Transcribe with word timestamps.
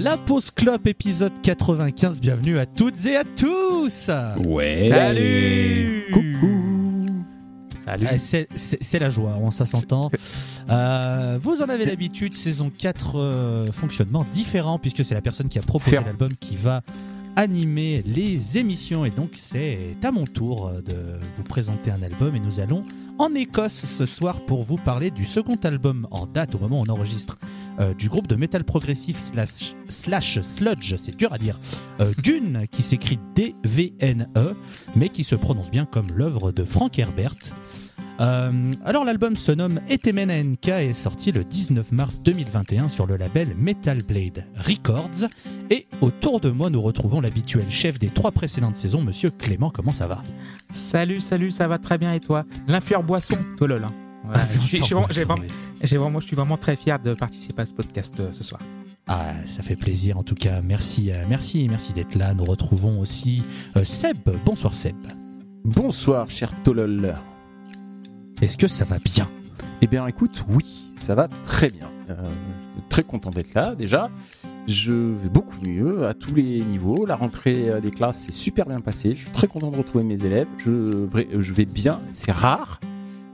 La 0.00 0.16
pause 0.16 0.52
clope 0.52 0.86
épisode 0.86 1.32
95. 1.42 2.20
Bienvenue 2.20 2.58
à 2.60 2.66
toutes 2.66 3.04
et 3.06 3.16
à 3.16 3.24
tous. 3.24 4.10
Ouais. 4.46 4.86
Salut 4.86 6.04
Coucou. 6.12 7.02
Salut 7.84 8.06
Ah, 8.08 8.16
c'est- 8.18 8.98
la 9.00 9.10
joie, 9.10 9.36
on 9.40 9.50
ça 9.50 9.66
s'entend. 9.66 10.08
Euh, 10.70 11.38
vous 11.42 11.62
en 11.62 11.68
avez 11.68 11.84
l'habitude, 11.84 12.32
saison 12.34 12.70
4, 12.76 13.16
euh, 13.18 13.64
fonctionnement 13.72 14.24
différent 14.30 14.78
puisque 14.78 15.04
c'est 15.04 15.14
la 15.14 15.22
personne 15.22 15.48
qui 15.48 15.58
a 15.58 15.62
proposé 15.62 15.96
l'album 15.96 16.30
qui 16.38 16.54
va 16.54 16.82
animer 17.34 18.02
les 18.06 18.58
émissions 18.58 19.04
et 19.04 19.10
donc 19.10 19.30
c'est 19.36 19.96
à 20.04 20.10
mon 20.12 20.24
tour 20.24 20.68
euh, 20.68 20.80
de 20.82 20.94
vous 21.36 21.44
présenter 21.44 21.90
un 21.90 22.02
album 22.02 22.34
et 22.36 22.40
nous 22.40 22.58
allons 22.60 22.82
en 23.18 23.32
Écosse 23.34 23.84
ce 23.84 24.06
soir 24.06 24.40
pour 24.40 24.64
vous 24.64 24.76
parler 24.76 25.10
du 25.10 25.24
second 25.24 25.54
album 25.64 26.06
en 26.10 26.26
date 26.26 26.54
au 26.56 26.58
moment 26.58 26.80
où 26.80 26.84
on 26.86 26.92
enregistre 26.92 27.38
euh, 27.80 27.94
du 27.94 28.08
groupe 28.08 28.26
de 28.26 28.36
metal 28.36 28.64
progressif 28.64 29.18
slash, 29.18 29.74
slash 29.88 30.40
sludge, 30.40 30.94
c'est 30.96 31.16
dur 31.16 31.32
à 31.32 31.38
dire, 31.38 31.58
euh, 32.00 32.10
Dune 32.22 32.64
qui 32.70 32.82
s'écrit 32.82 33.18
D-V-N-E 33.34 34.38
E, 34.38 34.54
mais 34.96 35.08
qui 35.08 35.24
se 35.24 35.34
prononce 35.34 35.70
bien 35.70 35.84
comme 35.86 36.06
l'œuvre 36.14 36.52
de 36.52 36.64
Frank 36.64 36.98
Herbert. 36.98 37.34
Euh, 38.20 38.68
alors 38.84 39.04
l'album 39.04 39.36
se 39.36 39.52
nomme 39.52 39.80
Etemen 39.88 40.28
NK 40.52 40.68
et 40.68 40.70
est 40.88 40.92
sorti 40.92 41.30
le 41.30 41.44
19 41.44 41.92
mars 41.92 42.20
2021 42.24 42.88
sur 42.88 43.06
le 43.06 43.16
label 43.16 43.54
Metal 43.56 44.02
Blade 44.02 44.44
Records. 44.56 45.28
Et 45.70 45.86
autour 46.00 46.40
de 46.40 46.50
moi, 46.50 46.68
nous 46.68 46.82
retrouvons 46.82 47.20
l'habituel 47.20 47.70
chef 47.70 48.00
des 48.00 48.08
trois 48.08 48.32
précédentes 48.32 48.74
saisons, 48.74 49.02
Monsieur 49.02 49.30
Clément. 49.30 49.70
Comment 49.70 49.92
ça 49.92 50.08
va? 50.08 50.20
Salut, 50.72 51.20
salut, 51.20 51.52
ça 51.52 51.68
va 51.68 51.78
très 51.78 51.96
bien 51.96 52.12
et 52.12 52.18
toi? 52.18 52.44
L'influeur 52.66 53.04
boisson, 53.04 53.38
toi 53.56 53.68
lol. 53.68 53.84
hein. 53.84 53.92
Voilà, 54.24 54.44
je, 54.52 54.58
suis, 54.66 54.78
je 54.78 54.82
suis 54.82 54.94
vraiment, 54.94 55.08
j'ai 55.10 55.24
vraiment- 55.24 55.42
vraiment- 55.96 56.20
je 56.20 56.26
suis 56.26 56.36
vraiment 56.36 56.56
très 56.56 56.76
fier 56.76 56.98
de 56.98 57.14
participer 57.14 57.62
à 57.62 57.66
ce 57.66 57.74
podcast 57.74 58.20
euh, 58.20 58.28
ce 58.32 58.42
soir. 58.44 58.60
Ah, 59.06 59.32
ça 59.46 59.62
fait 59.62 59.76
plaisir 59.76 60.18
en 60.18 60.22
tout 60.22 60.34
cas. 60.34 60.60
Merci, 60.62 61.10
euh, 61.10 61.24
merci, 61.28 61.66
merci 61.70 61.92
d'être 61.92 62.14
là. 62.16 62.34
Nous 62.34 62.44
retrouvons 62.44 63.00
aussi 63.00 63.42
euh, 63.76 63.84
Seb. 63.84 64.18
Bonsoir 64.44 64.74
Seb. 64.74 64.96
Bonsoir, 65.64 66.30
cher 66.30 66.50
Tolol. 66.62 67.14
Est-ce 68.42 68.56
que 68.56 68.68
ça 68.68 68.84
va 68.84 68.98
bien? 68.98 69.28
Eh 69.80 69.86
bien, 69.86 70.06
écoute, 70.06 70.44
oui, 70.50 70.86
ça 70.96 71.14
va 71.14 71.28
très 71.28 71.68
bien. 71.70 71.88
Euh, 72.10 72.14
je 72.28 72.80
suis 72.80 72.88
très 72.88 73.02
content 73.02 73.30
d'être 73.30 73.54
là, 73.54 73.74
déjà. 73.74 74.10
Je 74.66 74.92
vais 74.92 75.28
beaucoup 75.28 75.56
mieux 75.66 76.06
à 76.06 76.14
tous 76.14 76.34
les 76.34 76.60
niveaux. 76.64 77.06
La 77.06 77.16
rentrée 77.16 77.80
des 77.80 77.90
classes 77.90 78.18
s'est 78.26 78.32
super 78.32 78.66
bien 78.66 78.80
passée. 78.80 79.14
Je 79.14 79.22
suis 79.22 79.30
très 79.30 79.46
content 79.46 79.70
de 79.70 79.76
retrouver 79.76 80.04
mes 80.04 80.24
élèves. 80.24 80.48
Je 80.58 81.52
vais 81.52 81.64
bien, 81.64 82.00
c'est 82.10 82.32
rare. 82.32 82.78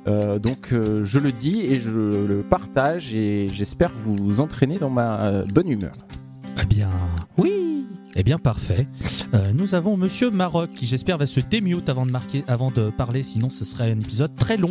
Euh, 0.06 0.38
donc, 0.38 0.72
euh, 0.72 1.02
je 1.04 1.18
le 1.18 1.32
dis 1.32 1.60
et 1.60 1.80
je 1.80 1.90
le 1.90 2.42
partage 2.42 3.14
et 3.14 3.48
j'espère 3.52 3.90
vous 3.94 4.40
entraîner 4.40 4.78
dans 4.78 4.90
ma 4.90 5.20
euh, 5.22 5.44
bonne 5.54 5.68
humeur. 5.68 5.94
Eh 6.62 6.66
bien, 6.66 6.90
Oui 7.38 7.86
eh 8.16 8.22
bien 8.22 8.38
parfait. 8.38 8.86
Euh, 9.34 9.38
nous 9.56 9.74
avons 9.74 9.96
Monsieur 9.96 10.30
Maroc 10.30 10.70
qui 10.70 10.86
j'espère 10.86 11.18
va 11.18 11.26
se 11.26 11.40
démute 11.40 11.88
avant 11.88 12.06
de 12.06 12.12
marquer, 12.12 12.44
avant 12.46 12.70
de 12.70 12.90
parler, 12.90 13.24
sinon 13.24 13.50
ce 13.50 13.64
serait 13.64 13.90
un 13.90 13.98
épisode 13.98 14.36
très 14.36 14.56
long. 14.56 14.70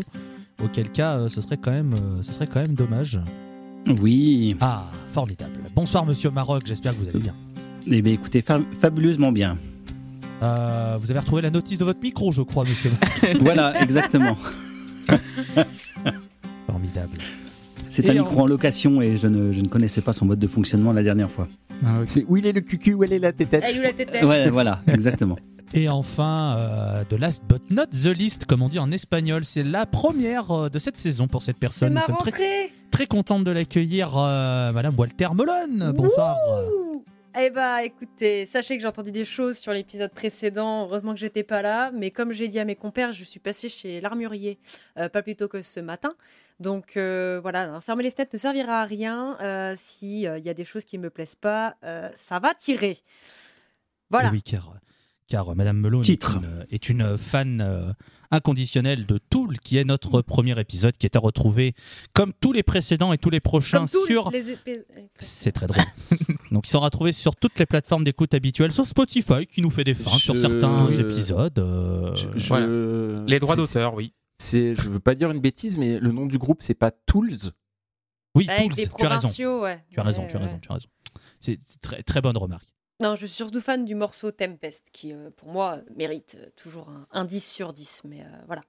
Auquel 0.63 0.89
cas, 0.89 1.17
euh, 1.17 1.27
ce 1.29 1.41
serait 1.41 1.57
quand 1.57 1.71
même, 1.71 1.93
euh, 1.93 2.21
ce 2.23 2.31
serait 2.31 2.47
quand 2.47 2.61
même 2.61 2.73
dommage. 2.75 3.19
Oui, 4.01 4.55
Ah, 4.61 4.89
formidable. 5.07 5.59
Bonsoir 5.75 6.05
Monsieur 6.05 6.29
Maroc, 6.29 6.61
j'espère 6.65 6.93
que 6.93 6.99
vous 7.03 7.09
allez 7.09 7.19
bien. 7.19 7.33
eh 7.87 8.01
bien 8.01 8.13
écoutez, 8.13 8.41
fa- 8.41 8.61
fabuleusement 8.79 9.33
bien. 9.33 9.57
Euh, 10.41 10.97
vous 11.01 11.11
avez 11.11 11.19
retrouvé 11.19 11.41
la 11.41 11.49
notice 11.49 11.79
de 11.79 11.83
votre 11.83 11.99
micro, 12.01 12.31
je 12.31 12.43
crois, 12.43 12.63
Monsieur. 12.63 12.91
Maroc. 13.23 13.41
voilà, 13.41 13.81
exactement. 13.81 14.37
formidable. 16.67 17.13
C'est 17.89 18.09
un 18.09 18.13
en- 18.21 18.23
micro 18.25 18.41
en 18.41 18.47
location 18.47 19.01
et 19.01 19.17
je 19.17 19.27
ne, 19.27 19.51
je 19.51 19.61
ne 19.61 19.67
connaissais 19.67 20.01
pas 20.01 20.13
son 20.13 20.25
mode 20.25 20.39
de 20.39 20.47
fonctionnement 20.47 20.93
la 20.93 21.03
dernière 21.03 21.29
fois. 21.29 21.47
Ah. 21.85 22.01
C'est 22.05 22.25
où 22.27 22.37
il 22.37 22.47
est 22.47 22.51
le 22.53 22.61
cucu, 22.61 22.93
où 22.93 23.03
elle 23.03 23.13
est 23.13 23.19
la 23.19 23.31
tête 23.33 23.49
Elle 23.53 23.79
ou 23.79 23.81
la 23.83 23.93
tête 23.93 24.11
Ouais, 24.23 24.49
voilà, 24.49 24.81
exactement. 24.87 25.37
Et 25.75 25.89
enfin, 25.89 26.55
euh, 26.57 27.03
the 27.09 27.19
last 27.19 27.43
but 27.49 27.71
not 27.71 27.87
the 27.87 28.15
least, 28.15 28.45
comme 28.45 28.61
on 28.61 28.69
dit 28.69 28.77
en 28.77 28.91
espagnol, 28.91 29.43
c'est 29.43 29.63
la 29.63 29.87
première 29.87 30.51
euh, 30.51 30.69
de 30.69 30.77
cette 30.77 30.97
saison 30.97 31.27
pour 31.27 31.41
cette 31.41 31.55
C'est 31.55 31.59
personne. 31.59 31.93
ma 31.93 32.01
Nous 32.01 32.05
sommes 32.05 32.17
très, 32.31 32.69
très 32.91 33.07
contente 33.07 33.43
de 33.43 33.49
l'accueillir, 33.49 34.13
euh, 34.15 34.71
Madame 34.71 34.93
Walter 34.95 35.29
Molon. 35.33 35.91
Bonsoir. 35.95 36.35
Ouh 36.71 37.03
Eh 37.39 37.49
bah 37.49 37.83
écoutez, 37.83 38.45
sachez 38.45 38.75
que 38.75 38.81
j'ai 38.81 38.87
entendu 38.87 39.11
des 39.11 39.25
choses 39.25 39.57
sur 39.57 39.73
l'épisode 39.73 40.11
précédent, 40.11 40.83
heureusement 40.83 41.13
que 41.13 41.19
j'étais 41.19 41.43
pas 41.43 41.63
là, 41.63 41.91
mais 41.91 42.11
comme 42.11 42.31
j'ai 42.31 42.47
dit 42.47 42.59
à 42.59 42.65
mes 42.65 42.75
compères, 42.75 43.11
je 43.11 43.23
suis 43.23 43.39
passée 43.39 43.69
chez 43.69 44.01
l'armurier 44.01 44.59
euh, 44.99 45.09
pas 45.09 45.23
plus 45.23 45.35
tôt 45.35 45.47
que 45.47 45.63
ce 45.63 45.79
matin. 45.79 46.13
Donc 46.59 46.95
euh, 46.95 47.39
voilà, 47.41 47.63
hein, 47.73 47.81
fermer 47.81 48.03
les 48.03 48.11
fenêtres 48.11 48.35
ne 48.35 48.37
servira 48.39 48.81
à 48.81 48.85
rien. 48.85 49.35
Euh, 49.41 49.73
S'il 49.77 50.19
y 50.19 50.27
a 50.27 50.53
des 50.53 50.63
choses 50.65 50.85
qui 50.85 50.99
me 50.99 51.09
plaisent 51.09 51.35
pas, 51.35 51.75
euh, 51.83 52.09
ça 52.15 52.37
va 52.39 52.53
tirer. 52.53 52.99
Voilà. 54.11 54.29
Et 54.29 54.31
oui, 54.33 54.43
car, 54.43 54.71
car 55.27 55.55
Madame 55.55 55.77
Melon 55.77 56.01
est 56.01 56.05
Titre. 56.05 56.37
une, 56.37 56.67
est 56.69 56.87
une 56.87 57.17
fan 57.17 57.61
euh, 57.61 57.91
inconditionnelle 58.29 59.07
de 59.07 59.17
Tool, 59.17 59.59
qui 59.59 59.77
est 59.79 59.83
notre 59.85 60.21
premier 60.21 60.59
épisode, 60.59 60.95
qui 60.97 61.07
est 61.07 61.15
à 61.15 61.19
retrouver 61.19 61.73
comme 62.13 62.31
tous 62.39 62.51
les 62.53 62.61
précédents 62.63 63.11
et 63.11 63.17
tous 63.17 63.31
les 63.31 63.39
prochains 63.39 63.79
Comme 63.79 63.89
tous 63.89 64.05
sur. 64.05 64.29
les 64.29 64.55
C'est 65.17 65.51
très 65.51 65.65
drôle. 65.65 65.81
Donc 66.53 66.67
ils 66.67 66.69
sont 66.71 66.79
retrouvés 66.79 67.11
sur 67.13 67.35
toutes 67.35 67.57
les 67.59 67.65
plateformes 67.65 68.03
d'écoute 68.03 68.33
habituelles, 68.33 68.71
sauf 68.71 68.87
Spotify, 68.87 69.45
qui 69.47 69.61
nous 69.61 69.71
fait 69.71 69.83
des 69.83 69.93
feintes 69.95 70.19
sur 70.19 70.37
certains 70.37 70.87
épisodes. 70.91 71.57
euh, 71.59 72.13
Je- 72.15 72.27
je- 72.37 72.47
Voilà. 72.47 73.25
Les 73.27 73.39
droits 73.39 73.55
d'auteur, 73.55 73.93
oui. 73.95 74.13
C'est, 74.37 74.75
je 74.75 74.87
veux 74.89 74.99
pas 74.99 75.15
dire 75.15 75.31
une 75.31 75.39
bêtise, 75.41 75.77
mais 75.77 75.99
le 75.99 76.11
nom 76.11 76.25
du 76.27 76.37
groupe, 76.37 76.61
c'est 76.61 76.73
pas 76.75 76.91
Tools. 76.91 77.51
Oui, 78.35 78.47
Avec 78.49 78.71
Tools, 78.75 78.87
tu 78.97 79.05
as 79.05 79.09
raison. 79.09 79.61
ouais. 79.63 79.83
Tu 79.89 79.99
as 79.99 80.03
raison, 80.03 80.21
Ouais, 80.23 80.27
tu 80.27 80.35
as 80.35 80.39
ouais. 80.39 80.45
raison, 80.45 80.59
tu 80.59 80.71
as 80.71 80.73
raison. 80.75 80.87
C'est 81.39 81.59
très, 81.81 82.01
très 82.03 82.21
bonne 82.21 82.37
remarque. 82.37 82.65
Non, 83.01 83.15
je 83.15 83.25
suis 83.25 83.35
surtout 83.35 83.59
fan 83.61 83.83
du 83.85 83.95
morceau 83.95 84.31
Tempest, 84.31 84.89
qui 84.93 85.11
euh, 85.11 85.29
pour 85.35 85.49
moi 85.49 85.79
mérite 85.95 86.37
toujours 86.55 86.89
un, 86.89 87.07
un 87.11 87.25
10 87.25 87.43
sur 87.43 87.73
10. 87.73 88.01
Mais 88.05 88.21
euh, 88.21 88.25
voilà. 88.47 88.61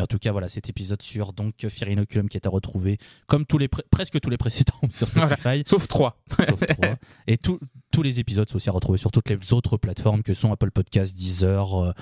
Mais 0.00 0.04
en 0.04 0.06
tout 0.06 0.18
cas, 0.18 0.32
voilà, 0.32 0.48
cet 0.48 0.70
épisode 0.70 1.02
sur 1.02 1.34
donc 1.34 1.66
Fear 1.68 1.90
Inoculum 1.90 2.26
qui 2.30 2.38
est 2.38 2.46
à 2.46 2.48
retrouver, 2.48 2.96
comme 3.26 3.44
tous 3.44 3.58
les 3.58 3.68
pré- 3.68 3.82
presque 3.90 4.18
tous 4.18 4.30
les 4.30 4.38
précédents 4.38 4.72
sur 4.96 5.06
Spotify, 5.06 5.62
Sauf 5.66 5.88
trois. 5.88 6.16
sauf 6.46 6.58
trois. 6.58 6.94
Et 7.26 7.36
tous 7.36 7.60
tous 7.92 8.02
les 8.02 8.18
épisodes 8.18 8.48
sont 8.48 8.56
aussi 8.56 8.70
à 8.70 8.72
retrouver 8.72 8.96
sur 8.98 9.10
toutes 9.10 9.28
les 9.28 9.52
autres 9.52 9.76
plateformes 9.76 10.22
que 10.22 10.32
sont 10.32 10.52
Apple 10.52 10.70
Podcasts, 10.70 11.14
Deezer, 11.14 11.74
euh, 11.82 11.92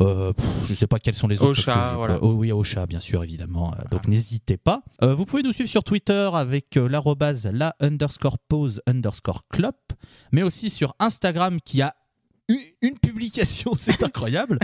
euh, 0.00 0.32
pff, 0.32 0.46
je 0.64 0.74
sais 0.74 0.86
pas 0.86 1.00
quelles 1.00 1.14
sont 1.16 1.26
les 1.26 1.42
autres. 1.42 1.50
Ocha, 1.62 1.94
voilà. 1.96 2.18
Oh 2.22 2.34
oui, 2.34 2.52
Ocha, 2.52 2.86
bien 2.86 3.00
sûr, 3.00 3.24
évidemment. 3.24 3.72
Euh, 3.74 3.88
Donc 3.90 4.06
n'hésitez 4.06 4.58
pas. 4.58 4.82
Euh, 5.02 5.12
vous 5.16 5.24
pouvez 5.26 5.42
nous 5.42 5.52
suivre 5.52 5.68
sur 5.70 5.82
Twitter 5.82 6.30
avec 6.32 6.76
euh, 6.76 6.88
l'arrobase 6.88 7.46
la 7.52 7.74
underscore 7.80 8.38
pose 8.38 8.80
underscore 8.86 9.42
clop, 9.48 9.74
mais 10.30 10.42
aussi 10.44 10.70
sur 10.70 10.94
Instagram 11.00 11.58
qui 11.64 11.82
a 11.82 11.94
eu 12.48 12.58
une 12.82 12.96
publication, 12.98 13.72
c'est 13.78 14.04
incroyable. 14.04 14.58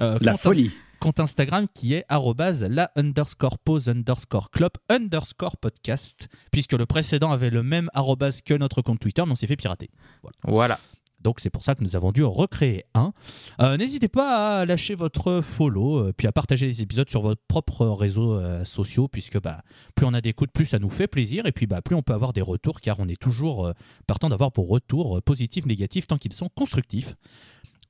Euh, 0.00 0.18
La 0.20 0.36
folie. 0.36 0.70
Compte 0.98 1.20
Instagram 1.20 1.66
qui 1.72 1.94
est 1.94 2.04
la 2.10 2.90
underscore 2.96 3.58
pose 3.58 3.88
underscore 3.88 4.50
clop 4.50 4.78
underscore 4.88 5.56
podcast, 5.56 6.28
puisque 6.50 6.72
le 6.72 6.86
précédent 6.86 7.30
avait 7.30 7.50
le 7.50 7.62
même 7.62 7.88
arrobase 7.94 8.42
que 8.42 8.54
notre 8.54 8.82
compte 8.82 9.00
Twitter, 9.00 9.22
mais 9.24 9.32
on 9.32 9.36
s'est 9.36 9.46
fait 9.46 9.56
pirater. 9.56 9.90
Voilà. 10.44 10.78
Donc 11.20 11.40
c'est 11.40 11.50
pour 11.50 11.64
ça 11.64 11.74
que 11.74 11.82
nous 11.82 11.96
avons 11.96 12.12
dû 12.12 12.22
recréer 12.24 12.84
un. 12.94 13.12
Euh, 13.60 13.76
N'hésitez 13.76 14.08
pas 14.08 14.60
à 14.60 14.64
lâcher 14.66 14.94
votre 14.94 15.40
follow, 15.42 15.98
euh, 15.98 16.12
puis 16.16 16.28
à 16.28 16.32
partager 16.32 16.66
les 16.66 16.82
épisodes 16.82 17.10
sur 17.10 17.22
votre 17.22 17.42
propre 17.48 17.86
réseau 17.86 18.34
euh, 18.34 18.64
sociaux, 18.64 19.08
puisque 19.08 19.40
bah, 19.40 19.62
plus 19.94 20.06
on 20.06 20.14
a 20.14 20.20
d'écoute, 20.20 20.50
plus 20.52 20.66
ça 20.66 20.78
nous 20.78 20.90
fait 20.90 21.08
plaisir, 21.08 21.46
et 21.46 21.52
puis 21.52 21.66
bah, 21.66 21.82
plus 21.82 21.96
on 21.96 22.02
peut 22.02 22.14
avoir 22.14 22.32
des 22.32 22.40
retours, 22.42 22.80
car 22.80 23.00
on 23.00 23.08
est 23.08 23.20
toujours 23.20 23.66
euh, 23.66 23.72
partant 24.06 24.28
d'avoir 24.28 24.50
vos 24.54 24.62
retours 24.62 25.20
positifs, 25.22 25.66
négatifs, 25.66 26.06
tant 26.06 26.18
qu'ils 26.18 26.32
sont 26.32 26.48
constructifs. 26.54 27.16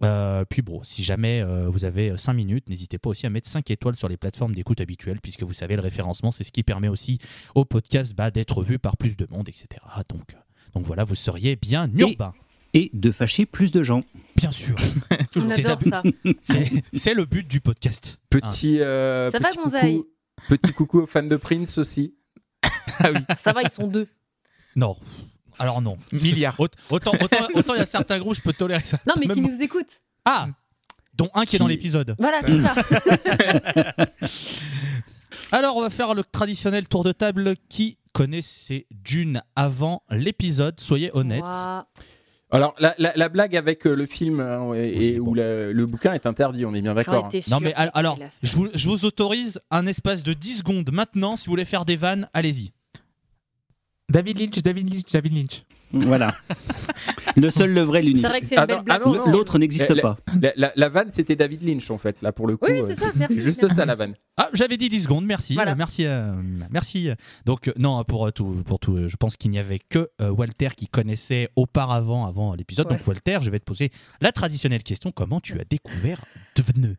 Euh, 0.04 0.44
puis 0.48 0.62
bon, 0.62 0.82
si 0.82 1.02
jamais 1.02 1.42
euh, 1.42 1.68
vous 1.68 1.84
avez 1.84 2.16
5 2.16 2.32
minutes, 2.32 2.68
n'hésitez 2.68 2.98
pas 2.98 3.10
aussi 3.10 3.26
à 3.26 3.30
mettre 3.30 3.48
5 3.48 3.70
étoiles 3.70 3.96
sur 3.96 4.08
les 4.08 4.16
plateformes 4.16 4.54
d'écoute 4.54 4.80
habituelles, 4.80 5.20
puisque 5.20 5.42
vous 5.42 5.52
savez, 5.52 5.76
le 5.76 5.82
référencement, 5.82 6.30
c'est 6.30 6.44
ce 6.44 6.52
qui 6.52 6.62
permet 6.62 6.88
aussi 6.88 7.18
au 7.54 7.64
podcast 7.64 8.14
bah, 8.14 8.30
d'être 8.30 8.62
vu 8.62 8.78
par 8.78 8.96
plus 8.96 9.16
de 9.16 9.26
monde, 9.30 9.48
etc. 9.48 9.66
Donc, 10.08 10.34
euh, 10.34 10.38
donc 10.74 10.84
voilà, 10.84 11.04
vous 11.04 11.14
seriez 11.14 11.56
bien 11.56 11.90
urbain. 11.96 12.32
Et 12.74 12.90
de 12.92 13.10
fâcher 13.10 13.46
plus 13.46 13.72
de 13.72 13.82
gens. 13.82 14.02
Bien 14.36 14.52
sûr. 14.52 14.76
C'est 16.92 17.14
le 17.14 17.24
but 17.24 17.48
du 17.48 17.62
podcast. 17.62 18.20
Petit, 18.28 18.80
euh, 18.82 19.30
Ça 19.30 19.38
va, 19.38 19.50
Gonzaï 19.52 19.96
coucou, 19.96 20.08
petit 20.48 20.72
coucou 20.74 20.98
aux 21.00 21.06
fans 21.06 21.22
de 21.22 21.36
Prince 21.36 21.78
aussi. 21.78 22.14
Ça 22.98 23.52
va, 23.52 23.62
ils 23.62 23.70
sont 23.70 23.86
deux. 23.86 24.06
Non. 24.76 24.96
Alors 25.58 25.80
non. 25.82 25.96
Milliards. 26.12 26.58
Aut- 26.58 26.68
Autant 26.90 27.12
autant 27.20 27.46
autant 27.54 27.74
il 27.74 27.78
y 27.78 27.82
a 27.82 27.86
certains 27.86 28.18
groupes, 28.18 28.34
je 28.36 28.42
peux 28.42 28.52
tolérer 28.52 28.82
ça. 28.84 28.98
Non, 29.06 29.14
mais 29.18 29.26
qui 29.32 29.40
nous 29.40 29.60
écoutent. 29.62 30.02
Ah 30.24 30.48
Dont 31.14 31.30
un 31.34 31.44
qui 31.44 31.56
est 31.56 31.58
dans 31.58 31.66
l'épisode. 31.66 32.14
Voilà, 32.18 32.40
c'est 32.42 32.62
ça. 32.62 32.74
Alors, 35.52 35.76
on 35.76 35.80
va 35.80 35.90
faire 35.90 36.14
le 36.14 36.22
traditionnel 36.22 36.88
tour 36.88 37.04
de 37.04 37.12
table. 37.12 37.54
Qui 37.68 37.98
connaissait 38.12 38.86
Dune 38.90 39.42
avant 39.56 40.02
l'épisode? 40.10 40.78
Soyez 40.78 41.10
honnête. 41.14 41.42
Alors, 42.50 42.74
la, 42.78 42.94
la- 42.98 43.12
la 43.14 43.28
blague 43.28 43.56
avec 43.56 43.86
euh, 43.86 43.94
le 43.94 44.06
film 44.06 44.40
euh, 44.40 44.72
et, 44.74 44.88
et 44.88 45.12
Oui, 45.14 45.18
bon. 45.20 45.30
où 45.30 45.34
la- 45.34 45.70
le 45.72 45.86
bouquin 45.86 46.14
est 46.14 46.24
interdit, 46.24 46.64
on 46.64 46.72
est 46.74 46.80
bien 46.80 46.94
d'accord. 46.94 47.26
hein. 47.34 47.40
Non 47.50 47.60
mais 47.60 47.74
alors, 47.74 48.18
je 48.42 48.56
vous, 48.56 48.68
je 48.72 48.88
vous 48.88 49.04
autorise 49.04 49.60
un 49.70 49.86
espace 49.86 50.22
de 50.22 50.32
10 50.32 50.58
secondes 50.58 50.90
maintenant. 50.90 51.36
Si 51.36 51.44
vous 51.46 51.52
voulez 51.52 51.66
faire 51.66 51.84
des 51.84 51.96
vannes, 51.96 52.26
allez-y. 52.32 52.72
David 54.10 54.38
Lynch, 54.38 54.62
David 54.62 54.92
Lynch, 54.92 55.04
David 55.12 55.32
Lynch. 55.34 55.64
Voilà. 55.92 56.34
Le 57.36 57.50
seul, 57.50 57.72
le 57.72 57.82
vrai, 57.82 58.02
l'unique. 58.02 58.18
C'est 58.18 58.26
vrai 58.28 58.40
que 58.40 58.46
c'est 58.46 58.56
une 58.56 58.62
Ah 58.62 58.66
belle 58.66 58.78
non, 58.78 58.82
blague. 58.82 59.00
ah. 59.04 59.30
L'autre 59.30 59.58
n'existe 59.58 59.90
La- 59.90 60.02
pas. 60.02 60.18
La, 60.42 60.52
la- 60.56 60.72
la 60.74 60.88
vanne, 60.88 61.10
c'était 61.10 61.36
David 61.36 61.62
Lynch, 61.62 61.88
en 61.90 61.96
fait, 61.98 62.20
là, 62.20 62.32
pour 62.32 62.46
le 62.48 62.56
coup. 62.56 62.66
Oui, 62.68 62.78
euh, 62.78 62.82
c'est 62.84 62.96
ça, 62.96 63.12
merci. 63.14 63.36
C'est 63.36 63.42
juste 63.42 63.62
merci. 63.62 63.76
ça, 63.76 63.86
la 63.86 63.94
vanne. 63.94 64.12
Ah, 64.36 64.48
j'avais 64.54 64.76
dit 64.76 64.88
10 64.88 65.04
secondes, 65.04 65.24
merci. 65.24 65.54
Voilà. 65.54 65.72
euh, 65.72 65.76
Merci. 65.76 66.04
euh, 66.06 66.34
merci. 66.70 67.10
Donc, 67.46 67.70
non, 67.78 68.02
pour 68.02 68.32
tout, 68.32 68.62
pour 68.66 68.80
tout, 68.80 69.06
je 69.06 69.16
pense 69.16 69.36
qu'il 69.36 69.50
n'y 69.52 69.58
avait 69.58 69.78
que 69.78 70.08
euh, 70.20 70.30
Walter 70.30 70.70
qui 70.76 70.88
connaissait 70.88 71.48
auparavant, 71.54 72.26
avant 72.26 72.54
l'épisode. 72.54 72.88
Donc. 72.88 73.06
Walter, 73.06 73.38
je 73.40 73.50
vais 73.50 73.60
te 73.60 73.64
poser 73.64 73.90
la 74.20 74.32
traditionnelle 74.32 74.82
question 74.82 75.12
comment 75.12 75.38
tu 75.38 75.60
as 75.60 75.64
découvert 75.64 76.20
Devenu 76.56 76.96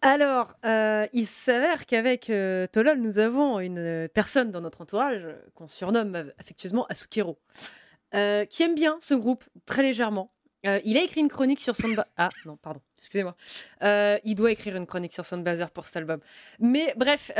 Alors, 0.00 0.54
euh, 0.64 1.06
il 1.12 1.26
s'avère 1.26 1.86
qu'avec 1.86 2.30
euh, 2.30 2.66
Tolol, 2.68 2.98
nous 2.98 3.18
avons 3.18 3.58
une 3.58 3.78
euh, 3.78 4.08
personne 4.08 4.50
dans 4.50 4.60
notre 4.60 4.80
entourage 4.80 5.24
euh, 5.24 5.34
qu'on 5.54 5.66
surnomme 5.66 6.32
affectueusement 6.38 6.86
Asukero, 6.86 7.38
qui 8.12 8.62
aime 8.62 8.74
bien 8.74 8.96
ce 9.00 9.14
groupe 9.14 9.44
très 9.66 9.82
légèrement. 9.82 10.32
Il 10.64 10.96
a 10.98 11.02
écrit 11.02 11.20
une 11.20 11.28
chronique 11.28 11.60
sur 11.60 11.74
Soundba... 11.74 12.06
Ah 12.16 12.30
non, 12.44 12.56
pardon, 12.56 12.80
excusez-moi. 12.98 13.36
Il 14.24 14.34
doit 14.34 14.52
écrire 14.52 14.76
une 14.76 14.86
chronique 14.86 15.14
sur 15.14 15.24
Soundbazer 15.24 15.70
pour 15.70 15.86
cet 15.86 15.96
album. 15.96 16.20
Mais 16.58 16.92
bref, 16.96 17.30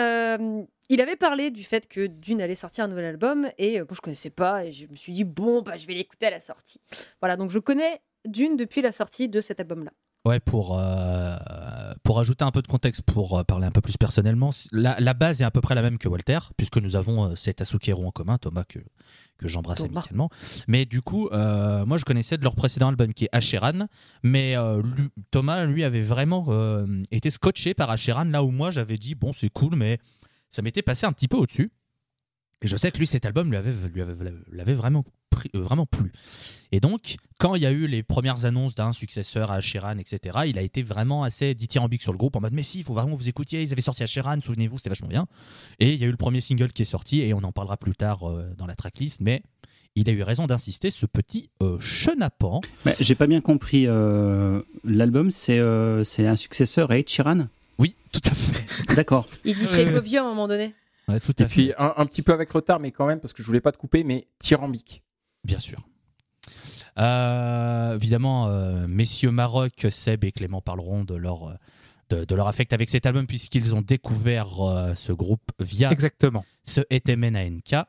il 0.91 1.03
avait 1.03 1.17
parlé 1.17 1.51
du 1.51 1.65
fait 1.65 1.87
que 1.87 2.07
Dune 2.07 2.41
allait 2.41 2.55
sortir 2.55 2.85
un 2.85 2.89
nouvel 2.89 3.05
album 3.05 3.51
et 3.59 3.81
euh, 3.81 3.85
bon, 3.85 3.95
je 3.95 4.01
connaissais 4.01 4.31
pas 4.31 4.65
et 4.65 4.73
je 4.73 4.87
me 4.87 4.97
suis 4.97 5.13
dit 5.13 5.25
bon 5.25 5.61
bah 5.61 5.77
je 5.77 5.87
vais 5.87 5.93
l'écouter 5.93 6.27
à 6.27 6.31
la 6.31 6.41
sortie. 6.41 6.81
Voilà, 7.21 7.37
donc 7.37 7.51
je 7.51 7.59
connais 7.59 8.01
Dune 8.25 8.57
depuis 8.57 8.81
la 8.81 8.93
sortie 8.93 9.29
de 9.29 9.41
cet 9.43 9.61
album-là. 9.61 9.93
Ouais, 10.29 10.41
pour, 10.41 10.79
euh, 10.79 11.37
pour 12.05 12.21
ajouter 12.21 12.45
un 12.45 12.51
peu 12.51 12.61
de 12.61 12.67
contexte, 12.67 13.01
pour 13.03 13.39
euh, 13.39 13.45
parler 13.45 13.67
un 13.67 13.71
peu 13.71 13.81
plus 13.81 13.97
personnellement, 13.97 14.51
la, 14.73 14.95
la 15.01 15.15
base 15.15 15.41
est 15.41 15.45
à 15.45 15.51
peu 15.51 15.63
près 15.63 15.75
la 15.75 15.81
même 15.81 15.97
que 15.97 16.07
Walter, 16.07 16.39
puisque 16.59 16.77
nous 16.77 16.97
avons 16.97 17.25
euh, 17.31 17.35
cet 17.35 17.63
Asukero 17.63 18.05
en 18.07 18.11
commun, 18.11 18.37
Thomas, 18.37 18.65
que, 18.65 18.79
que 19.39 19.49
j'embrasse 19.49 19.79
amicalement. 20.01 20.29
Mais 20.67 20.85
du 20.85 21.01
coup, 21.01 21.29
euh, 21.29 21.87
moi 21.87 21.97
je 21.97 22.05
connaissais 22.05 22.37
de 22.37 22.45
leur 22.45 22.57
précédent 22.57 22.89
album 22.89 23.15
qui 23.15 23.25
est 23.25 23.29
Asheran, 23.33 23.87
mais 24.23 24.55
euh, 24.57 24.83
lui- 24.83 25.09
Thomas, 25.31 25.65
lui, 25.65 25.83
avait 25.83 26.03
vraiment 26.03 26.45
euh, 26.49 26.87
été 27.11 27.31
scotché 27.31 27.73
par 27.73 27.89
Asheran, 27.91 28.25
là 28.25 28.45
où 28.45 28.51
moi 28.51 28.71
j'avais 28.71 28.99
dit, 28.99 29.15
bon, 29.15 29.33
c'est 29.33 29.49
cool, 29.51 29.77
mais 29.77 29.99
ça 30.51 30.61
m'était 30.61 30.83
passé 30.83 31.07
un 31.07 31.13
petit 31.13 31.29
peu 31.29 31.39
au-dessus. 31.39 31.71
Et 32.61 32.69
je 32.69 32.77
sais 32.77 32.91
que 32.91 32.99
lui, 32.99 33.07
cet 33.07 33.25
album 33.25 33.49
lui 33.51 33.57
avait, 33.57 33.73
lui 33.89 34.03
avait, 34.03 34.35
l'avait 34.53 34.75
vraiment, 34.75 35.05
vraiment 35.55 35.87
plu. 35.87 36.13
Et 36.73 36.81
donc, 36.81 37.17
quand 37.39 37.55
il 37.55 37.63
y 37.63 37.67
a 37.67 37.71
eu 37.71 37.87
les 37.87 38.03
premières 38.03 38.45
annonces 38.45 38.75
d'un 38.75 38.93
successeur 38.93 39.51
à 39.51 39.61
Sheeran, 39.61 39.97
etc., 39.99 40.39
il 40.47 40.59
a 40.59 40.63
été 40.63 40.83
vraiment 40.83 41.23
assez 41.23 41.55
dithyrambique 41.55 42.03
sur 42.03 42.13
le 42.13 42.19
groupe 42.19 42.37
en 42.37 42.41
mode 42.41 42.53
Mais 42.53 42.63
si, 42.63 42.79
il 42.79 42.85
faut 42.85 42.93
vraiment 42.95 43.13
que 43.13 43.19
vous 43.19 43.29
écoutiez. 43.29 43.63
Ils 43.63 43.73
avaient 43.73 43.81
sorti 43.81 44.03
à 44.03 44.07
Sheeran, 44.07 44.41
souvenez-vous, 44.41 44.77
c'était 44.79 44.91
vachement 44.91 45.09
bien. 45.09 45.27
Et 45.79 45.95
il 45.95 46.01
y 46.01 46.05
a 46.05 46.07
eu 46.07 46.11
le 46.11 46.17
premier 46.17 46.41
single 46.41 46.73
qui 46.73 46.83
est 46.83 46.87
sorti, 46.87 47.21
et 47.23 47.33
on 47.35 47.39
en 47.39 47.53
parlera 47.53 47.77
plus 47.77 47.95
tard 47.95 48.29
euh, 48.29 48.53
dans 48.57 48.67
la 48.67 48.75
tracklist, 48.77 49.21
mais 49.21 49.43
il 49.95 50.09
a 50.09 50.13
eu 50.13 50.23
raison 50.23 50.47
d'insister, 50.47 50.91
ce 50.91 51.07
petit 51.07 51.49
euh, 51.63 51.79
chenapan. 51.81 52.61
Mais 52.85 52.95
J'ai 53.01 53.15
pas 53.15 53.27
bien 53.27 53.41
compris. 53.41 53.87
euh, 53.87 54.61
L'album, 54.85 55.31
c'est 55.31 55.59
euh, 55.59 56.05
c'est 56.05 56.27
un 56.27 56.37
successeur 56.37 56.91
à 56.91 56.99
Ed 56.99 57.09
Sheeran? 57.09 57.49
Oui, 57.79 57.95
tout 58.13 58.21
à 58.27 58.31
fait. 58.35 58.95
D'accord. 58.97 59.27
Il 59.45 59.55
dit. 59.57 59.67
Shape 59.67 59.95
of 59.95 60.07
You 60.11 60.19
à 60.19 60.23
un 60.23 60.29
moment 60.29 60.49
donné. 60.49 60.75
Ouais, 61.09 61.21
tout 61.21 61.33
Et 61.39 61.45
fait. 61.45 61.49
puis, 61.49 61.73
un, 61.79 61.95
un 61.97 62.05
petit 62.07 62.21
peu 62.23 62.33
avec 62.35 62.51
retard, 62.51 62.81
mais 62.81 62.91
quand 62.93 63.07
même, 63.07 63.19
parce 63.19 63.33
que 63.33 63.43
je 63.43 63.47
voulais 63.47 63.63
pas 63.63 63.73
te 63.73 63.79
couper, 63.79 64.05
mais 64.05 64.27
tyrambique. 64.39 65.03
Bien 65.45 65.59
sûr. 65.61 65.79
Euh, 66.99 67.95
évidemment, 67.95 68.49
euh, 68.49 68.87
messieurs 68.89 69.31
Maroc, 69.31 69.87
Seb 69.91 70.25
et 70.25 70.33
Clément 70.33 70.61
parleront 70.61 71.05
de 71.05 71.15
leur, 71.15 71.49
euh, 71.49 71.55
de, 72.11 72.25
de 72.25 72.35
leur 72.35 72.49
affect 72.49 72.73
avec 72.73 72.91
cet 72.91 73.07
album 73.07 73.27
puisqu'ils 73.27 73.75
ont 73.75 73.83
découvert 73.83 74.61
euh, 74.61 74.95
ce 74.95 75.13
groupe 75.13 75.51
via 75.61 75.91
Exactement. 75.93 76.45
ce 76.65 76.81
Etemen 76.91 77.37
ANK. 77.37 77.85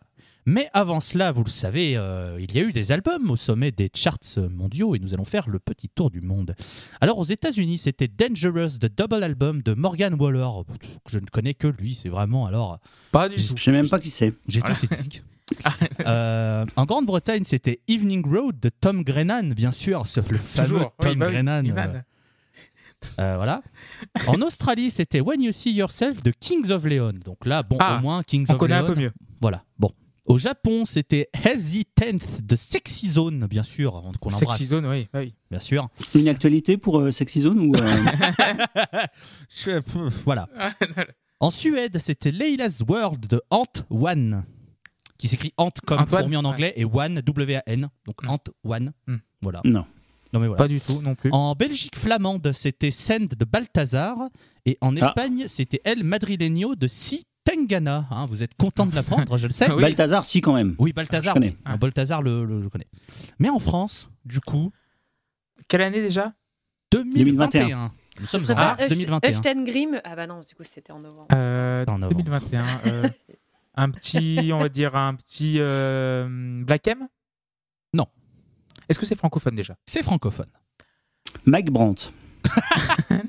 Mais 0.45 0.67
avant 0.73 0.99
cela, 0.99 1.31
vous 1.31 1.43
le 1.43 1.49
savez, 1.49 1.95
euh, 1.95 2.37
il 2.39 2.53
y 2.55 2.59
a 2.59 2.63
eu 2.63 2.71
des 2.71 2.91
albums 2.91 3.29
au 3.29 3.35
sommet 3.35 3.71
des 3.71 3.89
charts 3.93 4.17
mondiaux 4.51 4.95
et 4.95 4.99
nous 4.99 5.13
allons 5.13 5.25
faire 5.25 5.47
le 5.49 5.59
petit 5.59 5.89
tour 5.89 6.09
du 6.09 6.21
monde. 6.21 6.55
Alors 7.01 7.19
aux 7.19 7.25
États-Unis, 7.25 7.77
c'était 7.77 8.07
Dangerous, 8.07 8.77
the 8.79 8.89
double 8.95 9.23
album 9.23 9.61
de 9.61 9.73
Morgan 9.73 10.15
Waller. 10.19 10.47
Je 11.07 11.19
ne 11.19 11.25
connais 11.25 11.53
que 11.53 11.67
lui, 11.67 11.93
c'est 11.93 12.09
vraiment 12.09 12.45
alors 12.47 12.79
Pas 13.11 13.29
du 13.29 13.35
tout. 13.35 13.55
Je 13.57 13.63
sais 13.63 13.71
même 13.71 13.87
pas 13.89 13.99
qui 13.99 14.09
c'est. 14.09 14.33
j'ai 14.47 14.61
tous 14.61 14.73
ces 14.75 14.87
disques. 14.87 15.23
Euh, 16.05 16.65
en 16.75 16.85
Grande-Bretagne, 16.85 17.43
c'était 17.43 17.81
Evening 17.87 18.25
Road 18.25 18.59
de 18.59 18.69
Tom 18.69 19.03
Grennan, 19.03 19.53
bien 19.53 19.71
sûr, 19.71 20.07
ce, 20.07 20.21
le 20.21 20.37
fameux 20.37 20.67
Toujours. 20.67 20.93
Tom 20.99 21.11
Oui, 21.11 21.17
bah 21.17 21.25
oui, 21.27 21.33
Grennan. 21.33 21.63
Euh, 21.77 22.01
euh, 23.19 23.35
voilà. 23.35 23.61
En 24.27 24.41
Australie, 24.41 24.89
c'était 24.91 25.19
When 25.21 25.41
You 25.41 25.51
See 25.51 25.71
Yourself 25.73 26.23
de 26.23 26.31
Kings 26.31 26.69
of 26.71 26.85
Leon. 26.85 27.13
Donc 27.25 27.45
là, 27.45 27.63
bon, 27.63 27.77
Ah, 27.79 27.97
au 27.97 28.01
moins 28.01 28.23
Kings 28.23 28.45
On 28.49 28.53
of 28.53 28.59
connaît 28.59 28.77
Leon. 28.79 28.85
un 28.85 28.87
peu 28.87 28.95
mieux. 28.99 29.11
Voilà. 29.41 29.63
Bon. 29.77 29.91
Au 30.25 30.37
Japon, 30.37 30.85
c'était 30.85 31.27
Hesitant 31.43 32.17
de 32.43 32.55
Sexy 32.55 33.09
Zone, 33.09 33.47
bien 33.47 33.63
sûr, 33.63 33.91
qu'on 34.21 34.29
embrasse. 34.29 34.37
Sexy 34.39 34.65
Zone, 34.65 34.85
oui. 34.85 35.07
bah 35.11 35.19
oui. 35.19 35.33
Bien 35.51 35.59
sûr. 35.59 35.89
Une 36.15 36.27
actualité 36.29 36.77
pour 36.77 36.99
euh, 36.99 37.11
Sexy 37.11 37.41
Zone 37.41 37.59
ou 37.59 37.73
euh, 37.75 37.81
Je- 39.49 39.79
pff, 39.79 40.23
voilà. 40.23 40.47
En 41.41 41.51
Suède, 41.51 41.97
c'était 41.99 42.31
Leila's 42.31 42.83
World 42.87 43.25
de 43.27 43.41
Ant 43.49 43.63
One, 43.89 44.43
qui 45.19 45.27
s'écrit 45.27 45.53
Ant 45.57 45.69
comme 45.85 45.99
Antoine, 45.99 46.21
fourmi 46.23 46.35
en 46.37 46.41
ouais. 46.41 46.47
anglais 46.47 46.73
et 46.75 46.85
One 46.85 47.21
W-A-N. 47.21 47.89
Donc. 48.05 48.15
Ant 48.27 48.39
One. 48.63 48.91
Mm. 49.05 49.15
Voilà. 49.43 49.61
Non. 49.65 49.85
Non 50.33 50.39
mais 50.39 50.47
voilà. 50.47 50.57
Pas 50.63 50.67
du 50.67 50.79
tout 50.79 51.01
non 51.01 51.13
plus. 51.15 51.29
En 51.31 51.53
Belgique 51.53 51.95
flamande, 51.95 52.51
c'était 52.53 52.89
Send 52.91 53.27
de 53.37 53.45
Balthazar. 53.45 54.15
Et 54.65 54.77
en 54.81 54.95
Ah. 54.97 55.07
Espagne, 55.07 55.45
c'était 55.47 55.81
El 55.83 56.03
Madrileño 56.03 56.75
de 56.75 56.87
Si 56.87 57.23
Tengana. 57.43 58.05
Hein, 58.11 58.25
vous 58.27 58.43
êtes 58.43 58.53
content 58.55 58.85
de 58.85 58.93
l'apprendre, 58.93 59.37
je 59.37 59.47
le 59.47 59.53
sais. 59.53 59.69
Oui. 59.71 59.81
Balthazar, 59.81 60.23
si 60.25 60.39
quand 60.41 60.53
même. 60.53 60.75
Oui, 60.77 60.93
Balthazar. 60.93 61.33
Je 61.35 61.39
connais. 61.39 61.49
oui. 61.51 61.57
Ah, 61.65 61.77
Balthazar, 61.77 62.21
le, 62.21 62.45
le- 62.45 62.61
je 62.61 62.67
connais. 62.67 62.87
Mais 63.39 63.49
en 63.49 63.59
France, 63.59 64.09
du 64.25 64.39
coup, 64.39 64.71
Quelle 65.67 65.81
année 65.81 66.01
déjà? 66.01 66.33
2021. 66.91 67.91
Nous 68.19 68.25
Ce 68.27 68.39
sommes 68.39 68.51
en 68.57 68.59
mars 68.59 68.81
Euch- 68.83 68.89
2021. 68.89 69.29
Euchtengrim 69.31 70.01
Ah 70.03 70.15
bah 70.15 70.27
non, 70.27 70.39
du 70.41 70.53
coup 70.55 70.63
c'était 70.63 70.91
en 70.91 70.99
novembre. 70.99 71.27
euh, 71.33 71.85
En 71.87 71.99
novembre. 71.99 72.17
2021. 72.23 72.65
euh, 72.87 73.09
un 73.75 73.89
petit, 73.89 74.51
on 74.53 74.59
va 74.59 74.69
dire 74.69 74.95
un 74.95 75.15
petit 75.15 75.55
euh, 75.59 76.27
Black 76.63 76.87
M? 76.87 77.07
Non. 77.93 78.07
Est-ce 78.87 78.99
que 78.99 79.05
c'est 79.05 79.15
francophone 79.17 79.55
déjà? 79.55 79.75
C'est 79.85 80.03
francophone. 80.03 80.49
Mike 81.45 81.71
Brandt. 81.71 82.11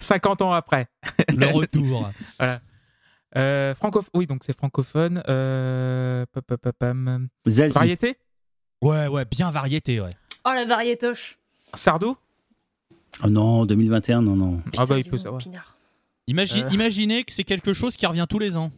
50 0.00 0.42
ans 0.42 0.52
après. 0.52 0.86
Le 1.28 1.46
retour. 1.46 2.10
Euh, 3.36 3.74
francophone. 3.74 4.08
Oui, 4.14 4.26
donc 4.26 4.44
c'est 4.44 4.56
francophone. 4.56 5.22
Euh, 5.28 6.24
pam. 6.78 7.28
Zazie. 7.46 7.74
Variété? 7.74 8.16
Ouais, 8.80 9.08
ouais, 9.08 9.26
bien 9.26 9.50
variété, 9.50 10.00
ouais. 10.00 10.08
Oh 10.46 10.52
la 10.54 10.64
variétoche 10.64 11.38
Sardou? 11.74 12.16
Oh 13.22 13.28
non, 13.28 13.66
2021, 13.66 14.22
non, 14.22 14.36
non. 14.36 14.62
Ah 14.78 14.86
bah 14.86 14.96
il 14.96 15.04
peut 15.04 15.18
savoir. 15.18 15.42
Imagine, 16.28 16.64
Euh. 16.64 16.70
Imaginez 16.70 17.24
que 17.24 17.32
c'est 17.32 17.44
quelque 17.44 17.74
chose 17.74 17.96
qui 17.96 18.06
revient 18.06 18.26
tous 18.26 18.38
les 18.38 18.56
ans. 18.56 18.70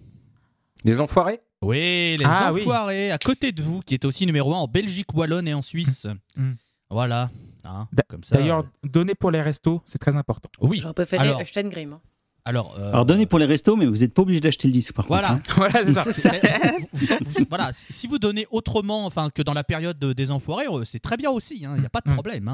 Les 0.84 1.00
enfoirés 1.00 1.40
Oui, 1.62 2.16
les 2.18 2.24
Ah, 2.24 2.50
oui. 2.52 2.62
enfoirés, 2.62 3.10
à 3.10 3.18
côté 3.18 3.52
de 3.52 3.62
vous, 3.62 3.80
qui 3.80 3.94
est 3.94 4.04
aussi 4.04 4.26
numéro 4.26 4.54
1 4.54 4.58
en 4.58 4.66
Belgique 4.68 5.12
wallonne 5.14 5.48
et 5.48 5.54
en 5.54 5.62
Suisse. 5.62 6.06
Mm. 6.36 6.52
Voilà. 6.90 7.30
Hein, 7.64 7.86
D'a- 7.92 8.04
comme 8.08 8.24
ça. 8.24 8.36
D'ailleurs, 8.36 8.64
donner 8.84 9.14
pour 9.14 9.30
les 9.30 9.42
restos, 9.42 9.82
c'est 9.84 9.98
très 9.98 10.16
important. 10.16 10.48
oui. 10.60 10.78
J'aurais 10.80 10.94
préféré 10.94 11.22
Alors- 11.22 11.40
Euchtengrim. 11.40 11.94
hein. 11.94 12.00
Alors, 12.44 12.76
euh, 12.78 12.88
Alors 12.92 13.04
donnez 13.04 13.26
pour 13.26 13.38
les 13.38 13.44
restos, 13.44 13.76
mais 13.76 13.84
vous 13.84 13.96
n'êtes 13.98 14.14
pas 14.14 14.22
obligé 14.22 14.40
d'acheter 14.40 14.68
le 14.68 14.72
disque 14.72 14.94
par 14.94 15.06
Voilà. 15.06 15.28
contre. 15.30 15.60
hein. 15.60 15.68
voilà, 15.70 15.84
c'est 15.84 15.92
ça. 15.92 16.04
C'est 16.04 16.50
ça. 16.50 16.70
vous- 16.70 16.88
vous- 16.94 17.06
vous- 17.40 17.46
voilà, 17.50 17.70
si 17.72 18.06
vous 18.06 18.18
donnez 18.18 18.46
autrement, 18.50 19.04
enfin 19.04 19.28
que 19.28 19.42
dans 19.42 19.52
la 19.52 19.64
période 19.64 19.98
de- 19.98 20.14
des 20.14 20.30
enfoirés, 20.30 20.64
euh, 20.70 20.84
c'est 20.84 20.98
très 21.00 21.18
bien 21.18 21.30
aussi. 21.30 21.56
Il 21.60 21.68
n'y 21.68 21.84
a 21.84 21.90
pas 21.90 22.00
de 22.00 22.08
Mm. 22.10 22.14
problème. 22.14 22.48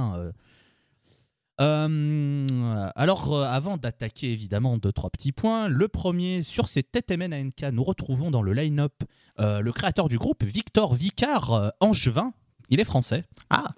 Euh. 1.61 2.89
Alors, 2.97 3.33
euh, 3.35 3.45
avant 3.45 3.77
d'attaquer 3.77 4.33
évidemment 4.33 4.77
deux 4.79 4.93
trois 4.93 5.11
petits 5.11 5.33
points, 5.33 5.69
le 5.69 5.89
premier 5.89 6.43
sur 6.43 6.69
ces 6.69 6.83
TTMN 6.83 7.33
ANK, 7.33 7.73
nous 7.73 7.85
retrouvons 7.85 8.31
dans 8.31 8.43
le 8.43 8.53
line-up 8.53 8.95
euh, 9.41 9.61
le 9.61 9.73
créateur 9.73 10.09
du 10.09 10.19
groupe, 10.19 10.43
Victor 10.45 10.95
Vicard 10.95 11.73
Angevin. 11.81 12.33
Il 12.71 12.81
est 12.81 12.85
français. 12.85 13.25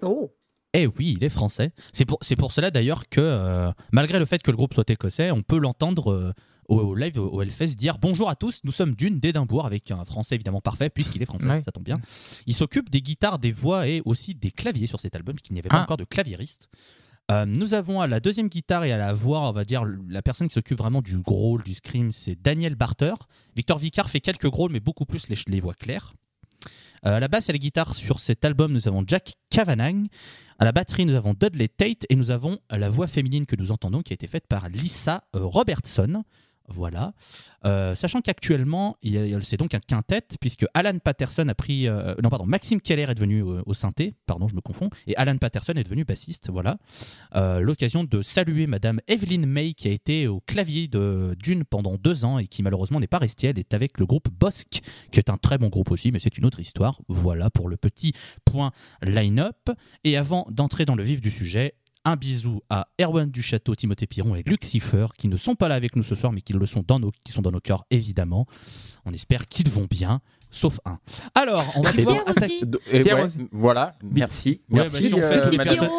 Oh 0.01 0.31
Eh 0.73 0.87
oui, 0.87 1.15
il 1.17 1.23
est 1.23 1.29
français. 1.29 1.71
C'est 1.93 2.05
pour, 2.05 2.17
c'est 2.21 2.35
pour 2.35 2.51
cela 2.51 2.71
d'ailleurs 2.71 3.09
que, 3.09 3.69
malgré 3.91 4.17
le 4.19 4.25
fait 4.25 4.41
que 4.41 4.51
le 4.51 4.57
groupe 4.57 4.73
soit 4.73 4.89
écossais, 4.89 5.31
on 5.31 5.41
peut 5.41 5.59
l'entendre 5.59 6.33
au, 6.69 6.79
au 6.79 6.95
live 6.95 7.17
au, 7.19 7.41
Hellfest 7.41 7.75
dire 7.75 7.97
Bonjour 7.97 8.29
à 8.29 8.35
tous, 8.35 8.61
nous 8.63 8.71
sommes 8.71 8.95
d'une 8.95 9.19
d'Édimbourg, 9.19 9.65
avec 9.65 9.91
un 9.91 10.03
français 10.05 10.35
évidemment 10.35 10.61
parfait, 10.61 10.89
puisqu'il 10.89 11.21
est 11.21 11.25
français, 11.25 11.47
Ouais. 11.47 11.61
ça 11.63 11.71
tombe 11.71 11.83
bien. 11.83 11.97
Il 12.45 12.53
s'occupe 12.53 12.89
des 12.89 13.01
guitares, 13.01 13.39
des 13.39 13.51
voix 13.51 13.87
et 13.87 14.01
aussi 14.05 14.33
des 14.35 14.51
claviers 14.51 14.87
sur 14.87 14.99
cet 14.99 15.15
album, 15.15 15.35
puisqu'il 15.35 15.53
n'y 15.53 15.59
avait 15.59 15.69
pas 15.69 15.79
Ah. 15.79 15.83
encore 15.83 15.97
de 15.97 16.03
claviériste. 16.05 16.69
Euh, 17.29 17.45
nous 17.45 17.73
avons 17.73 17.99
à 17.99 18.07
la 18.07 18.21
deuxième 18.21 18.47
guitare 18.47 18.85
et 18.85 18.91
à 18.93 18.97
la 18.97 19.13
voix, 19.13 19.41
on 19.41 19.51
va 19.51 19.65
dire, 19.65 19.83
la 20.07 20.21
personne 20.21 20.47
qui 20.47 20.53
s'occupe 20.53 20.77
vraiment 20.77 21.01
du 21.01 21.17
growl, 21.19 21.61
du 21.63 21.73
scream, 21.73 22.11
c'est 22.11 22.41
Daniel 22.41 22.75
Barter. 22.75 23.13
Victor 23.55 23.77
Vicard 23.79 24.09
fait 24.09 24.21
quelques 24.21 24.49
growls, 24.49 24.71
mais 24.71 24.79
beaucoup 24.79 25.05
plus 25.05 25.27
les, 25.27 25.59
voix 25.59 25.73
claires. 25.73 26.13
Euh, 27.05 27.17
à 27.17 27.19
la 27.19 27.27
basse 27.27 27.49
et 27.49 27.51
à 27.51 27.53
la 27.53 27.59
guitare 27.59 27.93
sur 27.93 28.21
cet 28.21 28.45
album, 28.45 28.71
nous 28.71 28.87
avons 28.87 29.03
Jack 29.05 29.33
Kavanagh. 29.49 30.05
À 30.57 30.65
la 30.65 30.71
batterie, 30.71 31.05
nous 31.05 31.15
avons 31.15 31.33
Dudley 31.33 31.67
Tate 31.67 32.05
et 32.09 32.15
nous 32.15 32.31
avons 32.31 32.59
la 32.71 32.89
voix 32.89 33.07
féminine 33.07 33.45
que 33.45 33.57
nous 33.57 33.71
entendons 33.71 34.01
qui 34.01 34.13
a 34.13 34.15
été 34.15 34.27
faite 34.27 34.47
par 34.47 34.69
Lisa 34.69 35.25
euh, 35.35 35.43
Robertson. 35.43 36.23
Voilà. 36.69 37.13
Euh, 37.65 37.95
sachant 37.95 38.19
qu'actuellement, 38.19 38.97
c'est 39.41 39.57
donc 39.57 39.73
un 39.73 39.79
quintet, 39.79 40.21
puisque 40.41 40.65
Alan 40.73 40.97
Patterson 40.99 41.47
a 41.47 41.55
pris. 41.55 41.87
Euh, 41.87 42.13
non, 42.21 42.29
pardon, 42.29 42.45
Maxime 42.45 42.81
Keller 42.81 43.03
est 43.09 43.15
devenu 43.15 43.41
au, 43.41 43.73
synthé, 43.73 44.15
pardon, 44.25 44.47
je 44.47 44.55
me 44.55 44.59
confonds, 44.59 44.89
et 45.07 45.15
Alan 45.15 45.37
Patterson 45.37 45.73
est 45.73 45.83
devenu 45.83 46.03
bassiste. 46.03 46.49
Voilà. 46.49 46.77
Euh, 47.35 47.61
l'occasion 47.61 48.03
de 48.03 48.21
saluer 48.21 48.67
Madame 48.67 48.99
Evelyn 49.07 49.45
May, 49.45 49.73
qui 49.73 49.87
a 49.87 49.91
été 49.91 50.27
au 50.27 50.41
clavier 50.41 50.87
de 50.89 51.35
Dune 51.41 51.63
pendant 51.63 51.95
deux 51.95 52.25
ans 52.25 52.37
et 52.37 52.47
qui 52.47 52.63
malheureusement 52.63 52.99
n'est 52.99 53.07
pas 53.07 53.19
restée. 53.19 53.47
Elle 53.47 53.59
est 53.59 53.73
avec 53.73 53.97
le 53.97 54.05
groupe 54.05 54.27
Bosque, 54.29 54.81
qui 55.11 55.19
est 55.19 55.29
un 55.29 55.37
très 55.37 55.57
bon 55.57 55.69
groupe 55.69 55.91
aussi, 55.91 56.11
mais 56.11 56.19
c'est 56.19 56.37
une 56.37 56.45
autre 56.45 56.59
histoire. 56.59 56.99
Voilà 57.07 57.49
pour 57.49 57.69
le 57.69 57.77
petit 57.77 58.13
point 58.43 58.71
line-up. 59.01 59.69
Et 60.03 60.17
avant 60.17 60.45
d'entrer 60.49 60.85
dans 60.85 60.95
le 60.95 61.03
vif 61.03 61.21
du 61.21 61.31
sujet, 61.31 61.75
un 62.07 62.15
bisou 62.15 62.61
à 62.69 62.87
Erwan 63.01 63.29
Duchâteau, 63.29 63.75
Timothée 63.75 64.07
Piron 64.07 64.35
et 64.35 64.43
Lucifer 64.45 65.07
qui 65.17 65.27
ne 65.27 65.35
sont 65.35 65.55
pas 65.55 65.67
là 65.67 65.75
avec 65.75 65.97
nous 65.97 66.03
ce 66.03 66.15
soir 66.15 66.31
mais 66.31 66.39
qui 66.39 66.53
le 66.53 66.65
sont 66.65 66.83
dans 66.87 66.99
nos, 66.99 67.11
qui 67.25 67.33
sont 67.33 67.41
dans 67.41 67.51
nos 67.51 67.59
cœurs 67.59 67.83
évidemment. 67.91 68.45
On 69.05 69.11
espère 69.11 69.45
qu'ils 69.45 69.69
vont 69.69 69.87
bien. 69.89 70.21
Sauf 70.49 70.79
un. 70.85 70.99
Alors, 71.35 71.65
on 71.75 71.81
va 71.81 71.91
pouvoir 71.91 72.19
attaquer. 72.25 72.61
voilà, 73.51 73.95
merci. 74.01 74.61
merci 74.69 74.95
bah, 74.95 75.01
si, 75.01 75.13
on 75.13 75.21
fait 75.21 75.45
euh, 75.45 75.89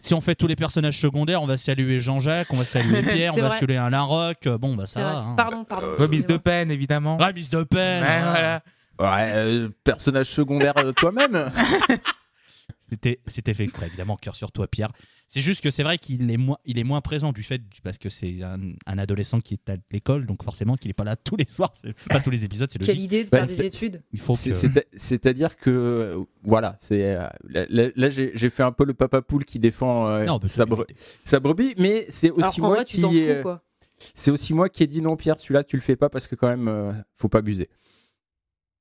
si, 0.00 0.14
on 0.14 0.20
fait 0.22 0.34
tous 0.34 0.46
les 0.46 0.56
personnages 0.56 0.98
secondaires, 0.98 1.42
on 1.42 1.46
va 1.46 1.58
saluer 1.58 2.00
Jean-Jacques, 2.00 2.50
on 2.54 2.56
va 2.56 2.64
saluer 2.64 3.02
Pierre, 3.12 3.36
on 3.36 3.42
va 3.42 3.52
saluer 3.52 3.76
Alain 3.76 4.02
Rock. 4.02 4.48
Bon, 4.58 4.74
bah 4.74 4.86
ça. 4.86 5.18
Hein. 5.18 5.34
Pardon, 5.36 5.64
pardon. 5.64 5.88
Remise 5.98 6.24
de 6.24 6.38
peine, 6.38 6.70
évidemment. 6.70 7.18
Remise 7.18 7.50
de 7.50 7.62
peine. 7.64 8.02
Ouais, 8.02 8.22
voilà. 8.22 8.62
Ouais, 8.98 9.32
euh, 9.34 9.68
personnage 9.84 10.26
secondaire 10.26 10.74
euh, 10.78 10.92
toi-même. 10.92 11.52
C'était 13.26 13.54
fait 13.54 13.64
exprès, 13.64 13.86
évidemment, 13.86 14.16
cœur 14.16 14.36
sur 14.36 14.52
toi, 14.52 14.66
Pierre. 14.66 14.90
C'est 15.34 15.40
juste 15.40 15.62
que 15.62 15.70
c'est 15.70 15.82
vrai 15.82 15.96
qu'il 15.96 16.30
est, 16.30 16.36
moins, 16.36 16.58
il 16.66 16.78
est 16.78 16.84
moins 16.84 17.00
présent 17.00 17.32
du 17.32 17.42
fait, 17.42 17.62
parce 17.82 17.96
que 17.96 18.10
c'est 18.10 18.42
un, 18.42 18.98
adolescent 18.98 19.40
qui 19.40 19.54
est 19.54 19.70
à 19.70 19.76
l'école, 19.90 20.26
donc 20.26 20.42
forcément 20.42 20.76
qu'il 20.76 20.90
n'est 20.90 20.94
pas 20.94 21.04
là 21.04 21.16
tous 21.16 21.36
les 21.36 21.46
soirs, 21.46 21.72
pas 22.10 22.20
tous 22.20 22.28
les 22.28 22.44
épisodes, 22.44 22.70
c'est 22.70 22.78
logique. 22.78 22.94
Quelle 22.94 23.04
idée 23.04 23.24
de 23.24 23.30
faire 23.30 23.46
des 23.46 23.62
études 23.62 24.02
il 24.12 24.20
faut 24.20 24.34
C'est-à-dire 24.34 25.56
que, 25.56 26.18
voilà, 26.42 26.76
c'est 26.80 27.16
euh, 27.16 27.28
là, 27.48 28.10
j'ai 28.10 28.50
fait 28.50 28.62
un 28.62 28.72
peu 28.72 28.84
le 28.84 28.92
papa 28.92 29.22
poule 29.22 29.46
qui 29.46 29.58
défend 29.58 30.06
euh, 30.08 30.26
sa, 31.24 31.40
brebis, 31.40 31.74
mais 31.78 32.04
c'est 32.10 32.30
aussi 32.30 32.60
moi 32.60 32.84
qui. 32.84 33.02
Euh, 33.02 33.42
c'est 34.14 34.30
aussi 34.30 34.52
moi 34.52 34.68
qui 34.68 34.82
ai 34.82 34.86
dit 34.86 35.00
non, 35.00 35.16
Pierre, 35.16 35.38
celui-là, 35.38 35.64
tu 35.64 35.76
le 35.76 35.82
fais 35.82 35.96
pas 35.96 36.10
parce 36.10 36.28
que 36.28 36.34
quand 36.34 36.48
même, 36.48 37.02
faut 37.14 37.30
pas 37.30 37.38
abuser. 37.38 37.70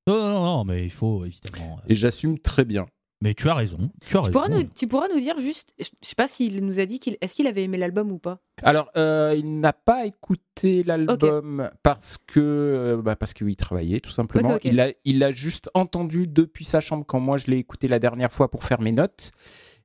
Non, 0.05 0.15
non, 0.15 0.43
non, 0.43 0.65
mais 0.65 0.83
il 0.83 0.91
faut 0.91 1.23
évidemment. 1.23 1.79
Et 1.87 1.95
j'assume 1.95 2.39
très 2.39 2.65
bien. 2.65 2.87
Mais 3.21 3.35
tu 3.35 3.47
as 3.49 3.53
raison. 3.53 3.91
Tu, 4.07 4.17
as 4.17 4.21
Pourras 4.21 4.49
nous, 4.49 4.63
tu 4.63 4.87
pourras 4.87 5.07
nous 5.07 5.19
dire 5.19 5.37
juste, 5.37 5.75
je 5.79 5.85
sais 6.01 6.15
pas 6.15 6.27
s'il 6.27 6.65
nous 6.65 6.79
a 6.79 6.87
dit 6.87 6.99
qu'il, 6.99 7.17
est-ce 7.21 7.35
qu'il 7.35 7.45
avait 7.45 7.63
aimé 7.63 7.77
l'album 7.77 8.11
ou 8.11 8.17
pas? 8.17 8.39
Alors, 8.63 8.89
euh, 8.97 9.35
il 9.37 9.59
n'a 9.59 9.73
pas 9.73 10.05
écouté 10.05 10.81
l'album 10.81 11.69
parce 11.83 12.17
que, 12.17 12.39
euh, 12.39 13.01
bah 13.01 13.15
parce 13.15 13.33
qu'il 13.33 13.55
travaillait 13.55 13.99
tout 13.99 14.09
simplement. 14.09 14.57
Il 14.63 14.79
a, 14.79 14.91
il 15.05 15.23
a 15.23 15.31
juste 15.31 15.69
entendu 15.75 16.25
depuis 16.25 16.65
sa 16.65 16.79
chambre 16.81 17.05
quand 17.05 17.19
moi 17.19 17.37
je 17.37 17.47
l'ai 17.47 17.57
écouté 17.57 17.87
la 17.87 17.99
dernière 17.99 18.33
fois 18.33 18.49
pour 18.49 18.63
faire 18.63 18.81
mes 18.81 18.91
notes, 18.91 19.31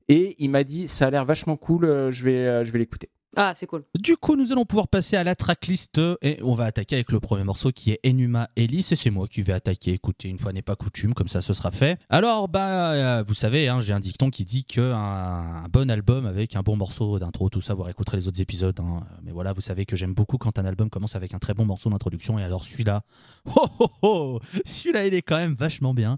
et 0.09 0.35
il 0.39 0.51
m'a 0.51 0.65
dit 0.65 0.89
ça 0.89 1.09
a 1.09 1.11
l'air 1.11 1.27
vachement 1.27 1.59
cool, 1.59 1.85
euh, 1.85 2.11
je 2.11 2.25
vais, 2.25 2.65
je 2.65 2.73
vais 2.73 2.79
l'écouter. 2.79 3.11
Ah, 3.35 3.53
c'est 3.55 3.67
cool. 3.67 3.85
Du 4.01 4.17
coup, 4.17 4.37
nous 4.37 4.53
allons 4.53 4.65
pouvoir 4.65 4.89
passer 4.89 5.17
à 5.17 5.25
la 5.25 5.35
tracklist 5.35 6.01
et 6.23 6.39
on 6.43 6.55
va 6.55 6.65
attaquer 6.65 6.95
avec 6.95 7.13
le 7.13 7.21
premier 7.21 7.45
morceau 7.45 7.71
qui 7.71 7.91
est 7.91 8.01
Enuma 8.07 8.49
Ellis 8.57 8.89
et 8.93 8.97
c'est 8.97 9.11
moi 9.11 9.27
qui 9.27 9.43
vais 9.43 9.53
attaquer. 9.53 9.93
Écoutez, 9.93 10.29
une 10.29 10.39
fois 10.39 10.53
n'est 10.53 10.63
pas 10.63 10.77
coutume, 10.77 11.13
comme 11.13 11.29
ça 11.29 11.43
ce 11.43 11.53
sera 11.53 11.71
fait. 11.71 11.99
Alors, 12.09 12.49
bah, 12.49 12.93
euh, 12.93 13.25
vous 13.27 13.35
savez, 13.35 13.69
hein, 13.69 13.79
j'ai 13.81 13.93
un 13.93 14.01
dicton 14.01 14.31
qui 14.31 14.45
dit 14.45 14.65
que 14.65 14.93
un, 14.93 15.69
bon 15.71 15.91
album 15.91 16.25
avec 16.25 16.57
un 16.57 16.63
bon 16.63 16.77
morceau 16.77 17.19
d'intro, 17.19 17.51
tout 17.51 17.61
ça, 17.61 17.75
vous 17.75 17.83
réécouterez 17.83 18.17
les 18.17 18.29
autres 18.29 18.41
épisodes. 18.41 18.79
Hein. 18.81 19.01
Mais 19.23 19.33
voilà, 19.33 19.53
vous 19.53 19.61
savez 19.61 19.85
que 19.85 19.97
j'aime 19.97 20.15
beaucoup 20.15 20.39
quand 20.39 20.59
un 20.59 20.65
album 20.65 20.89
commence 20.89 21.15
avec 21.15 21.35
un 21.35 21.39
très 21.39 21.53
bon 21.53 21.67
morceau 21.67 21.91
d'introduction 21.91 22.39
et 22.39 22.43
alors 22.43 22.65
celui-là, 22.65 23.03
oh, 23.55 23.67
oh, 23.81 23.91
oh 24.03 24.41
celui-là, 24.65 25.07
il 25.07 25.13
est 25.13 25.23
quand 25.23 25.37
même 25.37 25.55
vachement 25.55 25.93
bien. 25.93 26.17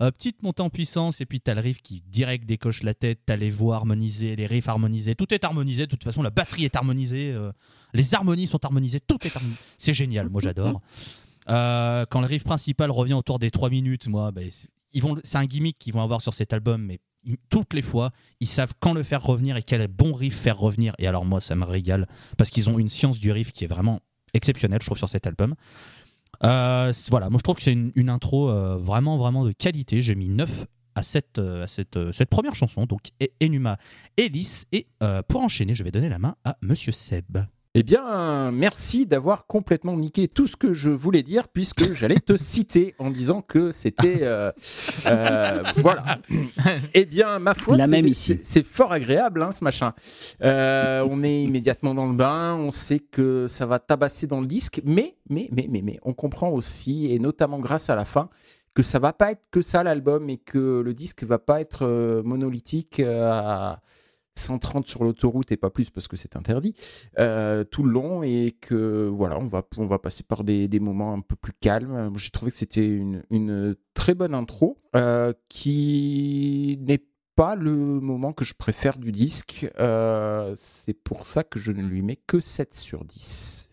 Euh, 0.00 0.10
petite 0.10 0.42
montée 0.42 0.62
en 0.62 0.70
puissance 0.70 1.20
et 1.20 1.26
puis 1.26 1.40
t'as 1.40 1.54
le 1.54 1.60
riff 1.60 1.82
qui 1.82 2.02
direct 2.08 2.46
décoche 2.46 2.82
la 2.82 2.94
tête, 2.94 3.20
t'as 3.26 3.36
les 3.36 3.50
voix 3.50 3.76
harmonisées, 3.76 4.34
les 4.34 4.46
riffs 4.46 4.68
harmonisés, 4.68 5.14
tout 5.14 5.32
est 5.32 5.44
harmonisé. 5.44 5.86
De 5.86 5.90
toute 5.90 6.02
façon, 6.02 6.22
la 6.22 6.32
batterie 6.38 6.64
est 6.64 6.76
harmonisée, 6.76 7.32
euh, 7.32 7.50
les 7.94 8.14
harmonies 8.14 8.46
sont 8.46 8.64
harmonisées, 8.64 9.00
tout 9.00 9.18
est 9.26 9.34
harmonisé. 9.34 9.60
C'est 9.76 9.92
génial, 9.92 10.28
moi 10.28 10.40
j'adore. 10.42 10.80
Euh, 11.50 12.04
quand 12.10 12.20
le 12.20 12.26
riff 12.26 12.44
principal 12.44 12.90
revient 12.90 13.14
autour 13.14 13.38
des 13.38 13.50
3 13.50 13.70
minutes, 13.70 14.06
moi, 14.06 14.32
ben, 14.32 14.50
ils 14.92 15.00
vont, 15.00 15.16
c'est 15.24 15.38
un 15.38 15.46
gimmick 15.46 15.78
qu'ils 15.78 15.94
vont 15.94 16.02
avoir 16.02 16.20
sur 16.20 16.34
cet 16.34 16.52
album, 16.52 16.82
mais 16.82 16.98
toutes 17.48 17.72
les 17.72 17.80
fois, 17.80 18.10
ils 18.40 18.46
savent 18.46 18.74
quand 18.80 18.92
le 18.92 19.02
faire 19.02 19.22
revenir 19.22 19.56
et 19.56 19.62
quel 19.62 19.88
bon 19.88 20.12
riff 20.12 20.36
faire 20.38 20.58
revenir. 20.58 20.92
Et 20.98 21.06
alors 21.06 21.24
moi, 21.24 21.40
ça 21.40 21.54
me 21.54 21.64
régale 21.64 22.06
parce 22.36 22.50
qu'ils 22.50 22.68
ont 22.68 22.78
une 22.78 22.88
science 22.88 23.18
du 23.18 23.32
riff 23.32 23.52
qui 23.52 23.64
est 23.64 23.66
vraiment 23.66 24.00
exceptionnelle, 24.34 24.80
je 24.82 24.88
trouve, 24.88 24.98
sur 24.98 25.08
cet 25.08 25.26
album. 25.26 25.54
Euh, 26.44 26.92
voilà, 27.08 27.30
moi 27.30 27.38
je 27.38 27.44
trouve 27.44 27.56
que 27.56 27.62
c'est 27.62 27.72
une, 27.72 28.10
intro 28.10 28.52
vraiment, 28.78 29.16
vraiment 29.16 29.46
de 29.46 29.52
qualité. 29.52 30.02
J'ai 30.02 30.16
mis 30.16 30.28
9 30.28 30.66
à 30.98 31.02
cette, 31.04 31.38
euh, 31.38 31.64
à 31.64 31.68
cette, 31.68 31.96
euh, 31.96 32.12
cette 32.12 32.28
première 32.28 32.56
chanson, 32.56 32.84
donc 32.84 33.02
Enuma 33.42 33.78
Ellis. 34.16 34.64
Et 34.72 34.88
euh, 35.02 35.22
pour 35.26 35.42
enchaîner, 35.42 35.74
je 35.74 35.84
vais 35.84 35.92
donner 35.92 36.08
la 36.08 36.18
main 36.18 36.34
à 36.44 36.56
Monsieur 36.60 36.92
Seb. 36.92 37.38
Eh 37.74 37.84
bien, 37.84 38.50
merci 38.50 39.06
d'avoir 39.06 39.46
complètement 39.46 39.96
niqué 39.96 40.26
tout 40.26 40.48
ce 40.48 40.56
que 40.56 40.72
je 40.72 40.90
voulais 40.90 41.22
dire, 41.22 41.46
puisque 41.46 41.92
j'allais 41.94 42.18
te 42.18 42.36
citer 42.36 42.96
en 42.98 43.10
disant 43.10 43.42
que 43.42 43.70
c'était. 43.70 44.26
voilà. 45.76 46.18
Eh 46.94 47.04
bien, 47.04 47.38
ma 47.38 47.54
foi, 47.54 47.76
c'est 48.42 48.64
fort 48.64 48.90
agréable, 48.90 49.42
hein, 49.42 49.52
ce 49.52 49.62
machin. 49.62 49.92
on 50.40 51.22
est 51.22 51.42
immédiatement 51.44 51.94
dans 51.94 52.08
le 52.08 52.16
bain, 52.16 52.56
on 52.56 52.72
sait 52.72 52.98
que 52.98 53.46
ça 53.46 53.66
va 53.66 53.78
tabasser 53.78 54.26
dans 54.26 54.40
le 54.40 54.48
disque, 54.48 54.80
mais, 54.84 55.16
mais, 55.28 55.48
mais, 55.52 55.68
mais, 55.70 55.82
mais, 55.82 56.00
on 56.02 56.14
comprend 56.14 56.48
aussi, 56.48 57.12
et 57.12 57.20
notamment 57.20 57.60
grâce 57.60 57.90
à 57.90 57.94
la 57.94 58.06
fin, 58.06 58.30
que 58.78 58.84
ça 58.84 59.00
va 59.00 59.12
pas 59.12 59.32
être 59.32 59.42
que 59.50 59.60
ça 59.60 59.82
l'album 59.82 60.30
et 60.30 60.38
que 60.38 60.82
le 60.82 60.94
disque 60.94 61.24
va 61.24 61.40
pas 61.40 61.60
être 61.60 61.84
euh, 61.84 62.22
monolithique 62.22 63.00
euh, 63.00 63.28
à 63.28 63.82
130 64.36 64.86
sur 64.86 65.02
l'autoroute 65.02 65.50
et 65.50 65.56
pas 65.56 65.68
plus 65.68 65.90
parce 65.90 66.06
que 66.06 66.14
c'est 66.14 66.36
interdit 66.36 66.76
euh, 67.18 67.64
tout 67.64 67.82
le 67.82 67.90
long 67.90 68.22
et 68.22 68.56
que 68.60 69.08
voilà 69.12 69.36
on 69.40 69.46
va 69.46 69.66
on 69.78 69.86
va 69.86 69.98
passer 69.98 70.22
par 70.22 70.44
des, 70.44 70.68
moments 70.78 71.12
un 71.12 71.22
peu 71.22 71.34
plus 71.34 71.54
calmes 71.54 72.12
j'ai 72.16 72.30
trouvé 72.30 72.52
que 72.52 72.56
c'était 72.56 72.86
une, 72.86 73.24
une, 73.30 73.74
très 73.94 74.14
bonne 74.14 74.32
intro 74.32 74.80
qui 75.48 76.78
n'est 76.82 77.04
pas 77.34 77.56
le 77.56 77.74
moment 77.74 78.32
que 78.32 78.44
je 78.44 78.54
préfère 78.54 78.96
du 78.96 79.10
disque 79.10 79.66
c'est 80.54 81.02
pour 81.02 81.26
ça 81.26 81.42
que 81.42 81.58
je 81.58 81.72
ne 81.72 81.82
lui 81.82 82.02
mets 82.02 82.20
que 82.28 82.38
7 82.38 82.76
sur 82.76 83.04
10 83.04 83.68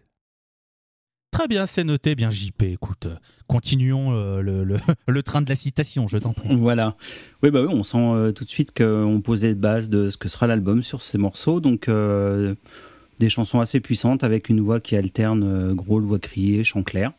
Très 1.36 1.50
bien, 1.50 1.66
c'est 1.66 1.84
noté. 1.84 2.16
Bien, 2.16 2.30
JP, 2.30 2.64
écoute, 2.64 3.10
continuons 3.48 4.12
euh, 4.12 4.42
le, 5.08 5.24
train 5.24 5.42
de 5.42 5.50
la 5.50 5.56
citation, 5.56 6.08
je 6.08 6.18
t'en 6.18 6.34
prie. 6.34 6.56
Voilà. 6.56 6.96
Oui, 7.44 7.52
bah 7.52 7.62
oui, 7.62 7.70
on 7.72 7.84
sent 7.84 7.98
euh, 7.98 8.32
tout 8.32 8.44
de 8.44 8.50
suite 8.50 8.76
qu'on 8.76 9.22
pose 9.22 9.44
les 9.44 9.56
bases 9.56 9.90
de 9.90 10.10
ce 10.10 10.18
que 10.18 10.30
sera 10.30 10.48
l'album 10.48 10.84
sur 10.84 11.02
ces 11.02 11.18
morceaux. 11.18 11.60
Donc, 11.60 11.88
euh, 11.88 12.56
des 13.20 13.30
chansons 13.30 13.60
assez 13.60 13.80
puissantes 13.80 14.24
avec 14.24 14.50
une 14.50 14.60
voix 14.60 14.80
qui 14.80 14.96
alterne 14.96 15.74
gros, 15.74 16.02
voix 16.02 16.20
criée, 16.20 16.64
chant 16.64 16.84
clair. 16.84 17.12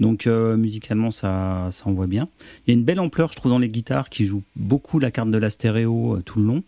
Donc, 0.00 0.26
musicalement, 0.26 1.12
ça, 1.12 1.68
ça 1.70 1.86
envoie 1.86 2.08
bien. 2.08 2.28
Il 2.66 2.72
y 2.72 2.76
a 2.76 2.78
une 2.78 2.84
belle 2.84 2.98
ampleur, 2.98 3.30
je 3.30 3.36
trouve, 3.36 3.52
dans 3.52 3.58
les 3.58 3.68
guitares 3.68 4.08
qui 4.08 4.24
jouent 4.24 4.42
beaucoup 4.56 4.98
la 4.98 5.12
carte 5.12 5.30
de 5.30 5.38
la 5.38 5.50
stéréo 5.50 6.20
tout 6.24 6.40
le 6.40 6.46
long. 6.46 6.64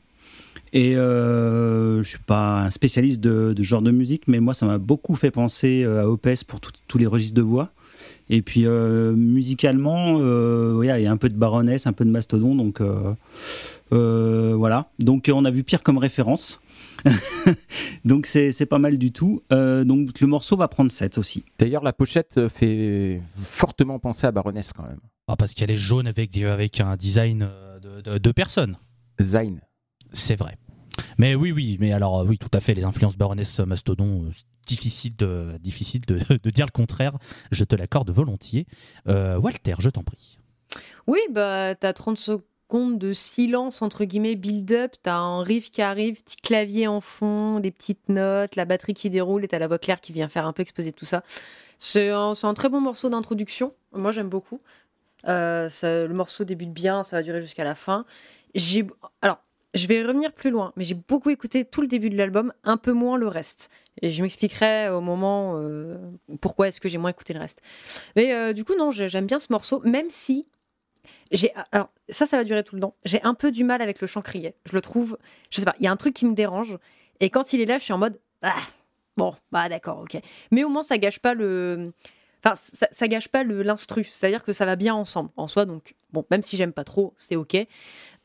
Et 0.72 0.96
euh, 0.96 2.02
je 2.02 2.08
suis 2.08 2.18
pas 2.18 2.60
un 2.62 2.70
spécialiste 2.70 3.20
de, 3.20 3.54
genre 3.62 3.82
de 3.82 3.90
musique, 3.90 4.28
mais 4.28 4.40
moi, 4.40 4.52
ça 4.52 4.66
m'a 4.66 4.76
beaucoup 4.76 5.14
fait 5.14 5.30
penser 5.30 5.84
euh, 5.84 6.02
à 6.02 6.06
Opes 6.06 6.44
pour 6.46 6.60
tous 6.60 6.98
les 6.98 7.06
registres 7.06 7.34
de 7.34 7.42
voix. 7.42 7.70
Et 8.28 8.42
puis 8.42 8.66
euh, 8.66 9.14
musicalement, 9.14 10.18
euh, 10.21 10.80
il 10.83 11.02
y 11.02 11.06
a 11.06 11.11
un 11.11 11.16
peu 11.16 11.28
de 11.28 11.37
baronesse, 11.37 11.87
un 11.87 11.92
peu 11.92 12.04
de 12.04 12.11
mastodon, 12.11 12.54
donc 12.54 12.80
euh, 12.80 14.54
voilà. 14.56 14.90
Donc 14.99 15.30
on 15.33 15.45
a 15.45 15.50
vu 15.50 15.64
pire 15.64 15.83
comme 15.83 15.99
référence. 15.99 16.61
donc 18.04 18.26
c'est 18.26 18.66
pas 18.66 18.78
mal 18.78 18.99
du 18.99 19.12
tout. 19.12 19.42
donc 19.50 20.21
le 20.21 20.26
morceau 20.26 20.56
va 20.56 20.68
prendre 20.68 20.90
7 20.90 21.18
aussi. 21.18 21.45
D'ailleurs, 21.59 21.85
la 21.85 21.92
pochette 21.92 22.49
fait 22.49 23.21
fortement 23.40 23.99
penser 23.99 24.26
à 24.26 24.33
Baroness 24.33 24.73
quand 24.73 24.85
même. 24.85 25.00
Ah, 25.28 25.37
parce 25.37 25.54
qu'elle 25.54 25.71
est 25.71 25.76
jaune 25.76 26.06
avec, 26.06 26.37
avec 26.38 26.80
un 26.80 26.97
design 26.97 27.49
de, 27.83 28.00
de, 28.00 28.18
de 28.18 28.33
personnes. 28.33 28.76
Zayn. 29.21 29.61
C'est 30.12 30.37
vrai. 30.37 30.56
Mais 31.18 31.35
oui, 31.35 31.52
oui, 31.52 31.76
mais 31.80 31.92
alors 31.92 32.25
oui, 32.26 32.38
tout 32.38 32.50
à 32.52 32.61
fait, 32.61 32.75
les 32.75 32.85
influences 32.85 33.16
Baroness 33.16 33.61
Mastodon, 33.61 34.30
difficile, 34.66 35.16
de, 35.16 35.56
difficile 35.61 36.00
de, 36.06 36.50
dire 36.50 36.66
le 36.66 36.73
contraire, 36.73 37.16
je 37.50 37.64
te 37.64 37.75
l'accorde 37.75 38.11
volontiers. 38.11 38.66
Euh, 39.08 39.38
Walter, 39.38 39.75
je 39.78 39.90
t'en 39.90 40.02
prie. 40.02 40.38
Oui, 41.06 41.20
bah 41.30 41.75
t'as 41.75 41.92
30 41.92 42.18
secondes 42.18 42.99
de 42.99 43.12
silence, 43.12 43.80
entre 43.80 44.04
guillemets, 44.04 44.35
build-up, 44.35 44.92
t'as 45.02 45.14
un 45.14 45.42
riff 45.42 45.70
qui 45.70 45.82
arrive, 45.82 46.23
petit 46.23 46.37
clavier 46.37 46.88
en 46.88 47.00
fond, 47.00 47.61
des 47.61 47.70
petites 47.70 48.08
notes, 48.08 48.56
la 48.56 48.64
batterie 48.64 48.94
qui 48.94 49.08
déroule 49.08 49.44
et 49.44 49.49
t'as 49.49 49.58
la 49.58 49.68
voix 49.68 49.78
claire 49.78 50.00
qui 50.00 50.12
vient 50.12 50.28
faire 50.28 50.46
un 50.46 50.52
peu 50.52 50.62
exposer 50.62 50.92
tout 50.92 51.04
ça. 51.04 51.23
C'est 51.78 52.11
un, 52.11 52.35
très 52.54 52.68
bon 52.68 52.80
morceau 52.80 53.08
d'introduction, 53.08 53.73
moi 53.92 54.11
j'aime 54.11 54.28
beaucoup. 54.28 54.61
Euh, 55.28 55.68
le 55.82 56.12
morceau 56.12 56.44
débute 56.44 56.73
bien, 56.73 57.02
ça 57.02 57.16
va 57.16 57.23
durer 57.23 57.40
jusqu'à 57.40 57.64
la 57.64 57.75
fin. 57.75 58.04
J'ai, 58.54 58.87
alors, 59.23 59.38
je 59.76 59.87
vais 59.87 60.02
revenir 60.02 60.33
plus 60.33 60.50
loin, 60.50 60.73
mais 60.76 60.85
j'ai 60.85 60.95
beaucoup 60.95 61.30
écouté 61.30 61.64
tout 61.64 61.80
le 61.80 61.87
début 61.87 62.11
de 62.11 62.16
l'album, 62.16 62.52
un 62.64 62.76
peu 62.76 62.92
moins 62.92 63.18
le 63.18 63.28
reste. 63.28 63.71
Et 64.02 64.09
je 64.09 64.23
m'expliquerai 64.23 64.88
au 64.88 65.00
moment 65.00 65.54
euh, 65.56 65.97
pourquoi 66.40 66.68
est-ce 66.68 66.80
que 66.80 66.88
j'ai 66.88 66.99
moins 66.99 67.11
écouté 67.11 67.33
le 67.33 67.40
reste. 67.40 67.62
Mais 68.14 68.33
euh, 68.33 68.52
du 68.52 68.64
coup, 68.64 68.75
non, 68.76 68.90
j'aime 68.90 69.26
bien 69.26 69.38
ce 69.38 69.49
morceau, 69.50 69.80
même 69.85 70.11
si 70.11 70.47
j'ai. 71.30 71.52
Alors, 71.73 71.90
ça, 72.09 72.26
ça 72.26 72.37
va 72.37 72.45
durer 72.45 72.64
tout 72.64 72.75
le 72.75 72.80
temps. 72.80 72.95
J'ai 73.04 73.23
un 73.23 73.35
peu 73.35 73.50
du 73.50 73.64
mal 73.64 73.83
avec 73.83 74.00
le 74.00 74.06
chant 74.06 74.23
crié. 74.23 74.54
Je 74.64 74.75
le 74.75 74.80
trouve. 74.80 75.18
Je 75.50 75.61
sais 75.61 75.64
pas, 75.64 75.75
il 75.78 75.85
y 75.85 75.88
a 75.88 75.92
un 75.92 75.97
truc 75.97 76.14
qui 76.14 76.26
me 76.26 76.35
dérange. 76.35 76.78
Et 77.21 77.30
quand 77.30 77.52
il 77.52 77.61
est 77.61 77.66
là, 77.66 77.78
je 77.78 77.85
suis 77.85 77.92
en 77.92 77.99
mode. 77.99 78.18
Ah, 78.42 78.54
bon, 79.16 79.35
bah 79.50 79.68
d'accord, 79.68 80.00
ok. 80.00 80.21
Mais 80.50 80.64
au 80.64 80.68
moins, 80.68 80.83
ça 80.83 80.99
gâche 80.99 81.18
pas 81.18 81.35
le. 81.35 81.90
Enfin, 82.47 82.87
ça, 82.93 83.09
gâche 83.09 83.26
pas 83.29 83.43
l'instru, 83.43 84.05
c'est-à-dire 84.05 84.45
que 84.45 84.53
ça 84.53 84.67
va 84.67 84.76
bien 84.76 84.95
ensemble 84.95 85.31
en 85.37 85.49
soi. 85.49 85.67
Donc, 85.67 85.97
bon, 86.12 86.25
même 86.31 86.45
si 86.45 86.57
j'aime 86.57 86.73
pas 86.73 86.85
trop, 86.85 87.12
c'est 87.17 87.35
ok. 87.35 87.57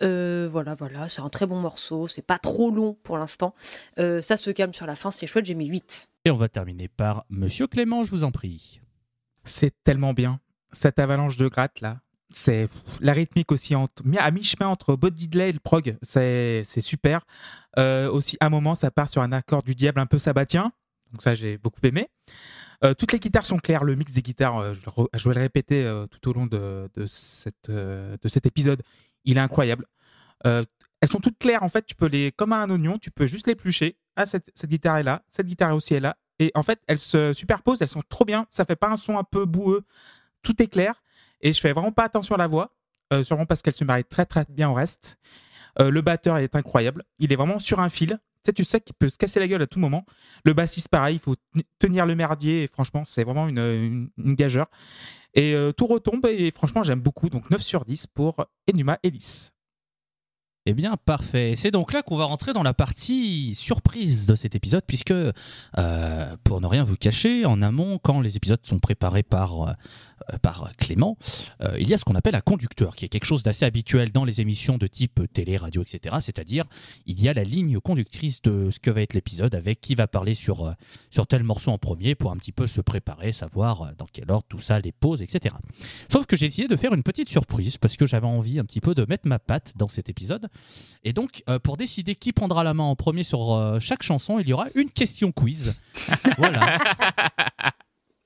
Euh, 0.03 0.47
voilà, 0.51 0.75
voilà, 0.75 1.07
c'est 1.07 1.21
un 1.21 1.29
très 1.29 1.47
bon 1.47 1.59
morceau, 1.59 2.07
c'est 2.07 2.21
pas 2.21 2.37
trop 2.37 2.69
long 2.69 2.95
pour 3.01 3.17
l'instant. 3.17 3.55
Euh, 3.97 4.21
ça 4.21 4.37
se 4.37 4.51
calme 4.51 4.73
sur 4.73 4.85
la 4.85 4.95
fin, 4.95 5.09
c'est 5.09 5.25
chouette, 5.25 5.45
j'ai 5.45 5.55
mis 5.55 5.67
8. 5.67 6.09
Et 6.25 6.31
on 6.31 6.37
va 6.37 6.49
terminer 6.49 6.87
par 6.87 7.25
Monsieur 7.29 7.65
Clément, 7.65 8.03
je 8.03 8.11
vous 8.11 8.23
en 8.23 8.31
prie. 8.31 8.81
C'est 9.43 9.73
tellement 9.83 10.13
bien, 10.13 10.39
cette 10.71 10.99
avalanche 10.99 11.37
de 11.37 11.47
gratte 11.47 11.81
là. 11.81 11.99
C'est 12.33 12.69
la 13.01 13.11
rythmique 13.11 13.51
aussi 13.51 13.75
entre, 13.75 14.03
à 14.17 14.31
mi-chemin 14.31 14.67
entre 14.67 14.95
Body 14.95 15.27
Delay 15.27 15.49
et 15.49 15.51
le 15.51 15.59
prog, 15.59 15.97
c'est 16.01 16.63
super. 16.63 17.25
Euh, 17.77 18.09
aussi, 18.09 18.37
à 18.39 18.45
un 18.45 18.49
moment, 18.49 18.75
ça 18.75 18.89
part 18.91 19.09
sur 19.09 19.21
un 19.21 19.31
accord 19.31 19.63
du 19.63 19.75
diable 19.75 19.99
un 19.99 20.05
peu 20.05 20.17
sabbatien, 20.17 20.71
donc 21.11 21.21
ça 21.21 21.35
j'ai 21.35 21.57
beaucoup 21.57 21.79
aimé. 21.83 22.07
Euh, 22.83 22.93
toutes 22.93 23.11
les 23.11 23.19
guitares 23.19 23.45
sont 23.45 23.57
claires. 23.57 23.83
Le 23.83 23.95
mix 23.95 24.13
des 24.13 24.21
guitares, 24.21 24.57
euh, 24.57 24.73
je, 24.73 25.29
vais 25.29 25.35
le 25.35 25.41
répéter 25.41 25.83
euh, 25.83 26.07
tout 26.07 26.29
au 26.29 26.33
long 26.33 26.47
de 26.47 26.89
cet 27.05 28.45
épisode, 28.45 28.81
il 29.23 29.37
est 29.37 29.41
incroyable. 29.41 29.85
elles 30.43 31.09
sont 31.09 31.19
toutes 31.19 31.37
claires 31.37 31.63
en 31.63 31.69
fait. 31.69 31.85
Tu 31.85 31.95
peux 31.95 32.07
les, 32.07 32.31
comme 32.31 32.53
un 32.53 32.69
oignon, 32.69 32.97
tu 32.97 33.11
peux 33.11 33.27
juste 33.27 33.47
l'éplucher. 33.47 33.97
Ah, 34.15 34.25
cette, 34.25 34.51
cette 34.55 34.69
guitare 34.69 34.97
est 34.97 35.03
là, 35.03 35.23
cette 35.27 35.47
guitare 35.47 35.75
aussi 35.75 35.93
est 35.93 35.99
là. 35.99 36.17
Et 36.39 36.51
en 36.55 36.63
fait, 36.63 36.79
elles 36.87 36.99
se 36.99 37.33
superposent, 37.33 37.81
elles 37.81 37.87
sont 37.87 38.03
trop 38.09 38.25
bien. 38.25 38.47
Ça 38.49 38.65
fait 38.65 38.75
pas 38.75 38.89
un 38.89 38.97
son 38.97 39.17
un 39.17 39.23
peu 39.23 39.45
boueux. 39.45 39.83
Tout 40.41 40.61
est 40.61 40.67
clair. 40.67 41.03
Et 41.41 41.53
je 41.53 41.61
fais 41.61 41.71
vraiment 41.71 41.91
pas 41.91 42.03
attention 42.03 42.35
à 42.35 42.37
la 42.37 42.47
voix, 42.47 42.75
sûrement 43.23 43.45
parce 43.45 43.61
qu'elle 43.61 43.73
se 43.73 43.83
marie 43.83 44.03
très 44.03 44.25
très 44.25 44.45
bien 44.49 44.69
au 44.69 44.73
reste. 44.73 45.17
le 45.79 46.01
batteur 46.01 46.37
est 46.37 46.55
incroyable. 46.55 47.03
Il 47.19 47.31
est 47.31 47.35
vraiment 47.35 47.59
sur 47.59 47.79
un 47.79 47.89
fil 47.89 48.19
sais, 48.43 48.53
tu 48.53 48.63
sais 48.63 48.81
qu'il 48.81 48.95
peut 48.95 49.09
se 49.09 49.17
casser 49.17 49.39
la 49.39 49.47
gueule 49.47 49.61
à 49.61 49.67
tout 49.67 49.79
moment. 49.79 50.05
Le 50.45 50.53
bassiste, 50.53 50.89
pareil, 50.89 51.15
il 51.15 51.19
faut 51.19 51.35
tenir 51.79 52.05
le 52.05 52.15
merdier. 52.15 52.63
Et 52.63 52.67
franchement, 52.67 53.03
c'est 53.05 53.23
vraiment 53.23 53.47
une, 53.47 54.09
gageure. 54.17 54.67
Et 55.33 55.53
euh, 55.53 55.71
tout 55.71 55.87
retombe. 55.87 56.25
Et 56.27 56.51
franchement, 56.51 56.83
j'aime 56.83 57.01
beaucoup. 57.01 57.29
Donc 57.29 57.49
9 57.49 57.61
sur 57.61 57.85
10 57.85 58.07
pour 58.07 58.45
Enuma 58.69 58.99
Ellis. 59.03 59.51
Eh 60.67 60.73
bien, 60.73 60.95
parfait. 61.05 61.53
C'est 61.55 61.71
donc 61.71 61.91
là 61.91 62.03
qu'on 62.03 62.17
va 62.17 62.25
rentrer 62.25 62.53
dans 62.53 62.61
la 62.61 62.75
partie 62.75 63.55
surprise 63.55 64.27
de 64.27 64.35
cet 64.35 64.53
épisode, 64.53 64.83
puisque, 64.85 65.09
euh, 65.11 66.37
pour 66.43 66.61
ne 66.61 66.67
rien 66.67 66.83
vous 66.83 66.97
cacher, 66.97 67.45
en 67.45 67.63
amont, 67.63 67.97
quand 67.97 68.21
les 68.21 68.37
épisodes 68.37 68.63
sont 68.63 68.77
préparés 68.77 69.23
par 69.23 69.69
euh, 69.69 69.71
par 70.41 70.71
Clément, 70.77 71.17
euh, 71.61 71.75
il 71.79 71.87
y 71.87 71.93
a 71.93 71.97
ce 71.97 72.05
qu'on 72.05 72.15
appelle 72.15 72.35
un 72.35 72.41
conducteur, 72.41 72.95
qui 72.95 73.05
est 73.05 73.07
quelque 73.07 73.25
chose 73.25 73.43
d'assez 73.43 73.65
habituel 73.65 74.11
dans 74.11 74.25
les 74.25 74.41
émissions 74.41 74.77
de 74.77 74.87
type 74.87 75.21
télé, 75.33 75.57
radio, 75.57 75.81
etc. 75.81 76.17
C'est-à-dire, 76.21 76.65
il 77.05 77.21
y 77.21 77.29
a 77.29 77.33
la 77.33 77.43
ligne 77.43 77.79
conductrice 77.79 78.41
de 78.41 78.69
ce 78.71 78.79
que 78.79 78.89
va 78.89 79.01
être 79.01 79.13
l'épisode, 79.13 79.55
avec 79.55 79.81
qui 79.81 79.95
va 79.95 80.07
parler 80.07 80.35
sur, 80.35 80.65
euh, 80.65 80.73
sur 81.09 81.27
tel 81.27 81.43
morceau 81.43 81.71
en 81.71 81.77
premier, 81.77 82.15
pour 82.15 82.31
un 82.31 82.37
petit 82.37 82.51
peu 82.51 82.67
se 82.67 82.81
préparer, 82.81 83.31
savoir 83.31 83.93
dans 83.97 84.07
quel 84.11 84.31
ordre 84.31 84.45
tout 84.47 84.59
ça, 84.59 84.79
les 84.79 84.91
poses, 84.91 85.21
etc. 85.21 85.55
Sauf 86.11 86.25
que 86.25 86.35
j'ai 86.35 86.45
essayé 86.45 86.67
de 86.67 86.75
faire 86.75 86.93
une 86.93 87.03
petite 87.03 87.29
surprise, 87.29 87.77
parce 87.77 87.97
que 87.97 88.05
j'avais 88.05 88.27
envie 88.27 88.59
un 88.59 88.63
petit 88.63 88.81
peu 88.81 88.95
de 88.95 89.05
mettre 89.07 89.27
ma 89.27 89.39
patte 89.39 89.73
dans 89.77 89.87
cet 89.87 90.09
épisode. 90.09 90.47
Et 91.03 91.13
donc, 91.13 91.43
pour 91.63 91.77
décider 91.77 92.15
qui 92.15 92.31
prendra 92.31 92.63
la 92.63 92.73
main 92.73 92.83
en 92.83 92.95
premier 92.95 93.23
sur 93.23 93.77
chaque 93.79 94.03
chanson, 94.03 94.39
il 94.39 94.47
y 94.47 94.53
aura 94.53 94.67
une 94.75 94.89
question 94.89 95.31
quiz. 95.31 95.81
voilà 96.37 96.79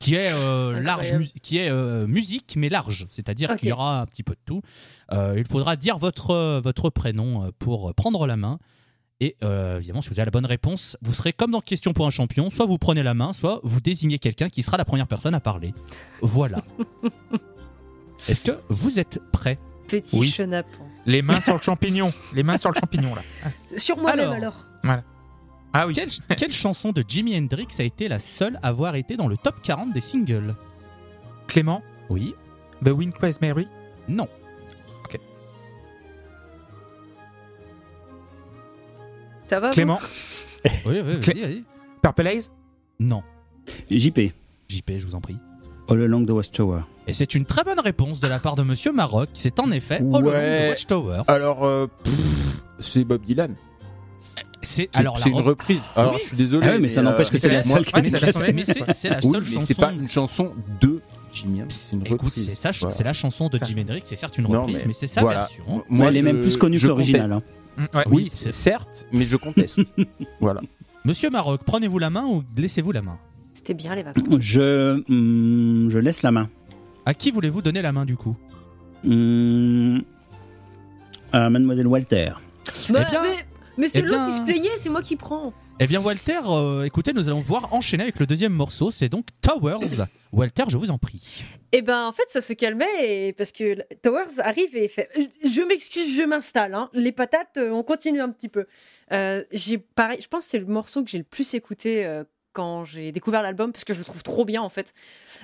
qui 0.05 0.15
est 0.15 0.31
euh, 0.31 0.79
large, 0.81 1.13
qui 1.41 1.57
est 1.57 1.69
euh, 1.69 2.05
musique 2.07 2.55
mais 2.57 2.69
large, 2.69 3.07
c'est-à-dire 3.09 3.55
qu'il 3.55 3.69
y 3.69 3.71
aura 3.71 4.01
un 4.01 4.05
petit 4.05 4.23
peu 4.23 4.33
de 4.33 4.39
tout. 4.45 4.61
Euh, 5.11 5.35
il 5.37 5.47
faudra 5.47 5.75
dire 5.75 5.97
votre 5.97 6.61
votre 6.61 6.89
prénom 6.89 7.51
pour 7.59 7.93
prendre 7.93 8.27
la 8.27 8.37
main. 8.37 8.59
Et 9.21 9.37
évidemment, 9.41 10.01
si 10.01 10.09
vous 10.09 10.19
avez 10.19 10.25
la 10.25 10.31
bonne 10.31 10.45
réponse, 10.45 10.97
vous 11.01 11.13
serez 11.13 11.31
comme 11.31 11.51
dans 11.51 11.61
Question 11.61 11.93
pour 11.93 12.05
un 12.05 12.09
champion, 12.09 12.49
soit 12.49 12.65
vous 12.65 12.77
prenez 12.77 13.01
la 13.01 13.13
main, 13.13 13.33
soit 13.33 13.61
vous 13.63 13.79
désignez 13.79 14.19
quelqu'un 14.19 14.49
qui 14.49 14.61
sera 14.61 14.77
la 14.77 14.85
première 14.85 15.07
personne 15.07 15.33
à 15.33 15.39
parler. 15.39 15.73
Voilà. 16.21 16.63
Est-ce 18.27 18.41
que 18.41 18.59
vous 18.69 18.99
êtes 18.99 19.19
prêts 19.31 19.57
Petit 19.87 20.17
oui. 20.17 20.29
chenapan. 20.29 20.85
Les 21.05 21.21
mains 21.21 21.39
sur 21.39 21.55
le 21.55 21.61
champignon. 21.61 22.11
Les 22.33 22.43
mains 22.43 22.57
sur 22.57 22.71
le 22.71 22.75
champignon, 22.75 23.15
là. 23.15 23.21
Sur 23.77 23.97
moi-même 23.97 24.31
alors. 24.31 24.67
Voilà. 24.83 25.03
Ah 25.77 25.87
oui. 25.87 25.93
Quelle, 26.37 26.53
chanson 26.53 26.93
de 26.93 27.03
Jimi 27.05 27.37
Hendrix 27.37 27.67
a 27.79 27.83
été 27.83 28.07
la 28.07 28.17
seule 28.17 28.57
à 28.63 28.69
avoir 28.69 28.95
été 28.95 29.17
dans 29.17 29.27
le 29.27 29.35
top 29.35 29.55
40 29.61 29.91
des 29.91 29.99
singles 29.99 30.55
Clément 31.47 31.83
Oui. 32.09 32.33
The 32.85 32.91
Wind 32.91 33.11
Cries 33.11 33.35
Mary 33.41 33.67
Non. 34.07 34.29
Ok. 35.03 35.19
Ça 39.47 39.59
va 39.59 39.71
Clément 39.71 39.99
Oui, 40.63 40.71
oui, 40.85 41.01
vas-y, 41.01 41.41
vas-y. 41.41 41.63
Purple 42.01 42.27
Haze 42.27 42.51
Non. 43.01 43.21
JP. 43.91 44.31
JP, 44.69 44.91
je 44.97 45.05
vous 45.05 45.15
en 45.15 45.19
prie. 45.19 45.37
All 45.89 46.01
Along 46.01 46.25
the 46.25 46.29
Watchtower. 46.29 46.83
Et 47.05 47.11
c'est 47.11 47.35
une 47.35 47.45
très 47.45 47.65
bonne 47.65 47.81
réponse 47.81 48.21
de 48.21 48.27
la 48.29 48.39
part 48.39 48.55
de 48.55 48.63
Monsieur 48.63 48.93
Maroc. 48.93 49.27
C'est 49.33 49.59
en 49.59 49.69
effet 49.71 49.97
All 49.97 50.25
Along 50.25 50.31
the 50.31 50.69
Watchtower. 50.69 51.23
Alors, 51.27 51.65
euh, 51.65 51.87
c'est 52.79 53.03
Bob 53.03 53.25
Dylan. 53.25 53.55
C'est 54.61 54.89
alors 54.95 55.19
c'est 55.19 55.29
une 55.29 55.39
reprise. 55.39 55.81
Alors 55.95 56.17
je 56.17 56.27
suis 56.27 56.37
désolé. 56.37 56.67
Ah 56.67 56.77
mais, 56.79 56.87
ça 56.87 57.01
n'empêche 57.01 57.29
que 57.29 57.37
c'est 57.37 57.53
la 57.53 57.63
seule. 57.63 57.85
mais 58.53 58.63
c'est 58.63 59.09
la 59.09 59.21
seule 59.21 59.43
chanson. 59.43 59.59
C'est 59.59 59.77
pas 59.77 59.91
une 59.91 60.07
chanson 60.07 60.53
de 60.81 61.01
Jimi. 61.31 61.61
C'est 61.69 61.95
une 61.95 62.07
reprise. 62.07 62.33
C'est 62.33 62.55
ça, 62.55 62.71
c'est 62.73 63.03
la 63.03 63.13
chanson 63.13 63.49
de 63.49 63.57
Jimi 63.63 63.81
Hendrix. 63.81 64.03
C'est 64.05 64.15
certes 64.15 64.37
une 64.37 64.47
reprise, 64.47 64.83
mais, 64.85 64.93
c'est 64.93 65.07
sa 65.07 65.23
version. 65.23 65.83
Moi, 65.89 66.07
elle 66.07 66.17
est 66.17 66.21
même 66.21 66.39
plus 66.39 66.57
connue 66.57 66.79
que 66.79 66.87
l'original. 66.87 67.31
Hein. 67.31 67.41
Mm, 67.77 67.85
oui, 68.09 68.29
certes, 68.29 69.05
mais 69.11 69.25
je 69.25 69.35
conteste. 69.35 69.81
voilà. 70.39 70.61
Monsieur 71.03 71.29
Maroc, 71.29 71.61
prenez-vous 71.65 71.99
la 71.99 72.09
main 72.09 72.25
ou 72.25 72.43
laissez-vous 72.57 72.91
la 72.91 73.01
main? 73.01 73.17
C'était 73.53 73.73
bien 73.73 73.95
les 73.95 74.03
vacances. 74.03 74.23
Je, 74.39 75.03
hmm, 75.07 75.89
je 75.89 75.99
laisse 75.99 76.23
la 76.23 76.31
main. 76.31 76.49
À 77.05 77.13
qui 77.13 77.31
voulez-vous 77.31 77.61
donner 77.61 77.81
la 77.81 77.91
main 77.91 78.05
du 78.05 78.15
coup? 78.15 78.35
Hmm, 79.03 79.99
À 81.31 81.49
Mademoiselle 81.49 81.87
Walter. 81.87 82.31
Bah, 82.89 83.03
eh 83.05 83.11
bien, 83.11 83.21
mais 83.21 83.45
c'est 83.87 83.99
eh 83.99 84.01
l'autre 84.01 84.27
qui 84.27 84.33
se 84.33 84.41
plaignait, 84.41 84.77
c'est 84.77 84.89
moi 84.89 85.01
qui 85.01 85.15
prends. 85.15 85.53
Eh 85.79 85.87
bien, 85.87 85.99
Walter, 85.99 86.39
euh, 86.45 86.83
écoutez, 86.83 87.11
nous 87.11 87.27
allons 87.27 87.41
pouvoir 87.41 87.73
enchaîner 87.73 88.03
avec 88.03 88.19
le 88.19 88.25
deuxième 88.25 88.53
morceau, 88.53 88.91
c'est 88.91 89.09
donc 89.09 89.25
Towers. 89.41 90.05
Walter, 90.31 90.63
je 90.69 90.77
vous 90.77 90.89
en 90.89 90.97
prie. 90.97 91.43
Eh 91.71 91.81
ben, 91.81 92.07
en 92.07 92.11
fait, 92.11 92.29
ça 92.29 92.41
se 92.41 92.53
calmait 92.53 93.33
parce 93.37 93.51
que 93.51 93.81
Towers 94.01 94.39
arrive 94.39 94.75
et 94.75 94.87
fait 94.87 95.09
Je 95.43 95.61
m'excuse, 95.61 96.15
je 96.15 96.23
m'installe. 96.23 96.73
Hein. 96.73 96.89
Les 96.93 97.11
patates, 97.11 97.57
euh, 97.57 97.71
on 97.71 97.83
continue 97.83 98.21
un 98.21 98.29
petit 98.29 98.49
peu. 98.49 98.65
Euh, 99.11 99.43
j'ai 99.51 99.77
pareil, 99.77 100.19
je 100.21 100.27
pense 100.27 100.45
que 100.45 100.51
c'est 100.51 100.59
le 100.59 100.65
morceau 100.65 101.03
que 101.03 101.09
j'ai 101.09 101.17
le 101.17 101.25
plus 101.25 101.53
écouté 101.53 102.21
quand 102.53 102.85
j'ai 102.85 103.11
découvert 103.11 103.41
l'album 103.41 103.73
parce 103.73 103.83
que 103.83 103.93
je 103.93 103.99
le 103.99 104.05
trouve 104.05 104.23
trop 104.23 104.45
bien 104.45 104.61
en 104.61 104.69
fait. 104.69 104.93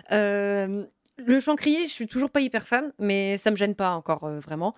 le 0.10 1.40
chant 1.40 1.56
crié, 1.56 1.86
je 1.86 1.92
suis 1.92 2.08
toujours 2.08 2.30
pas 2.30 2.40
hyper 2.40 2.68
fan, 2.68 2.94
mais 3.00 3.38
ça 3.38 3.52
me 3.52 3.58
gêne 3.58 3.76
pas 3.76 3.92
encore 3.92 4.28
vraiment. 4.40 4.76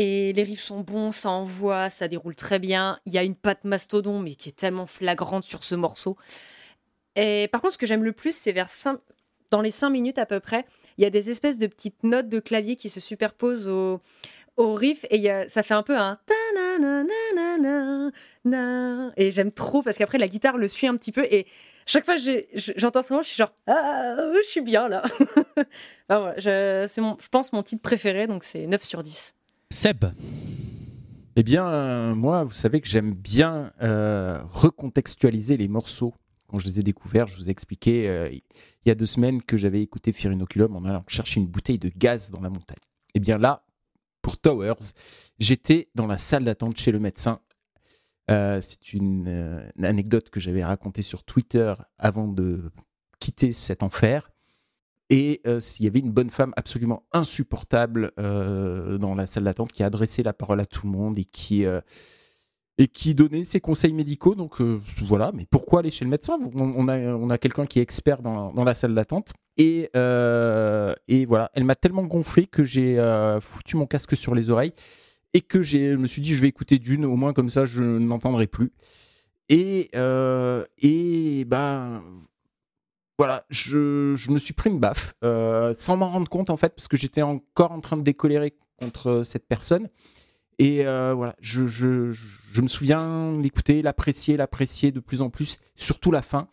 Et 0.00 0.32
les 0.32 0.44
riffs 0.44 0.62
sont 0.62 0.82
bons, 0.82 1.10
ça 1.10 1.28
envoie, 1.28 1.90
ça 1.90 2.06
déroule 2.06 2.36
très 2.36 2.60
bien. 2.60 3.00
Il 3.04 3.12
y 3.12 3.18
a 3.18 3.24
une 3.24 3.34
patte 3.34 3.64
mastodon, 3.64 4.20
mais 4.20 4.36
qui 4.36 4.48
est 4.48 4.52
tellement 4.52 4.86
flagrante 4.86 5.42
sur 5.42 5.64
ce 5.64 5.74
morceau. 5.74 6.16
Et 7.16 7.48
par 7.50 7.60
contre, 7.60 7.72
ce 7.72 7.78
que 7.78 7.86
j'aime 7.86 8.04
le 8.04 8.12
plus, 8.12 8.32
c'est 8.32 8.52
vers 8.52 8.70
dans 9.50 9.60
les 9.60 9.72
5 9.72 9.90
minutes 9.90 10.18
à 10.18 10.24
peu 10.26 10.38
près, 10.38 10.64
il 10.98 11.02
y 11.02 11.04
a 11.04 11.10
des 11.10 11.30
espèces 11.30 11.58
de 11.58 11.66
petites 11.66 12.04
notes 12.04 12.28
de 12.28 12.38
clavier 12.38 12.76
qui 12.76 12.90
se 12.90 13.00
superposent 13.00 13.68
au, 13.68 14.00
au 14.56 14.74
riff 14.74 15.04
et 15.10 15.18
y 15.18 15.28
a, 15.28 15.48
ça 15.48 15.64
fait 15.64 15.74
un 15.74 15.82
peu 15.82 15.98
un 15.98 16.20
et 19.16 19.30
j'aime 19.32 19.50
trop 19.50 19.82
parce 19.82 19.98
qu'après 19.98 20.18
la 20.18 20.28
guitare 20.28 20.58
le 20.58 20.68
suit 20.68 20.86
un 20.86 20.94
petit 20.96 21.10
peu 21.10 21.26
et 21.28 21.48
chaque 21.86 22.04
fois 22.04 22.16
que 22.16 22.44
j'entends 22.76 23.02
ce 23.02 23.12
moment, 23.12 23.22
je 23.22 23.28
suis 23.30 23.36
genre 23.38 23.52
ah, 23.66 24.14
je 24.44 24.48
suis 24.48 24.60
bien 24.60 24.88
là. 24.88 25.02
c'est 26.08 27.00
je 27.02 27.28
pense 27.30 27.52
mon 27.52 27.64
titre 27.64 27.82
préféré 27.82 28.28
donc 28.28 28.44
c'est 28.44 28.68
9 28.68 28.80
sur 28.84 29.02
10. 29.02 29.34
Seb 29.70 30.06
Eh 31.36 31.42
bien, 31.42 32.14
moi, 32.14 32.42
vous 32.42 32.54
savez 32.54 32.80
que 32.80 32.88
j'aime 32.88 33.12
bien 33.12 33.70
euh, 33.82 34.42
recontextualiser 34.44 35.58
les 35.58 35.68
morceaux. 35.68 36.14
Quand 36.46 36.58
je 36.58 36.66
les 36.66 36.80
ai 36.80 36.82
découverts, 36.82 37.26
je 37.26 37.36
vous 37.36 37.48
ai 37.48 37.50
expliqué 37.50 38.08
euh, 38.08 38.30
il 38.30 38.88
y 38.88 38.90
a 38.90 38.94
deux 38.94 39.04
semaines 39.04 39.42
que 39.42 39.58
j'avais 39.58 39.82
écouté 39.82 40.14
Fear 40.14 40.32
Inoculum 40.32 40.74
en 40.74 40.84
allant 40.86 41.04
chercher 41.06 41.40
une 41.40 41.46
bouteille 41.48 41.78
de 41.78 41.90
gaz 41.94 42.30
dans 42.30 42.40
la 42.40 42.48
montagne. 42.48 42.78
Eh 43.14 43.20
bien 43.20 43.36
là, 43.36 43.66
pour 44.22 44.38
Towers, 44.38 44.94
j'étais 45.38 45.90
dans 45.94 46.06
la 46.06 46.16
salle 46.16 46.44
d'attente 46.44 46.78
chez 46.78 46.90
le 46.90 46.98
médecin. 46.98 47.42
Euh, 48.30 48.62
c'est 48.62 48.94
une, 48.94 49.70
anecdote 49.82 50.30
que 50.30 50.40
j'avais 50.40 50.64
racontée 50.64 51.02
sur 51.02 51.24
Twitter 51.24 51.74
avant 51.98 52.26
de 52.26 52.72
quitter 53.20 53.52
cet 53.52 53.82
enfer. 53.82 54.30
Et 55.10 55.40
euh, 55.46 55.58
il 55.78 55.84
y 55.84 55.88
avait 55.88 56.00
une 56.00 56.12
bonne 56.12 56.30
femme 56.30 56.52
absolument 56.56 57.04
insupportable 57.12 58.12
euh, 58.18 58.98
dans 58.98 59.14
la 59.14 59.26
salle 59.26 59.44
d'attente 59.44 59.72
qui 59.72 59.82
a 59.82 59.86
adressé 59.86 60.22
la 60.22 60.32
parole 60.32 60.60
à 60.60 60.66
tout 60.66 60.86
le 60.86 60.92
monde 60.92 61.18
et 61.18 61.24
qui, 61.24 61.64
euh, 61.64 61.80
et 62.76 62.88
qui 62.88 63.14
donnait 63.14 63.44
ses 63.44 63.60
conseils 63.60 63.94
médicaux. 63.94 64.34
Donc 64.34 64.60
voilà, 64.98 65.32
mais 65.34 65.46
pourquoi 65.50 65.80
aller 65.80 65.90
chez 65.90 66.04
le 66.04 66.10
médecin? 66.10 66.38
On, 66.54 66.88
a, 66.88 66.98
on 66.98 67.30
a 67.30 67.38
quelqu'un 67.38 67.64
qui 67.64 67.78
est 67.78 67.82
expert 67.82 68.20
dans, 68.20 68.52
dans 68.52 68.64
la 68.64 68.74
salle 68.74 68.94
d'attente. 68.94 69.32
Et, 69.56 69.90
et 69.94 71.26
voilà, 71.26 71.50
elle 71.54 71.64
m'a 71.64 71.74
tellement 71.74 72.04
gonflé 72.04 72.46
que 72.46 72.62
j'ai 72.62 72.96
foutu 73.40 73.76
mon 73.76 73.86
casque 73.86 74.16
sur 74.16 74.34
les 74.34 74.50
oreilles 74.50 74.74
et 75.34 75.40
que 75.40 75.62
je 75.62 75.96
me 75.96 76.06
suis 76.06 76.22
dit, 76.22 76.34
je 76.34 76.40
vais 76.40 76.48
écouter 76.48 76.78
d'une, 76.78 77.04
au 77.04 77.16
moins 77.16 77.32
comme 77.32 77.48
ça, 77.48 77.64
je 77.64 77.82
n'entendrai 77.82 78.46
plus. 78.46 78.72
Et, 79.48 79.88
euh, 79.96 80.64
et 80.78 81.44
bah, 81.46 82.02
voilà, 83.18 83.44
je, 83.50 84.14
je 84.14 84.30
me 84.30 84.38
suis 84.38 84.54
pris 84.54 84.70
une 84.70 84.78
baffe, 84.78 85.14
euh, 85.24 85.74
sans 85.76 85.96
m'en 85.96 86.08
rendre 86.08 86.28
compte 86.28 86.50
en 86.50 86.56
fait, 86.56 86.74
parce 86.74 86.86
que 86.86 86.96
j'étais 86.96 87.22
encore 87.22 87.72
en 87.72 87.80
train 87.80 87.96
de 87.96 88.02
décolérer 88.02 88.56
contre 88.78 89.22
cette 89.24 89.48
personne. 89.48 89.88
Et 90.60 90.86
euh, 90.86 91.14
voilà, 91.14 91.34
je, 91.40 91.66
je, 91.66 92.12
je 92.12 92.60
me 92.60 92.68
souviens 92.68 93.36
l'écouter, 93.40 93.82
l'apprécier, 93.82 94.36
l'apprécier 94.36 94.92
de 94.92 95.00
plus 95.00 95.20
en 95.20 95.30
plus, 95.30 95.58
surtout 95.74 96.12
la 96.12 96.22
fin. 96.22 96.48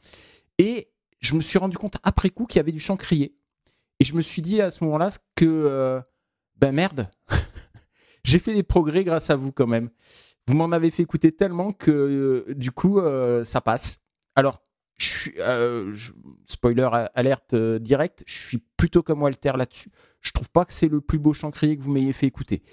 Et 0.57 0.89
je 1.21 1.35
me 1.35 1.41
suis 1.41 1.59
rendu 1.59 1.77
compte 1.77 1.97
après 2.03 2.31
coup 2.31 2.45
qu'il 2.45 2.57
y 2.57 2.59
avait 2.59 2.71
du 2.71 2.79
chant 2.79 2.97
crié. 2.97 3.35
Et 3.99 4.03
je 4.03 4.15
me 4.15 4.21
suis 4.21 4.41
dit 4.41 4.59
à 4.59 4.71
ce 4.71 4.83
moment-là 4.85 5.09
que, 5.35 5.45
euh, 5.45 6.01
ben 6.57 6.73
merde, 6.73 7.09
j'ai 8.23 8.39
fait 8.39 8.55
des 8.55 8.63
progrès 8.63 9.03
grâce 9.03 9.29
à 9.29 9.35
vous 9.35 9.51
quand 9.51 9.67
même. 9.67 9.91
Vous 10.47 10.55
m'en 10.55 10.71
avez 10.71 10.89
fait 10.89 11.03
écouter 11.03 11.31
tellement 11.31 11.73
que 11.73 12.45
du 12.55 12.71
coup, 12.71 13.01
ça 13.43 13.61
passe. 13.61 14.01
Alors, 14.35 14.64
euh, 15.39 15.95
spoiler 16.45 16.87
alerte 17.15 17.53
euh, 17.53 17.79
direct, 17.79 18.23
je 18.27 18.33
suis 18.33 18.63
plutôt 18.77 19.03
comme 19.03 19.21
Walter 19.21 19.53
là-dessus. 19.55 19.91
Je 20.21 20.31
trouve 20.31 20.49
pas 20.49 20.65
que 20.65 20.73
c'est 20.73 20.87
le 20.87 21.01
plus 21.01 21.19
beau 21.19 21.33
chant 21.33 21.51
crié 21.51 21.77
que 21.77 21.81
vous 21.83 21.91
m'ayez 21.91 22.13
fait 22.13 22.27
écouter. 22.27 22.63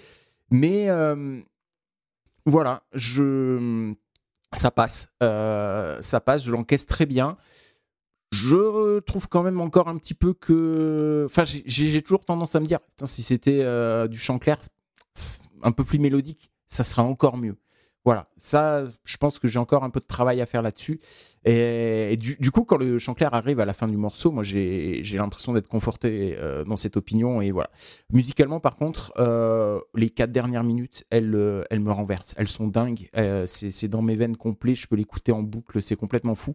Mais 0.49 0.89
euh, 0.89 1.41
voilà, 2.45 2.83
je, 2.93 3.93
ça 4.53 4.71
passe. 4.71 5.09
Ça 5.19 6.21
passe, 6.23 6.43
je 6.43 6.51
l'encaisse 6.51 6.85
très 6.85 7.05
bien. 7.05 7.37
Je 8.31 8.99
trouve 9.01 9.27
quand 9.27 9.43
même 9.43 9.61
encore 9.61 9.87
un 9.87 9.97
petit 9.97 10.15
peu 10.15 10.33
que. 10.33 11.23
Enfin, 11.25 11.43
j'ai- 11.43 12.01
toujours 12.01 12.25
tendance 12.25 12.55
à 12.55 12.59
me 12.59 12.65
dire, 12.65 12.79
si 13.03 13.21
c'était 13.21 13.63
du 14.07 14.17
chant 14.17 14.39
clair, 14.39 14.57
un 15.61 15.71
peu 15.71 15.83
plus 15.83 15.99
mélodique, 15.99 16.51
ça 16.67 16.83
serait 16.83 17.03
encore 17.03 17.37
mieux. 17.37 17.55
Voilà, 18.05 18.27
ça, 18.35 18.83
je 19.05 19.17
pense 19.17 19.39
que 19.39 19.47
j'ai 19.47 19.59
encore 19.59 19.85
un 19.85 19.89
peu 19.89 20.01
de 20.01 20.05
travail 20.05 20.41
à 20.41 20.45
faire 20.45 20.61
là-dessus. 20.61 20.99
Et, 21.45 22.17
du, 22.17 22.51
coup, 22.51 22.63
quand 22.63 22.75
le 22.75 22.97
chant 22.99 23.13
clair 23.13 23.33
arrive 23.33 23.61
à 23.61 23.65
la 23.65 23.73
fin 23.73 23.87
du 23.87 23.95
morceau, 23.95 24.31
moi, 24.31 24.43
j'ai 24.43 25.01
l'impression 25.13 25.53
d'être 25.53 25.67
conforté 25.67 26.35
euh, 26.37 26.65
dans 26.65 26.75
cette 26.75 26.97
opinion. 26.97 27.41
Et 27.41 27.51
voilà. 27.51 27.69
Musicalement, 28.11 28.59
par 28.59 28.75
contre, 28.75 29.13
euh, 29.17 29.79
les 29.95 30.09
quatre 30.09 30.31
dernières 30.31 30.65
minutes, 30.65 31.05
elles, 31.11 31.33
euh, 31.33 31.63
elles 31.69 31.79
me 31.79 31.91
renversent. 31.91 32.33
Elles 32.37 32.49
sont 32.49 32.67
dingues. 32.67 33.09
C'est 33.45 33.87
dans 33.87 34.01
mes 34.01 34.15
veines 34.15 34.37
complets. 34.37 34.75
Je 34.75 34.87
peux 34.87 34.97
l'écouter 34.97 35.31
en 35.31 35.41
boucle. 35.41 35.81
C'est 35.81 35.95
complètement 35.95 36.35
fou. 36.35 36.53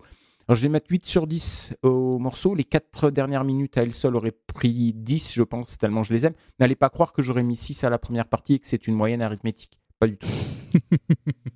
Alors, 0.49 0.57
je 0.57 0.63
vais 0.63 0.71
mettre 0.71 0.87
8 0.91 1.07
sur 1.07 1.27
10 1.27 1.75
au 1.83 2.19
morceau. 2.19 2.55
Les 2.55 2.65
4 2.65 3.11
dernières 3.11 3.45
minutes 3.45 3.79
à 3.79 3.83
elles 3.83 3.95
seules 3.95 4.17
auraient 4.17 4.37
pris 4.47 4.93
10, 4.95 5.35
je 5.35 5.43
pense, 5.43 5.77
tellement 5.77 6.03
je 6.03 6.13
les 6.15 6.27
aime. 6.27 6.33
N'allez 6.59 6.77
pas 6.77 6.89
croire 6.89 7.13
que 7.13 7.21
j'aurais 7.21 7.43
mis 7.43 7.57
6 7.57 7.85
à 7.85 7.91
la 7.91 7.99
première 7.99 8.29
partie 8.29 8.55
et 8.55 8.59
que 8.59 8.67
c'est 8.67 8.87
une 8.87 8.95
moyenne 8.95 9.21
arithmétique. 9.21 9.79
Pas 9.99 10.07
du 10.07 10.17
tout. 10.17 10.29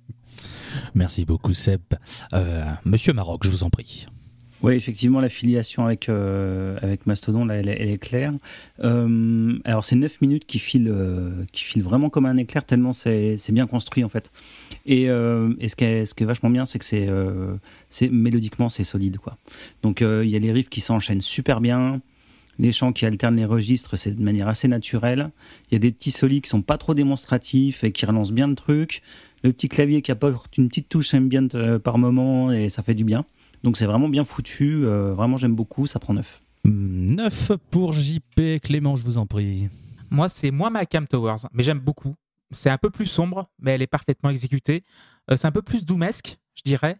Merci 0.95 1.25
beaucoup, 1.25 1.53
Seb. 1.53 1.81
Euh, 2.33 2.63
Monsieur 2.85 3.13
Maroc, 3.13 3.41
je 3.45 3.49
vous 3.49 3.63
en 3.63 3.69
prie. 3.69 4.05
Oui, 4.61 4.75
effectivement, 4.75 5.19
l'affiliation 5.19 5.85
avec, 5.85 6.07
euh, 6.07 6.77
avec 6.81 7.05
Mastodon, 7.05 7.43
là, 7.45 7.55
elle, 7.55 7.67
est- 7.67 7.77
elle 7.81 7.89
est 7.89 7.97
claire. 7.97 8.31
Euh, 8.81 9.57
alors, 9.65 9.83
c'est 9.83 9.97
9 9.97 10.21
minutes 10.21 10.45
qui 10.45 10.57
filent, 10.57 10.87
euh, 10.89 11.43
qui 11.51 11.65
filent 11.65 11.81
vraiment 11.83 12.09
comme 12.09 12.25
un 12.25 12.37
éclair, 12.37 12.65
tellement 12.65 12.93
c'est 12.93 13.37
bien 13.51 13.67
construit, 13.67 14.05
en 14.05 14.09
fait. 14.09 14.31
Et, 14.85 15.09
euh, 15.09 15.53
et 15.59 15.67
ce, 15.67 15.75
qui 15.75 15.83
est, 15.83 16.05
ce 16.05 16.13
qui 16.13 16.23
est 16.23 16.25
vachement 16.25 16.49
bien, 16.49 16.63
c'est 16.63 16.79
que 16.79 16.85
c'est 16.85 17.07
euh, 17.09 17.55
c'est- 17.89 18.07
mélodiquement, 18.09 18.69
c'est 18.69 18.85
solide, 18.85 19.17
quoi. 19.17 19.37
Donc, 19.81 20.01
euh, 20.01 20.23
il 20.23 20.31
y 20.31 20.35
a 20.37 20.39
les 20.39 20.51
riffs 20.53 20.69
qui 20.69 20.79
s'enchaînent 20.81 21.21
super 21.21 21.59
bien. 21.59 22.01
Les 22.59 22.71
chants 22.71 22.93
qui 22.93 23.05
alternent 23.05 23.35
les 23.35 23.45
registres, 23.45 23.95
c'est 23.97 24.11
de 24.11 24.21
manière 24.21 24.47
assez 24.47 24.67
naturelle. 24.67 25.31
Il 25.69 25.73
y 25.73 25.75
a 25.75 25.79
des 25.79 25.91
petits 25.91 26.11
solis 26.11 26.41
qui 26.41 26.49
sont 26.49 26.61
pas 26.61 26.77
trop 26.77 26.93
démonstratifs 26.93 27.83
et 27.83 27.91
qui 27.91 28.05
relancent 28.05 28.31
bien 28.31 28.47
le 28.47 28.55
truc. 28.55 29.01
Le 29.43 29.51
petit 29.51 29.69
clavier 29.69 30.01
qui 30.01 30.11
apporte 30.11 30.57
une 30.57 30.69
petite 30.69 30.89
touche 30.89 31.13
ambient 31.13 31.47
euh, 31.55 31.79
par 31.79 31.97
moment 31.97 32.51
et 32.51 32.69
ça 32.69 32.83
fait 32.83 32.93
du 32.93 33.03
bien. 33.03 33.25
Donc 33.63 33.77
c'est 33.77 33.85
vraiment 33.85 34.09
bien 34.09 34.23
foutu, 34.23 34.85
euh, 34.85 35.13
vraiment 35.13 35.37
j'aime 35.37 35.55
beaucoup, 35.55 35.87
ça 35.87 35.99
prend 35.99 36.13
neuf. 36.13 36.41
9 36.65 37.53
pour 37.71 37.93
JP. 37.93 38.61
Clément, 38.61 38.95
je 38.95 39.03
vous 39.03 39.17
en 39.17 39.25
prie. 39.25 39.67
Moi, 40.11 40.29
c'est 40.29 40.51
moins 40.51 40.69
ma 40.69 40.85
Cam 40.85 41.07
Towers, 41.07 41.47
mais 41.53 41.63
j'aime 41.63 41.79
beaucoup. 41.79 42.15
C'est 42.51 42.69
un 42.69 42.77
peu 42.77 42.89
plus 42.89 43.07
sombre, 43.07 43.49
mais 43.59 43.71
elle 43.71 43.81
est 43.81 43.87
parfaitement 43.87 44.29
exécutée. 44.29 44.83
Euh, 45.31 45.37
c'est 45.37 45.47
un 45.47 45.51
peu 45.51 45.61
plus 45.61 45.85
doumesque, 45.85 46.37
je 46.55 46.61
dirais. 46.63 46.97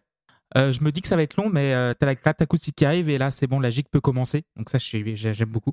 Euh, 0.56 0.72
je 0.72 0.82
me 0.82 0.90
dis 0.92 1.00
que 1.02 1.08
ça 1.08 1.16
va 1.16 1.22
être 1.22 1.36
long, 1.36 1.48
mais 1.50 1.74
euh, 1.74 1.94
t'as 1.98 2.06
la 2.06 2.14
gratte 2.14 2.40
acoustique 2.42 2.76
qui 2.76 2.84
arrive 2.84 3.08
et 3.08 3.18
là, 3.18 3.30
c'est 3.30 3.46
bon, 3.46 3.58
la 3.60 3.70
gigue 3.70 3.86
peut 3.90 4.00
commencer. 4.00 4.44
Donc 4.56 4.70
ça, 4.70 4.78
j'aime 4.78 5.48
beaucoup. 5.48 5.72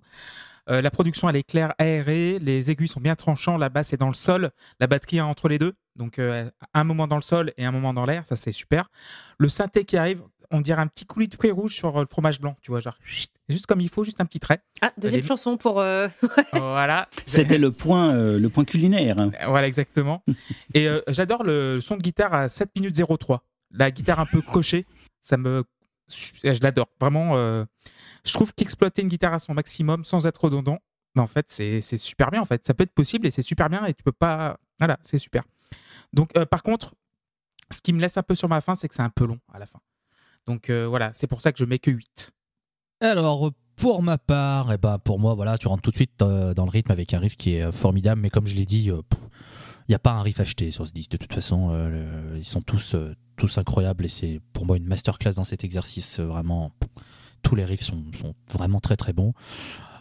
Euh, 0.70 0.82
la 0.82 0.91
production, 0.91 1.30
elle 1.30 1.36
est 1.36 1.44
claire, 1.44 1.74
aérée. 1.78 2.39
Les 2.39 2.72
aigus 2.72 2.91
sont 2.91 3.00
bien 3.02 3.15
tranchants. 3.15 3.58
La 3.58 3.70
basse 3.70 3.94
est 3.94 3.98
dans 3.98 4.08
le 4.08 4.13
sol. 4.13 4.52
La 4.80 4.88
batterie 4.88 5.17
est 5.17 5.22
entre 5.22 5.50
les 5.50 5.58
deux. 5.60 5.74
Donc 5.96 6.20
euh, 6.20 6.50
un 6.74 6.84
moment 6.84 7.08
dans 7.08 7.15
le 7.17 7.22
sol 7.22 7.52
et 7.58 7.65
un 7.65 7.72
moment 7.72 7.94
dans 7.94 8.06
l'air, 8.06 8.26
ça 8.26 8.36
c'est 8.36 8.52
super. 8.52 8.89
Le 9.38 9.50
synthé 9.50 9.84
qui 9.86 9.98
arrive, 9.98 10.22
on 10.50 10.62
dirait 10.62 10.82
un 10.82 10.88
petit 10.88 11.06
coulis 11.06 11.28
de 11.28 11.36
fruits 11.36 11.52
rouges 11.52 11.74
sur 11.76 12.00
le 12.00 12.06
fromage 12.06 12.39
blanc, 12.39 12.56
tu 12.62 12.72
vois, 12.72 12.80
genre 12.80 12.98
juste 13.04 13.65
comme 13.67 13.82
il 13.82 13.89
faut, 13.89 14.04
juste 14.04 14.20
un 14.22 14.26
petit 14.26 14.39
trait. 14.39 14.60
Ah, 14.82 14.91
deuxième 14.98 15.22
Les- 15.22 15.28
chanson 15.28 15.58
pour. 15.58 15.80
euh, 15.80 16.08
voilà. 16.54 17.08
C'était 17.26 17.58
le 17.58 17.72
point, 17.72 18.13
euh, 18.15 18.39
le 18.39 18.50
point 18.50 18.63
culinaire. 18.65 19.17
hein. 19.20 19.32
Voilà, 19.48 19.67
exactement. 19.67 20.24
Et 20.74 20.88
euh, 20.88 21.02
j'adore 21.10 21.44
le 21.44 21.80
son 21.82 21.98
de 21.98 22.02
guitare 22.02 22.34
à 22.34 22.50
7 22.50 22.70
minutes 22.78 22.96
03. 23.20 23.44
La 23.74 23.92
guitare 23.92 24.20
un 24.20 24.26
peu 24.26 24.42
cochée, 24.42 24.86
ça 25.20 25.38
me. 25.38 25.64
Je 26.08 26.62
l'adore. 26.62 26.90
Vraiment, 27.00 27.38
euh, 27.38 27.64
je 28.26 28.34
trouve 28.34 28.54
qu'exploiter 28.54 29.02
une 29.02 29.08
guitare 29.08 29.34
à 29.34 29.40
son 29.40 29.54
maximum 29.54 30.04
sans 30.04 30.28
être 30.28 30.44
redondant, 30.44 30.80
en 31.18 31.28
fait, 31.28 31.46
c'est 31.50 31.82
super 31.82 32.32
bien. 32.32 32.42
En 32.42 32.46
fait, 32.46 32.66
ça 32.66 32.74
peut 32.74 32.84
être 32.84 32.94
possible 32.94 33.28
et 33.28 33.32
c'est 33.32 33.42
super 33.42 33.70
bien 33.70 33.86
et 33.86 33.94
tu 33.94 34.04
peux 34.04 34.12
pas. 34.12 34.58
Voilà, 34.80 34.98
c'est 35.02 35.18
super. 35.18 35.44
Donc, 36.14 36.36
euh, 36.38 36.46
par 36.46 36.64
contre, 36.64 36.94
ce 37.70 37.82
qui 37.82 37.94
me 37.94 38.02
laisse 38.02 38.18
un 38.18 38.24
peu 38.24 38.36
sur 38.36 38.50
ma 38.50 38.62
fin, 38.62 38.76
c'est 38.76 38.88
que 38.88 38.96
c'est 38.96 39.02
un 39.02 39.10
peu 39.10 39.26
long 39.26 39.40
à 39.54 39.60
la 39.60 39.66
fin. 39.66 39.80
Donc 40.48 40.70
euh, 40.70 40.88
voilà, 40.88 41.12
c'est 41.14 41.28
pour 41.28 41.42
ça 41.42 41.52
que 41.52 41.60
je 41.60 41.66
mets 41.66 41.80
que 41.80 41.92
8. 41.92 42.32
Alors, 43.00 43.52
pour 43.76 44.04
ma 44.04 44.18
part, 44.18 44.72
eh 44.74 44.78
ben, 44.78 45.00
pour 45.00 45.20
moi, 45.20 45.34
voilà, 45.34 45.58
tu 45.58 45.68
rentres 45.68 45.82
tout 45.82 45.92
de 45.92 45.96
suite 45.96 46.18
dans 46.20 46.66
le 46.66 46.70
rythme 46.70 46.92
avec 46.92 47.14
un 47.14 47.20
riff 47.20 47.38
qui 47.38 47.56
est 47.56 47.72
formidable, 47.72 48.22
mais 48.22 48.30
comme 48.30 48.48
je 48.48 48.56
l'ai 48.56 48.66
dit, 48.66 48.92
n'y 49.91 49.95
a 49.95 49.99
pas 49.99 50.12
un 50.12 50.21
riff 50.21 50.39
acheté 50.39 50.71
sur 50.71 50.88
ce 50.88 50.93
disque. 50.93 51.12
De 51.12 51.17
toute 51.17 51.34
façon, 51.34 51.69
euh, 51.71 52.36
ils 52.38 52.45
sont 52.45 52.62
tous, 52.62 52.95
euh, 52.95 53.13
tous 53.36 53.58
incroyables 53.58 54.06
et 54.06 54.10
c'est 54.10 54.39
pour 54.54 54.65
moi 54.65 54.77
une 54.77 54.88
masterclass 54.88 55.34
dans 55.34 55.43
cet 55.43 55.63
exercice. 55.63 56.19
euh, 56.19 56.25
vraiment, 56.25 56.71
tous 57.41 57.56
les 57.56 57.65
riffs 57.65 57.84
sont 57.84 58.04
vraiment 58.49 58.80
très 58.80 58.95
très 58.95 59.12
bons. 59.12 59.34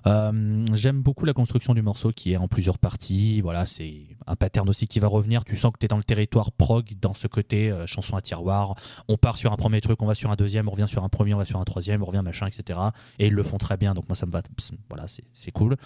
Euh, 0.06 0.62
J'aime 0.74 1.02
beaucoup 1.02 1.24
la 1.24 1.32
construction 1.32 1.74
du 1.74 1.82
morceau 1.82 2.12
qui 2.12 2.32
est 2.32 2.36
en 2.36 2.48
plusieurs 2.48 2.78
parties. 2.78 3.40
Voilà, 3.40 3.66
c'est 3.66 4.06
un 4.26 4.36
pattern 4.36 4.68
aussi 4.68 4.86
qui 4.86 5.00
va 5.00 5.08
revenir. 5.08 5.44
Tu 5.44 5.56
sens 5.56 5.72
que 5.72 5.78
tu 5.78 5.86
es 5.86 5.88
dans 5.88 5.96
le 5.96 6.04
territoire 6.04 6.52
prog, 6.52 6.86
dans 7.00 7.14
ce 7.14 7.26
côté 7.26 7.70
euh, 7.70 7.86
chanson 7.86 8.16
à 8.16 8.22
tiroir. 8.22 8.74
On 9.08 9.16
part 9.16 9.36
sur 9.36 9.52
un 9.52 9.56
premier 9.56 9.80
truc, 9.80 10.00
on 10.02 10.06
va 10.06 10.14
sur 10.14 10.30
un 10.30 10.36
deuxième, 10.36 10.68
on 10.68 10.72
revient 10.72 10.88
sur 10.88 11.04
un 11.04 11.08
premier, 11.08 11.34
on 11.34 11.38
va 11.38 11.44
sur 11.44 11.60
un 11.60 11.64
troisième, 11.64 12.02
on 12.02 12.06
revient 12.06 12.22
machin, 12.24 12.46
etc. 12.46 12.78
Et 13.18 13.26
ils 13.26 13.34
le 13.34 13.42
font 13.42 13.58
très 13.58 13.76
bien, 13.76 13.94
donc 13.94 14.08
moi 14.08 14.16
ça 14.16 14.26
me 14.26 14.32
va. 14.32 14.42
Voilà, 14.88 15.06
c'est 15.32 15.50
cool. 15.50 15.76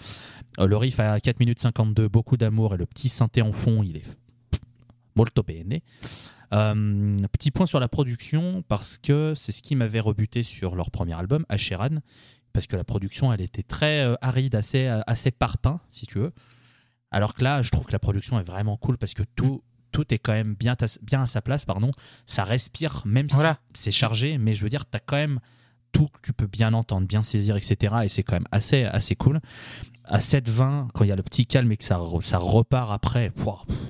Euh, 0.59 0.67
le 0.67 0.77
riff 0.77 0.99
à 0.99 1.19
4 1.19 1.39
minutes 1.39 1.61
52, 1.61 2.07
beaucoup 2.07 2.37
d'amour 2.37 2.73
et 2.73 2.77
le 2.77 2.85
petit 2.85 3.09
synthé 3.09 3.41
en 3.41 3.51
fond, 3.51 3.83
il 3.83 3.97
est 3.97 4.17
molto 5.15 5.43
bene. 5.43 5.79
Euh, 6.53 7.17
petit 7.31 7.51
point 7.51 7.65
sur 7.65 7.79
la 7.79 7.87
production, 7.87 8.63
parce 8.67 8.97
que 8.97 9.33
c'est 9.35 9.51
ce 9.51 9.61
qui 9.61 9.75
m'avait 9.75 9.99
rebuté 9.99 10.43
sur 10.43 10.75
leur 10.75 10.91
premier 10.91 11.13
album, 11.13 11.45
Asheran, 11.49 11.99
parce 12.55 12.67
que 12.67 12.75
la 12.75 12.83
production, 12.83 13.31
elle 13.33 13.41
était 13.41 13.63
très 13.63 14.05
euh, 14.05 14.15
aride, 14.21 14.55
assez, 14.55 14.87
euh, 14.87 15.01
assez 15.07 15.29
parpaing, 15.31 15.79
si 15.91 16.05
tu 16.07 16.19
veux. 16.19 16.31
Alors 17.11 17.33
que 17.33 17.43
là, 17.43 17.61
je 17.61 17.69
trouve 17.69 17.85
que 17.85 17.91
la 17.91 17.99
production 17.99 18.39
est 18.39 18.43
vraiment 18.43 18.77
cool, 18.77 18.97
parce 18.97 19.13
que 19.13 19.23
tout, 19.35 19.61
tout 19.91 20.11
est 20.13 20.17
quand 20.17 20.31
même 20.33 20.55
bien, 20.55 20.75
bien 21.03 21.21
à 21.21 21.25
sa 21.25 21.41
place, 21.41 21.65
pardon. 21.65 21.91
Ça 22.25 22.43
respire, 22.43 23.01
même 23.05 23.27
Voilà. 23.31 23.57
si 23.73 23.83
c'est 23.83 23.91
chargé, 23.91 24.37
mais 24.37 24.53
je 24.53 24.63
veux 24.63 24.69
dire, 24.69 24.89
tu 24.89 24.95
as 24.95 24.99
quand 25.01 25.17
même 25.17 25.39
tout 25.91 26.07
que 26.07 26.19
tu 26.23 26.33
peux 26.33 26.47
bien 26.47 26.73
entendre, 26.73 27.07
bien 27.07 27.23
saisir, 27.23 27.55
etc. 27.57 27.95
Et 28.03 28.09
c'est 28.09 28.23
quand 28.23 28.35
même 28.35 28.47
assez, 28.51 28.83
assez 28.85 29.15
cool. 29.15 29.39
À 30.05 30.19
7-20, 30.19 30.89
quand 30.93 31.03
il 31.03 31.07
y 31.07 31.11
a 31.11 31.15
le 31.15 31.23
petit 31.23 31.45
calme 31.45 31.71
et 31.71 31.77
que 31.77 31.83
ça, 31.83 31.99
ça 32.21 32.37
repart 32.37 32.91
après, 32.91 33.31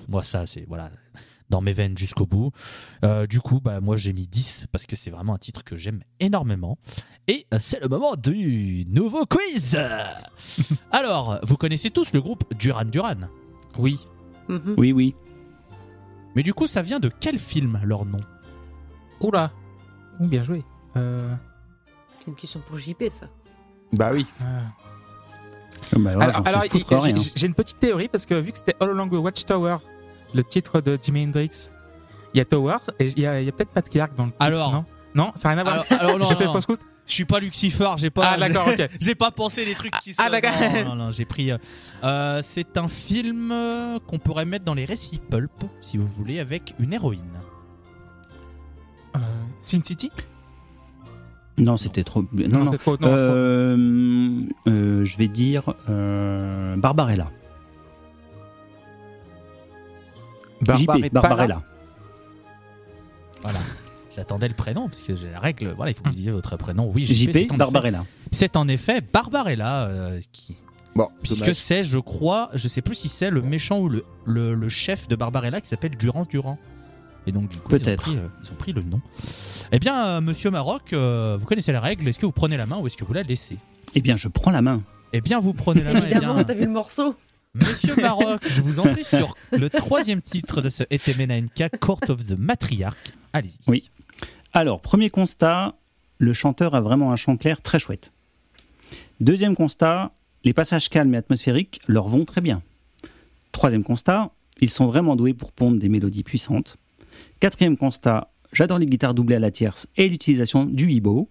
moi 0.07 0.23
ça, 0.23 0.47
c'est 0.47 0.65
voilà, 0.67 0.89
dans 1.49 1.61
mes 1.61 1.73
veines 1.73 1.97
jusqu'au 1.97 2.25
bout. 2.25 2.51
Euh, 3.03 3.27
du 3.27 3.39
coup, 3.39 3.59
bah, 3.61 3.81
moi 3.81 3.97
j'ai 3.97 4.13
mis 4.13 4.27
10 4.27 4.67
parce 4.71 4.85
que 4.85 4.95
c'est 4.95 5.11
vraiment 5.11 5.33
un 5.35 5.37
titre 5.37 5.63
que 5.63 5.75
j'aime 5.75 6.01
énormément. 6.19 6.77
Et 7.27 7.45
euh, 7.53 7.57
c'est 7.59 7.81
le 7.81 7.87
moment 7.87 8.15
du 8.15 8.85
nouveau 8.87 9.25
quiz 9.25 9.77
Alors, 10.91 11.39
vous 11.43 11.57
connaissez 11.57 11.89
tous 11.91 12.13
le 12.13 12.21
groupe 12.21 12.43
Duran 12.57 12.85
Duran? 12.85 13.15
Oui. 13.77 13.99
mhm. 14.47 14.75
Oui, 14.77 14.91
oui. 14.91 15.15
Mais 16.35 16.43
du 16.43 16.53
coup, 16.53 16.67
ça 16.67 16.81
vient 16.81 16.99
de 16.99 17.09
quel 17.19 17.39
film 17.39 17.79
leur 17.83 18.05
nom? 18.05 18.19
Oula. 19.21 19.51
Oh, 20.19 20.25
bien 20.27 20.43
joué. 20.43 20.63
Euh, 20.97 21.33
C'est 22.19 22.27
une 22.27 22.35
question 22.35 22.61
pour 22.65 22.77
JP, 22.77 23.03
ça. 23.11 23.27
Bah 23.93 24.09
oui. 24.13 24.25
euh, 24.41 24.61
Ah 25.93 25.99
bah, 25.99 26.11
alors, 26.45 26.63
j'ai 27.35 27.47
une 27.47 27.53
petite 27.53 27.79
théorie 27.79 28.07
parce 28.07 28.25
que 28.25 28.33
vu 28.35 28.51
que 28.51 28.57
c'était 28.57 28.75
All 28.79 28.89
Along 28.89 29.09
the 29.09 29.13
Watchtower, 29.13 29.77
le 30.35 30.43
titre 30.43 30.81
de 30.81 30.99
Jimi 31.01 31.23
Hendrix, 31.25 31.71
Il 32.33 32.37
y 32.37 32.41
a 32.41 32.45
Towers 32.45 32.91
et 32.99 33.07
il 33.07 33.19
y 33.19 33.25
a, 33.25 33.39
il 33.41 33.45
y 33.45 33.49
a 33.49 33.51
peut-être 33.51 33.71
Pat 33.71 33.87
Clark 33.89 34.13
dans 34.15 34.25
le. 34.25 34.31
titre, 34.31 34.43
Alors. 34.43 34.71
non, 34.73 34.85
non, 35.15 35.31
ça 35.35 35.49
n'a 35.49 35.55
rien 35.55 35.61
à 35.61 35.63
voir. 35.63 35.85
Alors, 35.89 36.01
alors, 36.03 36.19
non, 36.19 36.25
J'ai 36.29 36.35
fait 36.35 36.45
non, 36.45 36.53
fausse 36.53 36.65
couste. 36.65 36.81
Je 37.07 37.13
suis 37.13 37.25
pas 37.25 37.39
Lucifer, 37.39 37.89
j'ai 37.97 38.09
pas. 38.09 38.31
Ah, 38.33 38.37
d'accord, 38.37 38.67
ok. 38.67 38.89
J'ai 38.99 39.13
pas 39.13 39.29
pensé 39.29 39.63
des 39.63 39.75
trucs 39.75 39.93
qui 40.01 40.11
sont. 40.13 40.23
ah, 40.25 40.29
d'accord. 40.31 40.51
Non, 40.59 40.89
non, 40.89 40.95
non, 40.95 41.11
j'ai 41.11 41.25
pris. 41.25 41.51
euh, 41.51 41.57
euh, 42.03 42.39
c'est 42.43 42.77
un 42.77 42.87
film 42.87 43.51
euh, 43.51 43.99
qu'on 44.07 44.17
pourrait 44.17 44.45
mettre 44.45 44.65
dans 44.65 44.73
les 44.73 44.85
récits 44.85 45.21
pulp, 45.29 45.51
si 45.81 45.97
vous 45.99 46.07
voulez, 46.07 46.39
avec 46.39 46.73
une 46.79 46.93
héroïne. 46.93 47.21
Euh, 49.15 49.19
Sin 49.61 49.83
City? 49.83 50.11
Non, 51.59 51.77
c'était 51.77 52.03
trop. 52.03 52.25
Non, 52.33 52.65
non. 52.65 52.71
c'est 52.71 52.79
trop. 52.79 52.97
Non, 52.99 53.07
Euh, 53.07 54.41
euh, 54.67 55.05
je 55.05 55.17
vais 55.17 55.27
dire 55.27 55.73
euh, 55.89 56.75
Barbarella. 56.77 57.27
Trop. 60.63 60.75
JP, 60.77 61.11
Barbarella. 61.13 61.61
Voilà. 63.41 63.59
J'attendais 64.15 64.47
le 64.47 64.53
prénom, 64.53 64.87
puisque 64.87 65.15
j'ai 65.17 65.29
la 65.29 65.39
règle. 65.39 65.73
Voilà, 65.75 65.91
il 65.91 65.93
faut 65.93 66.03
que 66.03 66.07
vous 66.09 66.15
disiez 66.15 66.31
votre 66.31 66.55
prénom. 66.55 66.89
Oui, 66.95 67.05
JP, 67.05 67.31
c'est 67.33 67.43
JP, 67.43 67.51
en 67.51 67.57
Barbarella. 67.57 67.99
effet- 67.99 68.09
C'est 68.31 68.55
en 68.55 68.67
effet 68.67 69.01
Barbarella 69.01 69.87
euh, 69.87 70.19
qui. 70.31 70.55
Bon, 70.95 71.09
Puisque 71.21 71.53
c'est, 71.53 71.83
je 71.83 71.97
crois, 71.99 72.49
je 72.53 72.69
sais 72.69 72.81
plus 72.81 72.95
si 72.95 73.09
c'est 73.09 73.29
le 73.29 73.41
méchant 73.41 73.81
ou 73.81 73.89
le, 73.89 74.05
le, 74.25 74.53
le 74.53 74.69
chef 74.69 75.09
de 75.09 75.17
Barbarella 75.17 75.59
qui 75.59 75.67
s'appelle 75.67 75.97
Durand 75.97 76.23
Durand. 76.23 76.57
Et 77.27 77.33
donc, 77.33 77.49
du 77.49 77.57
coup, 77.57 77.63
ils 77.71 77.75
ont, 77.75 77.79
Peut-être. 77.79 78.09
euh, 78.11 78.29
ils 78.41 78.51
ont 78.51 78.55
pris 78.55 78.71
le 78.71 78.81
nom. 78.83 79.01
Eh 79.73 79.79
bien, 79.79 80.05
euh, 80.07 80.21
monsieur 80.21 80.51
Maroc, 80.51 80.93
euh, 80.93 81.35
vous 81.37 81.45
connaissez 81.45 81.73
la 81.73 81.81
règle. 81.81 82.07
Est-ce 82.07 82.19
que 82.19 82.25
vous 82.25 82.31
prenez 82.31 82.55
la 82.55 82.65
main 82.67 82.77
ou 82.77 82.87
est-ce 82.87 82.95
que 82.95 83.03
vous 83.03 83.11
la 83.13 83.23
laissez? 83.23 83.57
Eh 83.95 83.99
bien, 84.01 84.15
je 84.15 84.29
prends 84.29 84.51
la 84.51 84.61
main. 84.61 84.81
Eh 85.11 85.19
bien, 85.19 85.41
vous 85.41 85.53
prenez 85.53 85.83
la 85.83 85.91
main. 85.91 85.99
eh 86.03 86.11
Évidemment, 86.11 86.35
bien, 86.35 86.43
t'as 86.45 86.53
vu 86.53 86.65
le 86.65 86.71
morceau 86.71 87.15
Monsieur 87.55 87.95
Maroc, 87.95 88.45
je 88.45 88.61
vous 88.61 88.81
en 88.81 88.83
prie 88.83 89.05
sur 89.05 89.33
le 89.53 89.69
troisième 89.69 90.21
titre 90.21 90.61
de 90.61 90.67
ce 90.67 90.83
ETMNK, 90.89 91.79
Court 91.79 92.01
of 92.09 92.25
the 92.25 92.37
Matriarch. 92.37 92.97
Allez-y. 93.31 93.57
Oui. 93.67 93.89
Alors, 94.51 94.81
premier 94.81 95.09
constat, 95.09 95.77
le 96.17 96.33
chanteur 96.33 96.75
a 96.75 96.81
vraiment 96.81 97.13
un 97.13 97.15
chant 97.15 97.37
clair 97.37 97.61
très 97.61 97.79
chouette. 97.79 98.11
Deuxième 99.21 99.55
constat, 99.55 100.11
les 100.43 100.51
passages 100.51 100.89
calmes 100.89 101.13
et 101.13 101.17
atmosphériques 101.17 101.79
leur 101.87 102.09
vont 102.09 102.25
très 102.25 102.41
bien. 102.41 102.61
Troisième 103.53 103.85
constat, 103.85 104.33
ils 104.59 104.69
sont 104.69 104.87
vraiment 104.87 105.15
doués 105.15 105.33
pour 105.33 105.53
pondre 105.53 105.79
des 105.79 105.87
mélodies 105.87 106.23
puissantes. 106.23 106.75
Quatrième 107.39 107.77
constat, 107.77 108.33
j'adore 108.51 108.79
les 108.79 108.85
guitares 108.85 109.13
doublées 109.13 109.37
à 109.37 109.39
la 109.39 109.51
tierce 109.51 109.87
et 109.95 110.09
l'utilisation 110.09 110.65
du 110.65 110.91
hibo. 110.91 111.29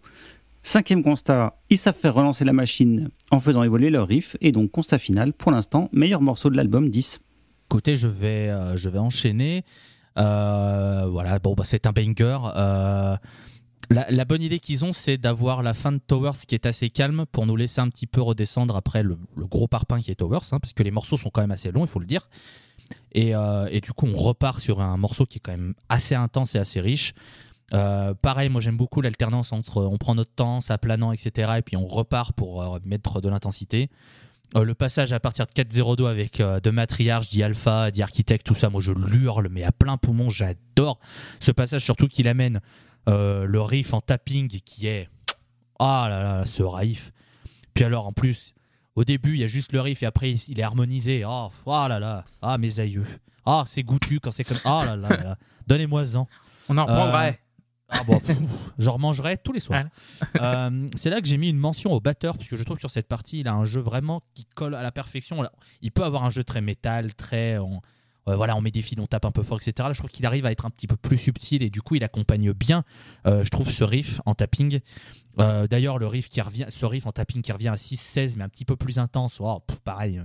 Cinquième 0.63 1.03
constat, 1.03 1.59
ils 1.69 1.77
savent 1.77 1.99
faire 1.99 2.15
relancer 2.15 2.47
la 2.47 2.55
machine 2.55 3.11
en 3.35 3.41
faisant 3.41 3.63
évoluer 3.63 3.91
leur 3.91 4.09
riff. 4.09 4.37
Et 4.41 4.53
donc, 4.53 4.71
constat 4.71 4.99
final, 4.99 5.33
pour 5.33 5.51
l'instant, 5.51 5.89
meilleur 5.93 6.21
morceau 6.21 6.51
de 6.51 6.57
l'album 6.57 6.91
10. 6.91 7.21
Écoutez, 7.67 7.97
je 7.97 8.09
vais, 8.09 8.49
euh, 8.49 8.77
je 8.77 8.89
vais 8.89 8.99
enchaîner. 8.99 9.65
Euh, 10.19 11.07
voilà, 11.11 11.39
bon, 11.39 11.55
bah, 11.55 11.65
c'est 11.67 11.87
un 11.87 11.93
banger. 11.93 12.39
Euh, 12.57 13.17
la, 13.91 14.25
bonne 14.25 14.43
idée 14.43 14.61
qu'ils 14.61 14.85
ont, 14.85 14.93
c'est 14.93 15.19
d'avoir 15.19 15.63
la 15.63 15.75
fin 15.75 15.93
de 15.93 15.99
Towers 15.99 16.47
qui 16.47 16.55
est 16.55 16.67
assez 16.67 16.89
calme 16.89 17.25
pour 17.31 17.47
nous 17.47 17.57
laisser 17.57 17.81
un 17.81 17.89
petit 17.89 18.07
peu 18.07 18.23
redescendre 18.23 18.77
après 18.77 19.03
le, 19.03 19.19
gros 19.37 19.69
parpaing 19.69 20.01
qui 20.01 20.11
est 20.11 20.15
Towers, 20.15 20.39
hein, 20.53 20.61
parce 20.61 20.73
que 20.73 20.83
les 20.83 20.91
morceaux 20.91 21.17
sont 21.17 21.31
quand 21.31 21.43
même 21.43 21.51
assez 21.51 21.71
longs, 21.71 21.85
il 21.85 21.89
faut 21.89 22.01
le 22.01 22.07
dire. 22.07 22.29
Et, 23.13 23.33
et 23.71 23.81
du 23.81 23.93
coup, 23.93 24.07
on 24.07 24.17
repart 24.17 24.61
sur 24.61 24.81
un 24.81 24.97
morceau 24.97 25.25
qui 25.25 25.39
est 25.39 25.41
quand 25.41 25.53
même 25.53 25.75
assez 25.89 26.15
intense 26.15 26.55
et 26.55 26.59
assez 26.59 26.81
riche. 26.81 27.15
Euh, 27.73 28.15
pareil, 28.15 28.51
moi 28.51 28.61
j'aime 28.61 28.77
beaucoup 28.77 29.01
l'alternance 29.01 29.53
entre 29.53 29.83
on 29.83 29.97
prend 29.97 30.15
notre 30.15 30.35
temps, 30.35 30.61
ça 30.61 30.77
planant, 30.79 31.13
etc. 31.13 31.55
Et 31.59 31.63
puis 31.63 31.77
on 31.77 31.87
repart 31.87 32.33
pour 32.33 32.63
euh, 32.63 32.79
mettre 32.85 33.21
de 33.21 33.29
l'intensité. 33.29 33.91
Euh, 34.57 34.65
le 34.65 34.75
passage 34.75 35.13
à 35.13 35.19
partir 35.19 35.47
de 35.47 35.53
4.02 35.53 36.07
avec 36.07 36.41
euh, 36.41 36.61
de 36.61 36.71
matriarche, 36.71 37.35
d'Alpha, 37.35 37.91
d'Architecte, 37.91 38.47
tout 38.47 38.55
ça, 38.55 38.71
moi 38.71 38.81
je 38.81 38.93
l'hurle, 38.93 39.49
mais 39.51 39.65
à 39.65 39.73
plein 39.73 39.97
poumon, 39.97 40.31
j'adore 40.31 41.01
ce 41.41 41.51
passage, 41.51 41.83
surtout 41.83 42.07
qu'il 42.07 42.29
amène 42.29 42.61
euh, 43.09 43.47
le 43.47 43.61
riff 43.61 43.95
en 43.95 44.01
tapping 44.01 44.49
qui 44.49 44.87
est. 44.87 45.09
Ah 45.81 46.07
là 46.09 46.23
là, 46.23 46.47
ce 46.47 46.63
riff. 46.63 47.13
Puis 47.75 47.85
alors 47.85 48.07
en 48.07 48.13
plus, 48.13 48.55
au 48.95 49.05
début, 49.05 49.35
il 49.35 49.41
y 49.41 49.45
a 49.45 49.49
juste 49.49 49.73
le 49.73 49.81
riff 49.81 50.05
et 50.05 50.07
après 50.07 50.31
il 50.31 50.61
est 50.61 50.63
harmonisé. 50.63 51.25
Ah 51.27 51.49
oh, 51.67 51.89
là 51.89 51.99
là, 51.99 52.25
ah 52.41 52.57
mes 52.57 52.79
aïeux. 52.79 53.07
Ah, 53.45 53.65
c'est 53.67 53.83
goûtu 53.83 54.21
quand 54.21 54.31
c'est 54.31 54.45
comme. 54.45 54.61
Ah 54.65 54.85
là 54.87 54.97
là, 54.97 55.09
là, 55.09 55.17
là. 55.17 55.39
donnez-moi-en. 55.67 56.29
On 56.69 56.79
en 56.79 56.87
reprendrait. 56.87 57.41
Ah 57.89 58.03
bon, 58.07 58.19
pff, 58.19 58.39
j'en 58.79 58.93
remangerai 58.93 59.37
tous 59.39 59.53
les 59.53 59.61
soirs. 59.61 59.85
Euh, 60.41 60.89
c'est 60.97 61.11
là 61.11 61.21
que 61.21 61.27
j'ai 61.27 61.37
mis 61.37 61.51
une 61.51 61.59
mention 61.59 61.93
au 61.93 62.01
batteur, 62.01 62.37
parce 62.37 62.49
que 62.49 62.57
je 62.57 62.63
trouve 62.63 62.77
que 62.77 62.81
sur 62.81 62.91
cette 62.91 63.09
partie, 63.09 63.41
il 63.41 63.49
a 63.49 63.55
un 63.55 63.65
jeu 63.65 63.81
vraiment 63.81 64.23
qui 64.35 64.47
colle 64.55 64.75
à 64.75 64.83
la 64.83 64.91
perfection. 64.91 65.43
Il 65.83 65.93
peut 65.93 66.05
avoir 66.05 66.25
un 66.25 66.31
jeu 66.31 66.45
très 66.45 66.61
métal, 66.61 67.15
très. 67.15 67.59
On, 67.59 67.81
euh, 68.29 68.37
voilà, 68.37 68.57
on 68.57 68.61
met 68.61 68.71
des 68.71 68.83
fils, 68.83 68.99
on 69.01 69.07
tape 69.07 69.27
un 69.27 69.31
peu 69.31 69.43
fort, 69.43 69.59
etc. 69.59 69.73
Là, 69.79 69.93
je 69.93 69.99
trouve 69.99 70.11
qu'il 70.11 70.25
arrive 70.25 70.47
à 70.47 70.53
être 70.53 70.65
un 70.65 70.71
petit 70.71 70.87
peu 70.87 70.97
plus 70.97 71.19
subtil 71.19 71.63
et 71.63 71.71
du 71.71 71.83
coup, 71.83 71.95
il 71.95 72.05
accompagne 72.05 72.53
bien, 72.53 72.85
euh, 73.27 73.45
je 73.45 73.51
trouve, 73.51 73.69
ce 73.71 73.85
riff 73.85 74.21
en 74.25 74.35
tapping. 74.35 74.81
Euh, 75.41 75.67
D'ailleurs, 75.67 75.99
le 75.99 76.07
riff 76.07 76.29
qui 76.29 76.41
revient, 76.41 76.67
ce 76.69 76.87
riff 76.87 77.07
en 77.07 77.13
tapping 77.13 77.43
qui 77.43 77.53
revient 77.53 77.69
à 77.69 77.75
6-16, 77.75 78.35
mais 78.37 78.45
un 78.45 78.49
petit 78.49 78.65
peu 78.65 78.77
plus 78.77 78.99
intense. 78.99 79.39
Oh, 79.41 79.61
pff, 79.61 79.79
pareil. 79.81 80.23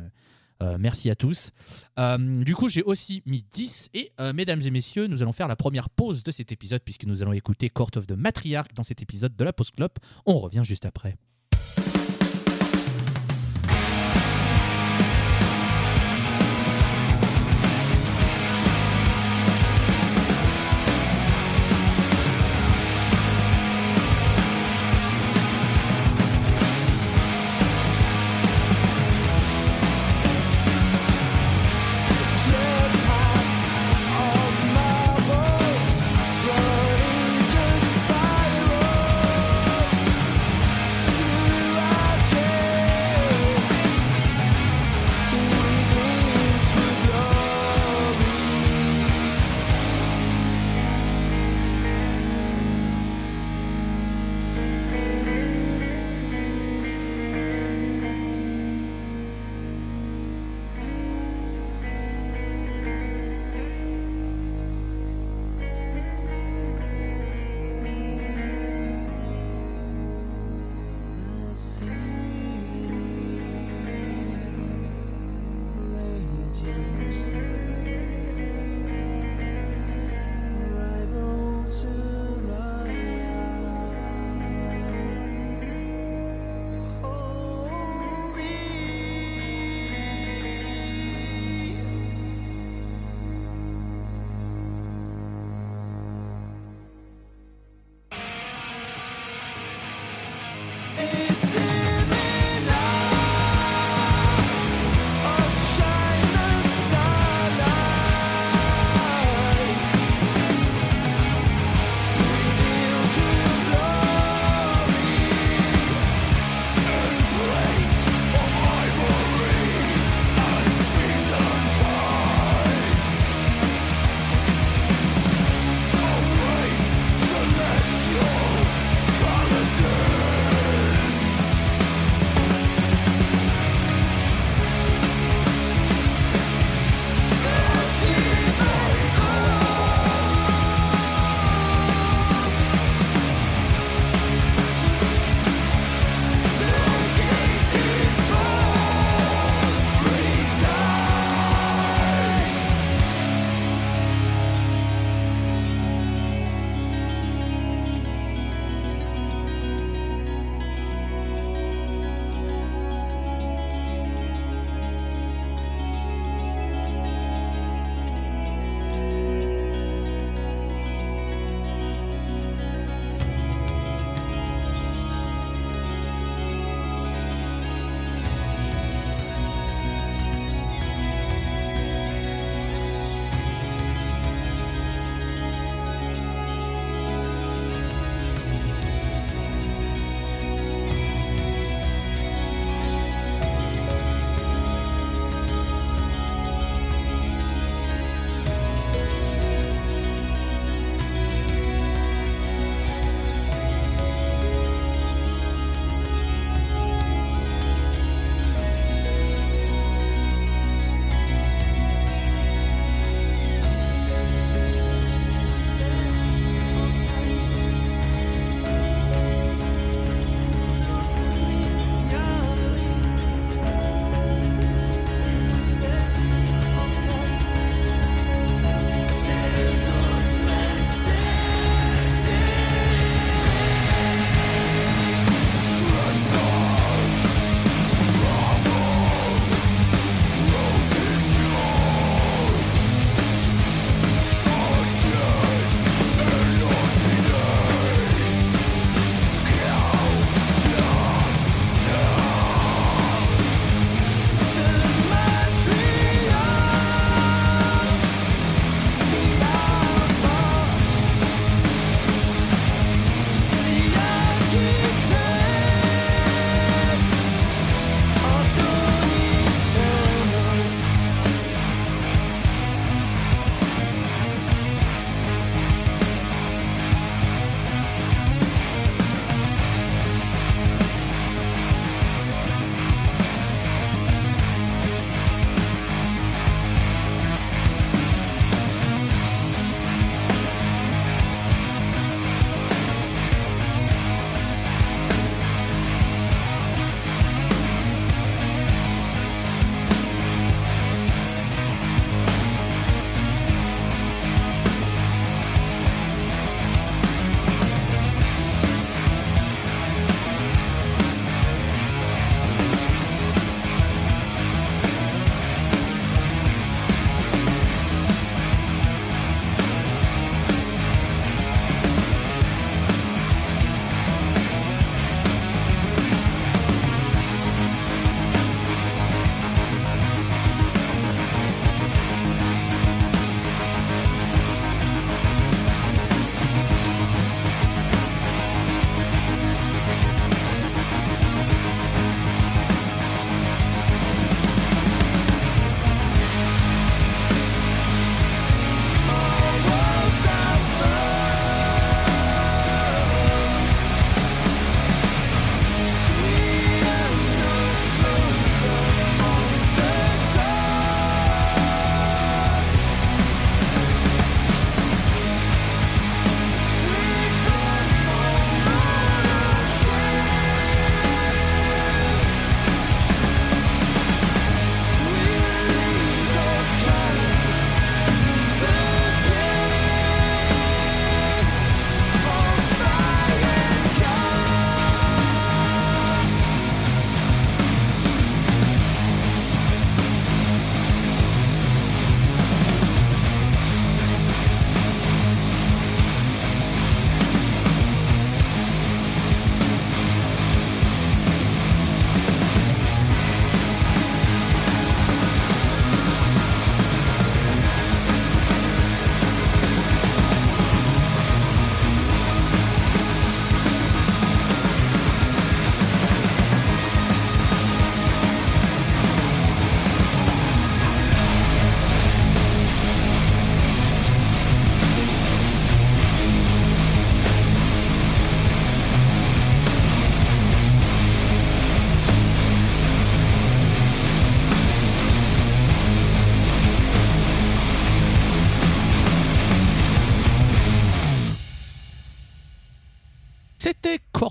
Euh, 0.62 0.78
merci 0.80 1.10
à 1.10 1.16
tous. 1.16 1.52
Euh, 1.98 2.18
du 2.18 2.56
coup, 2.56 2.68
j'ai 2.68 2.84
aussi 2.84 3.24
mis 3.26 3.46
10 3.52 3.90
et 3.94 4.12
euh, 4.20 4.34
mesdames 4.34 4.62
et 4.62 4.72
messieurs, 4.72 5.08
nous 5.08 5.22
allons 5.22 5.34
faire 5.34 5.48
la 5.48 5.56
première 5.56 5.90
pause 5.90 6.24
de 6.24 6.32
cet 6.32 6.52
épisode 6.52 6.82
puisque 6.84 7.06
nous 7.06 7.22
allons 7.22 7.34
écouter 7.34 7.70
Court 7.70 7.92
of 7.96 8.08
the 8.08 8.14
Matriarch 8.18 8.74
dans 8.76 8.84
cet 8.84 9.02
épisode 9.02 9.36
de 9.36 9.44
la 9.44 9.54
Post 9.54 9.76
Club. 9.76 9.92
On 10.26 10.38
revient 10.38 10.64
juste 10.66 10.86
après. 10.86 11.18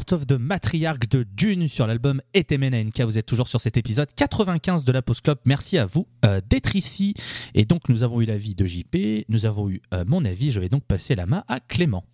Court 0.09 0.19
of 0.21 0.27
the 0.27 0.39
Matriarch 0.39 1.07
de 1.09 1.23
Dune 1.23 1.69
sur 1.69 1.87
l'album 1.87 2.23
Etemenenka. 2.33 3.05
Vous 3.05 3.19
êtes 3.19 3.27
toujours 3.27 3.47
sur 3.47 3.61
cet 3.61 3.77
épisode 3.77 4.09
95 4.15 4.85
de 4.85 4.93
la 4.93 5.03
Post. 5.03 5.31
Merci 5.45 5.77
à 5.77 5.85
vous 5.85 6.07
euh, 6.25 6.41
d'être 6.49 6.77
ici. 6.77 7.13
Et 7.55 7.67
donc, 7.67 7.91
nous 7.91 8.03
avons 8.03 8.23
eu 8.23 8.25
l'avis 8.25 8.55
de 8.55 8.65
JP, 8.65 9.27
nous 9.29 9.45
avons 9.45 9.69
eu 9.69 9.83
euh, 9.93 10.05
mon 10.07 10.25
avis. 10.25 10.51
Je 10.51 10.61
vais 10.61 10.71
donc 10.71 10.85
passer 10.85 11.15
la 11.15 11.27
main 11.27 11.45
à 11.47 11.61
Clément. 11.61 12.05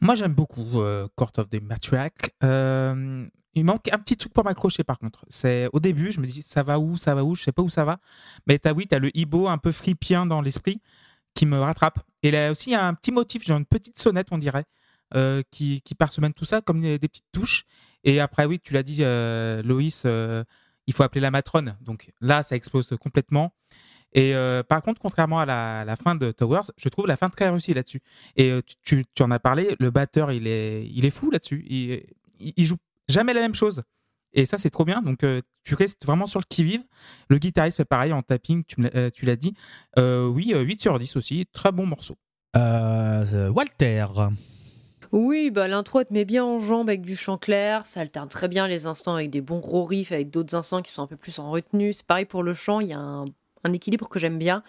Moi, 0.00 0.14
j'aime 0.14 0.32
beaucoup 0.32 0.80
euh, 0.80 1.06
Court 1.14 1.32
of 1.36 1.50
the 1.50 1.60
Matriarch. 1.62 2.30
Il 2.42 3.64
manque 3.64 3.92
un 3.92 3.98
petit 3.98 4.16
truc 4.16 4.32
pour 4.32 4.44
m'accrocher, 4.44 4.82
par 4.82 4.98
contre. 4.98 5.26
C'est 5.28 5.68
au 5.74 5.80
début, 5.80 6.12
je 6.12 6.20
me 6.20 6.26
dis 6.26 6.40
ça 6.40 6.62
va 6.62 6.78
où, 6.78 6.96
ça 6.96 7.14
va 7.14 7.24
où, 7.24 7.34
je 7.34 7.42
sais 7.42 7.52
pas 7.52 7.62
où 7.62 7.68
ça 7.68 7.84
va. 7.84 7.98
Mais 8.46 8.58
t'as 8.58 8.72
oui, 8.72 8.86
t'as 8.86 8.98
le 8.98 9.14
hibo 9.14 9.48
un 9.48 9.58
peu 9.58 9.72
fripien 9.72 10.24
dans 10.24 10.40
l'esprit 10.40 10.80
qui 11.34 11.44
me 11.44 11.58
rattrape. 11.58 11.98
Et 12.22 12.30
là 12.30 12.50
aussi, 12.50 12.70
il 12.70 12.72
y 12.72 12.76
a 12.76 12.86
un 12.86 12.94
petit 12.94 13.12
motif, 13.12 13.44
genre 13.44 13.58
une 13.58 13.66
petite 13.66 13.98
sonnette, 13.98 14.28
on 14.30 14.38
dirait, 14.38 14.64
euh, 15.14 15.42
qui, 15.50 15.82
qui 15.82 15.94
parsemaine 15.94 16.32
tout 16.32 16.46
ça, 16.46 16.60
comme 16.62 16.80
des, 16.80 16.98
petites 16.98 17.26
touches. 17.32 17.64
Et 18.04 18.20
après, 18.20 18.46
oui, 18.46 18.58
tu 18.60 18.72
l'as 18.72 18.82
dit, 18.82 18.98
euh, 19.00 19.62
Loïs, 19.62 20.04
euh, 20.06 20.42
il 20.86 20.94
faut 20.94 21.02
appeler 21.02 21.20
la 21.20 21.30
matrone. 21.30 21.76
Donc 21.82 22.10
là, 22.20 22.42
ça 22.42 22.56
explose 22.56 22.96
complètement. 23.00 23.52
Et 24.14 24.34
par 24.68 24.82
contre, 24.82 25.00
contrairement 25.00 25.40
à 25.40 25.46
la, 25.46 25.96
fin 25.96 26.14
de 26.14 26.32
Towers, 26.32 26.70
je 26.76 26.88
trouve 26.90 27.06
la 27.06 27.16
fin 27.16 27.30
très 27.30 27.48
réussie 27.48 27.72
là-dessus. 27.72 28.02
Et 28.36 28.52
tu, 28.82 29.04
en 29.20 29.30
as 29.30 29.38
parlé, 29.38 29.74
le 29.80 29.90
batteur, 29.90 30.32
il 30.32 30.46
est, 30.46 30.86
il 30.86 31.06
est 31.06 31.10
fou 31.10 31.30
là-dessus. 31.30 31.64
Il, 31.66 32.02
il, 32.38 32.66
joue 32.66 32.76
jamais 33.08 33.32
la 33.32 33.40
même 33.40 33.54
chose. 33.54 33.82
Et 34.34 34.44
ça, 34.44 34.58
c'est 34.58 34.68
trop 34.68 34.84
bien. 34.84 35.00
Donc, 35.00 35.24
tu 35.64 35.74
restes 35.74 36.04
vraiment 36.04 36.26
sur 36.26 36.40
le 36.40 36.44
qui-vive. 36.46 36.84
Le 37.30 37.38
guitariste 37.38 37.78
fait 37.78 37.86
pareil 37.86 38.12
en 38.12 38.20
tapping, 38.20 38.64
tu, 38.64 38.82
l'as- 38.82 39.36
dit. 39.36 39.54
Oui, 39.96 40.52
euh, 40.54 40.60
8 40.60 40.80
sur 40.82 40.98
10 40.98 41.16
aussi. 41.16 41.46
Très 41.52 41.72
bon 41.72 41.86
morceau. 41.86 42.16
Walter. 42.54 44.06
Oui, 45.12 45.50
bah, 45.50 45.68
l'intro, 45.68 46.02
te 46.02 46.12
met 46.12 46.24
bien 46.24 46.42
en 46.42 46.58
jambe 46.58 46.88
avec 46.88 47.02
du 47.02 47.16
chant 47.16 47.36
clair. 47.36 47.84
Ça 47.84 48.00
alterne 48.00 48.28
très 48.28 48.48
bien 48.48 48.66
les 48.66 48.86
instants 48.86 49.14
avec 49.14 49.28
des 49.28 49.42
bons 49.42 49.58
gros 49.58 49.84
riffs, 49.84 50.10
avec 50.10 50.30
d'autres 50.30 50.54
instants 50.54 50.80
qui 50.80 50.90
sont 50.90 51.02
un 51.02 51.06
peu 51.06 51.16
plus 51.16 51.38
en 51.38 51.50
retenue. 51.50 51.92
C'est 51.92 52.06
pareil 52.06 52.24
pour 52.24 52.42
le 52.42 52.54
chant, 52.54 52.80
il 52.80 52.88
y 52.88 52.92
a 52.94 52.98
un, 52.98 53.26
équilibre 53.74 54.08
que 54.08 54.18
j'aime 54.18 54.38
bien. 54.38 54.62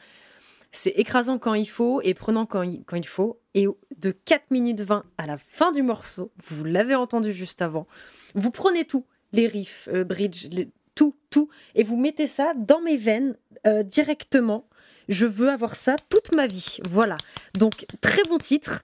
C'est 0.73 0.89
écrasant 0.91 1.39
quand 1.39 1.53
il 1.53 1.69
faut 1.69 2.01
et 2.01 2.13
prenant 2.13 2.45
quand 2.45 2.61
il, 2.63 3.07
faut. 3.07 3.39
Et 3.53 3.67
de 3.97 4.11
4 4.11 4.51
minutes 4.51 4.81
20 4.81 5.05
à 5.17 5.27
la 5.27 5.37
fin 5.37 5.71
du 5.71 5.81
morceau, 5.81 6.31
vous 6.37 6.65
l'avez 6.65 6.95
entendu 6.95 7.31
juste 7.31 7.61
avant, 7.61 7.87
vous 8.35 8.51
prenez 8.51 8.83
tout, 8.83 9.05
les 9.31 9.47
riffs, 9.47 9.87
euh, 9.93 10.03
bridge, 10.03 10.49
tout, 10.95 11.15
tout, 11.29 11.49
et 11.75 11.83
vous 11.83 11.95
mettez 11.95 12.27
ça 12.27 12.53
dans 12.55 12.81
mes 12.81 12.97
veines 12.97 13.37
euh, 13.65 13.83
directement. 13.83 14.67
Je 15.09 15.25
veux 15.25 15.49
avoir 15.49 15.75
ça 15.75 15.95
toute 16.09 16.35
ma 16.35 16.47
vie. 16.47 16.79
Voilà. 16.89 17.17
Donc, 17.57 17.85
très 18.01 18.23
bon 18.23 18.37
titre. 18.37 18.83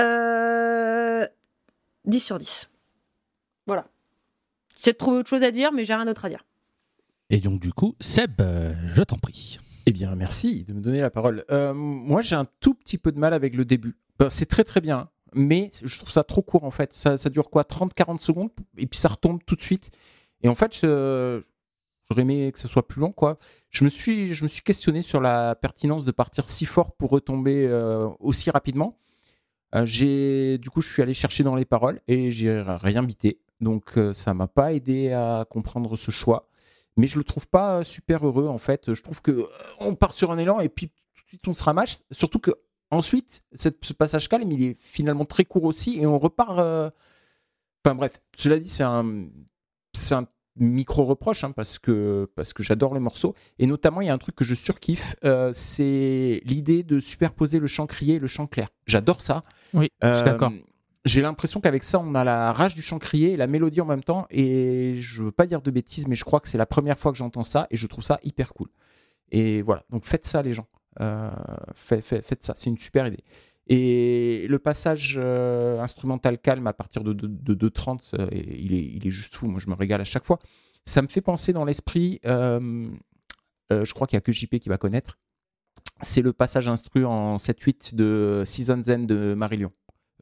Euh, 0.00 1.26
10 2.04 2.20
sur 2.20 2.38
10. 2.38 2.70
Voilà. 3.66 3.86
J'ai 4.82 4.94
trouvé 4.94 5.18
autre 5.18 5.28
chose 5.28 5.44
à 5.44 5.50
dire, 5.50 5.72
mais 5.72 5.84
j'ai 5.84 5.94
rien 5.94 6.04
d'autre 6.04 6.24
à 6.24 6.28
dire. 6.28 6.44
Et 7.30 7.38
donc, 7.38 7.60
du 7.60 7.72
coup, 7.72 7.94
Seb, 8.00 8.40
euh, 8.40 8.74
je 8.94 9.02
t'en 9.02 9.16
prie. 9.16 9.58
Eh 9.86 9.92
bien, 9.92 10.14
merci 10.14 10.64
de 10.64 10.72
me 10.72 10.80
donner 10.80 10.98
la 10.98 11.10
parole. 11.10 11.44
Euh, 11.50 11.72
moi, 11.74 12.20
j'ai 12.20 12.36
un 12.36 12.46
tout 12.60 12.74
petit 12.74 12.98
peu 12.98 13.12
de 13.12 13.18
mal 13.18 13.34
avec 13.34 13.54
le 13.54 13.64
début. 13.64 13.96
Ben, 14.18 14.28
c'est 14.28 14.46
très 14.46 14.64
très 14.64 14.80
bien, 14.80 15.08
mais 15.34 15.70
je 15.82 15.96
trouve 15.98 16.10
ça 16.10 16.24
trop 16.24 16.42
court 16.42 16.64
en 16.64 16.70
fait. 16.70 16.92
Ça, 16.92 17.16
ça 17.16 17.30
dure 17.30 17.48
quoi 17.50 17.62
30-40 17.64 18.20
secondes 18.20 18.50
et 18.76 18.86
puis 18.86 18.98
ça 18.98 19.08
retombe 19.08 19.40
tout 19.44 19.56
de 19.56 19.62
suite. 19.62 19.90
Et 20.42 20.48
en 20.48 20.54
fait, 20.54 20.76
je- 20.76 21.42
j'aurais 22.08 22.22
aimé 22.22 22.50
que 22.52 22.58
ce 22.58 22.68
soit 22.68 22.86
plus 22.86 23.00
long 23.00 23.10
quoi. 23.12 23.38
Je 23.70 23.82
me 23.84 23.88
suis, 23.88 24.34
je 24.34 24.42
me 24.44 24.48
suis 24.48 24.62
questionné 24.62 25.00
sur 25.00 25.20
la 25.20 25.54
pertinence 25.54 26.04
de 26.04 26.12
partir 26.12 26.48
si 26.48 26.64
fort 26.66 26.92
pour 26.92 27.10
retomber 27.10 27.66
euh, 27.66 28.08
aussi 28.20 28.50
rapidement. 28.50 28.98
Euh, 29.74 29.86
j'ai, 29.86 30.58
du 30.58 30.70
coup, 30.70 30.82
je 30.82 30.92
suis 30.92 31.02
allé 31.02 31.14
chercher 31.14 31.44
dans 31.44 31.54
les 31.54 31.64
paroles 31.64 32.00
et 32.08 32.30
j'ai 32.30 32.60
rien 32.60 33.02
bité. 33.02 33.38
Donc, 33.60 33.96
euh, 33.96 34.12
ça 34.12 34.34
m'a 34.34 34.48
pas 34.48 34.72
aidé 34.72 35.12
à 35.12 35.46
comprendre 35.48 35.96
ce 35.96 36.10
choix 36.10 36.48
mais 36.98 37.06
je 37.06 37.16
le 37.16 37.24
trouve 37.24 37.48
pas 37.48 37.78
euh, 37.78 37.84
super 37.84 38.26
heureux 38.26 38.48
en 38.48 38.58
fait. 38.58 38.92
Je 38.92 39.02
trouve 39.02 39.22
que 39.22 39.48
on 39.80 39.94
part 39.94 40.12
sur 40.12 40.30
un 40.30 40.36
élan 40.36 40.60
et 40.60 40.68
puis 40.68 40.88
tout 40.88 41.22
de 41.22 41.28
suite 41.28 41.48
on 41.48 41.54
se 41.54 41.64
ramasse. 41.64 42.02
Surtout 42.10 42.38
que 42.38 42.50
ensuite, 42.90 43.42
ce 43.54 43.94
passage 43.94 44.28
calme, 44.28 44.52
il 44.52 44.62
est 44.62 44.76
finalement 44.78 45.24
très 45.24 45.46
court 45.46 45.64
aussi 45.64 45.98
et 45.98 46.04
on 46.04 46.18
repart. 46.18 46.50
Enfin 46.52 47.94
bref, 47.94 48.20
cela 48.36 48.58
dit, 48.58 48.68
c'est 48.68 48.82
un, 48.82 50.26
micro 50.56 51.06
reproche 51.06 51.44
hein, 51.44 51.52
parce 51.52 51.78
que 51.78 52.30
parce 52.36 52.52
que 52.52 52.62
j'adore 52.62 52.92
le 52.92 53.00
morceau 53.00 53.34
et 53.58 53.66
notamment 53.66 54.02
il 54.02 54.08
y 54.08 54.10
a 54.10 54.12
un 54.12 54.18
truc 54.18 54.34
que 54.34 54.44
je 54.44 54.52
surkiffe, 54.52 55.16
c'est 55.54 56.42
l'idée 56.44 56.82
de 56.82 57.00
superposer 57.00 57.58
le 57.58 57.66
chant 57.66 57.86
crié 57.86 58.16
et 58.16 58.18
le 58.18 58.26
chant 58.26 58.46
clair. 58.46 58.68
J'adore 58.86 59.22
ça. 59.22 59.42
Oui, 59.74 59.90
je 60.02 60.12
suis 60.12 60.22
Euh, 60.22 60.24
d'accord. 60.24 60.52
J'ai 61.04 61.20
l'impression 61.20 61.60
qu'avec 61.60 61.82
ça, 61.82 61.98
on 61.98 62.14
a 62.14 62.22
la 62.22 62.52
rage 62.52 62.74
du 62.76 62.82
chant 62.82 62.98
crié 63.00 63.32
et 63.32 63.36
la 63.36 63.48
mélodie 63.48 63.80
en 63.80 63.86
même 63.86 64.04
temps. 64.04 64.26
Et 64.30 64.94
je 64.98 65.22
veux 65.24 65.32
pas 65.32 65.46
dire 65.46 65.60
de 65.60 65.70
bêtises, 65.72 66.06
mais 66.06 66.14
je 66.14 66.24
crois 66.24 66.38
que 66.38 66.48
c'est 66.48 66.58
la 66.58 66.66
première 66.66 66.96
fois 66.98 67.10
que 67.10 67.18
j'entends 67.18 67.42
ça 67.44 67.66
et 67.70 67.76
je 67.76 67.86
trouve 67.88 68.04
ça 68.04 68.20
hyper 68.22 68.54
cool. 68.54 68.68
Et 69.32 69.62
voilà, 69.62 69.82
donc 69.90 70.04
faites 70.04 70.26
ça, 70.26 70.42
les 70.42 70.52
gens. 70.52 70.68
Euh, 71.00 71.30
fait- 71.74 72.02
fait- 72.02 72.22
faites 72.24 72.44
ça, 72.44 72.52
c'est 72.56 72.70
une 72.70 72.78
super 72.78 73.06
idée. 73.08 73.24
Et 73.66 74.46
le 74.48 74.58
passage 74.60 75.14
euh, 75.18 75.80
instrumental 75.80 76.38
calme 76.38 76.66
à 76.68 76.72
partir 76.72 77.02
de, 77.02 77.12
de, 77.12 77.26
de 77.26 77.68
2.30, 77.68 78.10
euh, 78.18 78.28
il, 78.32 78.74
est, 78.74 78.84
il 78.84 79.06
est 79.06 79.10
juste 79.10 79.34
fou. 79.34 79.48
Moi, 79.48 79.58
je 79.60 79.68
me 79.70 79.74
régale 79.74 80.00
à 80.00 80.04
chaque 80.04 80.24
fois. 80.24 80.38
Ça 80.84 81.00
me 81.02 81.08
fait 81.08 81.20
penser 81.20 81.52
dans 81.52 81.64
l'esprit, 81.64 82.20
euh, 82.26 82.88
euh, 83.72 83.84
je 83.84 83.94
crois 83.94 84.06
qu'il 84.06 84.16
n'y 84.16 84.18
a 84.18 84.22
que 84.22 84.32
JP 84.32 84.58
qui 84.58 84.68
va 84.68 84.78
connaître, 84.78 85.18
c'est 86.02 86.22
le 86.22 86.32
passage 86.32 86.68
instru 86.68 87.04
en 87.04 87.36
7-8 87.38 87.94
de 87.94 88.42
Season's 88.44 88.88
End 88.88 89.00
de 89.00 89.34
Marillion 89.34 89.72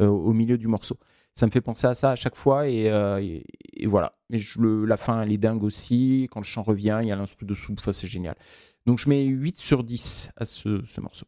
euh, 0.01 0.07
au 0.09 0.33
milieu 0.33 0.57
du 0.59 0.69
morceau. 0.69 0.97
Ça 1.35 1.47
me 1.47 1.51
fait 1.51 1.61
penser 1.61 1.87
à 1.87 1.95
ça 1.95 2.11
à 2.11 2.17
chaque 2.17 2.37
fois 2.37 2.69
et, 2.69 2.91
euh, 2.91 3.21
et- 3.23 3.45
et 3.73 3.87
voilà. 3.87 4.13
Et 4.31 4.39
je, 4.39 4.61
le, 4.61 4.85
la 4.85 4.97
fin, 4.97 5.23
elle 5.23 5.33
est 5.33 5.39
dingue 5.39 5.63
aussi. 5.63 6.29
Quand 6.31 6.41
le 6.41 6.45
chant 6.45 6.63
revient, 6.63 6.99
il 7.03 7.09
y 7.09 7.13
a 7.13 7.17
l'instru 7.17 7.47
dessous. 7.47 7.75
Enfin, 7.79 7.93
c'est 7.93 8.09
génial. 8.09 8.35
Donc 8.87 8.99
je 8.99 9.09
mets 9.09 9.25
8 9.25 9.59
sur 9.59 9.85
10 9.85 10.33
à 10.37 10.45
ce, 10.45 10.83
ce 10.87 11.01
morceau. 11.01 11.27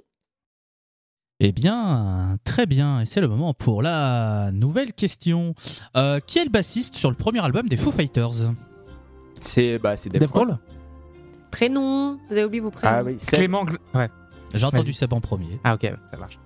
Eh 1.41 1.53
bien, 1.53 2.37
très 2.45 2.67
bien. 2.67 3.01
Et 3.01 3.07
c'est 3.07 3.21
le 3.21 3.29
moment 3.29 3.55
pour 3.55 3.83
la 3.83 4.51
nouvelle 4.53 4.93
question. 4.93 5.55
Euh, 5.97 6.21
qui 6.21 6.39
est 6.39 6.45
le 6.45 6.51
bassiste 6.51 6.95
sur 6.97 7.11
le 7.11 7.17
premier 7.17 7.45
album 7.45 7.69
des 7.69 7.77
Foo 7.77 7.91
Fighters? 7.91 8.53
C'est 9.41 9.79
bah, 9.79 9.97
c'est 9.97 10.09
Dave 10.11 10.21
Dave 10.21 10.31
Grohl. 10.31 10.59
Prénom, 11.51 12.19
vous 12.29 12.33
avez 12.35 12.45
oublié 12.45 12.61
vos 12.61 12.71
prénoms. 12.71 12.95
Ah 12.99 13.03
oui, 13.05 13.15
c'est- 13.19 13.37
Clément. 13.37 13.65
Ouais. 13.95 14.09
J'ai 14.55 14.65
entendu. 14.65 14.93
Seb 14.93 15.13
en 15.13 15.21
premier. 15.21 15.59
Ah, 15.65 15.75
ok, 15.75 15.91
ça 16.11 16.17
marche. 16.17 16.39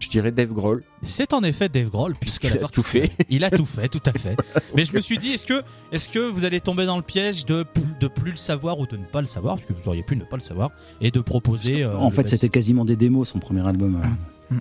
je 0.00 0.08
dirais 0.08 0.30
Dave 0.30 0.52
Grohl. 0.52 0.84
C'est 1.02 1.32
en 1.32 1.42
effet 1.42 1.68
Dave 1.68 1.88
Grohl, 1.90 2.14
puisque 2.20 2.42
Puisqu'il 2.42 2.64
a 2.64 2.68
tout 2.68 2.82
fait. 2.82 3.10
Il 3.28 3.44
a 3.44 3.50
tout 3.50 3.66
fait, 3.66 3.88
tout 3.88 4.02
à 4.06 4.12
fait. 4.12 4.36
Mais 4.76 4.84
je 4.84 4.92
me 4.94 5.00
suis 5.00 5.18
dit, 5.18 5.32
est-ce 5.32 5.44
que, 5.46 5.62
est 5.92 6.10
que 6.10 6.18
vous 6.20 6.44
allez 6.44 6.60
tomber 6.60 6.86
dans 6.86 6.96
le 6.96 7.02
piège 7.02 7.44
de, 7.46 7.64
de 8.00 8.06
plus 8.08 8.30
le 8.32 8.36
savoir 8.36 8.78
ou 8.78 8.86
de 8.86 8.96
ne 8.96 9.04
pas 9.04 9.20
le 9.20 9.26
savoir, 9.26 9.56
parce 9.56 9.66
que 9.66 9.72
vous 9.72 9.88
auriez 9.88 10.02
pu 10.04 10.16
ne 10.16 10.24
pas 10.24 10.36
le 10.36 10.42
savoir, 10.42 10.70
et 11.00 11.10
de 11.10 11.20
proposer. 11.20 11.82
euh, 11.82 11.96
en 11.96 12.10
fait, 12.10 12.28
c'était 12.28 12.48
quasiment 12.48 12.84
des 12.84 12.96
démos, 12.96 13.28
son 13.28 13.38
premier 13.40 13.66
album. 13.66 14.00
euh. 14.50 14.54
Mm. 14.54 14.60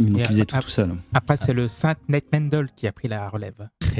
Il 0.00 0.20
Et 0.20 0.24
faisait 0.24 0.44
tout, 0.44 0.54
après- 0.56 0.64
tout 0.66 0.70
seul. 0.70 0.94
Après, 1.14 1.36
c'est 1.36 1.54
le 1.54 1.66
Saint 1.68 1.94
Nate 2.08 2.26
Mendel 2.32 2.68
qui 2.76 2.86
a 2.86 2.92
pris 2.92 3.08
la 3.08 3.28
relève. 3.28 3.68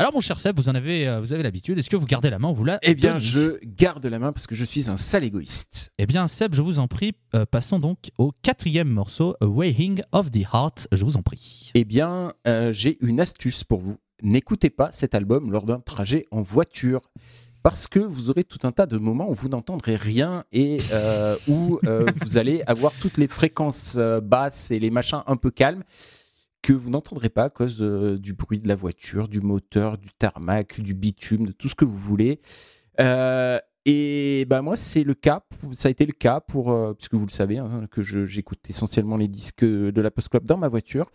Alors, 0.00 0.14
mon 0.14 0.20
cher 0.20 0.40
Seb, 0.40 0.58
vous 0.58 0.70
en 0.70 0.74
avez, 0.74 1.06
euh, 1.06 1.20
vous 1.20 1.34
avez 1.34 1.42
l'habitude. 1.42 1.76
Est-ce 1.76 1.90
que 1.90 1.96
vous 1.96 2.06
gardez 2.06 2.30
la 2.30 2.38
main 2.38 2.48
ou 2.48 2.54
vous 2.54 2.64
la 2.64 2.78
Eh 2.80 2.94
bien, 2.94 3.18
je 3.18 3.58
garde 3.62 4.06
la 4.06 4.18
main 4.18 4.32
parce 4.32 4.46
que 4.46 4.54
je 4.54 4.64
suis 4.64 4.88
un 4.88 4.96
sale 4.96 5.24
égoïste. 5.24 5.92
Eh 5.98 6.06
bien, 6.06 6.26
Seb, 6.26 6.54
je 6.54 6.62
vous 6.62 6.78
en 6.78 6.88
prie, 6.88 7.12
euh, 7.34 7.44
passons 7.44 7.78
donc 7.78 8.10
au 8.16 8.32
quatrième 8.40 8.88
morceau, 8.88 9.36
A 9.42 9.46
Weighing 9.46 10.00
of 10.12 10.30
the 10.30 10.40
Heart. 10.54 10.88
Je 10.90 11.04
vous 11.04 11.18
en 11.18 11.22
prie. 11.22 11.70
Eh 11.74 11.84
bien, 11.84 12.32
euh, 12.48 12.72
j'ai 12.72 12.96
une 13.02 13.20
astuce 13.20 13.62
pour 13.62 13.80
vous. 13.80 13.98
N'écoutez 14.22 14.70
pas 14.70 14.90
cet 14.90 15.14
album 15.14 15.52
lors 15.52 15.66
d'un 15.66 15.80
trajet 15.80 16.24
en 16.30 16.40
voiture. 16.40 17.02
Parce 17.62 17.88
que 17.88 17.98
vous 17.98 18.30
aurez 18.30 18.44
tout 18.44 18.60
un 18.62 18.72
tas 18.72 18.86
de 18.86 18.96
moments 18.96 19.28
où 19.28 19.34
vous 19.34 19.50
n'entendrez 19.50 19.96
rien 19.96 20.44
et 20.50 20.78
euh, 20.94 21.36
où 21.46 21.78
euh, 21.86 22.06
vous 22.16 22.38
allez 22.38 22.62
avoir 22.66 22.92
toutes 23.02 23.18
les 23.18 23.28
fréquences 23.28 23.96
euh, 23.98 24.20
basses 24.20 24.70
et 24.70 24.78
les 24.78 24.90
machins 24.90 25.22
un 25.26 25.36
peu 25.36 25.50
calmes 25.50 25.84
que 26.62 26.72
vous 26.72 26.90
n'entendrez 26.90 27.28
pas 27.28 27.44
à 27.44 27.50
cause 27.50 27.82
euh, 27.82 28.18
du 28.18 28.34
bruit 28.34 28.58
de 28.58 28.68
la 28.68 28.74
voiture, 28.74 29.28
du 29.28 29.40
moteur, 29.40 29.98
du 29.98 30.10
tarmac, 30.12 30.80
du 30.80 30.94
bitume, 30.94 31.46
de 31.46 31.52
tout 31.52 31.68
ce 31.68 31.74
que 31.74 31.84
vous 31.84 31.96
voulez. 31.96 32.40
Euh, 33.00 33.58
et 33.86 34.44
bah 34.48 34.60
moi, 34.60 34.76
c'est 34.76 35.04
le 35.04 35.14
cas, 35.14 35.42
ça 35.72 35.88
a 35.88 35.90
été 35.90 36.04
le 36.04 36.12
cas 36.12 36.40
pour, 36.40 36.70
euh, 36.70 36.92
puisque 36.92 37.14
vous 37.14 37.26
le 37.26 37.32
savez, 37.32 37.58
hein, 37.58 37.86
que 37.90 38.02
j'écoute 38.02 38.58
essentiellement 38.68 39.16
les 39.16 39.28
disques 39.28 39.64
de 39.64 40.00
la 40.00 40.10
Post 40.10 40.28
Club 40.28 40.44
dans 40.44 40.58
ma 40.58 40.68
voiture. 40.68 41.10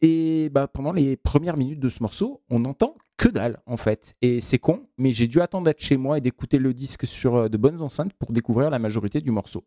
Et 0.00 0.48
bah, 0.50 0.68
pendant 0.68 0.92
les 0.92 1.16
premières 1.16 1.56
minutes 1.56 1.80
de 1.80 1.88
ce 1.88 2.02
morceau, 2.02 2.42
on 2.50 2.60
n'entend 2.60 2.96
que 3.16 3.28
dalle 3.28 3.60
en 3.66 3.76
fait. 3.76 4.14
Et 4.22 4.40
c'est 4.40 4.58
con, 4.58 4.86
mais 4.98 5.10
j'ai 5.10 5.26
dû 5.26 5.40
attendre 5.40 5.64
d'être 5.64 5.80
chez 5.80 5.96
moi 5.96 6.18
et 6.18 6.20
d'écouter 6.20 6.58
le 6.58 6.74
disque 6.74 7.06
sur 7.06 7.48
de 7.48 7.56
bonnes 7.56 7.80
enceintes 7.80 8.12
pour 8.12 8.32
découvrir 8.32 8.70
la 8.70 8.78
majorité 8.78 9.20
du 9.20 9.30
morceau. 9.30 9.64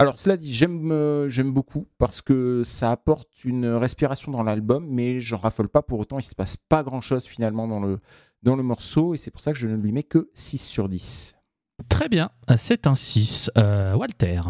Alors 0.00 0.18
cela 0.18 0.38
dit, 0.38 0.54
j'aime 0.54 0.92
euh, 0.92 1.28
j'aime 1.28 1.52
beaucoup 1.52 1.86
parce 1.98 2.22
que 2.22 2.62
ça 2.64 2.90
apporte 2.90 3.44
une 3.44 3.66
respiration 3.66 4.32
dans 4.32 4.42
l'album, 4.42 4.86
mais 4.88 5.20
j'en 5.20 5.36
raffole 5.36 5.68
pas 5.68 5.82
pour 5.82 5.98
autant. 5.98 6.18
Il 6.18 6.22
se 6.22 6.34
passe 6.34 6.56
pas 6.56 6.82
grand 6.82 7.02
chose 7.02 7.26
finalement 7.26 7.68
dans 7.68 7.80
le, 7.80 8.00
dans 8.42 8.56
le 8.56 8.62
morceau 8.62 9.12
et 9.12 9.18
c'est 9.18 9.30
pour 9.30 9.42
ça 9.42 9.52
que 9.52 9.58
je 9.58 9.66
ne 9.66 9.76
lui 9.76 9.92
mets 9.92 10.02
que 10.02 10.30
6 10.32 10.56
sur 10.56 10.88
10. 10.88 11.36
Très 11.90 12.08
bien, 12.08 12.30
c'est 12.56 12.86
un 12.86 12.94
6. 12.94 13.50
Euh, 13.58 13.94
Walter. 13.94 14.40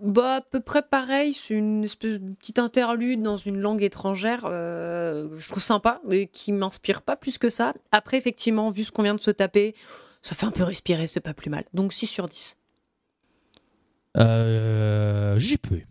Bah, 0.00 0.36
à 0.36 0.40
peu 0.40 0.60
près 0.60 0.82
pareil, 0.82 1.32
c'est 1.32 1.54
une 1.54 1.82
espèce 1.82 2.20
de 2.20 2.34
petite 2.34 2.60
interlude 2.60 3.22
dans 3.22 3.36
une 3.36 3.58
langue 3.58 3.82
étrangère, 3.82 4.44
euh, 4.44 5.30
je 5.36 5.48
trouve 5.48 5.64
sympa, 5.64 6.00
mais 6.08 6.28
qui 6.28 6.52
m'inspire 6.52 7.02
pas 7.02 7.16
plus 7.16 7.38
que 7.38 7.50
ça. 7.50 7.74
Après, 7.90 8.18
effectivement, 8.18 8.68
vu 8.68 8.84
ce 8.84 8.92
qu'on 8.92 9.02
vient 9.02 9.16
de 9.16 9.20
se 9.20 9.32
taper, 9.32 9.74
ça 10.22 10.36
fait 10.36 10.46
un 10.46 10.52
peu 10.52 10.62
respirer, 10.62 11.08
c'est 11.08 11.18
pas 11.18 11.34
plus 11.34 11.50
mal. 11.50 11.64
Donc 11.74 11.92
6 11.92 12.06
sur 12.06 12.28
10. 12.28 12.56
Euh, 14.16 15.38
JP. 15.38 15.84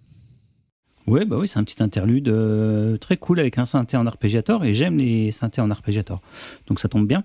Ouais, 1.06 1.26
bah 1.26 1.36
oui, 1.38 1.50
c'est 1.50 1.60
un 1.60 1.66
petit 1.66 1.84
interlude 1.84 2.30
euh, 2.30 2.98
très 2.98 3.18
cool 3.18 3.42
avec 3.42 3.58
un 3.58 3.66
synthé 3.66 3.98
en 3.98 4.08
arpégiator 4.08 4.64
et 4.64 4.74
j'aime 4.74 4.98
les 4.98 5.32
synthés 5.32 5.60
en 5.60 5.70
arpégiator. 5.70 6.22
Donc 6.68 6.80
ça 6.80 6.88
tombe 6.88 7.06
bien. 7.08 7.24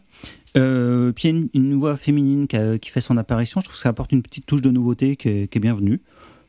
Euh, 0.56 1.12
puis 1.12 1.28
il 1.28 1.32
y 1.32 1.36
a 1.36 1.38
une, 1.40 1.48
une 1.54 1.74
voix 1.78 1.96
féminine 1.96 2.48
qui, 2.48 2.56
a- 2.56 2.78
qui 2.78 2.90
fait 2.90 3.00
son 3.00 3.16
apparition. 3.16 3.60
Je 3.60 3.66
trouve 3.66 3.76
que 3.76 3.80
ça 3.80 3.90
apporte 3.90 4.10
une 4.10 4.22
petite 4.22 4.46
touche 4.46 4.62
de 4.62 4.70
nouveauté 4.70 5.14
qui 5.14 5.28
est, 5.28 5.48
qui 5.48 5.58
est 5.58 5.60
bienvenue. 5.60 6.00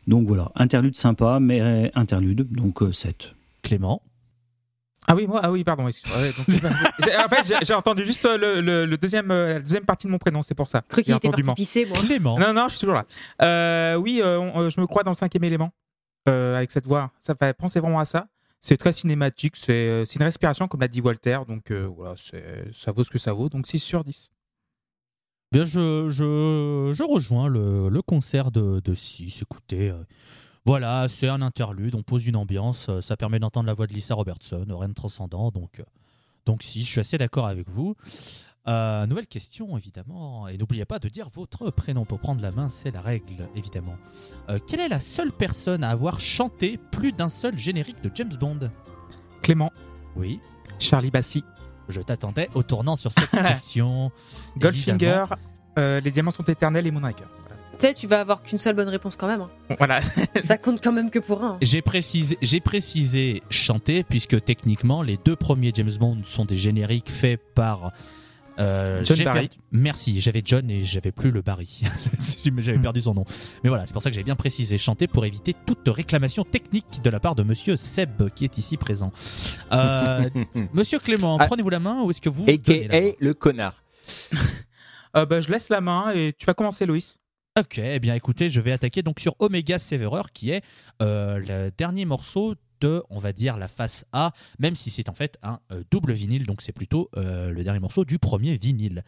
Donc 0.08 0.28
voilà, 0.28 0.52
interlude 0.56 0.96
sympa, 0.96 1.40
mais 1.40 1.92
interlude, 1.94 2.48
donc 2.52 2.82
euh, 2.82 2.92
7. 2.92 3.34
Clément. 3.62 4.02
Ah 5.12 5.16
oui, 5.16 5.26
moi, 5.28 5.42
ah 5.44 5.52
oui, 5.52 5.64
pardon. 5.64 5.88
excuse-moi. 5.88 6.22
Ouais, 6.22 6.32
donc 6.34 6.46
j'ai- 7.04 7.16
en 7.18 7.28
fait, 7.28 7.44
j'ai- 7.48 7.66
j'ai 7.66 7.74
entendu 7.74 8.06
juste 8.06 8.24
euh, 8.26 8.38
le, 8.38 8.62
le- 8.62 8.86
le 8.86 8.98
deuxième, 8.98 9.32
euh, 9.32 9.54
la 9.56 9.60
deuxième 9.60 9.84
partie 9.86 10.06
de 10.08 10.12
mon 10.12 10.20
prénom, 10.20 10.42
c'est 10.44 10.54
pour 10.56 10.70
ça. 10.70 10.84
Je 10.86 10.92
crois 10.92 11.04
qu'il 11.04 11.12
J'ai 11.14 11.18
était 11.18 11.28
entendu 11.30 11.44
parti 11.44 11.48
man. 11.48 11.56
pisser, 11.56 11.86
moi. 11.86 11.98
Clément. 11.98 12.38
Non, 12.40 12.54
non, 12.54 12.66
je 12.68 12.74
suis 12.76 12.80
toujours 12.82 12.96
là. 12.96 13.06
Euh, 13.42 13.96
oui, 13.96 14.22
euh, 14.24 14.38
on- 14.40 14.62
euh, 14.62 14.70
je 14.70 14.80
me 14.80 14.86
crois 14.86 15.02
dans 15.04 15.12
le 15.12 15.16
cinquième 15.16 15.44
élément 15.44 15.72
euh, 16.30 16.56
avec 16.58 16.70
cette 16.72 16.86
voix. 16.86 17.12
Ça 17.20 17.34
fait 17.36 17.54
penser 17.58 17.80
vraiment 17.80 18.00
à 18.00 18.06
ça. 18.06 18.28
C'est 18.62 18.78
très 18.78 18.94
cinématique, 18.94 19.56
c'est 19.56 19.72
euh, 19.74 20.06
c'est 20.06 20.16
une 20.20 20.24
respiration, 20.24 20.68
comme 20.68 20.82
l'a 20.82 20.88
dit 20.88 21.02
Walter. 21.02 21.40
Donc 21.48 21.72
euh, 21.72 21.90
voilà, 21.96 22.14
c'est- 22.18 22.68
ça 22.72 22.92
vaut 22.92 23.04
ce 23.04 23.10
que 23.10 23.18
ça 23.18 23.34
vaut. 23.34 23.50
Donc 23.50 23.66
6 23.68 23.80
sur 23.80 24.04
10. 24.04 24.32
Bien, 25.52 25.66
je, 25.66 26.10
je, 26.12 26.92
je 26.94 27.04
rejoins 27.04 27.48
le, 27.48 27.90
le 27.90 28.02
concert 28.04 28.52
de, 28.52 28.80
de 28.82 28.94
6. 28.94 29.42
Écoutez, 29.42 29.90
euh, 29.90 30.04
voilà, 30.70 31.08
c'est 31.10 31.28
un 31.28 31.42
interlude, 31.42 31.96
on 31.96 32.04
pose 32.04 32.28
une 32.28 32.36
ambiance, 32.36 32.90
euh, 32.90 33.02
ça 33.02 33.18
permet 33.18 33.40
d'entendre 33.40 33.66
la 33.66 33.74
voix 33.74 33.88
de 33.88 33.94
Lisa 33.94 34.14
Robertson, 34.14 34.68
rien 34.70 34.90
de 34.90 34.94
transcendant, 34.94 35.50
donc, 35.50 35.80
euh, 35.80 35.84
donc 36.46 36.62
6, 36.62 36.84
je 36.84 36.92
suis 36.92 37.00
assez 37.00 37.18
d'accord 37.18 37.48
avec 37.48 37.68
vous. 37.68 37.96
Euh, 38.68 39.08
nouvelle 39.08 39.26
question, 39.26 39.76
évidemment, 39.80 40.48
et 40.48 40.60
n'oubliez 40.60 40.86
pas 40.86 41.00
de 41.00 41.10
dire 41.10 41.28
votre 41.34 41.72
prénom 41.72 42.06
pour 42.06 42.20
prendre 42.20 42.40
la 42.44 42.52
main, 42.52 42.70
c'est 42.70 42.92
la 42.92 43.02
règle, 43.02 43.50
évidemment. 43.56 43.96
Euh, 44.50 44.60
quelle 44.68 44.82
est 44.82 44.90
la 44.90 45.00
seule 45.00 45.32
personne 45.32 45.84
à 45.84 45.90
avoir 45.90 46.20
chanté 46.20 46.80
plus 46.92 47.14
d'un 47.14 47.30
seul 47.30 47.58
générique 47.58 48.04
de 48.04 48.12
James 48.14 48.38
Bond? 48.40 48.70
Clément, 49.42 49.72
Oui, 50.16 50.40
Charlie 50.78 51.10
Bassi, 51.10 51.44
je 51.88 52.00
t'attendais 52.00 52.48
au 52.54 52.62
tournant 52.62 52.96
sur 52.96 53.12
cette 53.12 53.32
question. 53.48 54.12
Goldfinger, 54.56 55.26
euh, 55.80 56.00
Les 56.00 56.12
Diamants 56.12 56.30
sont 56.30 56.44
éternels 56.44 56.86
et 56.86 56.92
Moonraker. 56.92 57.39
Tu 57.80 57.88
sais, 57.88 57.94
tu 57.94 58.08
vas 58.08 58.20
avoir 58.22 58.44
qu'une 58.44 58.58
seule 58.58 58.76
bonne 58.76 58.90
réponse 58.90 59.16
quand 59.16 59.28
même. 59.28 59.42
hein. 59.42 59.50
Voilà. 59.78 60.02
Ça 60.44 60.58
compte 60.58 60.84
quand 60.84 60.92
même 60.92 61.10
que 61.10 61.20
pour 61.20 61.44
un. 61.44 61.52
hein. 61.54 61.58
J'ai 61.62 61.82
précisé, 61.82 62.38
j'ai 62.42 62.60
précisé 62.60 63.42
chanter 63.50 64.04
puisque 64.04 64.44
techniquement 64.44 65.02
les 65.02 65.18
deux 65.18 65.36
premiers 65.38 65.72
James 65.74 65.92
Bond 66.00 66.18
sont 66.26 66.44
des 66.46 66.58
génériques 66.58 67.10
faits 67.10 67.40
par 67.56 67.92
euh, 68.60 69.02
John 69.06 69.24
Barry. 69.24 69.48
perdu- 69.48 69.58
Merci, 69.72 70.20
j'avais 70.20 70.42
John 70.44 70.70
et 70.70 70.84
j'avais 70.84 71.14
plus 71.14 71.32
le 71.32 71.42
Barry. 71.42 71.80
j'avais 72.58 72.78
Hmm. 72.78 72.82
perdu 72.82 73.00
son 73.00 73.14
nom. 73.14 73.24
Mais 73.64 73.70
voilà, 73.70 73.86
c'est 73.88 73.94
pour 73.94 74.02
ça 74.02 74.10
que 74.10 74.16
j'ai 74.18 74.24
bien 74.24 74.36
précisé 74.36 74.78
chanter 74.78 75.08
pour 75.08 75.26
éviter 75.26 75.54
toute 75.66 75.88
réclamation 75.88 76.44
technique 76.44 77.02
de 77.02 77.10
la 77.10 77.22
part 77.22 77.36
de 77.36 77.44
Monsieur 77.44 77.78
Seb 77.78 78.30
qui 78.36 78.44
est 78.44 78.58
ici 78.58 78.76
présent. 78.76 79.14
Euh, 79.72 80.30
Monsieur 80.74 81.00
Clément, 81.00 81.38
Ah. 81.40 81.46
prenez-vous 81.46 81.70
la 81.70 81.80
main 81.80 82.02
ou 82.02 82.12
est-ce 82.12 82.20
que 82.20 82.28
vous 82.28 82.44
donnez 82.46 82.88
la 82.90 83.00
main? 83.02 83.08
A.K.A. 83.08 83.16
le 83.20 83.34
connard. 83.34 83.84
Euh, 85.16 85.26
bah, 85.26 85.40
je 85.42 85.50
laisse 85.50 85.70
la 85.70 85.80
main 85.82 86.12
et 86.14 86.34
tu 86.38 86.46
vas 86.46 86.54
commencer, 86.54 86.86
Loïs. 86.86 87.19
Ok, 87.60 87.78
eh 87.78 88.00
bien 88.00 88.16
écoutez, 88.16 88.50
je 88.50 88.62
vais 88.62 88.72
attaquer 88.72 89.02
donc 89.02 89.20
sur 89.20 89.36
Omega 89.40 89.80
Severer 89.80 90.22
qui 90.34 90.52
est 90.52 90.64
euh, 91.02 91.40
le 91.40 91.72
dernier 91.78 92.06
morceau 92.06 92.56
de, 92.80 93.04
on 93.10 93.20
va 93.20 93.34
dire, 93.34 93.58
la 93.58 93.68
face 93.68 94.06
A, 94.14 94.32
même 94.60 94.76
si 94.76 94.90
c'est 94.90 95.10
en 95.10 95.14
fait 95.14 95.38
un 95.44 95.60
euh, 95.74 95.84
double 95.92 96.14
vinyle, 96.14 96.46
donc 96.46 96.62
c'est 96.62 96.72
plutôt 96.72 97.10
euh, 97.18 97.52
le 97.52 97.62
dernier 97.66 97.82
morceau 97.82 98.06
du 98.06 98.18
premier 98.18 98.58
vinyle. 98.58 99.04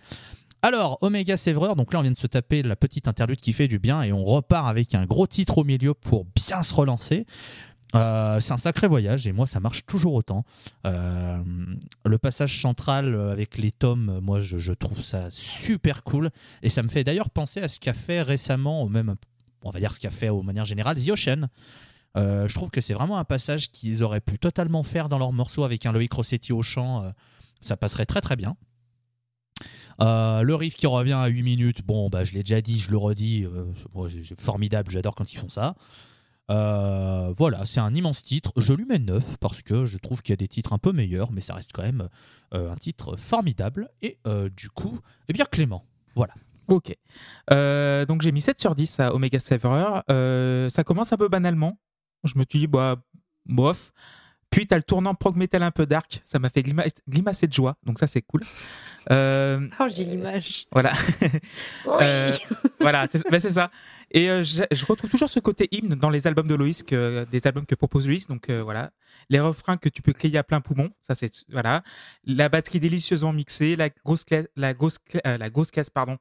Alors, 0.62 0.98
Omega 1.02 1.38
Severer, 1.38 1.76
donc 1.76 1.94
là 1.94 2.00
on 2.00 2.02
vient 2.02 2.12
de 2.12 2.18
se 2.18 2.28
taper 2.28 2.62
la 2.62 2.76
petite 2.76 3.08
interlude 3.08 3.40
qui 3.40 3.54
fait 3.54 3.70
du 3.70 3.80
bien 3.80 4.02
et 4.02 4.12
on 4.12 4.26
repart 4.26 4.68
avec 4.68 4.96
un 4.96 5.06
gros 5.06 5.28
titre 5.28 5.60
au 5.60 5.64
milieu 5.64 5.94
pour 5.94 6.26
bien 6.26 6.62
se 6.62 6.74
relancer. 6.74 7.26
Euh, 7.96 8.40
c'est 8.40 8.54
un 8.54 8.58
sacré 8.58 8.88
voyage 8.88 9.28
et 9.28 9.32
moi 9.32 9.48
ça 9.48 9.60
marche 9.60 9.86
toujours 9.86 10.14
autant. 10.14 10.46
Euh, 10.86 11.38
le 12.06 12.18
passage 12.18 12.62
central 12.62 13.16
avec 13.32 13.58
les 13.58 13.72
tomes, 13.72 14.20
moi 14.22 14.42
je, 14.42 14.72
trouve 14.74 15.02
ça 15.02 15.30
super 15.30 16.04
cool 16.04 16.30
et 16.64 16.70
ça 16.70 16.84
me 16.84 16.88
fait 16.88 17.04
d'ailleurs 17.04 17.30
penser 17.30 17.60
à 17.60 17.68
ce 17.68 17.80
qu'a 17.80 17.94
fait 17.94 18.22
récemment, 18.22 18.84
ou 18.84 18.90
même 18.90 19.16
on 19.64 19.70
va 19.72 19.80
dire 19.80 19.94
ce 19.94 20.00
qu'a 20.00 20.12
fait 20.12 20.30
aux 20.30 20.42
manière 20.42 20.66
générale 20.66 20.98
The 20.98 21.10
Ocean. 21.10 21.48
Euh, 22.18 22.48
je 22.48 22.56
trouve 22.56 22.70
que 22.70 22.82
c'est 22.82 22.94
vraiment 22.94 23.18
un 23.18 23.24
passage 23.24 23.72
qu'ils 23.72 24.04
auraient 24.04 24.22
pu 24.22 24.38
totalement 24.38 24.84
faire 24.84 25.08
dans 25.08 25.18
leur 25.18 25.32
morceau 25.32 25.64
avec 25.64 25.86
un 25.86 25.92
Loïc 25.92 26.12
Rossetti 26.12 26.52
au 26.54 26.62
chant. 26.62 27.04
euh, 27.04 27.12
ça 27.62 27.78
passerait 27.78 28.06
très 28.06 28.22
très 28.22 28.36
bien. 28.36 28.58
Euh, 30.02 30.42
le 30.42 30.56
riff 30.56 30.76
qui 30.76 30.88
revient 30.88 31.14
à 31.14 31.28
8 31.28 31.44
minutes, 31.44 31.86
bon, 31.86 32.10
bah, 32.10 32.24
je 32.24 32.34
l'ai 32.34 32.42
déjà 32.42 32.60
dit, 32.60 32.80
je 32.80 32.90
le 32.90 32.98
redis, 32.98 33.46
euh, 33.46 33.66
c'est 34.26 34.40
formidable, 34.40 34.90
j'adore 34.90 35.14
quand 35.14 35.32
ils 35.32 35.38
font 35.38 35.50
ça. 35.50 35.76
Euh, 36.52 37.34
voilà, 37.38 37.66
c'est 37.66 37.80
un 37.80 37.94
immense 37.96 38.24
titre. 38.24 38.52
Je 38.58 38.74
lui 38.74 38.86
mets 38.86 39.00
9 39.00 39.38
parce 39.40 39.62
que 39.62 39.86
je 39.86 39.98
trouve 39.98 40.22
qu'il 40.22 40.34
y 40.34 40.34
a 40.34 40.38
des 40.38 40.48
titres 40.48 40.74
un 40.74 40.78
peu 40.78 40.92
meilleurs, 40.92 41.32
mais 41.32 41.42
ça 41.42 41.54
reste 41.54 41.72
quand 41.74 41.82
même 41.84 42.08
euh, 42.54 42.72
un 42.72 42.76
titre 42.76 43.16
formidable. 43.18 43.90
Et 44.02 44.18
euh, 44.28 44.50
du 44.50 44.70
coup, 44.70 45.00
eh 45.30 45.34
bien, 45.34 45.46
Clément, 45.46 45.86
voilà. 46.16 46.34
Ok. 46.68 46.94
Euh, 47.52 48.06
donc 48.06 48.22
j'ai 48.22 48.32
mis 48.32 48.42
7 48.42 48.60
sur 48.60 48.76
10 48.76 49.00
à 49.00 49.14
Omega 49.16 49.40
Severer. 49.40 50.02
Euh, 50.10 50.70
ça 50.70 50.84
commence 50.84 51.12
un 51.14 51.18
peu 51.18 51.28
banalement. 51.30 51.80
Je 52.24 52.34
me 52.38 52.44
suis 52.50 52.60
dit, 52.60 52.68
bah, 52.68 52.98
bof. 53.46 53.92
Puis 54.50 54.68
t'as 54.68 54.76
le 54.76 54.84
tournant 54.84 55.16
prog 55.16 55.38
metal 55.38 55.64
un 55.64 55.72
peu 55.72 55.86
dark. 55.86 56.22
Ça 56.26 56.38
m'a 56.38 56.50
fait 56.50 56.62
glima- 56.62 56.86
grimacer 57.08 57.48
de 57.48 57.54
joie. 57.54 57.78
Donc 57.86 58.00
ça, 58.00 58.06
c'est 58.08 58.22
cool. 58.22 58.42
Euh, 59.10 59.66
Oh, 59.80 59.86
j'ai 59.90 60.04
l'image. 60.04 60.68
voilà. 60.74 60.92
Oui. 61.86 61.94
Euh, 62.02 62.32
voilà, 62.82 63.08
c'est 63.08 63.24
ben, 63.32 63.40
c'est 63.40 63.52
ça. 63.54 63.72
Et 64.14 64.30
euh, 64.30 64.44
je, 64.44 64.86
retrouve 64.86 65.10
toujours 65.10 65.30
ce 65.30 65.40
côté 65.40 65.70
hymne 65.72 65.96
dans 65.96 66.10
les 66.10 66.28
albums 66.28 66.48
de 66.48 66.56
Loïs, 66.56 66.84
que, 66.84 67.26
des 67.32 67.48
albums 67.48 67.66
que 67.66 67.76
propose 67.76 68.08
Loïs. 68.08 68.28
Donc 68.28 68.50
euh, 68.50 68.62
voilà, 68.62 68.92
les 69.30 69.40
refrains 69.40 69.78
que 69.78 69.90
tu 69.90 70.02
peux 70.02 70.12
crier 70.14 70.38
à 70.38 70.44
plein 70.44 70.60
poumon, 70.60 70.90
ça 71.02 71.16
c'est 71.16 71.32
voilà. 71.50 71.82
La 72.26 72.50
batterie 72.50 72.82
délicieusement 72.82 73.32
mixée, 73.32 73.76
la 73.76 73.90
grosse 73.90 74.26
la 74.58 74.74
grosse 74.74 74.98
euh, 75.26 75.38
la 75.38 75.50
grosse 75.50 75.72
caisse 75.72 75.90
pardon, 75.90 76.18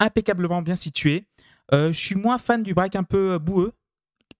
impeccablement 0.00 0.62
bien 0.62 0.76
située. 0.76 1.26
Euh, 1.72 1.92
je 1.92 1.98
suis 1.98 2.14
moins 2.14 2.38
fan 2.38 2.62
du 2.62 2.74
break 2.74 2.96
un 2.96 3.04
peu 3.04 3.32
euh, 3.34 3.38
boueux, 3.38 3.72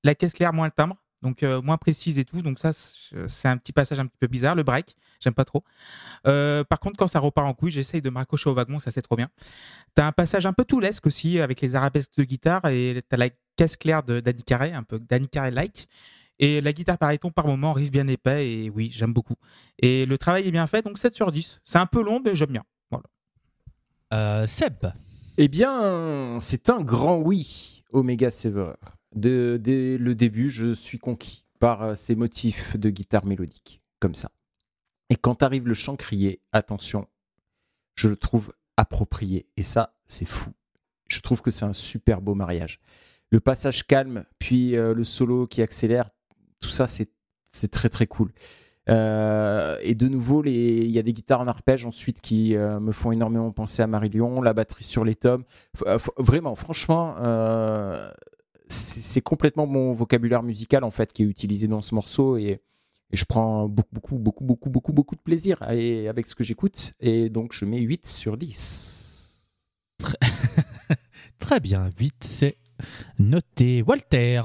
la 0.03 0.15
caisse 0.15 0.39
l'air 0.39 0.53
moins 0.53 0.67
le 0.67 0.73
timbre. 0.73 0.97
Donc 1.23 1.43
euh, 1.43 1.61
moins 1.61 1.77
précise 1.77 2.19
et 2.19 2.25
tout, 2.25 2.41
donc 2.41 2.59
ça 2.59 2.73
c'est 2.73 3.29
c'est 3.29 3.49
un 3.49 3.57
petit 3.57 3.73
passage 3.73 4.01
un 4.01 4.07
petit 4.07 4.17
peu 4.19 4.27
bizarre 4.27 4.55
le 4.55 4.63
break, 4.63 4.97
j'aime 5.21 5.35
pas 5.35 5.45
trop. 5.45 5.63
Euh, 6.27 6.65
par 6.65 6.81
contre 6.81 6.97
quand 6.97 7.07
ça 7.07 7.19
repart 7.19 7.47
en 7.47 7.53
couille, 7.53 7.71
j'essaye 7.71 8.01
de 8.01 8.09
me 8.09 8.17
raccrocher 8.17 8.49
au 8.49 8.55
wagon, 8.55 8.79
ça 8.79 8.91
c'est 8.91 9.03
trop 9.03 9.17
bien. 9.17 9.29
T'as 9.95 10.07
un 10.07 10.13
passage 10.13 10.47
un 10.47 10.53
peu 10.53 10.65
toulesque 10.65 11.07
aussi 11.07 11.39
avec 11.41 11.61
les 11.61 11.75
arabesques 11.75 12.17
de 12.17 12.25
guitare 12.25 12.67
et 12.67 13.03
t'as 13.09 13.19
la 13.19 13.29
caisse 13.57 13.77
claire 13.77 14.03
de 14.03 14.21
Danny 14.21 14.43
Carey, 14.43 14.73
un 14.73 14.83
peu 14.83 14.99
Danny 14.99 15.29
Carey-like. 15.29 15.89
Et 16.43 16.63
la 16.63 16.73
guitare 16.73 16.97
par 16.97 17.13
par 17.35 17.47
moment 17.47 17.75
riff 17.75 17.91
bien 17.91 18.09
épais 18.09 18.51
et 18.51 18.71
oui, 18.71 18.89
j'aime 18.91 19.13
beaucoup. 19.13 19.35
Et 19.79 20.07
le 20.07 20.17
travail 20.17 20.49
est 20.49 20.51
bien 20.51 20.67
fait, 20.67 20.81
donc 20.81 20.97
7 20.97 21.15
sur 21.15 21.31
10. 21.31 21.61
C'est 21.65 21.77
un 21.77 21.85
peu 21.85 22.03
long, 22.03 22.19
mais 22.25 22.35
j'aime 22.35 22.53
bien. 22.53 22.65
Voilà. 22.91 23.05
Euh, 24.15 24.47
Seb, 24.47 24.87
Eh 25.37 25.49
bien, 25.49 26.39
c'est 26.41 26.71
un 26.71 26.81
grand 26.81 27.19
oui, 27.19 27.83
Omega 27.93 28.31
Severer. 28.31 28.73
De, 29.15 29.59
dès 29.61 29.99
le 29.99 30.15
début, 30.15 30.51
je 30.51 30.73
suis 30.73 30.99
conquis 30.99 31.45
par 31.59 31.83
euh, 31.83 31.95
ces 31.95 32.15
motifs 32.15 32.77
de 32.77 32.91
guitare 32.91 33.27
mélodique, 33.27 33.81
comme 34.01 34.15
ça. 34.15 34.31
Et 35.11 35.17
quand 35.17 35.43
arrive 35.43 35.67
le 35.67 35.75
chant 35.75 35.97
crié, 35.97 36.41
attention, 36.53 37.07
je 37.97 38.09
le 38.09 38.17
trouve 38.17 38.53
approprié. 38.77 39.49
Et 39.57 39.63
ça, 39.63 39.95
c'est 40.07 40.25
fou. 40.25 40.51
Je 41.09 41.21
trouve 41.21 41.43
que 41.43 41.51
c'est 41.51 41.65
un 41.65 41.73
super 41.73 42.21
beau 42.21 42.35
mariage. 42.35 42.81
Le 43.31 43.41
passage 43.41 43.87
calme, 43.87 44.25
puis 44.39 44.77
euh, 44.77 44.95
le 44.95 45.05
solo 45.05 45.47
qui 45.47 45.63
accélère, 45.63 46.09
tout 46.61 46.69
ça, 46.69 46.87
c'est 46.87 47.11
très 47.71 47.89
très 47.89 48.07
cool. 48.07 48.33
Euh, 48.89 49.77
et 49.83 49.95
de 49.95 50.09
nouveau, 50.09 50.45
il 50.45 50.91
y 50.91 50.99
a 50.99 51.03
des 51.03 51.13
guitares 51.13 51.41
en 51.41 51.49
arpège 51.49 51.85
ensuite 51.85 52.21
qui 52.21 52.57
me 52.57 52.93
font 52.93 53.13
énormément 53.13 53.51
penser 53.53 53.83
à 53.83 53.87
Marillion, 53.87 54.41
la 54.43 54.53
batterie 54.53 54.85
sur 54.85 55.05
les 55.05 55.15
tomes. 55.15 55.45
Vraiment, 56.17 56.55
franchement, 56.55 57.15
c'est 58.71 59.21
complètement 59.21 59.67
mon 59.67 59.93
vocabulaire 59.93 60.43
musical 60.43 60.85
en 60.85 60.91
fait 60.91 61.13
qui 61.13 61.23
est 61.23 61.27
utilisé 61.27 61.67
dans 61.69 61.83
ce 61.83 61.95
morceau 61.95 62.37
et, 62.37 62.61
je 63.13 63.25
prends 63.25 63.69
beaucoup, 63.69 63.91
beaucoup, 64.19 64.19
beaucoup, 64.19 64.45
beaucoup, 64.45 64.71
beaucoup, 64.71 64.93
beaucoup 64.93 65.17
de 65.17 65.21
plaisir 65.21 65.69
et- 65.69 66.07
avec 66.07 66.29
ce 66.29 66.37
que 66.37 66.45
j'écoute. 66.45 66.93
Et 67.01 67.29
donc, 67.29 67.53
je 67.53 67.65
mets 67.65 67.81
8 67.81 68.07
sur 68.07 68.37
10. 68.37 69.41
très 71.41 71.59
bien, 71.59 71.91
8, 71.99 72.15
c'est 72.23 72.57
noté. 73.19 73.83
Walter, 73.83 74.43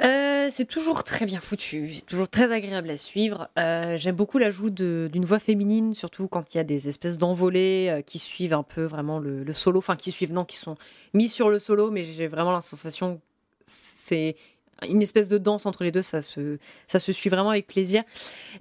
Euh, 0.00 0.48
c'est 0.50 0.64
toujours 0.64 1.02
très 1.02 1.26
bien 1.26 1.40
foutu, 1.40 1.90
c'est 1.90 2.06
toujours 2.06 2.28
très 2.28 2.52
agréable 2.52 2.88
à 2.88 2.96
suivre. 2.96 3.48
Euh, 3.58 3.98
J'aime 3.98 4.14
beaucoup 4.14 4.38
l'ajout 4.38 4.70
d'une 4.70 5.24
voix 5.24 5.40
féminine, 5.40 5.92
surtout 5.92 6.28
quand 6.28 6.54
il 6.54 6.58
y 6.58 6.60
a 6.60 6.64
des 6.64 6.88
espèces 6.88 7.18
d'envolées 7.18 7.88
euh, 7.90 8.02
qui 8.02 8.20
suivent 8.20 8.54
un 8.54 8.62
peu 8.62 8.84
vraiment 8.84 9.18
le, 9.18 9.42
le 9.42 9.52
solo, 9.52 9.78
enfin 9.78 9.96
qui 9.96 10.12
suivent, 10.12 10.32
non, 10.32 10.44
qui 10.44 10.56
sont 10.56 10.76
mis 11.14 11.28
sur 11.28 11.50
le 11.50 11.58
solo, 11.58 11.90
mais 11.90 12.04
j'ai 12.04 12.28
vraiment 12.28 12.52
la 12.52 12.60
sensation 12.60 13.20
c'est 13.66 14.36
une 14.88 15.02
espèce 15.02 15.28
de 15.28 15.38
danse 15.38 15.66
entre 15.66 15.84
les 15.84 15.90
deux, 15.90 16.02
ça 16.02 16.22
se, 16.22 16.58
ça 16.86 16.98
se 16.98 17.12
suit 17.12 17.30
vraiment 17.30 17.50
avec 17.50 17.66
plaisir. 17.66 18.04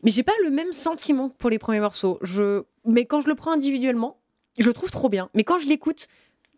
Mais 0.03 0.11
j'ai 0.11 0.23
pas 0.23 0.33
le 0.43 0.49
même 0.49 0.73
sentiment 0.73 1.29
pour 1.29 1.49
les 1.49 1.59
premiers 1.59 1.79
morceaux. 1.79 2.19
Je, 2.21 2.63
mais 2.85 3.05
quand 3.05 3.21
je 3.21 3.27
le 3.27 3.35
prends 3.35 3.51
individuellement, 3.51 4.17
je 4.59 4.67
le 4.67 4.73
trouve 4.73 4.89
trop 4.89 5.09
bien. 5.09 5.29
Mais 5.35 5.43
quand 5.43 5.59
je 5.59 5.67
l'écoute 5.67 6.07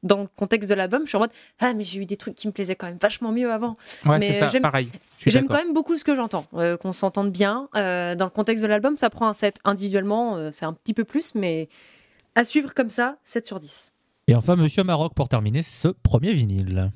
dans 0.04 0.22
le 0.22 0.28
contexte 0.36 0.70
de 0.70 0.76
l'album, 0.76 1.02
je 1.04 1.08
suis 1.10 1.16
en 1.18 1.22
mode 1.22 1.32
ah 1.60 1.74
mais 1.74 1.84
j'ai 1.84 2.00
eu 2.00 2.06
des 2.06 2.18
trucs 2.18 2.36
qui 2.36 2.48
me 2.48 2.54
plaisaient 2.54 2.76
quand 2.76 2.88
même 2.88 2.98
vachement 3.02 3.32
mieux 3.32 3.52
avant. 3.52 3.78
Ouais, 4.06 4.20
Mais, 4.20 4.28
c'est 4.28 4.40
ça, 4.40 4.46
euh, 4.46 4.50
j'aime- 4.50 4.62
pareil. 4.62 4.90
J'aime 5.26 5.46
quand 5.48 5.56
même 5.56 5.74
beaucoup 5.74 5.98
ce 5.98 6.04
que 6.04 6.16
j'entends, 6.16 6.46
euh, 6.54 6.78
qu'on 6.78 6.94
s'entende 6.94 7.32
bien. 7.32 7.68
Euh, 7.76 8.16
dans 8.16 8.26
le 8.26 8.32
contexte 8.32 8.64
de 8.64 8.68
l'album, 8.68 8.96
ça 8.98 9.10
prend 9.10 9.28
un 9.28 9.34
7. 9.34 9.58
Individuellement, 9.66 10.38
euh, 10.38 10.52
c'est 10.54 10.66
un 10.66 10.74
petit 10.74 10.94
peu 10.94 11.04
plus, 11.04 11.36
mais 11.36 11.68
à 12.36 12.44
suivre 12.44 12.74
comme 12.74 12.90
ça, 12.90 13.18
7 13.24 13.46
sur 13.46 13.60
10. 13.60 13.92
Et 14.28 14.36
enfin, 14.36 14.56
Monsieur 14.56 14.84
Maroc 14.84 15.14
pour 15.16 15.28
terminer 15.28 15.62
ce 15.64 15.88
premier 15.90 16.34
vinyle. 16.34 16.92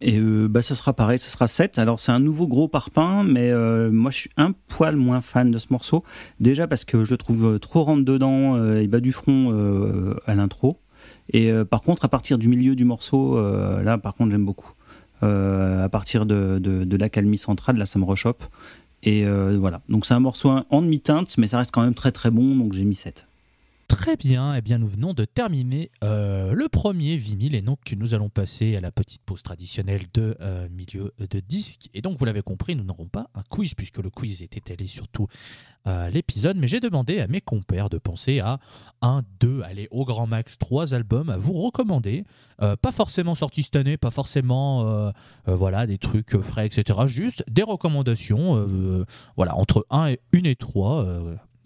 Et 0.00 0.16
euh, 0.18 0.46
bah, 0.48 0.62
ce 0.62 0.74
sera 0.76 0.92
pareil, 0.92 1.18
ce 1.18 1.28
sera 1.28 1.46
7. 1.48 1.78
Alors 1.78 1.98
c'est 2.00 2.12
un 2.12 2.20
nouveau 2.20 2.46
gros 2.46 2.68
parpaing, 2.68 3.24
mais 3.24 3.50
euh, 3.50 3.90
moi 3.90 4.10
je 4.12 4.16
suis 4.18 4.30
un 4.36 4.52
poil 4.52 4.94
moins 4.96 5.20
fan 5.20 5.50
de 5.50 5.58
ce 5.58 5.66
morceau. 5.70 6.04
Déjà 6.38 6.68
parce 6.68 6.84
que 6.84 7.04
je 7.04 7.10
le 7.10 7.16
trouve 7.16 7.58
trop 7.58 7.82
rentre 7.82 8.04
dedans, 8.04 8.54
euh, 8.56 8.80
il 8.80 8.88
bat 8.88 9.00
du 9.00 9.12
front 9.12 9.52
euh, 9.52 10.14
à 10.26 10.34
l'intro. 10.36 10.80
Et 11.30 11.50
euh, 11.50 11.64
par 11.64 11.82
contre, 11.82 12.04
à 12.04 12.08
partir 12.08 12.38
du 12.38 12.48
milieu 12.48 12.74
du 12.74 12.84
morceau, 12.84 13.38
euh, 13.38 13.82
là 13.82 13.98
par 13.98 14.14
contre 14.14 14.30
j'aime 14.30 14.44
beaucoup. 14.44 14.72
Euh, 15.22 15.84
à 15.84 15.88
partir 15.88 16.26
de, 16.26 16.58
de, 16.58 16.84
de 16.84 16.96
l'accalmie 16.96 17.38
centrale, 17.38 17.76
là 17.76 17.86
ça 17.86 17.98
me 17.98 18.04
rechoppe. 18.04 18.44
Et 19.04 19.24
voilà, 19.24 19.80
donc 19.88 20.06
c'est 20.06 20.14
un 20.14 20.20
morceau 20.20 20.50
en 20.68 20.82
demi-teinte, 20.82 21.38
mais 21.38 21.46
ça 21.46 21.58
reste 21.58 21.70
quand 21.70 21.82
même 21.82 21.94
très 21.94 22.10
très 22.10 22.30
bon, 22.30 22.56
donc 22.56 22.72
j'ai 22.72 22.84
mis 22.84 22.96
7. 22.96 23.27
Très 23.98 24.16
bien, 24.16 24.54
et 24.54 24.60
bien 24.60 24.78
nous 24.78 24.86
venons 24.86 25.12
de 25.12 25.24
terminer 25.24 25.90
euh, 26.04 26.52
le 26.52 26.68
premier 26.68 27.16
vinyle 27.16 27.56
et 27.56 27.62
donc 27.62 27.80
nous 27.96 28.14
allons 28.14 28.28
passer 28.28 28.76
à 28.76 28.80
la 28.80 28.92
petite 28.92 29.22
pause 29.24 29.42
traditionnelle 29.42 30.02
de 30.14 30.36
euh, 30.40 30.68
milieu 30.70 31.12
de 31.18 31.40
disque. 31.40 31.90
Et 31.94 32.00
donc 32.00 32.16
vous 32.16 32.24
l'avez 32.24 32.42
compris, 32.42 32.76
nous 32.76 32.84
n'aurons 32.84 33.08
pas 33.08 33.28
un 33.34 33.42
quiz 33.50 33.74
puisque 33.74 33.98
le 33.98 34.08
quiz 34.08 34.40
était 34.40 34.72
allé 34.72 34.86
surtout 34.86 35.26
euh, 35.88 36.10
l'épisode, 36.10 36.56
mais 36.58 36.68
j'ai 36.68 36.78
demandé 36.78 37.18
à 37.18 37.26
mes 37.26 37.40
compères 37.40 37.90
de 37.90 37.98
penser 37.98 38.38
à 38.38 38.60
un, 39.02 39.24
deux, 39.40 39.62
allez 39.62 39.88
au 39.90 40.04
grand 40.04 40.28
max, 40.28 40.58
trois 40.58 40.94
albums 40.94 41.28
à 41.28 41.36
vous 41.36 41.54
recommander. 41.54 42.22
Euh, 42.62 42.76
pas 42.76 42.92
forcément 42.92 43.34
sortis 43.34 43.64
cette 43.64 43.76
année, 43.76 43.96
pas 43.96 44.12
forcément 44.12 45.12
voilà 45.44 45.88
des 45.88 45.98
trucs 45.98 46.40
frais, 46.40 46.66
etc. 46.66 47.00
Juste 47.08 47.44
des 47.50 47.64
recommandations, 47.64 48.64
voilà 49.34 49.56
entre 49.56 49.84
1 49.90 50.06
et 50.06 50.20
1 50.32 50.44
et 50.44 50.54
3 50.54 51.04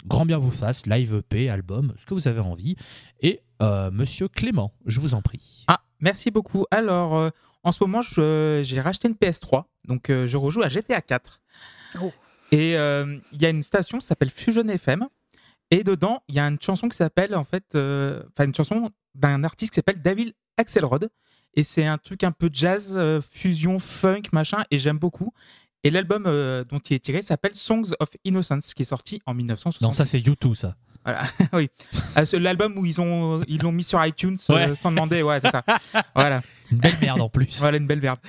grand 0.06 0.26
bien 0.26 0.38
vous 0.38 0.50
fasse, 0.50 0.86
live 0.86 1.14
EP, 1.14 1.50
album, 1.50 1.92
ce 1.96 2.06
que 2.06 2.14
vous 2.14 2.28
avez 2.28 2.40
envie. 2.40 2.76
Et 3.20 3.42
euh, 3.60 3.90
monsieur 3.90 4.28
Clément, 4.28 4.72
je 4.86 5.00
vous 5.00 5.14
en 5.14 5.22
prie. 5.22 5.64
Ah, 5.68 5.80
merci 6.00 6.30
beaucoup. 6.30 6.64
Alors, 6.70 7.16
euh, 7.16 7.30
en 7.62 7.72
ce 7.72 7.82
moment, 7.82 8.02
j'ai 8.02 8.80
racheté 8.80 9.08
une 9.08 9.14
PS3, 9.14 9.64
donc 9.86 10.10
euh, 10.10 10.26
je 10.26 10.36
rejoue 10.36 10.62
à 10.62 10.68
GTA 10.68 11.00
4. 11.00 11.40
Oh. 12.00 12.12
Et 12.52 12.76
euh, 12.76 13.18
il 13.32 13.42
y 13.42 13.46
a 13.46 13.48
une 13.48 13.62
station 13.62 13.98
qui 13.98 14.06
s'appelle 14.06 14.30
Fusion 14.30 14.68
FM. 14.68 15.08
Et 15.70 15.84
dedans, 15.84 16.22
il 16.28 16.34
y 16.34 16.38
a 16.38 16.46
une 16.46 16.60
chanson 16.60 16.88
qui 16.88 16.96
s'appelle, 16.96 17.34
en 17.34 17.44
fait, 17.44 17.74
euh, 17.74 18.22
enfin, 18.28 18.44
une 18.44 18.54
chanson 18.54 18.90
d'un 19.14 19.42
artiste 19.42 19.72
qui 19.72 19.76
s'appelle 19.76 20.02
David 20.02 20.34
Axelrod. 20.58 21.08
Et 21.54 21.64
c'est 21.64 21.86
un 21.86 21.98
truc 21.98 22.24
un 22.24 22.32
peu 22.32 22.50
jazz, 22.52 22.94
euh, 22.96 23.20
fusion, 23.30 23.78
funk, 23.78 24.22
machin, 24.32 24.64
et 24.70 24.78
j'aime 24.78 24.98
beaucoup. 24.98 25.32
Et 25.84 25.90
l'album 25.90 26.24
euh, 26.26 26.64
dont 26.64 26.78
il 26.78 26.94
est 26.94 27.00
tiré 27.00 27.22
s'appelle 27.22 27.54
Songs 27.54 27.90
of 28.00 28.08
Innocence, 28.24 28.72
qui 28.74 28.82
est 28.82 28.86
sorti 28.86 29.20
en 29.26 29.34
1960. 29.34 29.88
Non, 29.88 29.92
ça 29.92 30.04
c'est 30.04 30.20
YouTube, 30.20 30.54
ça. 30.54 30.74
Voilà, 31.04 31.22
oui. 31.52 31.68
C'est 32.24 32.38
L'album 32.38 32.78
où 32.78 32.86
ils 32.86 33.00
ont 33.00 33.42
ils 33.48 33.60
l'ont 33.60 33.72
mis 33.72 33.82
sur 33.82 34.04
iTunes 34.06 34.36
euh, 34.50 34.76
sans 34.76 34.92
demander, 34.92 35.22
ouais, 35.22 35.40
c'est 35.40 35.50
ça. 35.50 35.62
Voilà, 36.14 36.40
Une 36.70 36.78
belle 36.78 36.94
merde 37.00 37.20
en 37.20 37.28
plus. 37.28 37.58
voilà 37.58 37.78
une 37.78 37.88
belle 37.88 38.00
merde. 38.00 38.20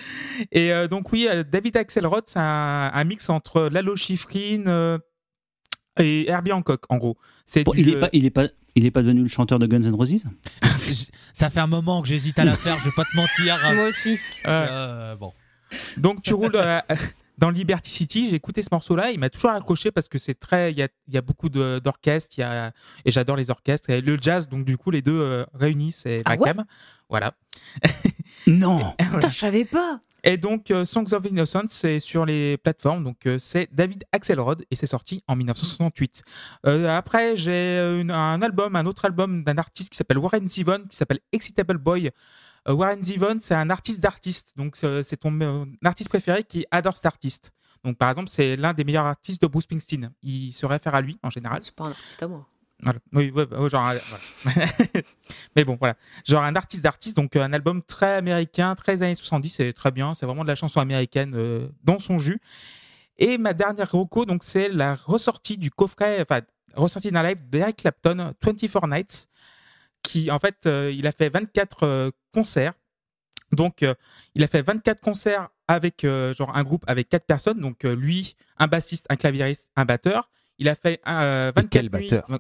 Et 0.52 0.74
euh, 0.74 0.88
donc 0.88 1.12
oui, 1.12 1.28
euh, 1.32 1.44
David 1.44 1.78
Axelrod, 1.78 2.24
c'est 2.26 2.40
un, 2.40 2.90
un 2.92 3.04
mix 3.04 3.30
entre 3.30 3.70
Lalo 3.72 3.96
Schifrin 3.96 4.66
euh, 4.66 4.98
et 6.00 6.28
Herbie 6.30 6.52
Hancock, 6.54 6.86
en 6.90 6.98
gros. 6.98 7.16
C'est 7.46 7.64
Bon, 7.64 7.74
du, 7.74 7.82
il 7.82 7.90
est 7.90 7.96
euh, 7.96 8.00
pas, 8.00 8.10
il 8.14 8.26
est 8.26 8.30
pas, 8.32 8.48
il 8.74 8.86
est 8.86 8.92
pas 8.92 9.04
devenu 9.04 9.22
le 9.22 9.28
chanteur 9.30 9.60
de 9.60 9.68
Guns 9.68 9.84
N' 9.84 9.94
Roses? 9.94 10.24
Ça 11.34 11.52
fait 11.52 11.60
un 11.60 11.68
moment 11.68 12.02
que 12.02 12.08
j'hésite 12.08 12.40
à 12.40 12.46
la 12.46 12.56
faire, 12.56 12.80
je 12.80 12.86
vais 12.86 12.96
pas 12.96 13.04
te 13.04 13.16
mentir. 13.16 13.60
Moi 13.76 13.86
aussi. 13.90 14.18
Euh, 14.48 15.16
bon. 15.16 15.32
Donc 15.98 16.24
tu 16.24 16.34
roules 16.34 16.56
euh, 16.56 16.80
dans 17.38 17.50
Liberty 17.50 17.90
City. 17.90 18.28
J'ai 18.30 18.36
écouté 18.36 18.62
ce 18.62 18.70
morceau-là. 18.72 19.12
Il 19.12 19.20
m'a 19.20 19.30
toujours 19.30 19.52
accroché 19.52 19.92
parce 19.92 20.08
que 20.08 20.18
c'est 20.18 20.34
très. 20.36 20.72
Il 20.72 20.78
y 20.78 20.84
a, 20.84 20.88
il 21.08 21.14
y 21.14 21.18
a 21.18 21.22
beaucoup 21.22 21.50
d'orchestres. 21.50 22.38
il 22.38 22.42
y 22.42 22.44
a- 22.44 22.72
Et 23.06 23.12
j'adore 23.12 23.36
les 23.36 23.50
orchestres. 23.50 23.90
Et 23.90 24.02
le 24.02 24.18
jazz, 24.22 24.48
donc 24.48 24.66
du 24.66 24.78
coup, 24.78 24.92
les 24.92 25.02
deux 25.02 25.20
euh, 25.20 25.46
réunis, 25.54 25.92
c'est 25.92 26.22
Ah 26.26 26.32
ma 26.36 26.42
ouais 26.42 26.54
cam. 26.54 26.64
Voilà. 27.10 27.34
Non 28.48 28.94
Putain, 29.00 29.30
je 29.30 29.38
savais 29.38 29.64
pas. 29.64 30.02
Et 30.26 30.38
donc, 30.38 30.70
euh, 30.72 30.84
Songs 30.86 31.14
of 31.14 31.26
Innocence, 31.30 31.70
c'est 31.72 32.00
sur 32.00 32.26
les 32.26 32.58
plateformes. 32.58 33.04
Donc, 33.04 33.26
euh, 33.26 33.38
c'est 33.40 33.70
David 33.74 34.04
Axelrod 34.12 34.66
et 34.70 34.76
c'est 34.76 34.86
sorti 34.86 35.24
en 35.28 35.36
1968. 35.36 36.24
Euh, 36.66 36.90
après, 36.98 37.36
j'ai 37.38 38.04
un 38.10 38.42
album, 38.42 38.76
un 38.76 38.86
autre 38.86 39.06
album 39.06 39.44
d'un 39.44 39.58
artiste 39.58 39.92
qui 39.92 39.98
s'appelle 39.98 40.18
Warren 40.18 40.48
Zevon, 40.48 40.80
qui 40.90 40.96
s'appelle 40.98 41.20
Excitable 41.32 41.78
Boy. 41.78 42.12
Euh, 42.68 42.74
Warren 42.74 43.02
Zevon, 43.02 43.38
c'est 43.40 43.56
un 43.56 43.70
artiste 43.70 44.02
d'artiste. 44.02 44.54
Donc, 44.56 44.76
c'est 44.76 45.18
ton 45.18 45.40
euh, 45.42 45.66
artiste 45.84 46.10
préféré 46.10 46.44
qui 46.44 46.66
adore 46.72 46.96
cet 46.96 47.06
artiste. 47.06 47.52
Donc, 47.84 47.98
par 47.98 48.10
exemple, 48.10 48.30
c'est 48.30 48.56
l'un 48.56 48.74
des 48.74 48.84
meilleurs 48.84 49.06
artistes 49.06 49.42
de 49.42 49.48
Bruce 49.48 49.66
Springsteen. 49.66 50.12
Il 50.22 50.52
se 50.54 50.66
réfère 50.66 50.96
à 50.96 51.02
lui 51.02 51.20
en 51.22 51.30
général. 51.30 51.62
C'est 51.64 51.76
pas 51.76 51.86
un 51.86 51.92
artiste 51.92 52.24
à 52.24 52.28
moi. 52.28 52.48
Voilà. 52.84 53.00
Oui, 53.14 53.32
ouais, 53.32 53.46
bah, 53.46 53.60
ouais, 53.60 53.70
genre, 53.70 53.88
euh, 53.90 53.98
voilà. 54.44 54.66
Mais 55.56 55.64
bon, 55.64 55.78
voilà. 55.80 55.96
Genre 56.26 56.44
un 56.44 56.56
artiste 56.56 56.84
d'artiste, 56.84 57.16
donc 57.16 57.36
un 57.36 57.54
album 57.54 57.82
très 57.82 58.16
américain, 58.16 58.76
très 58.76 59.04
années 59.04 59.16
70, 59.16 59.50
c'est 59.50 59.74
très 59.74 59.92
bien. 59.92 60.14
C'est 60.14 60.26
vraiment 60.26 60.44
de 60.44 60.50
la 60.50 60.56
chanson 60.56 60.80
américaine 60.80 61.34
euh, 61.36 61.68
dans 61.84 62.00
son 62.00 62.18
jus. 62.18 62.40
Et 63.18 63.38
ma 63.38 63.54
dernière 63.54 63.92
reco, 63.92 64.26
donc 64.26 64.44
c'est 64.44 64.70
la 64.70 64.96
ressortie 64.96 65.58
du 65.58 65.70
coffret, 65.70 66.22
enfin, 66.22 66.42
ressortie 66.76 67.12
d'un 67.12 67.24
live 67.24 67.38
d'Eric 67.50 67.78
Clapton, 67.78 68.34
24 68.42 68.88
Nights, 68.88 69.28
qui 70.04 70.30
en 70.32 70.40
fait, 70.40 70.66
euh, 70.68 70.92
il 70.96 71.08
a 71.08 71.12
fait 71.12 71.30
24 71.30 71.84
euh, 71.84 72.12
concerts. 72.34 72.74
Donc, 73.52 73.84
euh, 73.84 73.94
il 74.36 74.44
a 74.44 74.48
fait 74.48 74.62
24 74.62 75.00
concerts 75.00 75.50
avec 75.68 76.06
genre 76.06 76.56
un 76.56 76.64
groupe 76.64 76.84
avec 76.88 77.08
quatre 77.10 77.26
personnes. 77.26 77.60
Donc, 77.60 77.84
lui, 77.84 78.36
un 78.58 78.68
bassiste, 78.68 79.06
un 79.10 79.16
claviériste, 79.16 79.70
un 79.76 79.86
batteur. 79.86 80.30
Il 80.60 80.70
a 80.70 80.76
fait 80.76 81.02
euh, 81.08 81.52
24 81.56 81.70
quel 81.70 81.84
nuits- 81.84 81.90
batteur? 82.10 82.40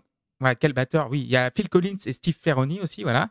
Quel 0.59 0.73
batteur, 0.73 1.09
oui. 1.09 1.21
Il 1.21 1.29
y 1.29 1.37
a 1.37 1.49
Phil 1.55 1.69
Collins 1.69 1.95
et 2.05 2.11
Steve 2.11 2.35
Ferroni 2.37 2.81
aussi, 2.81 3.03
voilà. 3.03 3.29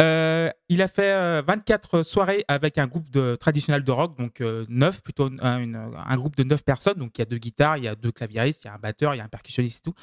Euh, 0.00 0.50
il 0.68 0.82
a 0.82 0.88
fait 0.88 1.12
euh, 1.12 1.42
24 1.46 2.02
soirées 2.02 2.44
avec 2.48 2.76
un 2.76 2.88
groupe 2.88 3.08
de, 3.10 3.36
traditionnel 3.36 3.84
de 3.84 3.90
rock, 3.92 4.18
donc 4.18 4.40
euh, 4.40 4.64
9, 4.68 5.00
plutôt 5.02 5.28
une- 5.28 5.40
un 5.40 6.16
groupe 6.16 6.34
de 6.36 6.42
9 6.42 6.64
personnes. 6.64 6.98
Donc 6.98 7.16
il 7.18 7.20
y 7.20 7.22
a 7.22 7.26
deux 7.26 7.38
guitares, 7.38 7.76
il 7.76 7.84
y 7.84 7.88
a 7.88 7.94
deux 7.94 8.10
claviéristes, 8.10 8.64
il 8.64 8.66
y 8.66 8.70
a 8.70 8.74
un 8.74 8.78
batteur, 8.78 9.14
il 9.14 9.18
y 9.18 9.20
a 9.20 9.24
un 9.24 9.28
percussionniste 9.28 9.86
et 9.86 9.90
tout. 9.90 9.94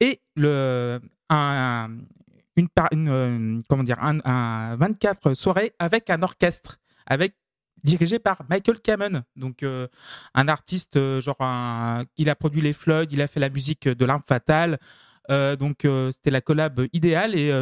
Et 0.00 0.20
le, 0.36 1.00
un, 1.30 1.88
une, 2.58 2.68
une, 2.92 3.08
euh, 3.08 3.58
comment 3.68 3.82
dire, 3.82 3.98
un, 4.02 4.18
un 4.24 4.76
24 4.76 5.34
soirées 5.34 5.72
avec 5.78 6.10
un 6.10 6.22
orchestre, 6.22 6.78
avec 7.06 7.34
dirigé 7.84 8.18
par 8.18 8.42
Michael 8.50 8.80
Kamen, 8.80 9.22
donc 9.36 9.62
euh, 9.62 9.86
un 10.34 10.48
artiste 10.48 10.96
euh, 10.96 11.20
genre 11.20 11.40
un- 11.40 12.04
il 12.16 12.28
a 12.28 12.34
produit 12.34 12.60
les 12.60 12.72
Floyd, 12.72 13.12
il 13.12 13.22
a 13.22 13.26
fait 13.28 13.40
la 13.40 13.50
musique 13.50 13.88
de 13.88 14.04
l'arme 14.04 14.22
fatale, 14.26 14.78
euh, 15.30 15.54
donc 15.56 15.86
c'était 16.12 16.30
la 16.30 16.40
collab 16.40 16.86
idéale 16.92 17.34
et 17.36 17.52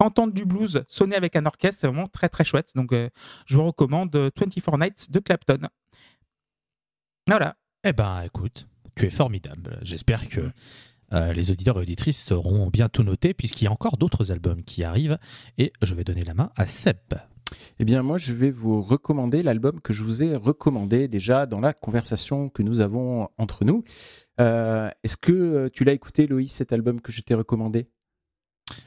entendre 0.00 0.34
du 0.34 0.44
blues 0.44 0.84
sonner 0.88 1.16
avec 1.16 1.36
un 1.36 1.46
orchestre, 1.46 1.80
c'est 1.80 1.86
vraiment 1.86 2.06
très 2.06 2.28
très 2.28 2.44
chouette. 2.44 2.72
Donc 2.74 2.92
je 2.92 3.56
vous 3.56 3.64
recommande 3.64 4.14
euh, 4.16 4.30
24 4.36 4.76
Nights 4.78 5.10
de 5.10 5.20
Clapton. 5.20 5.60
Voilà. 7.26 7.56
Eh 7.84 7.92
ben, 7.92 8.22
écoute, 8.22 8.66
tu 8.96 9.06
es 9.06 9.10
formidable. 9.10 9.78
J'espère 9.82 10.28
que 10.28 10.40
euh, 11.14 11.32
les 11.32 11.50
auditeurs 11.50 11.78
et 11.78 11.82
auditrices 11.82 12.22
seront 12.22 12.68
bien 12.68 12.88
tout 12.88 13.02
notés, 13.02 13.32
puisqu'il 13.34 13.64
y 13.64 13.68
a 13.68 13.72
encore 13.72 13.96
d'autres 13.96 14.30
albums 14.32 14.62
qui 14.62 14.84
arrivent. 14.84 15.18
Et 15.58 15.72
je 15.82 15.94
vais 15.94 16.04
donner 16.04 16.24
la 16.24 16.34
main 16.34 16.50
à 16.56 16.66
Seb. 16.66 16.96
Eh 17.78 17.84
bien, 17.84 18.02
moi, 18.02 18.18
je 18.18 18.32
vais 18.32 18.50
vous 18.50 18.82
recommander 18.82 19.42
l'album 19.42 19.80
que 19.80 19.92
je 19.92 20.02
vous 20.02 20.22
ai 20.22 20.34
recommandé 20.34 21.08
déjà 21.08 21.46
dans 21.46 21.60
la 21.60 21.72
conversation 21.72 22.48
que 22.48 22.62
nous 22.62 22.80
avons 22.80 23.28
entre 23.38 23.64
nous. 23.64 23.84
Euh, 24.40 24.90
Est-ce 25.02 25.16
que 25.16 25.32
euh, 25.32 25.68
tu 25.72 25.84
l'as 25.84 25.92
écouté, 25.92 26.26
Loïs, 26.26 26.52
cet 26.52 26.72
album 26.72 27.00
que 27.00 27.12
je 27.12 27.20
t'ai 27.22 27.34
recommandé? 27.34 27.86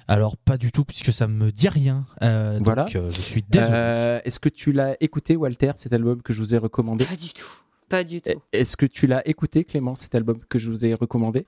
Alors, 0.07 0.37
pas 0.37 0.57
du 0.57 0.71
tout, 0.71 0.83
puisque 0.83 1.13
ça 1.13 1.27
me 1.27 1.51
dit 1.51 1.69
rien. 1.69 2.05
Euh, 2.23 2.59
Voilà. 2.61 2.85
Donc, 2.85 2.95
euh, 2.95 3.11
je 3.11 3.21
suis 3.21 3.43
désolé. 3.47 3.73
Euh, 3.73 4.19
Est-ce 4.25 4.39
que 4.39 4.49
tu 4.49 4.71
l'as 4.71 4.97
écouté, 5.01 5.35
Walter, 5.35 5.71
cet 5.75 5.93
album 5.93 6.21
que 6.21 6.33
je 6.33 6.41
vous 6.41 6.55
ai 6.55 6.57
recommandé? 6.57 7.05
Pas 7.05 7.15
du 7.15 7.29
tout. 7.29 7.61
Pas 7.87 8.03
du 8.03 8.21
tout. 8.21 8.31
Est-ce 8.51 8.75
que 8.75 8.85
tu 8.85 9.07
l'as 9.07 9.25
écouté, 9.27 9.63
Clément, 9.63 9.95
cet 9.95 10.15
album 10.15 10.39
que 10.49 10.59
je 10.59 10.69
vous 10.69 10.83
ai 10.85 10.93
recommandé? 10.93 11.47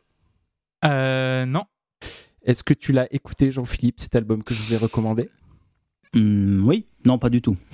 Euh, 0.86 1.46
non. 1.46 1.64
Est-ce 2.44 2.64
que 2.64 2.74
tu 2.74 2.92
l'as 2.92 3.14
écouté, 3.14 3.52
Jean-Philippe, 3.52 4.00
cet 4.00 4.16
album 4.16 4.44
que 4.44 4.54
je 4.54 4.62
vous 4.62 4.74
ai 4.74 4.78
recommandé? 4.78 5.30
Hmm, 6.16 6.66
oui, 6.68 6.88
non, 7.06 7.18
pas 7.18 7.30
du 7.30 7.42
tout. 7.42 7.56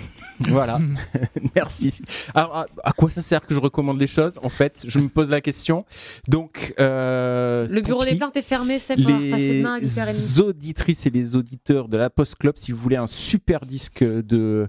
Voilà, 0.49 0.79
merci. 1.55 2.01
Alors, 2.33 2.57
à, 2.57 2.65
à 2.83 2.91
quoi 2.91 3.09
ça 3.09 3.21
sert 3.21 3.39
que 3.45 3.53
je 3.53 3.59
recommande 3.61 3.97
les 3.97 4.05
choses? 4.05 4.33
En 4.43 4.49
fait, 4.49 4.83
je 4.85 4.99
me 4.99 5.07
pose 5.07 5.29
la 5.29 5.39
question. 5.39 5.85
Donc, 6.27 6.73
euh, 6.77 7.65
Le 7.69 7.79
bureau 7.79 8.03
des 8.03 8.15
plaintes 8.15 8.35
est 8.35 8.41
fermé, 8.41 8.77
c'est 8.77 8.97
demain 8.97 9.75
à 9.75 9.79
8h30. 9.79 10.07
Les 10.07 10.39
auditrices 10.41 11.05
et 11.05 11.09
les 11.09 11.37
auditeurs 11.37 11.87
de 11.87 11.95
la 11.95 12.09
Post 12.09 12.35
Club, 12.35 12.57
si 12.57 12.73
vous 12.73 12.77
voulez 12.77 12.97
un 12.97 13.07
super 13.07 13.65
disque 13.65 14.03
de 14.03 14.67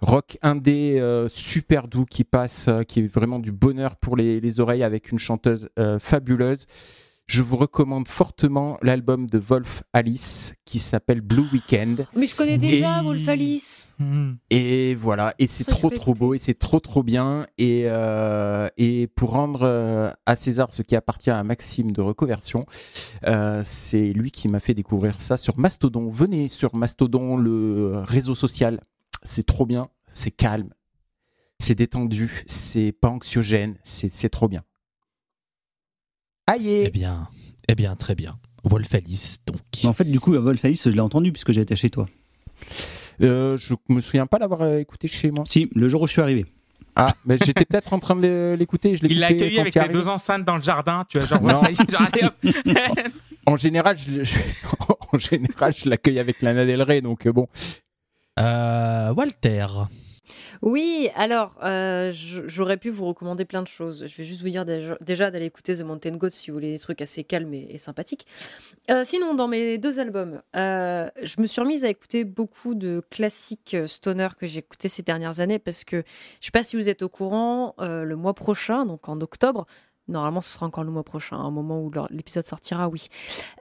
rock 0.00 0.36
indé 0.42 0.98
euh, 1.00 1.28
super 1.28 1.88
doux 1.88 2.04
qui 2.04 2.24
passe, 2.24 2.68
euh, 2.68 2.82
qui 2.82 3.00
est 3.00 3.06
vraiment 3.06 3.38
du 3.38 3.52
bonheur 3.52 3.96
pour 3.96 4.18
les, 4.18 4.38
les 4.38 4.60
oreilles 4.60 4.82
avec 4.82 5.10
une 5.12 5.18
chanteuse 5.18 5.70
euh, 5.78 5.98
fabuleuse, 5.98 6.66
je 7.26 7.42
vous 7.42 7.56
recommande 7.56 8.06
fortement 8.06 8.78
l'album 8.82 9.26
de 9.28 9.38
Wolf 9.38 9.82
Alice 9.92 10.54
qui 10.64 10.78
s'appelle 10.78 11.20
Blue 11.20 11.44
Weekend. 11.52 12.06
Mais 12.16 12.26
je 12.26 12.36
connais 12.36 12.56
déjà 12.58 13.00
Et- 13.00 13.04
Wolf 13.04 13.28
Alice. 13.28 13.92
Hmm. 13.98 14.34
Et 14.50 14.94
voilà, 14.94 15.34
et 15.38 15.46
c'est 15.46 15.64
trop 15.64 15.90
trop 15.90 16.14
beau 16.14 16.34
et 16.34 16.38
c'est 16.38 16.54
trop 16.54 16.78
trop 16.80 17.02
bien. 17.02 17.46
Et, 17.58 17.84
euh, 17.86 18.68
et 18.76 19.08
pour 19.08 19.30
rendre 19.30 19.62
euh, 19.64 20.10
à 20.26 20.36
César 20.36 20.70
ce 20.72 20.82
qui 20.82 20.94
appartient 20.94 21.30
à 21.30 21.42
Maxime 21.42 21.90
de 21.92 22.00
Reconversion, 22.00 22.66
euh, 23.26 23.62
c'est 23.64 24.12
lui 24.12 24.30
qui 24.30 24.46
m'a 24.48 24.60
fait 24.60 24.74
découvrir 24.74 25.14
ça 25.20 25.36
sur 25.36 25.58
Mastodon. 25.58 26.08
Venez 26.08 26.48
sur 26.48 26.76
Mastodon, 26.76 27.36
le 27.36 27.98
réseau 28.04 28.34
social. 28.34 28.80
C'est 29.24 29.46
trop 29.46 29.66
bien, 29.66 29.88
c'est 30.12 30.30
calme, 30.30 30.70
c'est 31.58 31.74
détendu, 31.74 32.44
c'est 32.46 32.92
pas 32.92 33.08
anxiogène, 33.08 33.74
c'est 33.82 34.12
c'est 34.12 34.28
trop 34.28 34.46
bien. 34.46 34.62
Aïe 36.46 36.68
Eh 36.86 36.90
bien, 36.90 37.28
eh 37.68 37.74
bien, 37.74 37.94
très 37.96 38.14
bien. 38.14 38.38
Wolf 38.64 38.94
Alice, 38.94 39.38
donc. 39.46 39.58
Mais 39.82 39.88
en 39.88 39.92
fait, 39.92 40.04
du 40.04 40.20
coup, 40.20 40.32
Wolf 40.32 40.64
Alice, 40.64 40.84
je 40.84 40.90
l'ai 40.90 41.00
entendu 41.00 41.32
puisque 41.32 41.52
j'ai 41.52 41.60
été 41.60 41.76
chez 41.76 41.90
toi. 41.90 42.06
euh, 43.22 43.56
Je 43.56 43.74
me 43.88 44.00
souviens 44.00 44.26
pas 44.26 44.38
l'avoir 44.38 44.62
euh, 44.62 44.78
écouté 44.78 45.08
chez 45.08 45.30
moi. 45.30 45.44
Si, 45.46 45.68
le 45.74 45.88
jour 45.88 46.02
où 46.02 46.06
je 46.06 46.12
suis 46.12 46.22
arrivé. 46.22 46.44
Ah, 46.98 47.08
mais 47.26 47.36
j'étais 47.44 47.64
peut-être 47.66 47.92
en 47.92 47.98
train 47.98 48.16
de 48.16 48.22
l'é- 48.22 48.56
l'écouter. 48.56 48.96
je 48.96 49.02
l'ai 49.02 49.10
Il 49.12 49.20
l'a 49.20 49.26
accueilli 49.28 49.58
avec 49.60 49.74
les 49.74 49.88
deux 49.88 50.08
enceintes 50.08 50.44
dans 50.44 50.56
le 50.56 50.62
jardin, 50.62 51.04
tu 51.08 51.18
vois, 51.18 51.26
genre, 51.28 51.42
Non. 51.42 51.60
ouais, 51.62 51.74
genre, 51.74 52.02
allez, 52.12 52.24
hop. 52.24 52.98
En 53.44 53.56
général, 53.56 53.98
je, 53.98 54.24
je- 54.24 54.38
en 55.12 55.18
général, 55.18 55.74
je 55.76 55.88
l'accueille 55.88 56.18
avec 56.18 56.40
Lana 56.42 56.64
Del 56.64 56.80
Rey, 56.82 57.02
donc 57.02 57.26
euh, 57.26 57.32
bon. 57.32 57.48
Euh, 58.38 59.12
Walter. 59.14 59.66
Oui, 60.62 61.08
alors, 61.14 61.56
euh, 61.62 62.10
j'aurais 62.12 62.76
pu 62.76 62.90
vous 62.90 63.06
recommander 63.06 63.44
plein 63.44 63.62
de 63.62 63.68
choses. 63.68 64.06
Je 64.06 64.16
vais 64.16 64.24
juste 64.24 64.42
vous 64.42 64.48
dire 64.48 64.64
déjà, 64.64 65.30
d'aller 65.30 65.46
écouter 65.46 65.76
The 65.76 65.82
Mountain 65.82 66.12
Goat 66.12 66.30
si 66.30 66.50
vous 66.50 66.56
voulez 66.56 66.72
des 66.72 66.78
trucs 66.78 67.00
assez 67.02 67.24
calmes 67.24 67.54
et, 67.54 67.78
sympathiques. 67.78 68.26
Euh, 68.90 69.04
sinon, 69.04 69.34
dans 69.34 69.48
mes 69.48 69.78
deux 69.78 70.00
albums, 70.00 70.42
euh, 70.54 71.08
je 71.22 71.40
me 71.40 71.46
suis 71.46 71.60
remise 71.60 71.84
à 71.84 71.88
écouter 71.88 72.24
beaucoup 72.24 72.74
de 72.74 73.02
classiques 73.10 73.76
stoner 73.86 74.28
que 74.38 74.46
j'ai 74.46 74.60
écoutés 74.60 74.88
ces 74.88 75.02
dernières 75.02 75.40
années 75.40 75.58
parce 75.58 75.84
que 75.84 76.02
je 76.40 76.46
sais 76.46 76.52
pas 76.52 76.62
si 76.62 76.76
vous 76.76 76.88
êtes 76.88 77.02
au 77.02 77.08
courant, 77.08 77.74
le 77.78 78.14
mois 78.14 78.34
prochain, 78.34 78.86
donc 78.86 79.08
en 79.08 79.20
octobre, 79.20 79.66
Normalement, 80.08 80.40
ce 80.40 80.52
sera 80.52 80.66
encore 80.66 80.84
le 80.84 80.92
mois 80.92 81.02
prochain, 81.02 81.36
au 81.42 81.50
moment 81.50 81.80
où 81.80 81.90
l'épisode 82.10 82.44
sortira, 82.44 82.88
oui. 82.88 83.08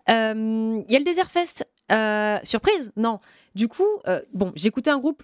Il 0.07 0.13
y 0.13 0.95
a 0.95 0.99
le 0.99 1.03
Desert 1.03 1.32
Fest. 1.32 1.66
Euh, 1.91 2.39
surprise 2.43 2.91
Non. 2.95 3.20
Du 3.53 3.68
coup, 3.68 3.88
euh, 4.07 4.22
bon, 4.34 4.51
j'ai 4.55 4.68
écouté 4.68 4.89
un 4.89 4.99
groupe. 4.99 5.24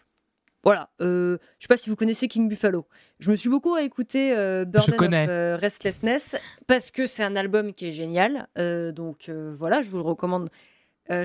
Voilà. 0.63 0.89
Euh, 1.01 1.37
je 1.57 1.63
sais 1.63 1.67
pas 1.67 1.77
si 1.77 1.89
vous 1.89 1.95
connaissez 1.95 2.27
King 2.27 2.47
Buffalo. 2.47 2.85
Je 3.19 3.31
me 3.31 3.35
suis 3.35 3.49
beaucoup 3.49 3.77
écouté 3.77 4.33
euh, 4.35 4.63
Burden 4.65 5.13
of 5.13 5.29
euh, 5.29 5.57
Restlessness 5.59 6.35
parce 6.67 6.91
que 6.91 7.07
c'est 7.07 7.23
un 7.23 7.35
album 7.35 7.73
qui 7.73 7.87
est 7.87 7.91
génial. 7.91 8.47
Euh, 8.57 8.91
donc 8.91 9.29
euh, 9.29 9.55
voilà, 9.57 9.81
je 9.81 9.89
vous 9.89 9.97
le 9.97 10.03
recommande 10.03 10.49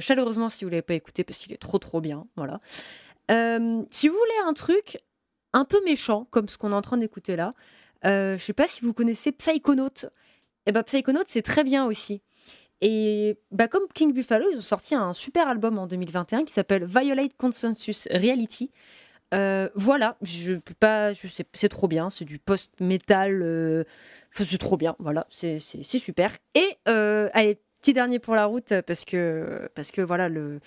chaleureusement 0.00 0.48
si 0.48 0.64
vous 0.64 0.70
l'avez 0.70 0.82
pas 0.82 0.94
écouté 0.94 1.22
parce 1.22 1.38
qu'il 1.38 1.52
est 1.52 1.58
trop 1.58 1.78
trop 1.78 2.00
bien. 2.00 2.26
Voilà. 2.34 2.60
Si 3.28 4.08
vous 4.08 4.14
voulez 4.14 4.38
un 4.44 4.52
truc 4.52 4.98
un 5.52 5.64
peu 5.64 5.80
méchant 5.84 6.26
comme 6.30 6.48
ce 6.48 6.58
qu'on 6.58 6.72
est 6.72 6.74
en 6.74 6.82
train 6.82 6.96
d'écouter 6.96 7.36
là, 7.36 7.54
je 8.02 8.36
sais 8.36 8.52
pas 8.52 8.66
si 8.66 8.80
vous 8.80 8.92
connaissez 8.92 9.30
Psychonaut. 9.30 10.08
Et 10.66 10.72
ben 10.72 10.82
Psychonaut 10.82 11.22
c'est 11.26 11.42
très 11.42 11.62
bien 11.62 11.86
aussi. 11.86 12.20
Et 12.80 13.38
bah, 13.52 13.68
comme 13.68 13.84
King 13.94 14.12
Buffalo, 14.12 14.46
ils 14.52 14.58
ont 14.58 14.60
sorti 14.60 14.96
un 14.96 15.12
super 15.12 15.46
album 15.46 15.78
en 15.78 15.86
2021 15.86 16.44
qui 16.44 16.52
s'appelle 16.52 16.84
Violate 16.84 17.36
Consensus 17.36 18.08
Reality. 18.10 18.72
Euh, 19.36 19.68
voilà, 19.74 20.16
je 20.22 20.54
peux 20.54 20.74
pas, 20.74 21.12
je 21.12 21.26
sais, 21.26 21.44
c'est 21.52 21.68
trop 21.68 21.88
bien, 21.88 22.08
c'est 22.08 22.24
du 22.24 22.38
post-metal, 22.38 23.42
euh, 23.42 23.84
c'est 24.32 24.58
trop 24.58 24.76
bien, 24.76 24.96
voilà, 24.98 25.26
c'est 25.28 25.58
super. 25.58 26.32
Et 26.54 26.78
euh, 26.88 27.28
allez, 27.34 27.58
petit 27.82 27.92
dernier 27.92 28.18
pour 28.18 28.34
la 28.34 28.46
route 28.46 28.80
parce 28.86 29.04
que 29.04 29.68
parce 29.74 29.90
que 29.90 30.00
voilà 30.00 30.28
le, 30.28 30.60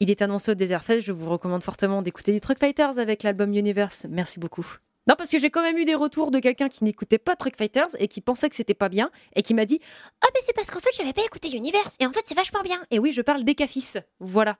il 0.00 0.10
est 0.10 0.22
annoncé 0.22 0.50
au 0.50 0.54
Desert 0.54 0.82
Fest. 0.82 1.06
Je 1.06 1.12
vous 1.12 1.28
recommande 1.30 1.62
fortement 1.62 2.02
d'écouter 2.02 2.32
du 2.32 2.40
Truck 2.40 2.58
Fighters 2.58 2.98
avec 2.98 3.22
l'album 3.22 3.52
Universe. 3.54 4.06
Merci 4.08 4.40
beaucoup. 4.40 4.66
Non, 5.06 5.14
parce 5.18 5.30
que 5.30 5.38
j'ai 5.38 5.50
quand 5.50 5.62
même 5.62 5.76
eu 5.76 5.84
des 5.84 5.94
retours 5.94 6.30
de 6.30 6.38
quelqu'un 6.38 6.70
qui 6.70 6.82
n'écoutait 6.82 7.18
pas 7.18 7.36
Truck 7.36 7.56
Fighters 7.56 7.90
et 7.98 8.08
qui 8.08 8.22
pensait 8.22 8.48
que 8.48 8.56
c'était 8.56 8.74
pas 8.74 8.88
bien 8.88 9.10
et 9.36 9.42
qui 9.42 9.52
m'a 9.52 9.66
dit 9.66 9.80
Ah, 10.22 10.28
mais 10.32 10.40
c'est 10.42 10.54
parce 10.54 10.70
qu'en 10.70 10.80
fait, 10.80 10.90
j'avais 10.96 11.12
pas 11.12 11.24
écouté 11.24 11.54
Universe 11.54 11.96
et 12.00 12.06
en 12.06 12.12
fait, 12.12 12.22
c'est 12.24 12.36
vachement 12.36 12.62
bien. 12.62 12.78
Et 12.90 12.98
oui, 12.98 13.12
je 13.12 13.20
parle 13.20 13.44
d'Ecafis. 13.44 13.94
Voilà. 14.20 14.56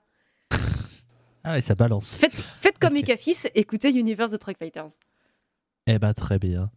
Ah 1.47 1.53
ouais, 1.53 1.61
ça 1.61 1.75
balance. 1.75 2.15
Faites, 2.17 2.33
faites 2.33 2.79
comme 2.79 2.93
Ok. 2.93 3.03
Ecafis, 3.03 3.37
écoutez 3.53 3.91
Universe 3.91 4.31
de 4.31 4.37
Truck 4.37 4.57
Fighters. 4.57 4.87
Eh 5.87 5.99
ben, 5.99 6.13
très 6.13 6.39
bien. 6.39 6.71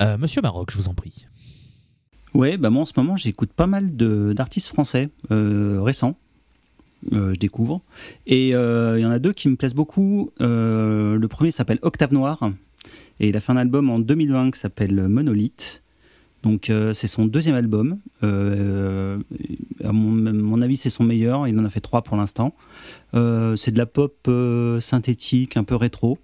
Euh, 0.00 0.16
Monsieur 0.16 0.40
Maroc, 0.42 0.70
je 0.70 0.76
vous 0.78 0.88
en 0.88 0.94
prie. 0.94 1.26
Ouais, 2.34 2.56
bah 2.56 2.70
moi 2.70 2.82
en 2.82 2.86
ce 2.86 2.92
moment 2.96 3.16
j'écoute 3.18 3.52
pas 3.52 3.66
mal 3.66 3.94
de- 3.94 4.32
d'artistes 4.34 4.68
français 4.68 5.10
euh, 5.30 5.80
récents. 5.82 6.16
Euh, 7.12 7.34
je 7.34 7.40
découvre. 7.40 7.82
Et 8.26 8.54
euh, 8.54 8.98
il 8.98 9.02
y 9.02 9.04
en 9.06 9.10
a 9.10 9.18
deux 9.18 9.32
qui 9.32 9.48
me 9.48 9.56
plaisent 9.56 9.74
beaucoup. 9.74 10.30
Euh, 10.40 11.18
le 11.18 11.28
premier 11.28 11.50
s'appelle 11.50 11.80
Octave 11.82 12.12
Noir. 12.12 12.38
Et 13.20 13.28
il 13.28 13.36
a 13.36 13.40
fait 13.40 13.50
un 13.52 13.56
album 13.56 13.90
en 13.90 13.98
2020 13.98 14.52
qui 14.52 14.60
s'appelle 14.60 15.08
Monolith. 15.08 15.81
Donc 16.42 16.70
euh, 16.70 16.92
c'est 16.92 17.06
son 17.06 17.26
deuxième 17.26 17.54
album. 17.54 17.98
Euh, 18.22 19.18
à 19.84 19.92
mon, 19.92 20.60
avis 20.60 20.76
c'est 20.76 20.90
son 20.90 21.04
meilleur. 21.04 21.46
Il 21.46 21.58
en 21.58 21.64
a 21.64 21.70
fait 21.70 21.80
trois 21.80 22.02
pour 22.02 22.16
l'instant. 22.16 22.54
Euh, 23.14 23.56
c'est 23.56 23.70
de 23.70 23.78
la 23.78 23.86
pop 23.86 24.16
euh, 24.28 24.80
synthétique, 24.80 25.56
un 25.56 25.64
peu 25.64 25.76
rétro. 25.76 26.18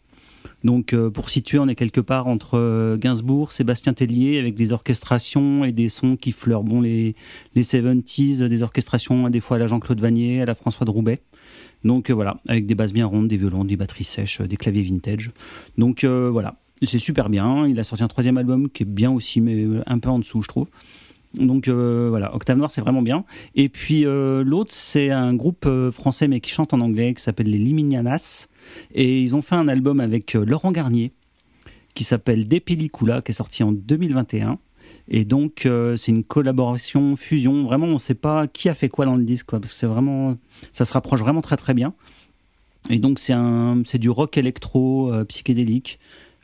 Donc 0.64 0.92
euh, 0.92 1.08
pour 1.08 1.30
situer, 1.30 1.58
on 1.58 1.68
est 1.68 1.76
quelque 1.76 2.00
part 2.00 2.26
entre 2.26 2.58
euh, 2.58 2.96
Gainsbourg, 2.96 3.52
Sébastien 3.52 3.92
Tellier, 3.92 4.38
avec 4.38 4.54
des 4.54 4.72
orchestrations 4.72 5.64
et 5.64 5.70
des 5.70 5.88
sons 5.88 6.16
qui 6.16 6.32
fleurent 6.32 6.64
bon, 6.64 6.80
les, 6.80 7.14
les 7.54 7.62
70s, 7.62 8.42
des 8.42 8.62
orchestrations 8.62 9.30
des 9.30 9.40
fois 9.40 9.56
à 9.56 9.60
la 9.60 9.68
Jean-Claude 9.68 10.00
Vanier, 10.00 10.42
à 10.42 10.46
la 10.46 10.54
François 10.56 10.84
de 10.84 10.90
Roubaix. 10.90 11.20
Donc 11.84 12.10
voilà, 12.10 12.40
avec 12.48 12.66
des 12.66 12.74
basses 12.74 12.92
bien 12.92 13.06
rondes, 13.06 13.28
des 13.28 13.36
violons, 13.36 13.64
des 13.64 13.76
batteries 13.76 14.02
sèches, 14.02 14.40
des 14.40 14.56
claviers 14.56 14.82
vintage. 14.82 15.30
Donc 15.76 16.04
voilà, 16.04 16.56
c'est 16.86 16.98
super 16.98 17.28
bien. 17.28 17.66
Il 17.66 17.78
a 17.78 17.84
sorti 17.84 18.04
un 18.04 18.08
troisième 18.08 18.38
album 18.38 18.70
qui 18.70 18.84
est 18.84 18.86
bien 18.86 19.10
aussi, 19.10 19.40
mais 19.40 19.64
euh, 19.64 19.82
un 19.86 19.98
peu 19.98 20.08
en 20.08 20.18
dessous, 20.18 20.42
je 20.42 20.48
trouve. 20.48 20.68
Donc 21.34 21.68
euh, 21.68 22.06
voilà, 22.08 22.34
Octave 22.34 22.56
Noir, 22.56 22.70
c'est 22.70 22.80
vraiment 22.80 23.02
bien. 23.02 23.24
Et 23.54 23.68
puis 23.68 24.06
euh, 24.06 24.42
l'autre, 24.42 24.72
c'est 24.72 25.10
un 25.10 25.34
groupe 25.34 25.68
français 25.90 26.26
mais 26.26 26.40
qui 26.40 26.50
chante 26.50 26.72
en 26.72 26.80
anglais, 26.80 27.12
qui 27.14 27.22
s'appelle 27.22 27.50
les 27.50 27.58
Liminianas. 27.58 28.48
Et 28.94 29.20
ils 29.20 29.36
ont 29.36 29.42
fait 29.42 29.56
un 29.56 29.68
album 29.68 30.00
avec 30.00 30.34
Laurent 30.34 30.72
Garnier, 30.72 31.12
qui 31.94 32.04
s'appelle 32.04 32.48
Des 32.48 32.60
qui 32.60 32.90
est 33.26 33.32
sorti 33.32 33.62
en 33.62 33.72
2021. 33.72 34.58
Et 35.10 35.24
donc, 35.24 35.66
c'est 35.96 36.12
une 36.12 36.24
collaboration, 36.24 37.16
fusion. 37.16 37.64
Vraiment, 37.64 37.86
on 37.86 37.94
ne 37.94 37.98
sait 37.98 38.14
pas 38.14 38.46
qui 38.46 38.68
a 38.68 38.74
fait 38.74 38.88
quoi 38.88 39.04
dans 39.04 39.16
le 39.16 39.24
disque, 39.24 39.50
parce 39.50 39.62
que 39.62 39.68
c'est 39.68 39.86
vraiment, 39.86 40.36
ça 40.72 40.84
se 40.84 40.92
rapproche 40.92 41.20
vraiment 41.20 41.40
très 41.40 41.56
très 41.56 41.74
bien. 41.74 41.94
Et 42.90 42.98
donc, 42.98 43.18
c'est 43.18 43.98
du 43.98 44.10
rock 44.10 44.36
électro 44.36 45.12
psychédélique. 45.28 45.98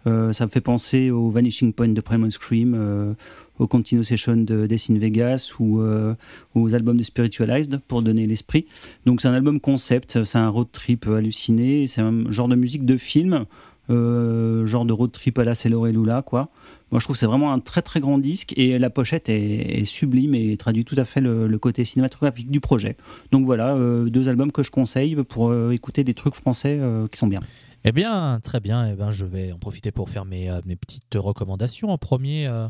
Euh, 0.07 0.33
ça 0.33 0.47
me 0.47 0.51
fait 0.51 0.61
penser 0.61 1.11
au 1.11 1.31
Vanishing 1.31 1.73
Point 1.73 1.89
de 1.89 2.01
Primal 2.01 2.31
Scream, 2.31 2.75
euh, 2.77 3.15
au 3.59 3.67
Continuo 3.67 4.03
Session 4.03 4.37
de 4.37 4.67
Death 4.67 4.91
Vegas 4.91 5.53
ou 5.59 5.81
euh, 5.81 6.15
aux 6.55 6.75
albums 6.75 6.97
de 6.97 7.03
Spiritualized 7.03 7.81
pour 7.89 8.03
donner 8.03 8.27
l'esprit. 8.27 8.67
Donc 9.07 9.21
c'est 9.21 9.29
un 9.29 9.35
album 9.35 9.61
concept, 9.61 10.25
c'est 10.25 10.39
un 10.39 10.49
road 10.49 10.69
trip 10.73 11.07
halluciné, 11.07 11.87
c'est 11.87 12.01
un 12.01 12.31
genre 12.31 12.49
de 12.49 12.57
musique 12.57 12.85
de 12.85 12.97
film, 12.97 13.47
euh, 13.91 14.67
genre 14.67 14.85
de 14.85 14.93
road 14.93 15.13
trip 15.13 15.39
à 15.39 15.45
la 15.45 15.55
Célor 15.55 15.89
et 15.89 15.93
Lula, 15.93 16.23
quoi. 16.23 16.49
Moi 16.91 17.01
je 17.01 17.07
trouve 17.07 17.15
que 17.15 17.21
c'est 17.21 17.27
vraiment 17.27 17.53
un 17.53 17.59
très 17.59 17.83
très 17.83 17.99
grand 17.99 18.19
disque 18.19 18.53
et 18.57 18.79
la 18.79 18.91
pochette 18.91 19.29
est, 19.29 19.85
sublime 19.85 20.35
et 20.35 20.57
traduit 20.57 20.85
tout 20.85 20.95
à 20.97 21.05
fait 21.05 21.21
le, 21.21 21.59
côté 21.59 21.85
cinématographique 21.85 22.51
du 22.51 22.61
projet. 22.61 22.97
Donc 23.33 23.45
voilà, 23.47 23.77
deux 24.07 24.29
albums 24.29 24.53
que 24.53 24.63
je 24.63 24.71
conseille 24.71 25.17
pour 25.29 25.53
écouter 25.73 26.05
des 26.05 26.15
trucs 26.15 26.35
français 26.35 26.79
qui 27.11 27.19
sont 27.19 27.27
bien. 27.27 27.41
Eh 27.85 27.93
bien, 27.93 28.41
très 28.43 28.61
bien. 28.61 28.91
Eh 28.91 28.95
ben, 28.95 29.12
je 29.12 29.24
vais 29.26 29.53
en 29.53 29.59
profiter 29.59 29.93
pour 29.93 30.09
faire 30.09 30.24
mes, 30.24 30.51
euh, 30.51 30.61
mes 30.64 30.76
petites 30.76 31.14
recommandations. 31.14 31.91
En 31.91 31.99
premier, 31.99 32.47
euh, 32.47 32.68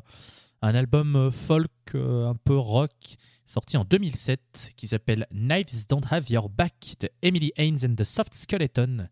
un 0.61 0.75
album 0.75 1.15
euh, 1.15 1.31
folk 1.31 1.71
un 1.95 2.35
peu 2.45 2.57
rock 2.57 2.91
sorti 3.47 3.77
en 3.77 3.85
2007 3.85 4.73
qui 4.77 4.89
s'appelle 4.89 5.27
Knives 5.31 5.87
Don't 5.89 6.01
Have 6.11 6.29
Your 6.31 6.49
Back 6.49 6.97
de 6.99 7.09
Emily 7.23 7.53
Haynes 7.57 7.79
and 7.85 7.95
the 7.95 8.03
Soft 8.05 8.35
Skeleton. 8.35 9.07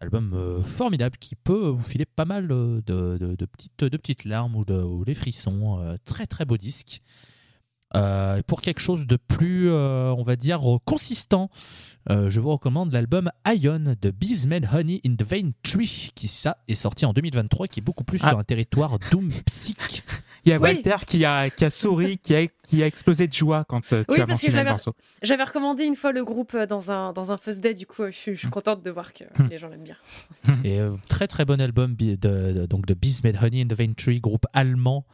Album 0.00 0.62
formidable 0.62 1.16
qui 1.16 1.36
peut 1.36 1.68
vous 1.68 1.82
filer 1.82 2.04
pas 2.04 2.26
mal 2.26 2.48
de, 2.48 2.82
de- 2.84 3.46
petites, 3.96 4.24
larmes 4.26 4.56
ou, 4.56 4.64
de, 4.66 4.74
ou 4.74 5.06
des 5.06 5.14
frissons. 5.14 5.96
Très 6.04 6.26
très 6.26 6.44
beau 6.44 6.58
disque. 6.58 7.00
Euh, 7.94 8.42
pour 8.46 8.60
quelque 8.60 8.80
chose 8.80 9.06
de 9.06 9.16
plus, 9.16 9.70
euh, 9.70 10.12
on 10.18 10.22
va 10.22 10.34
dire, 10.36 10.60
consistant, 10.84 11.48
euh, 12.10 12.28
je 12.28 12.40
vous 12.40 12.50
recommande 12.50 12.92
l'album 12.92 13.30
Ion 13.46 13.94
de 14.00 14.10
Bees 14.10 14.46
Made 14.48 14.66
Honey 14.72 15.00
in 15.06 15.14
the 15.14 15.22
Vein 15.22 15.50
Tree, 15.62 16.10
qui 16.14 16.26
ça 16.28 16.58
est 16.68 16.74
sorti 16.74 17.06
en 17.06 17.12
2023, 17.12 17.68
qui 17.68 17.80
est 17.80 17.82
beaucoup 17.82 18.04
plus 18.04 18.18
Ah. 18.22 18.30
sur 18.30 18.38
un 18.38 18.44
territoire 18.44 18.98
doom 19.12 19.30
psych. 19.46 20.02
Il 20.44 20.50
y 20.50 20.52
a 20.52 20.58
Oui. 20.58 20.74
Walter 20.74 20.96
qui 21.06 21.24
a, 21.24 21.48
qui 21.50 21.64
a 21.64 21.70
souri, 21.70 22.18
qui 22.18 22.34
a, 22.34 22.46
qui 22.64 22.82
a 22.82 22.86
explosé 22.86 23.26
de 23.28 23.32
joie 23.32 23.64
quand 23.64 23.92
euh, 23.92 24.04
tu 24.04 24.14
Oui, 24.14 24.20
as 24.20 24.26
mentionné 24.26 24.62
le 24.62 24.70
morceau. 24.70 24.94
J'avais 25.22 25.42
recommandé 25.44 25.84
une 25.84 25.96
fois 25.96 26.12
le 26.12 26.24
groupe 26.24 26.56
dans 26.68 26.90
un, 26.92 27.12
dans 27.12 27.32
un 27.32 27.36
First 27.36 27.60
Day, 27.60 27.74
du 27.74 27.86
coup, 27.86 28.04
je 28.06 28.10
suis, 28.10 28.34
je 28.34 28.40
suis 28.40 28.50
contente 28.50 28.82
de 28.84 28.90
voir 28.90 29.12
que 29.12 29.24
Hmm. 29.38 29.48
les 29.48 29.58
gens 29.58 29.68
l'aiment 29.68 29.82
bien. 29.84 29.96
Et 30.64 30.80
euh, 30.80 30.96
très 31.08 31.26
très 31.28 31.44
bon 31.44 31.60
album 31.60 31.94
de, 31.96 32.14
de- 32.16 32.66
donc 32.66 32.84
de 32.86 32.94
Bees 32.94 33.20
Made 33.24 33.38
Honey 33.42 33.62
in 33.62 33.66
the 33.66 33.74
Vein 33.78 33.92
Tree, 33.96 34.20
groupe 34.20 34.46
allemand. 34.52 35.04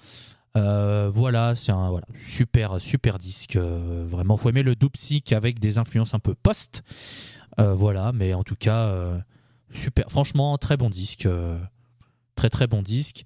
Euh, 0.56 1.10
voilà, 1.12 1.56
c'est 1.56 1.72
un 1.72 1.92
super 2.14 2.80
super 2.80 3.18
disque. 3.18 3.56
euh, 3.56 4.04
vraiment, 4.06 4.36
faut 4.36 4.50
aimer 4.50 4.62
le 4.62 4.74
doom 4.74 4.90
psych 4.90 5.32
avec 5.32 5.58
des 5.58 5.78
influences 5.78 6.14
un 6.14 6.18
peu 6.18 6.34
post. 6.34 6.82
Euh, 7.58 7.74
voilà, 7.74 8.12
mais 8.12 8.34
en 8.34 8.42
tout 8.42 8.56
cas, 8.56 8.86
euh, 8.88 9.18
super. 9.72 10.10
Franchement, 10.10 10.58
très 10.58 10.76
bon 10.76 10.90
disque. 10.90 11.28
très 12.34 12.50
très 12.50 12.66
bon 12.66 12.82
disque. 12.82 13.24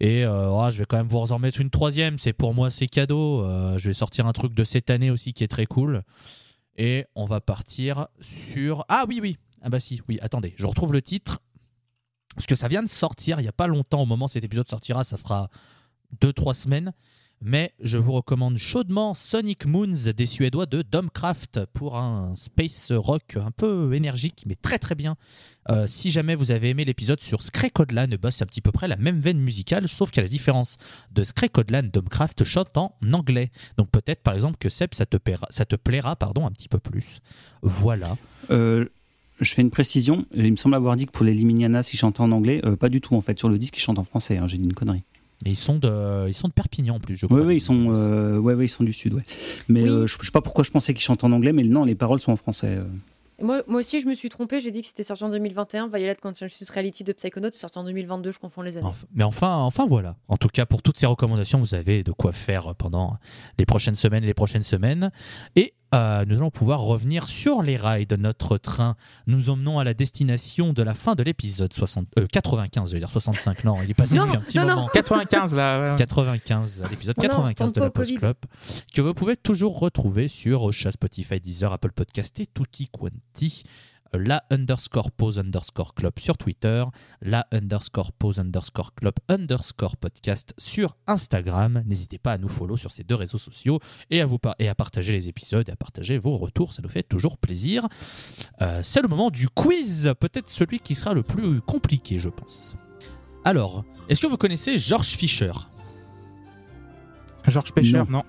Et 0.00 0.24
ah, 0.24 0.68
je 0.72 0.78
vais 0.78 0.84
quand 0.84 0.96
même 0.96 1.06
vous 1.06 1.32
en 1.32 1.38
mettre 1.38 1.60
une 1.60 1.70
troisième. 1.70 2.18
C'est 2.18 2.32
pour 2.32 2.54
moi, 2.54 2.70
c'est 2.70 2.88
cadeau. 2.88 3.44
Je 3.78 3.88
vais 3.88 3.94
sortir 3.94 4.26
un 4.26 4.32
truc 4.32 4.54
de 4.54 4.64
cette 4.64 4.90
année 4.90 5.10
aussi 5.10 5.32
qui 5.32 5.44
est 5.44 5.48
très 5.48 5.66
cool. 5.66 6.02
Et 6.76 7.04
on 7.14 7.24
va 7.24 7.40
partir 7.40 8.08
sur. 8.20 8.84
Ah 8.88 9.04
oui, 9.06 9.20
oui. 9.22 9.36
Ah 9.60 9.68
bah 9.68 9.78
si, 9.78 10.00
oui, 10.08 10.18
attendez, 10.22 10.54
je 10.56 10.66
retrouve 10.66 10.92
le 10.92 11.02
titre. 11.02 11.38
Parce 12.34 12.46
que 12.46 12.56
ça 12.56 12.66
vient 12.66 12.82
de 12.82 12.88
sortir 12.88 13.38
il 13.38 13.42
n'y 13.42 13.48
a 13.48 13.52
pas 13.52 13.68
longtemps. 13.68 14.02
Au 14.02 14.06
moment 14.06 14.24
où 14.24 14.28
cet 14.28 14.42
épisode 14.42 14.68
sortira, 14.68 15.04
ça 15.04 15.16
fera 15.16 15.48
2-3 16.20 16.54
semaines. 16.54 16.92
Mais 17.44 17.72
je 17.82 17.98
vous 17.98 18.12
recommande 18.12 18.56
chaudement 18.56 19.14
Sonic 19.14 19.66
Moons 19.66 20.12
des 20.16 20.26
Suédois 20.26 20.66
de 20.66 20.82
Domcraft 20.82 21.64
pour 21.72 21.96
un 21.98 22.36
space 22.36 22.92
rock 22.92 23.36
un 23.36 23.50
peu 23.50 23.94
énergique, 23.94 24.44
mais 24.46 24.54
très 24.54 24.78
très 24.78 24.94
bien. 24.94 25.16
Euh, 25.68 25.88
si 25.88 26.12
jamais 26.12 26.36
vous 26.36 26.52
avez 26.52 26.68
aimé 26.70 26.84
l'épisode 26.84 27.20
sur 27.20 27.42
Skrekodlan, 27.42 28.06
bah, 28.20 28.30
c'est 28.30 28.44
à 28.44 28.46
petit 28.46 28.60
peu 28.60 28.70
près 28.70 28.86
la 28.86 28.96
même 28.96 29.18
veine 29.18 29.40
musicale, 29.40 29.88
sauf 29.88 30.12
qu'à 30.12 30.22
la 30.22 30.28
différence 30.28 30.78
de 31.10 31.24
Skrekodlan, 31.24 31.90
Domcraft 31.92 32.44
chante 32.44 32.76
en 32.76 32.94
anglais. 33.12 33.50
Donc 33.76 33.90
peut-être 33.90 34.22
par 34.22 34.34
exemple 34.34 34.56
que 34.60 34.68
Seb, 34.68 34.94
ça 34.94 35.04
te, 35.04 35.16
plaira, 35.16 35.48
ça 35.50 35.64
te 35.64 35.74
plaira 35.74 36.14
pardon, 36.14 36.46
un 36.46 36.52
petit 36.52 36.68
peu 36.68 36.78
plus. 36.78 37.18
Voilà. 37.62 38.16
Euh, 38.50 38.86
je 39.40 39.52
fais 39.52 39.62
une 39.62 39.70
précision. 39.70 40.26
Il 40.32 40.52
me 40.52 40.56
semble 40.56 40.76
avoir 40.76 40.94
dit 40.94 41.06
que 41.06 41.10
pour 41.10 41.24
les 41.24 41.34
Liminianas, 41.34 41.90
ils 41.92 41.96
chantaient 41.96 42.20
en 42.20 42.30
anglais. 42.30 42.60
Euh, 42.64 42.76
pas 42.76 42.88
du 42.88 43.00
tout, 43.00 43.16
en 43.16 43.20
fait. 43.20 43.36
Sur 43.36 43.48
le 43.48 43.58
disque, 43.58 43.76
ils 43.76 43.80
chantent 43.80 43.98
en 43.98 44.04
français. 44.04 44.36
hein. 44.36 44.46
J'ai 44.46 44.58
dit 44.58 44.64
une 44.64 44.74
connerie. 44.74 45.02
Et 45.44 45.50
ils 45.50 45.56
sont 45.56 45.76
de, 45.78 46.28
ils 46.28 46.34
sont 46.34 46.48
de 46.48 46.52
Perpignan 46.52 46.96
en 46.96 47.00
plus, 47.00 47.16
je 47.16 47.26
crois. 47.26 47.40
Oui, 47.40 47.46
oui, 47.46 47.56
ils 47.56 47.60
sont, 47.60 47.94
euh, 47.96 48.38
ouais, 48.38 48.54
ouais, 48.54 48.66
ils 48.66 48.68
sont 48.68 48.84
du 48.84 48.92
sud. 48.92 49.14
Ouais. 49.14 49.24
Mais 49.68 49.82
Oui. 49.82 49.88
euh, 49.88 50.06
je, 50.06 50.16
je 50.20 50.24
sais 50.26 50.30
pas 50.32 50.40
pourquoi 50.42 50.64
je 50.64 50.70
pensais 50.70 50.94
qu'ils 50.94 51.02
chantent 51.02 51.24
en 51.24 51.32
anglais, 51.32 51.52
mais 51.52 51.64
non, 51.64 51.84
les 51.84 51.94
paroles 51.94 52.20
sont 52.20 52.32
en 52.32 52.36
français. 52.36 52.76
euh. 52.78 52.84
Moi, 53.40 53.62
moi 53.66 53.80
aussi, 53.80 53.98
je 54.00 54.06
me 54.06 54.14
suis 54.14 54.28
trompée, 54.28 54.60
j'ai 54.60 54.70
dit 54.70 54.82
que 54.82 54.86
c'était 54.86 55.02
sorti 55.02 55.24
en 55.24 55.28
2021. 55.28 55.88
Violet 55.88 56.14
Conscious 56.22 56.48
Reality 56.72 57.02
de 57.02 57.12
Psychonauts, 57.12 57.48
c'est 57.52 57.58
sorti 57.60 57.76
en 57.78 57.82
2022, 57.84 58.30
je 58.30 58.38
confonds 58.38 58.62
les 58.62 58.76
années. 58.76 58.86
Enfin- 58.86 59.06
mais 59.14 59.24
enfin, 59.24 59.56
enfin 59.56 59.84
voilà. 59.84 60.14
En 60.28 60.36
tout 60.36 60.46
cas, 60.48 60.64
pour 60.64 60.80
toutes 60.80 60.96
ces 60.98 61.06
recommandations, 61.06 61.58
vous 61.58 61.74
avez 61.74 62.04
de 62.04 62.12
quoi 62.12 62.30
faire 62.30 62.74
pendant 62.76 63.16
les 63.58 63.66
prochaines 63.66 63.96
semaines 63.96 64.22
et 64.22 64.28
les 64.28 64.34
prochaines 64.34 64.62
semaines. 64.62 65.10
Et 65.56 65.74
euh, 65.94 66.24
nous 66.26 66.36
allons 66.38 66.50
pouvoir 66.50 66.80
revenir 66.80 67.28
sur 67.28 67.62
les 67.62 67.76
rails 67.76 68.06
de 68.06 68.16
notre 68.16 68.58
train. 68.58 68.96
Nous 69.26 69.50
emmenons 69.50 69.78
à 69.78 69.84
la 69.84 69.94
destination 69.94 70.72
de 70.72 70.82
la 70.82 70.94
fin 70.94 71.14
de 71.14 71.22
l'épisode 71.22 71.72
60 71.72 72.06
euh, 72.18 72.26
95, 72.26 72.88
je 72.88 72.94
veux 72.94 73.00
dire 73.00 73.10
65. 73.10 73.64
Non, 73.64 73.76
il 73.82 73.90
est 73.90 73.94
passé 73.94 74.16
Non, 74.16 74.24
depuis 74.24 74.36
un 74.36 74.40
petit 74.40 74.58
non, 74.58 74.64
non. 74.66 74.74
moment. 74.76 74.88
95 74.92 75.56
là. 75.56 75.90
ouais. 75.90 75.96
95, 75.96 76.84
l'épisode 76.90 77.16
Oh 77.18 77.22
non, 77.22 77.28
95 77.28 77.56
tente 77.56 77.74
de 77.74 77.80
la. 77.80 77.90
Post 77.90 78.18
Club, 78.18 78.36
que 78.94 79.00
vous 79.02 79.14
pouvez 79.14 79.36
toujours 79.36 79.78
retrouver 79.78 80.28
sur 80.28 80.62
Ocha, 80.62 80.90
Spotify, 80.92 81.40
Deezer, 81.40 81.72
Apple 81.72 81.92
Podcast 81.92 82.38
et 82.40 82.46
Tutti 82.46 82.88
Quanti. 82.88 83.62
La 84.14 84.42
underscore 84.50 85.10
pause 85.10 85.38
underscore 85.38 85.94
club 85.94 86.12
sur 86.18 86.36
Twitter, 86.36 86.84
la 87.22 87.46
underscore 87.50 88.12
pause 88.12 88.38
underscore 88.38 88.94
club 88.94 89.14
underscore 89.30 89.96
podcast 89.96 90.52
sur 90.58 90.96
Instagram. 91.06 91.82
N'hésitez 91.86 92.18
pas 92.18 92.32
à 92.32 92.38
nous 92.38 92.48
follow 92.48 92.76
sur 92.76 92.90
ces 92.92 93.04
deux 93.04 93.14
réseaux 93.14 93.38
sociaux 93.38 93.78
et 94.10 94.20
à, 94.20 94.26
vous 94.26 94.38
par- 94.38 94.54
et 94.58 94.68
à 94.68 94.74
partager 94.74 95.12
les 95.12 95.28
épisodes 95.28 95.66
et 95.66 95.72
à 95.72 95.76
partager 95.76 96.18
vos 96.18 96.36
retours. 96.36 96.74
Ça 96.74 96.82
nous 96.82 96.90
fait 96.90 97.02
toujours 97.02 97.38
plaisir. 97.38 97.88
Euh, 98.60 98.80
C'est 98.82 99.00
le 99.00 99.08
moment 99.08 99.30
du 99.30 99.48
quiz, 99.48 100.12
peut-être 100.20 100.50
celui 100.50 100.78
qui 100.80 100.94
sera 100.94 101.14
le 101.14 101.22
plus 101.22 101.62
compliqué, 101.62 102.18
je 102.18 102.28
pense. 102.28 102.76
Alors, 103.46 103.82
est-ce 104.10 104.20
que 104.20 104.26
vous 104.26 104.36
connaissez 104.36 104.78
George 104.78 105.06
Fisher? 105.08 105.52
George 107.48 107.72
Pêcher, 107.72 108.02
Non. 108.08 108.22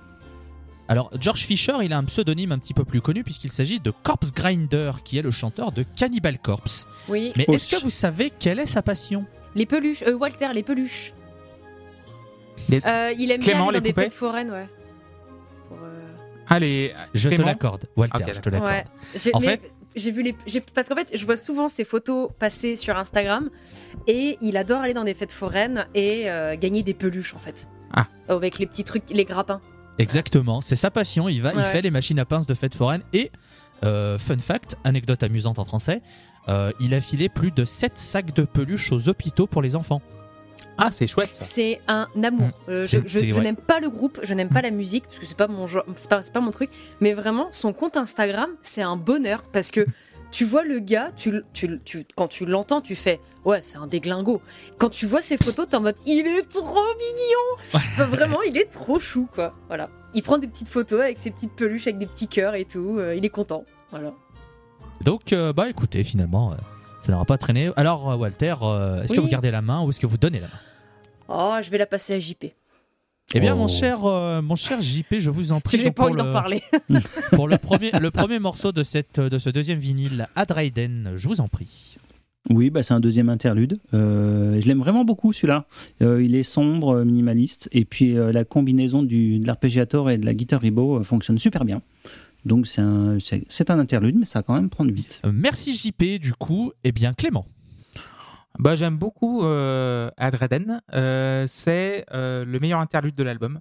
Alors, 0.93 1.09
George 1.19 1.39
Fisher, 1.41 1.73
il 1.81 1.91
a 1.91 1.97
un 1.97 2.03
pseudonyme 2.03 2.51
un 2.51 2.59
petit 2.59 2.75
peu 2.75 2.85
plus 2.85 3.01
connu 3.01 3.23
puisqu'il 3.23 3.51
s'agit 3.51 3.79
de 3.79 3.89
Corpse 4.03 4.31
Grinder, 4.31 4.91
qui 5.03 5.17
est 5.17 5.23
le 5.23 5.31
chanteur 5.31 5.71
de 5.71 5.83
Cannibal 5.95 6.37
Corpse. 6.37 6.87
Oui, 7.09 7.33
Mais 7.35 7.45
est-ce 7.49 7.75
que 7.75 7.81
vous 7.81 7.89
savez 7.89 8.29
quelle 8.29 8.59
est 8.59 8.67
sa 8.67 8.83
passion? 8.83 9.25
Les 9.55 9.65
peluches, 9.65 10.03
euh, 10.03 10.13
Walter, 10.13 10.49
les 10.53 10.61
peluches. 10.61 11.11
Les- 12.69 12.79
Euh, 12.85 13.11
il 13.17 13.31
aime 13.31 13.41
Clément, 13.41 13.63
bien 13.63 13.69
aller 13.69 13.79
les 13.79 13.91
dans 13.91 13.95
des 14.01 14.03
fêtes 14.03 14.13
foraines, 14.13 14.51
ouais. 14.51 14.67
Pour, 15.67 15.77
euh, 15.81 15.99
Allez, 16.47 16.93
Je 17.15 17.29
te 17.29 17.41
l'accorde, 17.41 17.85
Walter, 17.95 18.25
je 18.31 18.39
te 18.39 18.49
l'accorde. 18.51 18.71
Ouais. 18.71 19.31
En 19.33 19.39
mais 19.39 19.47
fait- 19.47 19.71
j'ai 19.95 20.11
vu 20.11 20.21
les, 20.21 20.35
j'ai- 20.45 20.61
parce 20.61 20.87
qu'en 20.89 20.95
fait, 20.95 21.09
je 21.11 21.25
vois 21.25 21.37
souvent 21.37 21.67
ces 21.69 21.85
photos 21.85 22.29
passer 22.37 22.75
sur 22.75 22.95
Instagram 22.99 23.49
et 24.05 24.37
il 24.41 24.57
adore 24.57 24.81
aller 24.81 24.93
dans 24.93 25.05
des 25.05 25.15
fêtes 25.15 25.31
foraines 25.31 25.87
et 25.95 26.29
euh, 26.29 26.55
gagner 26.55 26.83
des 26.83 26.93
peluches 26.93 27.33
en 27.33 27.39
fait. 27.39 27.67
Ah. 27.91 28.05
Avec 28.29 28.59
les 28.59 28.67
petits 28.67 28.83
trucs, 28.83 29.09
les 29.09 29.25
grappins. 29.25 29.59
Exactement, 29.99 30.61
c'est 30.61 30.75
sa 30.75 30.89
passion. 30.91 31.29
Il 31.29 31.41
va, 31.41 31.53
il 31.55 31.61
fait 31.63 31.81
les 31.81 31.91
machines 31.91 32.19
à 32.19 32.25
pince 32.25 32.47
de 32.47 32.53
fête 32.53 32.75
foraine 32.75 33.01
et 33.13 33.31
euh, 33.83 34.17
fun 34.17 34.37
fact, 34.39 34.77
anecdote 34.83 35.21
amusante 35.23 35.59
en 35.59 35.65
français, 35.65 36.01
euh, 36.49 36.71
il 36.79 36.93
a 36.93 37.01
filé 37.01 37.29
plus 37.29 37.51
de 37.51 37.65
7 37.65 37.93
sacs 37.97 38.33
de 38.33 38.43
peluches 38.43 38.91
aux 38.91 39.09
hôpitaux 39.09 39.45
pour 39.47 39.61
les 39.61 39.75
enfants. 39.75 40.01
Ah, 40.77 40.89
c'est 40.89 41.05
chouette. 41.05 41.35
C'est 41.35 41.81
un 41.87 42.07
amour. 42.23 42.49
Euh, 42.67 42.83
je 42.85 42.97
je- 43.05 43.07
c'est- 43.19 43.27
je 43.27 43.33
ouais. 43.35 43.41
n'aime 43.43 43.55
pas 43.55 43.79
le 43.79 43.89
groupe, 43.91 44.19
je 44.23 44.33
n'aime 44.33 44.49
pas 44.49 44.61
la 44.63 44.71
musique 44.71 45.03
parce 45.05 45.19
que 45.19 45.25
c'est 45.27 45.37
pas 45.37 45.47
mon 45.47 45.67
genre, 45.67 45.83
c'est 45.95 46.09
pas, 46.09 46.23
c'est 46.23 46.33
pas 46.33 46.39
mon 46.39 46.49
truc. 46.49 46.71
Mais 46.99 47.13
vraiment, 47.13 47.49
son 47.51 47.73
compte 47.73 47.95
Instagram, 47.95 48.49
c'est 48.63 48.81
un 48.81 48.95
bonheur 48.97 49.43
parce 49.51 49.69
que 49.69 49.85
tu 50.33 50.45
vois 50.45 50.63
le 50.63 50.79
gars, 50.79 51.11
tu, 51.15 51.41
tu, 51.53 51.79
tu- 51.85 52.05
quand 52.15 52.27
tu 52.27 52.45
l'entends, 52.45 52.81
tu 52.81 52.95
fais 52.95 53.19
ouais, 53.45 53.59
c'est 53.61 53.77
un 53.77 53.87
déglingo. 53.87 54.41
Quand 54.79 54.89
tu 54.89 55.05
vois 55.05 55.21
ses 55.21 55.37
photos, 55.37 55.67
t'es 55.69 55.75
en 55.75 55.81
mode 55.81 55.95
il 56.07 56.25
est 56.27 56.49
trop 56.49 56.63
mignon. 56.97 57.47
Enfin, 57.73 58.05
vraiment, 58.05 58.41
il 58.41 58.57
est 58.57 58.65
trop 58.71 58.99
chou 58.99 59.27
quoi. 59.33 59.53
Voilà. 59.67 59.89
Il 60.15 60.23
prend 60.23 60.37
des 60.39 60.47
petites 60.47 60.67
photos 60.67 61.01
avec 61.01 61.19
ses 61.19 61.31
petites 61.31 61.53
peluches 61.55 61.87
avec 61.87 61.99
des 61.99 62.07
petits 62.07 62.27
cœurs 62.27 62.55
et 62.55 62.65
tout. 62.65 62.97
euh, 62.99 63.15
il 63.15 63.23
est 63.25 63.29
content. 63.29 63.63
Voilà. 63.91 64.11
Donc, 65.01 65.33
euh, 65.33 65.53
bah 65.53 65.69
écoutez, 65.69 66.03
finalement, 66.03 66.51
euh, 66.51 66.55
ça 66.99 67.11
n'aura 67.11 67.25
pas 67.25 67.37
traîné. 67.37 67.69
Alors, 67.75 68.19
Walter, 68.19 68.55
est-ce 69.03 69.13
que 69.13 69.19
vous 69.19 69.27
gardez 69.27 69.51
la 69.51 69.61
main 69.61 69.81
ou 69.83 69.89
est-ce 69.89 69.99
que 69.99 70.07
vous 70.07 70.17
donnez 70.17 70.39
la 70.39 70.47
main? 70.47 70.59
Oh, 71.29 71.55
je 71.61 71.69
vais 71.69 71.77
la 71.77 71.85
passer 71.85 72.13
à 72.13 72.19
JP. 72.19 72.45
Eh 73.35 73.39
bien, 73.39 73.53
Oh. 73.55 73.57
mon 73.57 73.67
cher, 73.67 74.05
euh, 74.05 74.41
mon 74.41 74.55
cher 74.55 74.81
JP, 74.81 75.15
je 75.19 75.29
vous 75.29 75.51
en 75.53 75.57
Si 75.57 75.61
prie. 75.63 75.77
j'ai 75.79 75.83
pas 75.85 75.91
pour 75.91 76.05
envie 76.05 76.17
le- 76.17 76.23
d'en 76.23 76.33
parler. 76.33 76.61
pour 77.31 77.47
le 77.47 77.57
premier, 77.61 77.91
le 77.99 78.11
premier 78.11 78.39
morceau 78.39 78.71
de, 78.71 78.83
cette, 78.83 79.19
de 79.19 79.39
ce 79.39 79.49
deuxième 79.49 79.79
vinyle, 79.79 80.27
Adraiden, 80.35 81.13
je 81.15 81.27
vous 81.27 81.41
en 81.41 81.47
prie. 81.47 81.95
Oui, 82.49 82.69
bah, 82.69 82.83
c'est 82.83 82.93
un 82.93 82.99
deuxième 82.99 83.29
interlude. 83.29 83.79
Euh, 83.93 84.59
je 84.59 84.67
l'aime 84.67 84.79
vraiment 84.79 85.05
beaucoup 85.05 85.31
celui-là. 85.31 85.65
Euh, 86.01 86.21
il 86.23 86.35
est 86.35 86.43
sombre, 86.43 87.03
minimaliste, 87.05 87.69
et 87.71 87.85
puis 87.85 88.17
euh, 88.17 88.31
la 88.33 88.43
combinaison 88.43 89.01
du, 89.01 89.39
de 89.39 89.47
l'arpégiator 89.47 90.09
et 90.11 90.17
de 90.17 90.25
la 90.25 90.33
guitare 90.33 90.59
ribo 90.61 90.99
euh, 90.99 91.03
fonctionne 91.03 91.37
super 91.39 91.63
bien. 91.63 91.81
Donc 92.45 92.67
c'est 92.67 92.81
un, 92.81 93.17
un 93.17 93.79
interlude, 93.79 94.17
mais 94.17 94.25
ça 94.25 94.39
va 94.39 94.43
quand 94.43 94.55
même 94.55 94.69
prendre 94.69 94.91
vite. 94.91 95.21
Merci 95.31 95.73
JP, 95.75 96.19
du 96.19 96.33
coup. 96.33 96.73
Eh 96.83 96.91
bien, 96.91 97.13
Clément. 97.13 97.45
Bah, 98.59 98.75
j'aime 98.75 98.97
beaucoup 98.97 99.43
euh, 99.43 100.09
Adreden. 100.17 100.81
Euh, 100.93 101.45
c'est 101.47 102.05
euh, 102.13 102.45
le 102.45 102.59
meilleur 102.59 102.79
interlude 102.79 103.15
de 103.15 103.23
l'album. 103.23 103.59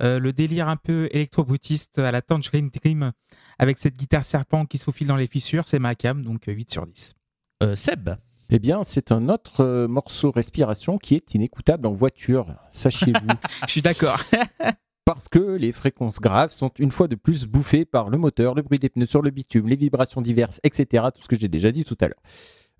Euh, 0.00 0.20
le 0.20 0.32
délire 0.32 0.68
un 0.68 0.76
peu 0.76 1.08
électro-brutiste 1.10 1.98
à 1.98 2.12
la 2.12 2.22
Tangerine 2.22 2.70
Dream 2.70 3.12
avec 3.58 3.78
cette 3.78 3.96
guitare 3.96 4.22
serpent 4.22 4.64
qui 4.64 4.78
se 4.78 4.84
faufile 4.84 5.08
dans 5.08 5.16
les 5.16 5.26
fissures, 5.26 5.66
c'est 5.66 5.80
ma 5.80 5.96
cam, 5.96 6.22
donc 6.22 6.48
euh, 6.48 6.52
8 6.52 6.70
sur 6.70 6.86
10. 6.86 7.14
Euh, 7.62 7.74
Seb. 7.74 8.10
Eh 8.50 8.58
bien, 8.60 8.84
c'est 8.84 9.12
un 9.12 9.28
autre 9.28 9.62
euh, 9.62 9.88
morceau 9.88 10.30
respiration 10.30 10.98
qui 10.98 11.16
est 11.16 11.34
inécoutable 11.34 11.86
en 11.86 11.92
voiture, 11.92 12.54
sachez-vous. 12.70 13.28
Je 13.66 13.72
suis 13.72 13.82
d'accord. 13.82 14.20
Parce 15.04 15.28
que 15.28 15.56
les 15.56 15.72
fréquences 15.72 16.20
graves 16.20 16.52
sont 16.52 16.70
une 16.78 16.90
fois 16.90 17.08
de 17.08 17.16
plus 17.16 17.46
bouffées 17.46 17.84
par 17.84 18.08
le 18.08 18.18
moteur, 18.18 18.54
le 18.54 18.62
bruit 18.62 18.78
des 18.78 18.90
pneus 18.90 19.06
sur 19.06 19.22
le 19.22 19.30
bitume, 19.30 19.66
les 19.66 19.76
vibrations 19.76 20.20
diverses, 20.20 20.60
etc. 20.62 21.06
Tout 21.14 21.22
ce 21.22 21.28
que 21.28 21.38
j'ai 21.38 21.48
déjà 21.48 21.72
dit 21.72 21.84
tout 21.84 21.96
à 22.00 22.08
l'heure. 22.08 22.20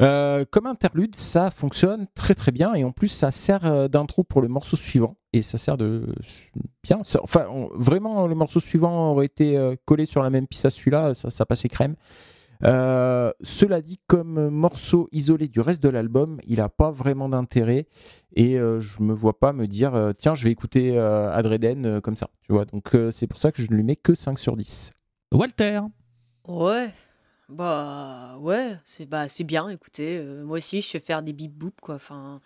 Euh, 0.00 0.44
comme 0.48 0.66
interlude, 0.66 1.16
ça 1.16 1.50
fonctionne 1.50 2.06
très 2.14 2.34
très 2.36 2.52
bien 2.52 2.72
et 2.74 2.84
en 2.84 2.92
plus 2.92 3.08
ça 3.08 3.32
sert 3.32 3.66
euh, 3.66 3.88
d'intro 3.88 4.22
pour 4.22 4.40
le 4.40 4.46
morceau 4.46 4.76
suivant 4.76 5.16
et 5.32 5.42
ça 5.42 5.58
sert 5.58 5.76
de 5.76 6.06
bien. 6.84 7.00
Ça- 7.02 7.18
Enfin, 7.22 7.46
on- 7.50 7.68
vraiment, 7.74 8.26
le 8.28 8.36
morceau 8.36 8.60
suivant 8.60 9.10
aurait 9.10 9.26
été 9.26 9.56
euh, 9.56 9.74
collé 9.86 10.04
sur 10.04 10.22
la 10.22 10.30
même 10.30 10.46
piste 10.46 10.66
à 10.66 10.70
celui-là, 10.70 11.14
ça, 11.14 11.30
ça 11.30 11.44
passait 11.46 11.68
crème. 11.68 11.96
Euh, 12.64 13.30
cela 13.40 13.80
dit, 13.80 14.00
comme 14.08 14.48
morceau 14.48 15.08
isolé 15.12 15.46
du 15.48 15.60
reste 15.60 15.80
de 15.82 15.88
l'album, 15.88 16.40
il 16.46 16.56
n'a 16.58 16.68
pas 16.68 16.90
vraiment 16.90 17.28
d'intérêt 17.28 17.86
et 18.34 18.58
euh, 18.58 18.80
je 18.80 19.00
me 19.02 19.12
vois 19.14 19.38
pas 19.38 19.52
me 19.52 19.66
dire 19.66 19.94
euh, 19.94 20.12
tiens, 20.16 20.34
je 20.34 20.42
vais 20.44 20.50
écouter 20.50 20.96
euh, 20.98 21.30
Adreden 21.32 21.86
euh, 21.86 22.00
comme 22.00 22.16
ça. 22.16 22.30
Tu 22.42 22.52
vois, 22.52 22.64
donc 22.64 22.94
euh, 22.94 23.10
c'est 23.12 23.26
pour 23.28 23.38
ça 23.38 23.52
que 23.52 23.62
je 23.62 23.70
ne 23.70 23.76
lui 23.76 23.84
mets 23.84 23.96
que 23.96 24.14
5 24.14 24.38
sur 24.38 24.56
10. 24.56 24.90
Walter 25.32 25.80
Ouais. 26.48 26.88
Bah 27.48 28.36
ouais, 28.40 28.76
c'est 28.84 29.06
bah 29.06 29.26
c'est 29.28 29.44
bien. 29.44 29.68
Écoutez, 29.70 30.18
euh, 30.18 30.44
moi 30.44 30.58
aussi 30.58 30.82
je 30.82 30.88
sais 30.88 31.00
faire 31.00 31.22
des 31.22 31.32
bip 31.32 31.52
boop 31.52 31.80
quoi. 31.80 31.94
Enfin, 31.94 32.40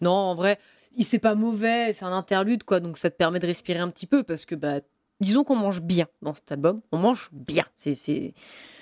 non, 0.00 0.12
en 0.12 0.34
vrai, 0.34 0.60
il 0.96 1.04
c'est 1.04 1.18
pas 1.18 1.34
mauvais, 1.34 1.92
c'est 1.92 2.04
un 2.04 2.12
interlude 2.12 2.62
quoi, 2.64 2.78
donc 2.80 2.98
ça 2.98 3.10
te 3.10 3.16
permet 3.16 3.40
de 3.40 3.46
respirer 3.46 3.80
un 3.80 3.90
petit 3.90 4.06
peu 4.06 4.22
parce 4.22 4.44
que 4.46 4.54
bah 4.54 4.80
disons 5.20 5.44
qu'on 5.44 5.56
mange 5.56 5.82
bien 5.82 6.06
dans 6.22 6.34
cet 6.34 6.52
album, 6.52 6.80
on 6.92 6.98
mange 6.98 7.28
bien. 7.32 7.64
C'est 7.76 7.94
c'est 7.94 8.34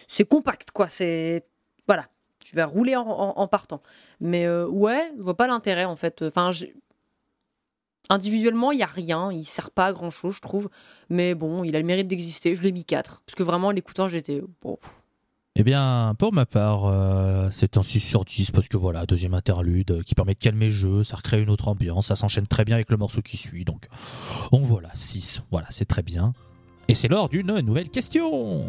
c'est 0.08 0.24
compact 0.26 0.70
quoi. 0.70 0.88
C'est 0.88 1.46
voilà, 1.86 2.08
je 2.44 2.54
vais 2.56 2.64
rouler 2.64 2.96
en, 2.96 3.48
partant. 3.48 3.82
Mais 4.20 4.46
euh, 4.46 4.66
ouais, 4.68 5.12
je 5.16 5.22
vois 5.22 5.36
pas 5.36 5.46
l'intérêt 5.46 5.84
en 5.86 5.96
fait. 5.96 6.22
Enfin, 6.22 6.50
individuellement 8.10 8.72
il 8.72 8.78
y 8.80 8.82
a 8.82 8.86
rien, 8.86 9.32
il 9.32 9.44
sert 9.44 9.70
pas 9.70 9.86
à 9.86 9.92
grand 9.92 10.10
chose 10.10 10.34
je 10.36 10.40
trouve. 10.40 10.68
Mais 11.10 11.34
bon, 11.34 11.64
il 11.64 11.74
a 11.76 11.78
le 11.80 11.86
mérite 11.86 12.08
d'exister. 12.08 12.54
Je 12.54 12.62
l'ai 12.62 12.72
mis 12.72 12.84
4 12.84 13.22
parce 13.26 13.34
que 13.36 13.42
vraiment 13.42 13.68
en 13.68 13.70
l'écoutant 13.72 14.08
j'étais 14.08 14.42
bon. 14.62 14.78
Eh 15.56 15.62
bien, 15.62 16.16
pour 16.18 16.32
ma 16.32 16.46
part, 16.46 16.86
euh, 16.86 17.48
c'est 17.52 17.76
un 17.76 17.82
6 17.84 18.00
sur 18.00 18.24
10 18.24 18.50
parce 18.50 18.66
que 18.66 18.76
voilà, 18.76 19.06
deuxième 19.06 19.34
interlude 19.34 19.92
euh, 19.92 20.02
qui 20.02 20.16
permet 20.16 20.34
de 20.34 20.38
calmer 20.40 20.64
le 20.64 20.72
jeu, 20.72 21.04
ça 21.04 21.14
recrée 21.14 21.40
une 21.40 21.48
autre 21.48 21.68
ambiance, 21.68 22.08
ça 22.08 22.16
s'enchaîne 22.16 22.48
très 22.48 22.64
bien 22.64 22.74
avec 22.74 22.90
le 22.90 22.96
morceau 22.96 23.22
qui 23.22 23.36
suit. 23.36 23.64
Donc, 23.64 23.86
donc 24.50 24.62
voilà, 24.64 24.88
6. 24.94 25.44
Voilà, 25.52 25.68
c'est 25.70 25.84
très 25.84 26.02
bien. 26.02 26.32
Et 26.88 26.96
c'est 26.96 27.06
l'heure 27.06 27.28
d'une 27.28 27.60
nouvelle 27.60 27.88
question. 27.88 28.64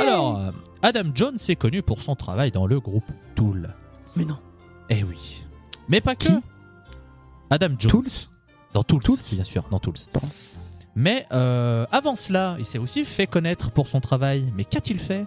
Alors, 0.00 0.38
euh, 0.38 0.50
Adam 0.80 1.10
Jones 1.14 1.36
est 1.46 1.56
connu 1.56 1.82
pour 1.82 2.00
son 2.00 2.16
travail 2.16 2.52
dans 2.52 2.66
le 2.66 2.80
groupe 2.80 3.10
Tool. 3.34 3.74
Mais 4.16 4.24
non. 4.24 4.38
Eh 4.88 5.04
oui. 5.04 5.44
Mais 5.90 6.00
pas 6.00 6.16
que. 6.16 6.28
Qui 6.28 6.34
Adam 7.50 7.74
Jones. 7.78 7.90
Tools 7.90 8.28
Dans 8.72 8.82
Tools, 8.82 9.02
Tools 9.02 9.18
bien 9.30 9.44
sûr, 9.44 9.62
dans 9.70 9.78
Tools. 9.78 9.98
Pardon. 10.10 10.28
Mais 10.96 11.26
euh, 11.32 11.84
avant 11.92 12.16
cela, 12.16 12.56
il 12.58 12.64
s'est 12.64 12.78
aussi 12.78 13.04
fait 13.04 13.26
connaître 13.26 13.70
pour 13.72 13.88
son 13.88 14.00
travail. 14.00 14.50
Mais 14.56 14.64
qu'a-t-il 14.64 14.98
fait? 14.98 15.26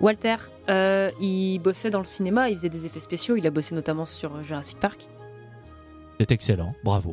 Walter, 0.00 0.36
euh, 0.68 1.10
il 1.20 1.58
bossait 1.58 1.90
dans 1.90 1.98
le 2.00 2.04
cinéma, 2.04 2.50
il 2.50 2.56
faisait 2.56 2.68
des 2.68 2.84
effets 2.86 3.00
spéciaux, 3.00 3.36
il 3.36 3.46
a 3.46 3.50
bossé 3.50 3.74
notamment 3.74 4.04
sur 4.04 4.42
Jurassic 4.42 4.78
Park. 4.78 5.08
C'est 6.20 6.30
excellent, 6.32 6.74
bravo. 6.84 7.12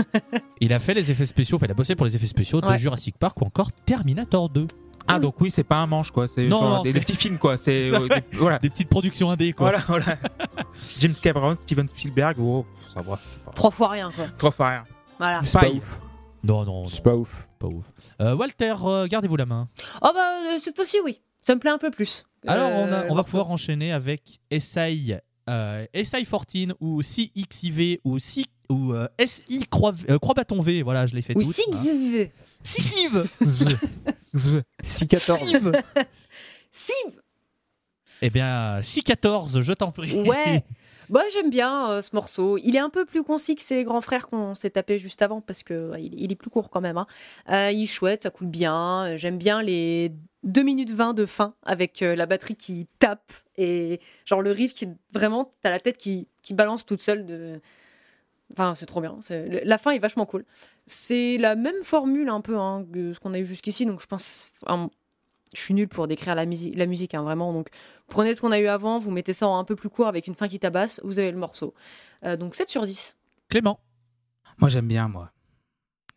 il 0.60 0.72
a 0.72 0.78
fait 0.78 0.94
les 0.94 1.10
effets 1.10 1.26
spéciaux, 1.26 1.56
enfin 1.56 1.66
il 1.66 1.70
a 1.72 1.74
bossé 1.74 1.94
pour 1.94 2.06
les 2.06 2.16
effets 2.16 2.26
spéciaux 2.26 2.60
de. 2.60 2.76
Jurassic 2.76 3.16
Park 3.18 3.40
ou 3.40 3.44
encore 3.44 3.72
Terminator 3.72 4.48
2. 4.48 4.66
Ah, 5.10 5.18
donc 5.18 5.40
oui, 5.40 5.50
c'est 5.50 5.64
pas 5.64 5.76
un 5.76 5.86
manche, 5.86 6.10
quoi. 6.10 6.28
C'est 6.28 6.48
Non, 6.48 6.60
genre 6.60 6.76
non, 6.78 6.82
des, 6.82 6.92
des 6.92 7.00
petits 7.00 7.14
films, 7.16 7.38
quoi. 7.38 7.56
C'est 7.56 7.90
euh, 7.90 8.08
des- 8.08 8.22
voilà. 8.36 8.58
Des 8.58 8.68
petites 8.68 8.90
productions 8.90 9.30
indé 9.30 9.54
quoi. 9.54 9.70
Voilà, 9.70 9.82
voilà. 9.88 10.18
James 10.98 11.14
Cameron, 11.22 11.56
Steven 11.58 11.88
Spielberg, 11.88 12.36
oh, 12.40 12.66
ça 12.92 13.00
va, 13.00 13.18
c'est 13.24 13.42
pas 13.42 13.50
Trois 13.52 13.70
fois 13.70 13.88
rien, 13.88 14.10
quoi. 14.14 14.26
trop 14.36 14.50
fois 14.50 14.68
rien. 14.68 14.84
Voilà. 15.18 15.40
C'est 15.44 15.52
pas 15.52 15.60
Pareil. 15.60 15.78
ouf. 15.78 16.00
Non, 16.44 16.64
non, 16.66 16.80
non, 16.82 16.86
C'est 16.86 17.02
pas 17.02 17.14
ouf. 17.14 17.48
pas 17.58 17.68
ouf. 17.68 17.90
Euh, 18.20 18.36
Walter, 18.36 18.74
euh, 18.84 19.06
gardez-vous 19.06 19.36
la 19.36 19.46
main. 19.46 19.68
Oh 20.02 20.10
bah, 20.14 20.52
euh, 20.52 20.56
cette 20.58 20.76
fois-ci, 20.76 20.98
oui. 21.04 21.20
Ça 21.48 21.54
me 21.54 21.60
plaît 21.60 21.70
un 21.70 21.78
peu 21.78 21.90
plus. 21.90 22.24
Alors 22.46 22.70
on, 22.72 22.92
a- 22.92 23.04
Euh, 23.04 23.08
on 23.08 23.14
va 23.14 23.24
pouvoir 23.24 23.50
enchaîner 23.50 23.90
avec 23.90 24.38
SI, 24.52 25.14
euh, 25.48 25.86
SI 25.94 26.26
14 26.26 26.74
ou 26.78 27.00
CXIV 27.02 28.00
ou, 28.04 28.18
C, 28.18 28.44
ou 28.68 28.92
euh, 28.92 29.08
SI 29.26 29.64
croix, 29.70 29.94
euh, 30.10 30.18
croix 30.18 30.34
bâton 30.34 30.60
V. 30.60 30.82
Voilà, 30.82 31.06
je 31.06 31.14
l'ai 31.14 31.22
fait 31.22 31.34
Ou 31.34 31.42
toutes. 31.42 31.54
Six. 31.54 31.64
hein. 31.72 32.26
Sixiv. 32.62 33.24
6-14. 34.34 35.38
Siv 35.38 35.72
Siv 36.70 37.12
Eh 38.20 38.28
bien, 38.28 38.80
6-14, 38.80 39.62
je 39.62 39.72
t'en 39.72 39.90
prie. 39.90 40.20
Ouais. 40.28 40.62
Bah, 41.10 41.22
j'aime 41.32 41.48
bien 41.48 41.88
euh, 41.90 42.02
ce 42.02 42.10
morceau. 42.12 42.58
Il 42.58 42.76
est 42.76 42.80
un 42.80 42.90
peu 42.90 43.06
plus 43.06 43.22
concis 43.22 43.54
que 43.56 43.62
ses 43.62 43.82
grands 43.84 44.02
frères 44.02 44.26
qu'on 44.28 44.54
s'est 44.54 44.68
tapé 44.68 44.98
juste 44.98 45.22
avant 45.22 45.40
parce 45.40 45.62
que 45.62 45.92
ouais, 45.92 46.04
il, 46.04 46.20
il 46.20 46.30
est 46.30 46.34
plus 46.36 46.50
court 46.50 46.68
quand 46.68 46.82
même. 46.82 46.98
hein. 46.98 47.06
Euh, 47.48 47.70
il 47.72 47.84
est 47.84 47.86
chouette, 47.86 48.24
ça 48.24 48.28
coule 48.30 48.48
bien. 48.48 49.16
J'aime 49.16 49.38
bien 49.38 49.62
les 49.62 50.12
2 50.44 50.62
minutes 50.62 50.90
20 50.90 51.14
de 51.14 51.26
fin 51.26 51.54
avec 51.62 52.02
euh, 52.02 52.14
la 52.14 52.26
batterie 52.26 52.56
qui 52.56 52.86
tape 52.98 53.32
et 53.56 54.00
genre 54.24 54.40
le 54.42 54.52
riff 54.52 54.72
qui 54.72 54.88
vraiment 55.12 55.50
t'as 55.62 55.70
la 55.70 55.80
tête 55.80 55.96
qui, 55.98 56.28
qui 56.42 56.54
balance 56.54 56.86
toute 56.86 57.02
seule 57.02 57.26
de 57.26 57.60
Enfin, 58.52 58.74
c'est 58.74 58.86
trop 58.86 59.02
bien. 59.02 59.18
C'est- 59.20 59.62
La 59.64 59.76
fin 59.76 59.90
est 59.90 59.98
vachement 59.98 60.24
cool. 60.24 60.44
C'est 60.86 61.36
la 61.36 61.54
même 61.54 61.82
formule 61.82 62.30
un 62.30 62.40
peu 62.40 62.56
hein, 62.58 62.86
que 62.90 63.12
ce 63.12 63.20
qu'on 63.20 63.34
a 63.34 63.38
eu 63.38 63.44
jusqu'ici, 63.44 63.84
donc 63.84 64.00
je 64.00 64.06
pense. 64.06 64.52
enfin, 64.62 64.88
je 65.52 65.60
suis 65.60 65.74
nulle 65.74 65.88
pour 65.88 66.08
décrire 66.08 66.34
la, 66.34 66.46
musique, 66.46 66.74
la 66.76 66.86
musique, 66.86 67.12
hein, 67.14 67.22
vraiment. 67.22 67.52
Donc, 67.52 67.68
prenez 68.06 68.34
ce 68.34 68.40
qu'on 68.40 68.50
a 68.52 68.58
eu 68.58 68.66
avant, 68.66 68.98
vous 68.98 69.10
mettez 69.10 69.32
ça 69.34 69.46
en 69.48 69.58
un 69.58 69.64
peu 69.64 69.76
plus 69.76 69.90
court 69.90 70.06
avec 70.06 70.26
une 70.26 70.34
fin 70.34 70.48
qui 70.48 70.58
tabasse, 70.58 71.00
vous 71.04 71.18
avez 71.18 71.30
le 71.30 71.36
morceau. 71.38 71.74
Euh, 72.24 72.36
donc 72.36 72.54
7 72.54 72.68
sur 72.70 72.86
10. 72.86 73.16
Clément. 73.48 73.80
Moi, 74.58 74.70
j'aime 74.70 74.88
bien, 74.88 75.08
moi. 75.08 75.30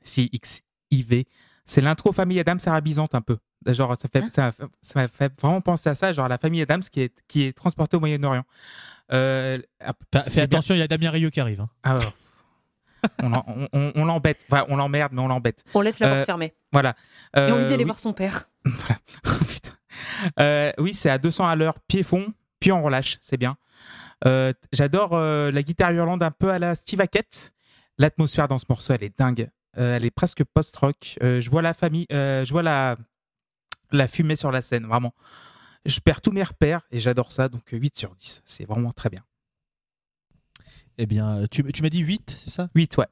CXIV. 0.03 1.25
C'est 1.65 1.81
l'intro 1.81 2.11
famille 2.11 2.39
Adams 2.39 2.59
arabisante 2.65 3.13
un 3.13 3.21
peu. 3.21 3.37
Genre, 3.65 3.95
ça, 3.95 4.07
fait, 4.11 4.23
Hein? 4.23 4.29
ça, 4.29 4.51
ça 4.81 4.99
m'a 5.01 5.07
fait 5.07 5.31
vraiment 5.39 5.61
penser 5.61 5.89
à 5.89 5.95
ça, 5.95 6.11
genre 6.13 6.27
la 6.27 6.37
famille 6.37 6.61
Adams 6.61 6.81
qui 6.81 7.01
est, 7.01 7.13
qui 7.27 7.43
est 7.43 7.53
transportée 7.55 7.97
au 7.97 7.99
Moyen-Orient. 7.99 8.43
Euh, 9.13 9.59
Fais, 10.31 10.41
attention, 10.41 10.73
il 10.73 10.79
y 10.79 10.81
a 10.81 10.87
Damien 10.87 11.11
Rieu 11.11 11.29
qui 11.29 11.39
arrive. 11.39 11.61
hein. 11.61 11.69
Ah, 11.83 11.97
ouais. 11.97 12.05
on 13.23 13.33
on- 13.33 13.67
on- 13.73 13.91
on 13.95 14.05
l'embête. 14.05 14.39
Enfin, 14.51 14.65
on 14.69 14.75
l'emmerde, 14.77 15.11
mais 15.13 15.21
on 15.21 15.27
l'embête. 15.27 15.63
On 15.73 15.81
laisse 15.81 15.99
la 15.99 16.07
porte 16.07 16.19
Euh, 16.21 16.25
fermée. 16.25 16.53
Voilà. 16.71 16.95
Et 17.35 17.39
on 17.39 17.45
lui 17.47 17.51
Euh, 17.53 17.63
dit 17.63 17.69
d'aller 17.69 17.77
oui. 17.77 17.85
voir 17.85 17.99
son 17.99 18.13
père. 18.13 18.47
Euh, 20.39 20.71
oui, 20.77 20.93
c'est 20.93 21.09
à 21.09 21.17
200 21.17 21.47
à 21.47 21.55
l'heure, 21.55 21.79
pied 21.87 22.03
fond, 22.03 22.33
puis 22.59 22.71
on 22.71 22.81
relâche, 22.81 23.17
c'est 23.21 23.37
bien. 23.37 23.57
Euh, 24.25 24.53
J'adore 24.71 25.11
euh, 25.13 25.51
la 25.51 25.63
guitare 25.63 25.91
hurlante 25.91 26.21
un 26.21 26.31
peu 26.31 26.51
à 26.51 26.59
la 26.59 26.75
Steve 26.75 27.01
Hackett. 27.01 27.53
L'atmosphère 27.97 28.47
dans 28.47 28.57
ce 28.59 28.65
morceau, 28.69 28.93
elle 28.93 29.03
est 29.03 29.17
dingue. 29.17 29.49
Euh, 29.77 29.95
elle 29.97 30.05
est 30.05 30.11
presque 30.11 30.43
post-rock. 30.43 31.17
Euh, 31.23 31.41
je 31.41 31.49
vois 31.49 31.61
la 31.61 31.73
famille, 31.73 32.05
euh, 32.13 32.45
je 32.45 32.51
vois 32.51 32.61
la, 32.63 32.97
la 33.91 34.07
fumée 34.07 34.35
sur 34.35 34.51
la 34.51 34.61
scène, 34.61 34.85
vraiment. 34.85 35.13
Je 35.85 35.99
perds 35.99 36.21
tous 36.21 36.31
mes 36.31 36.43
repères 36.43 36.81
et 36.91 36.99
j'adore 36.99 37.31
ça, 37.31 37.49
donc 37.49 37.73
euh, 37.73 37.77
8 37.77 37.95
sur 37.97 38.15
10. 38.15 38.43
C'est 38.45 38.65
vraiment 38.65 38.91
très 38.91 39.09
bien. 39.09 39.21
Eh 40.97 41.05
bien, 41.05 41.45
tu, 41.49 41.63
tu 41.71 41.81
m'as 41.81 41.89
dit 41.89 41.99
8, 41.99 42.35
c'est 42.37 42.49
ça? 42.51 42.69
8, 42.75 42.97
ouais. 42.97 43.07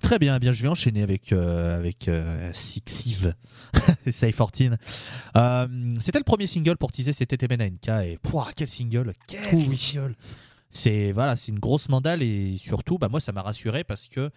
Très 0.00 0.18
bien, 0.18 0.36
eh 0.36 0.38
bien, 0.38 0.50
je 0.50 0.62
vais 0.62 0.68
enchaîner 0.68 1.02
avec, 1.02 1.32
euh, 1.32 1.76
avec 1.78 2.08
euh, 2.08 2.50
Sixive, 2.54 3.34
Say 4.10 4.32
14. 4.32 4.76
Euh, 5.36 5.92
C'était 6.00 6.18
le 6.18 6.24
premier 6.24 6.46
single 6.46 6.78
pour 6.78 6.90
teaser 6.90 7.12
cet 7.12 7.36
TMNK 7.36 7.88
et 8.06 8.18
pouah, 8.22 8.48
quel 8.56 8.66
single, 8.68 9.12
quel 9.26 9.40
Oh 9.52 9.56
oui. 9.56 9.76
single 9.76 10.16
C'est 10.70 11.12
voilà, 11.12 11.36
c'est 11.36 11.52
une 11.52 11.58
grosse 11.58 11.90
mandale 11.90 12.22
et 12.22 12.56
surtout, 12.56 12.96
bah, 12.96 13.08
moi 13.10 13.20
ça 13.20 13.32
m'a 13.32 13.42
rassuré 13.42 13.84
parce 13.84 14.06
que 14.06 14.30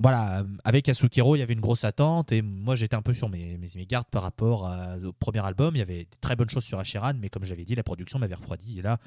voilà, 0.00 0.44
avec 0.64 0.88
Asukiro, 0.88 1.36
il 1.36 1.38
y 1.38 1.42
avait 1.42 1.54
une 1.54 1.60
grosse 1.60 1.84
attente 1.84 2.32
et 2.32 2.42
moi 2.42 2.74
j'étais 2.76 2.96
un 2.96 3.02
peu 3.02 3.14
sur 3.14 3.28
mes, 3.28 3.56
mes, 3.58 3.86
gardes 3.86 4.08
par 4.10 4.22
rapport 4.22 4.70
au 5.04 5.12
premier 5.12 5.44
album. 5.44 5.74
Il 5.76 5.78
y 5.78 5.82
avait 5.82 6.04
des 6.04 6.08
très 6.20 6.36
bonnes 6.36 6.50
choses 6.50 6.64
sur 6.64 6.78
Asheran, 6.78 7.12
mais 7.18 7.28
comme 7.28 7.44
j'avais 7.44 7.64
dit, 7.64 7.74
la 7.74 7.84
production 7.84 8.18
m'avait 8.18 8.34
refroidi. 8.34 8.80
Et 8.80 8.82
là, 8.82 8.98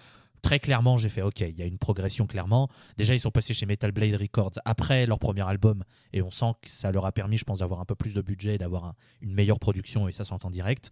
très 0.41 0.59
clairement, 0.59 0.97
j'ai 0.97 1.09
fait 1.09 1.21
OK, 1.21 1.41
il 1.41 1.57
y 1.57 1.61
a 1.61 1.65
une 1.65 1.77
progression 1.77 2.25
clairement. 2.25 2.69
Déjà, 2.97 3.13
ils 3.13 3.19
sont 3.19 3.31
passés 3.31 3.53
chez 3.53 3.65
Metal 3.65 3.91
Blade 3.91 4.15
Records 4.15 4.53
après 4.65 5.05
leur 5.05 5.19
premier 5.19 5.47
album 5.47 5.83
et 6.13 6.21
on 6.21 6.31
sent 6.31 6.53
que 6.61 6.69
ça 6.69 6.91
leur 6.91 7.05
a 7.05 7.11
permis, 7.11 7.37
je 7.37 7.43
pense, 7.43 7.59
d'avoir 7.59 7.81
un 7.81 7.85
peu 7.85 7.95
plus 7.95 8.13
de 8.13 8.21
budget, 8.21 8.57
d'avoir 8.57 8.85
un- 8.85 8.93
une 9.21 9.33
meilleure 9.33 9.59
production 9.59 10.07
et 10.07 10.13
ça 10.13 10.23
s'entend 10.25 10.49
direct. 10.49 10.91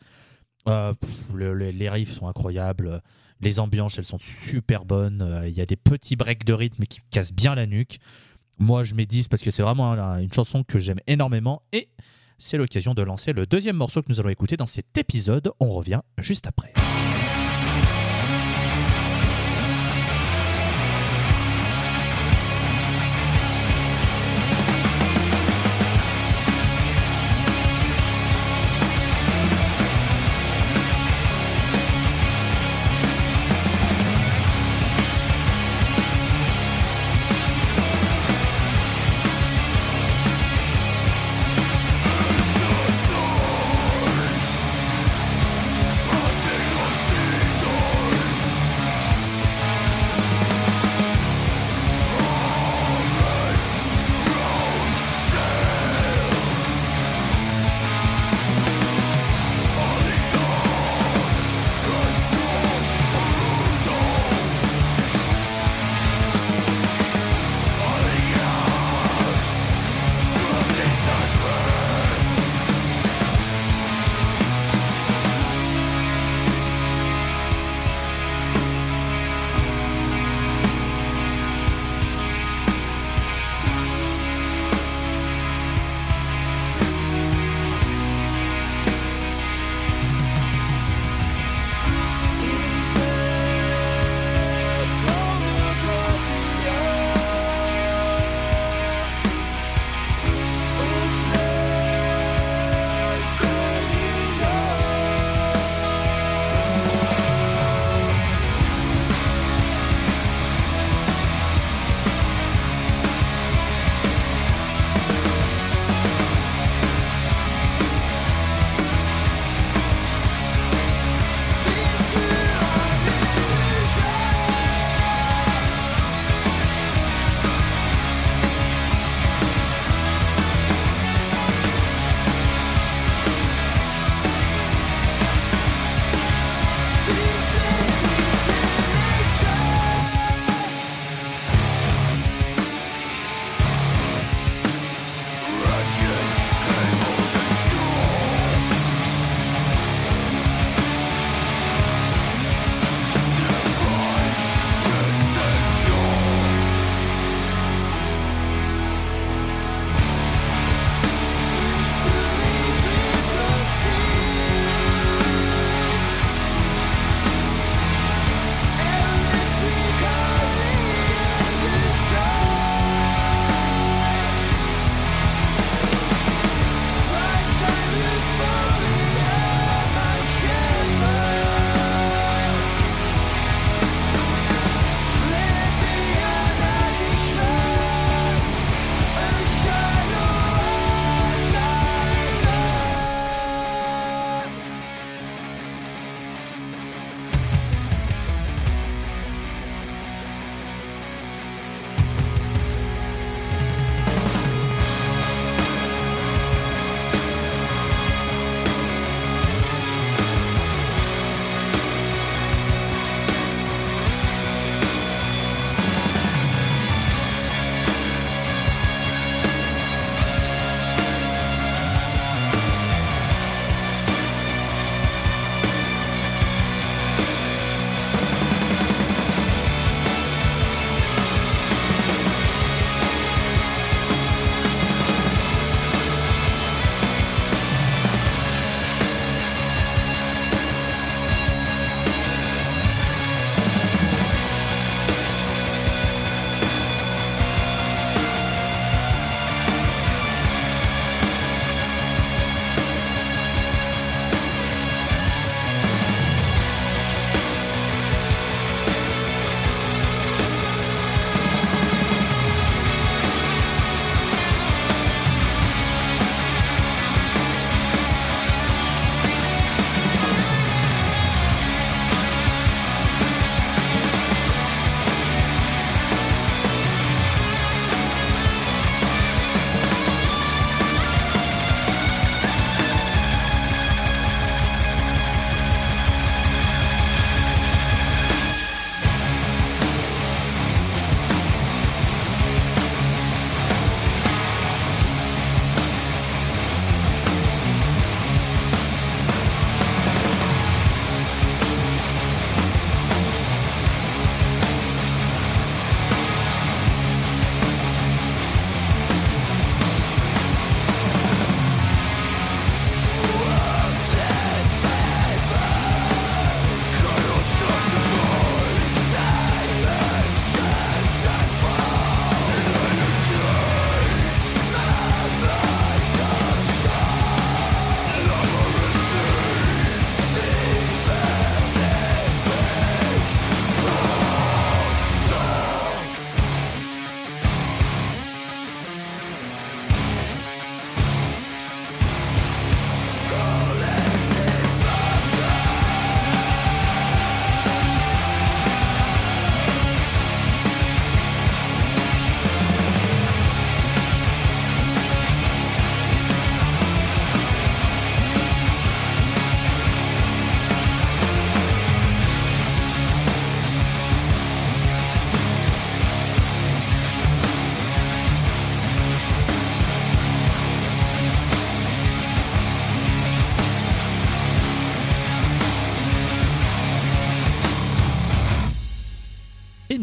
Euh, 0.67 0.93
les 1.33 1.89
riffs 1.89 2.11
sont 2.11 2.27
incroyables, 2.27 3.01
les 3.39 3.59
ambiances 3.59 3.97
elles 3.97 4.03
sont 4.03 4.19
super 4.19 4.83
bonnes. 4.83 5.21
Euh, 5.21 5.47
Il 5.47 5.55
y 5.55 5.61
a 5.61 5.65
des 5.65 5.75
petits 5.75 6.15
breaks 6.15 6.43
de 6.43 6.53
rythme 6.53 6.83
qui 6.85 6.99
cassent 7.11 7.33
bien 7.33 7.55
la 7.55 7.65
nuque. 7.67 7.99
Moi, 8.57 8.83
je 8.83 8.95
mets 8.95 9.05
10 9.05 9.27
parce 9.27 9.41
que 9.41 9.51
c'est 9.51 9.63
vraiment 9.63 9.91
un- 9.93 10.19
une 10.19 10.31
chanson 10.31 10.63
que 10.63 10.79
j'aime 10.79 10.99
énormément 11.07 11.61
et 11.73 11.89
c'est 12.37 12.57
l'occasion 12.57 12.93
de 12.93 13.01
lancer 13.01 13.33
le 13.33 13.45
deuxième 13.45 13.75
morceau 13.75 14.01
que 14.01 14.07
nous 14.09 14.19
allons 14.19 14.29
écouter 14.29 14.57
dans 14.57 14.65
cet 14.65 14.97
épisode. 14.97 15.51
On 15.59 15.69
revient 15.69 16.01
juste 16.19 16.47
après. 16.47 16.73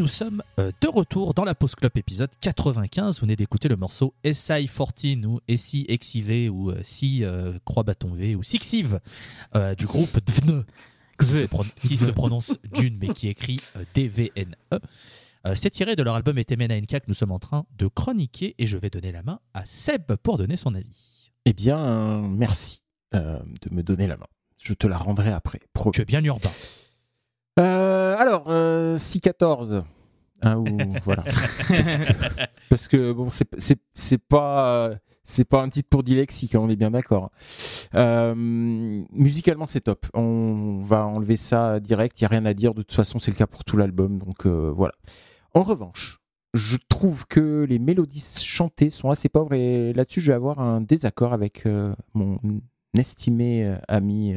Nous 0.03 0.09
sommes 0.09 0.43
euh, 0.59 0.73
de 0.81 0.89
retour 0.89 1.33
dans 1.33 1.45
la 1.45 1.55
Pause 1.55 1.77
Club 1.77 1.93
épisode 1.97 2.31
95. 2.41 3.15
Vous 3.15 3.21
venez 3.21 3.37
d'écouter 3.37 3.69
le 3.69 3.77
morceau 3.77 4.15
SI14 4.25 5.25
ou 5.27 5.39
SI 5.57 5.87
XIV 5.89 6.51
ou 6.51 6.73
Si 6.83 7.23
euh, 7.25 7.57
Croix 7.65 7.85
Bâton 7.85 8.13
V 8.13 8.35
ou 8.35 8.43
Sixive 8.43 8.99
euh, 9.55 9.77
du 9.77 9.87
groupe 9.87 10.19
Dvne 10.27 10.65
qui 11.21 11.27
se, 11.27 11.45
pro- 11.47 11.65
qui 11.87 11.97
se 11.97 12.11
prononce 12.11 12.57
Dune 12.75 12.99
mais 13.01 13.11
qui 13.15 13.29
écrit 13.29 13.61
euh, 13.77 13.85
DVNE. 13.95 14.57
Euh, 15.47 15.55
C'est 15.55 15.71
tiré 15.71 15.95
de 15.95 16.03
leur 16.03 16.17
album 16.17 16.37
Etemena 16.37 16.77
NK 16.81 16.89
que 16.89 17.05
nous 17.07 17.15
sommes 17.15 17.31
en 17.31 17.39
train 17.39 17.65
de 17.79 17.87
chroniquer 17.87 18.57
et 18.59 18.67
je 18.67 18.77
vais 18.79 18.91
donner 18.91 19.13
la 19.13 19.23
main 19.23 19.39
à 19.55 19.65
Seb 19.67 20.17
pour 20.25 20.37
donner 20.37 20.57
son 20.57 20.75
avis. 20.75 21.31
Eh 21.45 21.53
bien, 21.53 22.23
merci 22.23 22.83
de 23.13 23.39
me 23.71 23.83
donner 23.85 24.09
la 24.09 24.17
main. 24.17 24.27
Je 24.59 24.75
te 24.75 24.89
la 24.89 24.97
rendrai 24.97 25.31
après. 25.31 25.61
promis. 25.73 25.93
Tu 25.95 26.01
es 26.03 26.05
bien 26.05 26.25
urbain. 26.25 26.51
Euh, 27.59 28.17
alors, 28.19 28.45
euh, 28.49 28.97
6-14. 28.97 29.83
Hein, 30.45 30.57
ou, 30.57 30.67
voilà. 31.05 31.23
parce, 31.69 31.97
que, 31.99 32.13
parce 32.71 32.89
que, 32.89 33.13
bon, 33.13 33.29
c'est- 33.31 34.19
pas. 34.19 34.91
C'est 35.25 35.45
pas 35.45 35.63
un 35.63 35.69
titre 35.69 35.89
pour 35.89 36.03
dyslexique, 36.03 36.57
hein, 36.57 36.61
on 36.61 36.69
est 36.69 36.75
bien 36.75 36.91
d'accord. 36.91 37.31
Euh, 37.95 38.35
musicalement, 38.35 39.69
c'est 39.69 39.83
top. 39.83 40.05
On 40.15 40.81
va 40.83 41.07
enlever 41.07 41.37
ça 41.37 41.79
direct. 41.79 42.21
Il 42.21 42.25
n'y 42.25 42.27
a 42.27 42.29
rien 42.31 42.45
à 42.45 42.55
dire. 42.55 42.75
De 42.75 42.83
toute 42.83 42.93
façon, 42.93 43.21
c'est 43.21 43.31
le 43.31 43.37
cas 43.37 43.47
pour 43.47 43.63
tout 43.65 43.77
l'album. 43.77 44.19
Donc 44.19 44.47
euh, 44.47 44.73
voilà. 44.75 44.93
En 45.55 45.63
revanche, 45.63 46.19
je 46.55 46.77
trouve 46.89 47.25
que 47.29 47.65
les 47.69 47.79
mélodies 47.79 48.25
chantées 48.43 48.91
sont 48.91 49.11
assez 49.11 49.29
pauvres. 49.29 49.55
Et 49.55 49.93
là-dessus, 49.93 50.21
je 50.21 50.33
vais 50.33 50.35
avoir 50.37 50.59
un 50.59 50.81
désaccord 50.81 51.33
avec 51.35 51.67
euh, 51.67 51.95
mon 52.15 52.41
estimé 52.99 53.77
ami 53.87 54.35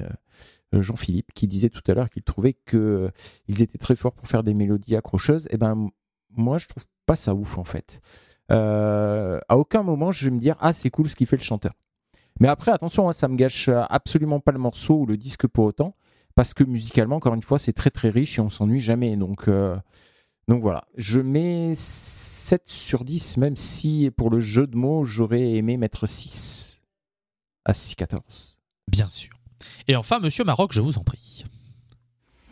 Jean-Philippe, 0.82 1.32
qui 1.34 1.48
disait 1.48 1.70
tout 1.70 1.82
à 1.88 1.94
l'heure 1.94 2.10
qu'il 2.10 2.24
trouvait 2.24 2.54
que 2.66 2.78
euh, 2.78 3.12
étaient 3.48 3.78
très 3.78 3.96
forts 3.96 4.14
pour 4.14 4.28
faire 4.28 4.44
des 4.44 4.54
mélodies 4.54 4.96
accrocheuses. 4.96 5.48
Et 5.52 5.58
ben, 5.58 5.72
m- 5.74 5.90
moi, 6.32 6.58
je 6.58 6.68
trouve 6.68 6.86
pas 7.06 7.16
ça 7.16 7.34
ouf 7.36 7.58
en 7.58 7.64
fait. 7.64 8.02
Euh, 8.52 9.40
à 9.50 9.58
aucun 9.58 9.84
moment, 9.84 10.12
je 10.12 10.26
vais 10.26 10.32
me 10.32 10.40
dire 10.40 10.56
ah 10.60 10.74
c'est 10.74 10.90
cool 10.90 11.08
ce 11.10 11.16
qu'il 11.16 11.28
fait 11.28 11.38
le 11.38 11.42
chanteur. 11.44 11.74
Mais 12.40 12.48
après, 12.48 12.72
attention, 12.72 13.08
hein, 13.08 13.14
ça 13.14 13.28
me 13.28 13.36
gâche 13.36 13.70
euh, 13.70 13.84
absolument 13.90 14.40
pas 14.40 14.52
le 14.52 14.60
morceau 14.60 15.00
ou 15.00 15.06
le 15.06 15.18
disque 15.18 15.48
pour 15.48 15.66
autant, 15.66 15.94
parce 16.36 16.54
que 16.54 16.64
musicalement, 16.64 17.16
encore 17.16 17.34
une 17.34 17.42
fois, 17.44 17.58
c'est 17.60 17.74
très 17.74 17.90
très 17.92 18.10
riche 18.10 18.38
et 18.38 18.42
on 18.42 18.50
s'ennuie 18.50 18.80
jamais. 18.82 19.16
Donc, 19.16 19.48
euh, 19.48 19.76
donc 20.50 20.62
voilà, 20.62 20.84
je 20.96 21.20
mets 21.22 21.72
7 21.76 22.64
sur 22.68 23.04
10, 23.06 23.38
même 23.38 23.56
si 23.56 24.12
pour 24.16 24.30
le 24.30 24.40
jeu 24.42 24.68
de 24.68 24.76
mots, 24.76 25.06
j'aurais 25.06 25.54
aimé 25.54 25.78
mettre 25.78 26.08
6 26.08 26.82
à 27.64 27.72
6-14. 27.72 28.58
Bien 28.92 29.10
sûr. 29.10 29.32
Et 29.88 29.96
enfin, 29.96 30.20
monsieur 30.20 30.44
Maroc, 30.44 30.72
je 30.74 30.82
vous 30.82 30.98
en 30.98 31.04
prie. 31.04 31.44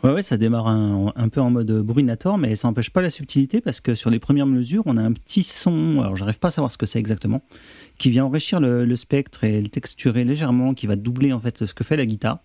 Ouais, 0.02 0.22
ça 0.22 0.36
démarre 0.36 0.68
un, 0.68 1.28
peu 1.30 1.40
en 1.40 1.48
mode 1.50 1.70
bruinator, 1.80 2.36
mais 2.36 2.56
ça 2.56 2.68
n'empêche 2.68 2.90
pas 2.90 3.00
la 3.00 3.08
subtilité 3.08 3.62
parce 3.62 3.80
que 3.80 3.94
sur 3.94 4.10
les 4.10 4.18
premières 4.18 4.46
mesures, 4.46 4.82
on 4.84 4.98
a 4.98 5.02
un 5.02 5.12
petit 5.12 5.42
son, 5.42 6.02
alors 6.02 6.14
j'arrive 6.14 6.38
pas 6.38 6.48
à 6.48 6.50
savoir 6.50 6.70
ce 6.70 6.76
que 6.76 6.84
c'est 6.84 6.98
exactement, 6.98 7.42
qui 7.96 8.10
vient 8.10 8.26
enrichir 8.26 8.60
le, 8.60 8.96
spectre 8.96 9.44
et 9.44 9.62
le 9.62 9.68
texturer 9.68 10.24
légèrement, 10.24 10.74
qui 10.74 10.86
va 10.86 10.96
doubler 10.96 11.32
en 11.32 11.40
fait 11.40 11.64
ce 11.64 11.72
que 11.72 11.84
fait 11.84 11.96
la 11.96 12.04
guitare. 12.04 12.40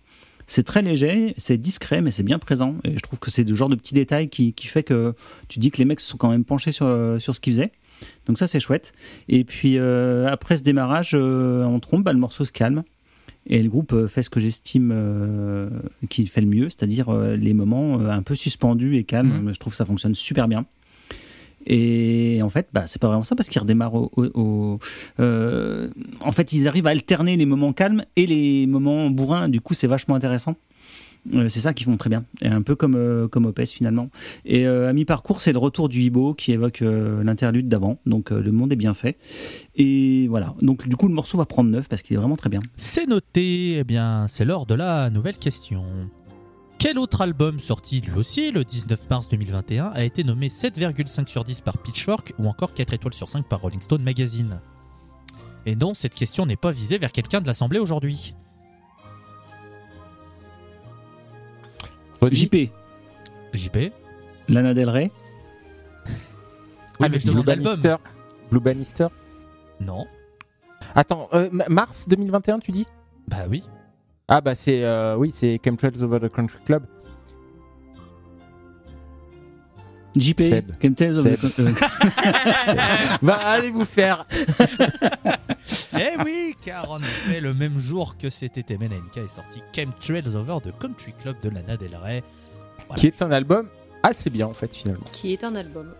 C'est 0.46 0.62
très 0.62 0.80
léger, 0.80 1.34
c'est 1.36 1.58
discret, 1.58 2.00
mais 2.00 2.10
c'est 2.10 2.22
bien 2.22 2.38
présent. 2.38 2.76
Et 2.84 2.94
je 2.94 3.00
trouve 3.00 3.18
que 3.18 3.30
c'est 3.30 3.46
le 3.46 3.54
genre 3.54 3.68
de 3.68 3.76
petit 3.76 3.92
détail 3.92 4.30
qui, 4.30 4.54
qui 4.54 4.66
fait 4.66 4.82
que 4.82 5.14
tu 5.48 5.58
dis 5.58 5.70
que 5.70 5.76
les 5.76 5.84
mecs 5.84 6.00
se 6.00 6.08
sont 6.08 6.16
quand 6.16 6.30
même 6.30 6.44
penchés 6.44 6.72
sur, 6.72 6.88
sur 7.18 7.34
ce 7.34 7.40
qu'ils 7.40 7.52
faisaient. 7.52 7.72
Donc 8.26 8.38
ça, 8.38 8.46
c'est 8.46 8.60
chouette. 8.60 8.92
Et 9.28 9.44
puis 9.44 9.78
euh, 9.78 10.28
après 10.28 10.56
ce 10.56 10.62
démarrage 10.62 11.12
euh, 11.14 11.64
en 11.64 11.78
trompe, 11.80 12.04
bah, 12.04 12.12
le 12.12 12.18
morceau 12.18 12.44
se 12.44 12.52
calme. 12.52 12.82
Et 13.46 13.62
le 13.62 13.68
groupe 13.70 13.92
euh, 13.92 14.06
fait 14.06 14.22
ce 14.22 14.30
que 14.30 14.38
j'estime 14.38 14.90
euh, 14.92 15.68
qu'il 16.08 16.28
fait 16.28 16.40
le 16.42 16.46
mieux, 16.46 16.64
c'est-à-dire 16.70 17.08
euh, 17.08 17.36
les 17.36 17.54
moments 17.54 17.98
euh, 18.00 18.10
un 18.10 18.22
peu 18.22 18.34
suspendus 18.34 18.96
et 18.96 19.04
calmes. 19.04 19.42
Mhm. 19.44 19.54
Je 19.54 19.58
trouve 19.58 19.72
que 19.72 19.76
ça 19.76 19.84
fonctionne 19.86 20.14
super 20.14 20.46
bien. 20.46 20.66
Et 21.66 22.40
en 22.42 22.48
fait, 22.48 22.68
bah, 22.72 22.84
c'est 22.86 23.00
pas 23.00 23.08
vraiment 23.08 23.22
ça 23.22 23.36
parce 23.36 23.48
qu'ils 23.48 23.60
redémarrent 23.60 23.94
au. 23.94 24.10
au- 24.16 24.30
au- 24.42 24.78
en 25.18 26.32
fait, 26.32 26.52
ils 26.52 26.66
arrivent 26.68 26.86
à 26.86 26.90
alterner 26.90 27.36
les 27.36 27.46
moments 27.46 27.72
calmes 27.72 28.04
et 28.16 28.26
les 28.26 28.66
moments 28.66 29.10
bourrins. 29.10 29.48
Du 29.48 29.60
coup, 29.60 29.74
c'est 29.74 29.86
vachement 29.86 30.14
intéressant. 30.14 30.54
Euh, 31.34 31.48
c'est 31.48 31.60
ça 31.60 31.74
qu'ils 31.74 31.86
font 31.86 31.96
très 31.96 32.10
bien. 32.10 32.24
Et 32.42 32.48
un 32.48 32.62
peu 32.62 32.74
comme, 32.74 32.94
euh, 32.96 33.28
comme 33.28 33.46
Opes 33.46 33.66
finalement. 33.66 34.10
Et 34.44 34.66
euh, 34.66 34.88
à 34.88 34.92
mi-parcours, 34.92 35.40
c'est 35.40 35.52
le 35.52 35.58
retour 35.58 35.88
du 35.88 36.00
hibbo 36.00 36.34
qui 36.34 36.52
évoque 36.52 36.80
l'interlude 36.80 37.68
d'avant. 37.68 37.98
Donc 38.06 38.30
le 38.30 38.52
monde 38.52 38.72
est 38.72 38.76
bien 38.76 38.94
fait. 38.94 39.18
Et 39.76 40.28
voilà. 40.28 40.54
Donc 40.62 40.88
du 40.88 40.96
coup, 40.96 41.08
le 41.08 41.14
morceau 41.14 41.38
va 41.38 41.46
prendre 41.46 41.70
neuf 41.70 41.88
parce 41.88 42.02
qu'il 42.02 42.14
est 42.14 42.18
vraiment 42.18 42.36
très 42.36 42.50
bien. 42.50 42.60
C'est 42.76 43.06
noté, 43.06 43.78
eh 43.78 43.84
bien, 43.84 44.26
c'est 44.28 44.44
l'heure 44.44 44.66
de 44.66 44.74
la 44.74 45.10
nouvelle 45.10 45.38
question. 45.38 45.84
Quel 46.78 46.98
autre 46.98 47.20
album 47.20 47.58
sorti 47.60 48.00
lui 48.00 48.14
aussi 48.18 48.50
le 48.50 48.64
19 48.64 49.10
mars 49.10 49.28
2021 49.28 49.88
a 49.88 50.02
été 50.02 50.24
nommé 50.24 50.48
7,5 50.48 51.28
sur 51.28 51.44
10 51.44 51.60
par 51.60 51.76
Pitchfork 51.76 52.32
ou 52.38 52.46
encore 52.46 52.72
4 52.72 52.94
étoiles 52.94 53.12
sur 53.12 53.28
5 53.28 53.46
par 53.46 53.60
Rolling 53.60 53.82
Stone 53.82 54.02
Magazine? 54.02 54.60
Et 55.66 55.76
non, 55.76 55.92
cette 55.92 56.14
question 56.14 56.46
n'est 56.46 56.56
pas 56.56 56.72
visée 56.72 56.96
vers 56.96 57.12
quelqu'un 57.12 57.42
de 57.42 57.46
l'Assemblée 57.46 57.78
aujourd'hui. 57.78 58.34
JP, 62.28 62.70
JP 63.54 63.92
Lana 64.48 64.74
Del 64.74 64.90
Rey. 64.90 65.10
Ah, 67.02 67.08
mais 67.08 67.18
je 67.18 67.32
Blue. 67.32 67.42
Bannister. 67.42 67.96
Blue 68.50 68.60
Bannister. 68.60 69.06
Non. 69.80 70.06
Attends, 70.94 71.28
euh, 71.32 71.48
ma- 71.52 71.68
mars 71.68 72.06
2021, 72.08 72.58
tu 72.58 72.72
dis? 72.72 72.86
Bah 73.28 73.36
oui. 73.48 73.64
Ah 74.28 74.40
bah 74.40 74.54
c'est 74.54 74.84
euh, 74.84 75.16
oui, 75.16 75.30
c'est 75.30 75.58
Chemtrails 75.64 76.02
Over 76.02 76.20
the 76.20 76.28
Country 76.32 76.58
Club. 76.64 76.84
JP, 80.16 80.40
Seb. 80.40 80.72
Seb. 80.80 81.38
euh, 81.58 81.72
Va 83.22 83.34
allez 83.34 83.70
vous 83.70 83.84
faire. 83.84 84.26
Eh 85.98 86.16
oui, 86.24 86.54
car 86.64 86.90
en 86.90 86.98
effet, 87.00 87.40
le 87.40 87.52
même 87.52 87.78
jour 87.78 88.16
que 88.16 88.30
c'était 88.30 88.76
MNNK 88.76 89.18
est 89.18 89.28
sorti 89.28 89.60
Chemtrails 89.74 90.34
Over 90.34 90.58
the 90.62 90.72
Country 90.80 91.12
Club 91.20 91.36
de 91.42 91.50
Lana 91.50 91.76
Del 91.76 91.94
Rey. 91.96 92.22
Voilà. 92.86 92.98
Qui 93.00 93.08
est 93.08 93.20
un 93.22 93.30
album 93.30 93.68
assez 94.02 94.30
bien 94.30 94.46
en 94.46 94.54
fait 94.54 94.74
finalement. 94.74 95.04
Qui 95.12 95.34
est 95.34 95.44
un 95.44 95.54
album. 95.54 95.92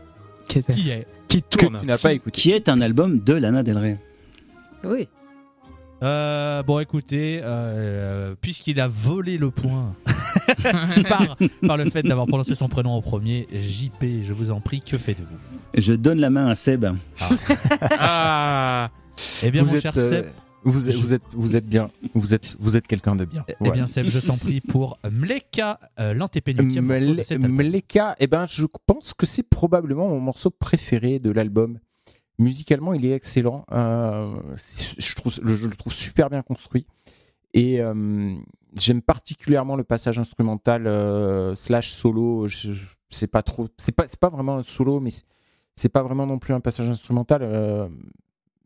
qui, 0.49 0.63
Qui 0.63 0.91
est 0.91 1.07
qui 1.29 1.43
Que 1.43 1.59
tourne. 1.59 1.81
tu 1.81 1.87
n'as 1.87 1.99
pas 1.99 2.13
écouté. 2.15 2.31
qui 2.41 2.53
est 2.53 2.69
un 2.69 2.81
album 2.81 3.21
de 3.21 3.35
Lana 3.35 3.63
Del 3.63 3.77
Rey. 3.79 3.99
Oui. 4.85 5.09
Euh, 6.03 6.63
bon, 6.63 6.79
écoutez, 6.81 7.41
euh, 7.45 8.35
puisqu'il 8.41 8.81
a 8.81 8.89
volé 8.89 9.37
le 9.37 9.51
point 9.51 9.95
par, 11.09 11.37
par 11.67 11.77
le 11.77 11.89
fait 11.91 12.03
d'avoir 12.03 12.27
prononcé 12.27 12.55
son 12.55 12.69
prénom 12.69 12.91
en 12.93 13.03
premier, 13.03 13.47
JP, 13.53 14.05
je 14.23 14.33
vous 14.33 14.51
en 14.51 14.61
prie, 14.61 14.83
que 14.83 14.99
faites-vous? 14.99 15.37
Je 15.77 15.93
donne 15.93 16.19
la 16.21 16.31
main 16.31 16.49
à 16.49 16.55
Seb. 16.55 16.87
Ah 17.91 18.91
Eh 19.43 19.51
bien, 19.51 19.63
vous 19.63 19.71
mon 19.71 19.75
êtes, 19.77 19.83
cher 19.83 19.93
euh, 19.97 20.11
Seb, 20.11 20.27
vous, 20.65 20.89
êtes, 20.89 20.95
je- 20.95 21.01
vous 21.01 21.15
êtes 21.15 21.23
vous 21.33 21.57
êtes 21.57 21.67
bien. 21.67 21.89
Vous 22.15 22.35
êtes 22.35 22.57
vous 22.61 22.77
êtes 22.77 22.87
quelqu'un 22.87 23.17
de 23.17 23.25
bien. 23.25 23.45
eh 23.65 23.71
bien, 23.71 23.87
Seb, 23.87 24.07
je 24.09 24.19
t'en 24.19 24.37
prie 24.37 24.61
pour 24.61 24.99
Mleka, 25.11 25.81
euh, 25.99 26.15
l'antépénultième 26.15 26.87
morceau 26.87 27.07
de 27.07 27.15
Mle- 27.21 27.25
cet 27.25 27.43
album. 27.45 27.53
Mleka, 27.67 28.17
eh 28.19 28.27
ben, 28.27 28.47
je 28.47 28.67
pense 28.87 29.15
que 29.15 29.27
c'est 29.27 29.43
probablement 29.49 30.09
mon 30.09 30.21
morceau 30.21 30.51
préféré 30.51 31.19
de 31.19 31.31
l'album. 31.31 31.79
Musicalement, 32.39 32.95
il 32.95 33.05
est 33.05 33.13
excellent. 33.13 33.67
Euh, 33.73 34.33
je, 34.99 35.15
trouve, 35.15 35.39
le- 35.43 35.55
je 35.55 35.67
le 35.67 35.77
trouve 35.77 35.93
super 35.93 36.31
bien 36.31 36.41
construit. 36.43 36.87
Et 37.53 37.81
euh, 37.81 38.35
j'aime 38.77 39.03
particulièrement 39.03 39.77
le 39.77 39.85
passage 39.85 40.19
instrumental 40.19 40.87
euh, 40.87 41.55
slash 41.55 41.93
solo. 41.93 42.47
C'est 43.11 43.27
pas 43.27 43.43
trop, 43.43 43.69
c'est 43.77 43.93
pas, 43.93 44.07
pas 44.21 44.29
vraiment 44.29 44.57
un 44.59 44.63
solo, 44.63 45.01
mais 45.01 45.11
c'est- 45.11 45.89
pas 45.89 46.03
vraiment 46.03 46.27
non 46.27 46.39
plus 46.39 46.55
un 46.55 46.61
passage 46.61 46.89
instrumental. 46.89 47.43
euh, 47.43 47.89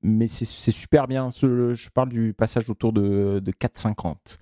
mais 0.02 0.26
c'est 0.26 0.44
super 0.72 1.06
bien. 1.08 1.28
Je 1.30 1.88
parle 1.88 2.10
du 2.10 2.34
passage 2.34 2.68
autour 2.68 2.92
de, 2.92 3.40
de 3.42 3.52
4,50. 3.52 4.38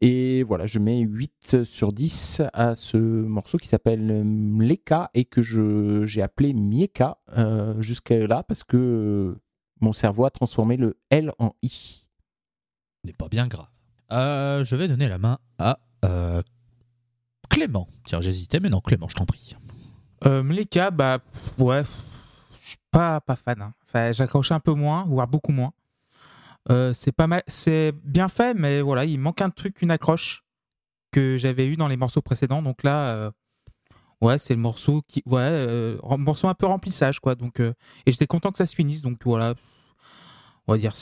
Et 0.00 0.42
voilà, 0.42 0.64
je 0.66 0.78
mets 0.78 1.00
8 1.00 1.64
sur 1.64 1.92
10 1.92 2.42
à 2.54 2.74
ce 2.74 2.96
morceau 2.96 3.58
qui 3.58 3.68
s'appelle 3.68 4.24
Mleka 4.24 5.10
et 5.14 5.24
que 5.26 5.42
j'ai 5.42 6.22
appelé 6.22 6.52
Mieka 6.54 7.18
euh, 7.36 7.80
jusqu'à 7.82 8.26
là 8.26 8.42
parce 8.42 8.62
que 8.64 8.76
euh, 8.76 9.40
mon 9.80 9.92
cerveau 9.92 10.24
a 10.24 10.30
transformé 10.30 10.76
le 10.78 10.98
L 11.10 11.32
en 11.38 11.54
I. 11.62 12.06
N'est 13.04 13.12
pas 13.12 13.28
bien 13.28 13.46
grave. 13.46 13.68
Euh, 14.12 14.64
je 14.64 14.76
vais 14.76 14.88
donner 14.88 15.08
la 15.08 15.18
main 15.18 15.38
à 15.58 15.78
euh, 16.04 16.42
Clément. 17.50 17.88
Tiens, 18.04 18.20
j'hésitais, 18.20 18.60
mais 18.60 18.68
non, 18.68 18.80
Clément, 18.80 19.08
je 19.08 19.14
t'en 19.14 19.26
prie. 19.26 19.56
Euh, 20.24 20.42
Mleka, 20.42 20.90
bah 20.90 21.18
ouais, 21.58 21.82
je 22.62 22.68
suis 22.68 22.78
pas, 22.90 23.20
pas 23.20 23.36
fan. 23.36 23.60
hein. 23.60 23.74
Enfin, 23.84 24.12
j'accroche 24.12 24.52
un 24.52 24.60
peu 24.60 24.72
moins, 24.72 25.04
voire 25.04 25.28
beaucoup 25.28 25.52
moins. 25.52 25.72
Euh, 26.70 26.92
c'est 26.94 27.92
bien 28.04 28.28
fait, 28.28 28.54
mais 28.54 28.80
voilà, 28.80 29.04
il 29.04 29.18
manque 29.18 29.40
un 29.40 29.50
truc, 29.50 29.82
une 29.82 29.90
accroche 29.90 30.42
que 31.12 31.38
j'avais 31.38 31.66
eu 31.66 31.76
dans 31.76 31.88
les 31.88 31.96
morceaux 31.96 32.22
précédents. 32.22 32.62
Donc 32.62 32.82
là, 32.82 33.30
ouais, 34.20 34.38
c'est 34.38 34.54
le 34.54 34.60
morceau 34.60 35.02
qui, 35.06 35.22
ouais, 35.26 35.38
euh, 35.40 35.98
morceau 36.18 36.48
un 36.48 36.54
peu 36.54 36.66
remplissage, 36.66 37.20
quoi. 37.20 37.34
Donc, 37.34 37.60
et 37.60 37.74
j'étais 38.06 38.26
content 38.26 38.50
que 38.50 38.58
ça 38.58 38.66
se 38.66 38.74
finisse. 38.74 39.02
Donc 39.02 39.18
voilà, 39.24 39.54
on 40.66 40.72
va 40.72 40.78
dire, 40.78 40.92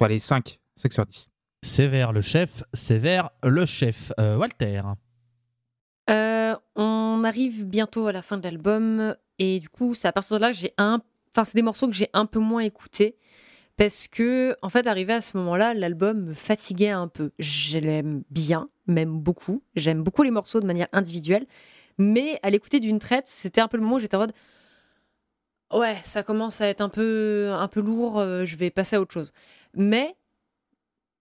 allez, 0.00 0.18
5, 0.18 0.60
5 0.76 0.92
sur 0.92 1.06
10. 1.06 1.30
Sévère 1.66 2.12
le 2.12 2.20
chef, 2.20 2.62
sévère 2.72 3.30
le 3.42 3.66
chef. 3.66 4.12
Euh, 4.20 4.36
Walter. 4.36 4.82
Euh, 6.08 6.54
on 6.76 7.22
arrive 7.24 7.66
bientôt 7.66 8.06
à 8.06 8.12
la 8.12 8.22
fin 8.22 8.38
de 8.38 8.44
l'album 8.44 9.16
et 9.40 9.58
du 9.58 9.68
coup, 9.68 9.92
c'est 9.92 10.06
à 10.06 10.12
partir 10.12 10.36
de 10.36 10.42
là 10.42 10.52
que 10.52 10.56
j'ai 10.56 10.72
un. 10.78 11.02
Enfin, 11.32 11.42
c'est 11.42 11.56
des 11.56 11.62
morceaux 11.62 11.88
que 11.88 11.92
j'ai 11.92 12.08
un 12.12 12.24
peu 12.24 12.38
moins 12.38 12.60
écoutés 12.60 13.16
parce 13.76 14.06
que, 14.06 14.56
en 14.62 14.68
fait, 14.68 14.86
arrivé 14.86 15.12
à 15.12 15.20
ce 15.20 15.36
moment-là, 15.38 15.74
l'album 15.74 16.26
me 16.26 16.34
fatiguait 16.34 16.90
un 16.90 17.08
peu. 17.08 17.32
Je 17.40 17.78
l'aime 17.78 18.22
bien, 18.30 18.70
même 18.86 19.18
beaucoup. 19.18 19.64
J'aime 19.74 20.04
beaucoup 20.04 20.22
les 20.22 20.30
morceaux 20.30 20.60
de 20.60 20.66
manière 20.66 20.88
individuelle, 20.92 21.46
mais 21.98 22.38
à 22.44 22.50
l'écouter 22.50 22.78
d'une 22.78 23.00
traite, 23.00 23.26
c'était 23.26 23.60
un 23.60 23.66
peu 23.66 23.76
le 23.76 23.82
moment 23.82 23.96
où 23.96 24.00
j'étais 24.00 24.14
en 24.16 24.20
mode. 24.20 24.34
Ouais, 25.72 25.96
ça 26.04 26.22
commence 26.22 26.60
à 26.60 26.68
être 26.68 26.80
un 26.80 26.88
peu, 26.88 27.50
un 27.52 27.66
peu 27.66 27.80
lourd, 27.80 28.20
euh, 28.20 28.44
je 28.44 28.56
vais 28.56 28.70
passer 28.70 28.94
à 28.94 29.00
autre 29.00 29.12
chose. 29.12 29.32
Mais 29.74 30.14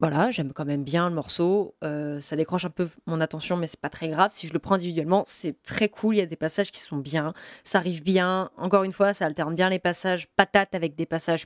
voilà, 0.07 0.30
j'aime 0.30 0.53
quand 0.53 0.65
même 0.65 0.84
bien 0.84 1.10
le 1.10 1.15
morceau. 1.15 1.73
euh, 1.84 2.19
ça 2.19 2.36
décroche 2.36 2.64
un 2.64 2.69
peu 2.69 2.88
mon 3.07 3.19
attention, 3.22 3.57
mais 3.57 3.65
c'est 3.65 3.80
pas 3.80 3.90
très 3.90 4.07
grave. 4.07 4.30
Si 4.34 4.48
je 4.48 4.53
le 4.53 4.60
prends 4.60 4.76
individuellement, 4.76 5.23
c'est 5.26 5.61
très 5.64 5.90
cool. 5.90 6.15
Il 6.15 6.18
y 6.19 6.22
a 6.22 6.27
des 6.27 6.36
passages 6.36 6.72
qui 6.72 6.80
sont 6.80 6.98
bien. 6.98 7.34
Ça 7.64 7.80
arrive 7.80 8.03
bien. 8.03 8.52
Encore 8.56 8.84
une 8.84 8.91
fois, 8.91 9.15
ça 9.15 9.26
alterne 9.26 9.56
bien 9.56 9.68
les 9.68 9.80
passages 9.80 10.27
patates 10.36 10.76
avec 10.76 10.94
des 10.95 11.07
passages 11.07 11.45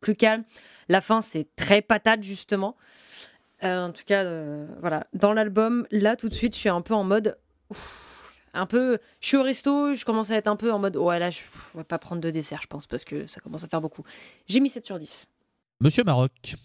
plus 0.00 0.16
calmes. 0.16 0.42
La 0.88 1.00
fin, 1.00 1.20
c'est 1.20 1.54
très 1.54 1.82
patate, 1.82 2.24
justement. 2.24 2.74
Euh, 3.62 3.86
en 3.86 3.92
tout 3.92 4.02
cas, 4.04 4.24
euh, 4.24 4.66
voilà. 4.80 5.06
Dans 5.12 5.32
l'album, 5.32 5.86
là, 5.92 6.16
tout 6.16 6.28
de 6.28 6.34
suite, 6.34 6.54
je 6.54 6.58
suis 6.58 6.68
un 6.68 6.80
peu 6.80 6.94
en 6.94 7.04
mode. 7.04 7.38
un 8.54 8.66
peu. 8.66 8.98
Je 9.20 9.28
suis 9.28 9.36
au 9.36 9.44
resto, 9.44 9.94
je 9.94 10.04
commence 10.04 10.32
à 10.32 10.34
être 10.36 10.48
un 10.48 10.56
peu 10.56 10.72
en 10.72 10.80
mode. 10.80 10.96
Ouais, 10.96 11.20
là, 11.20 11.30
je 11.30 11.42
ne 11.74 11.78
vais 11.78 11.84
pas 11.84 12.00
prendre 12.00 12.20
de 12.20 12.30
dessert, 12.30 12.60
je 12.60 12.66
pense, 12.66 12.88
parce 12.88 13.04
que 13.04 13.28
ça 13.28 13.40
commence 13.40 13.62
à 13.62 13.68
faire 13.68 13.80
beaucoup. 13.80 14.02
J'ai 14.48 14.58
mis 14.58 14.68
7 14.68 14.84
sur 14.84 14.98
10. 14.98 15.30
Monsieur 15.80 16.02
Maroc. 16.02 16.56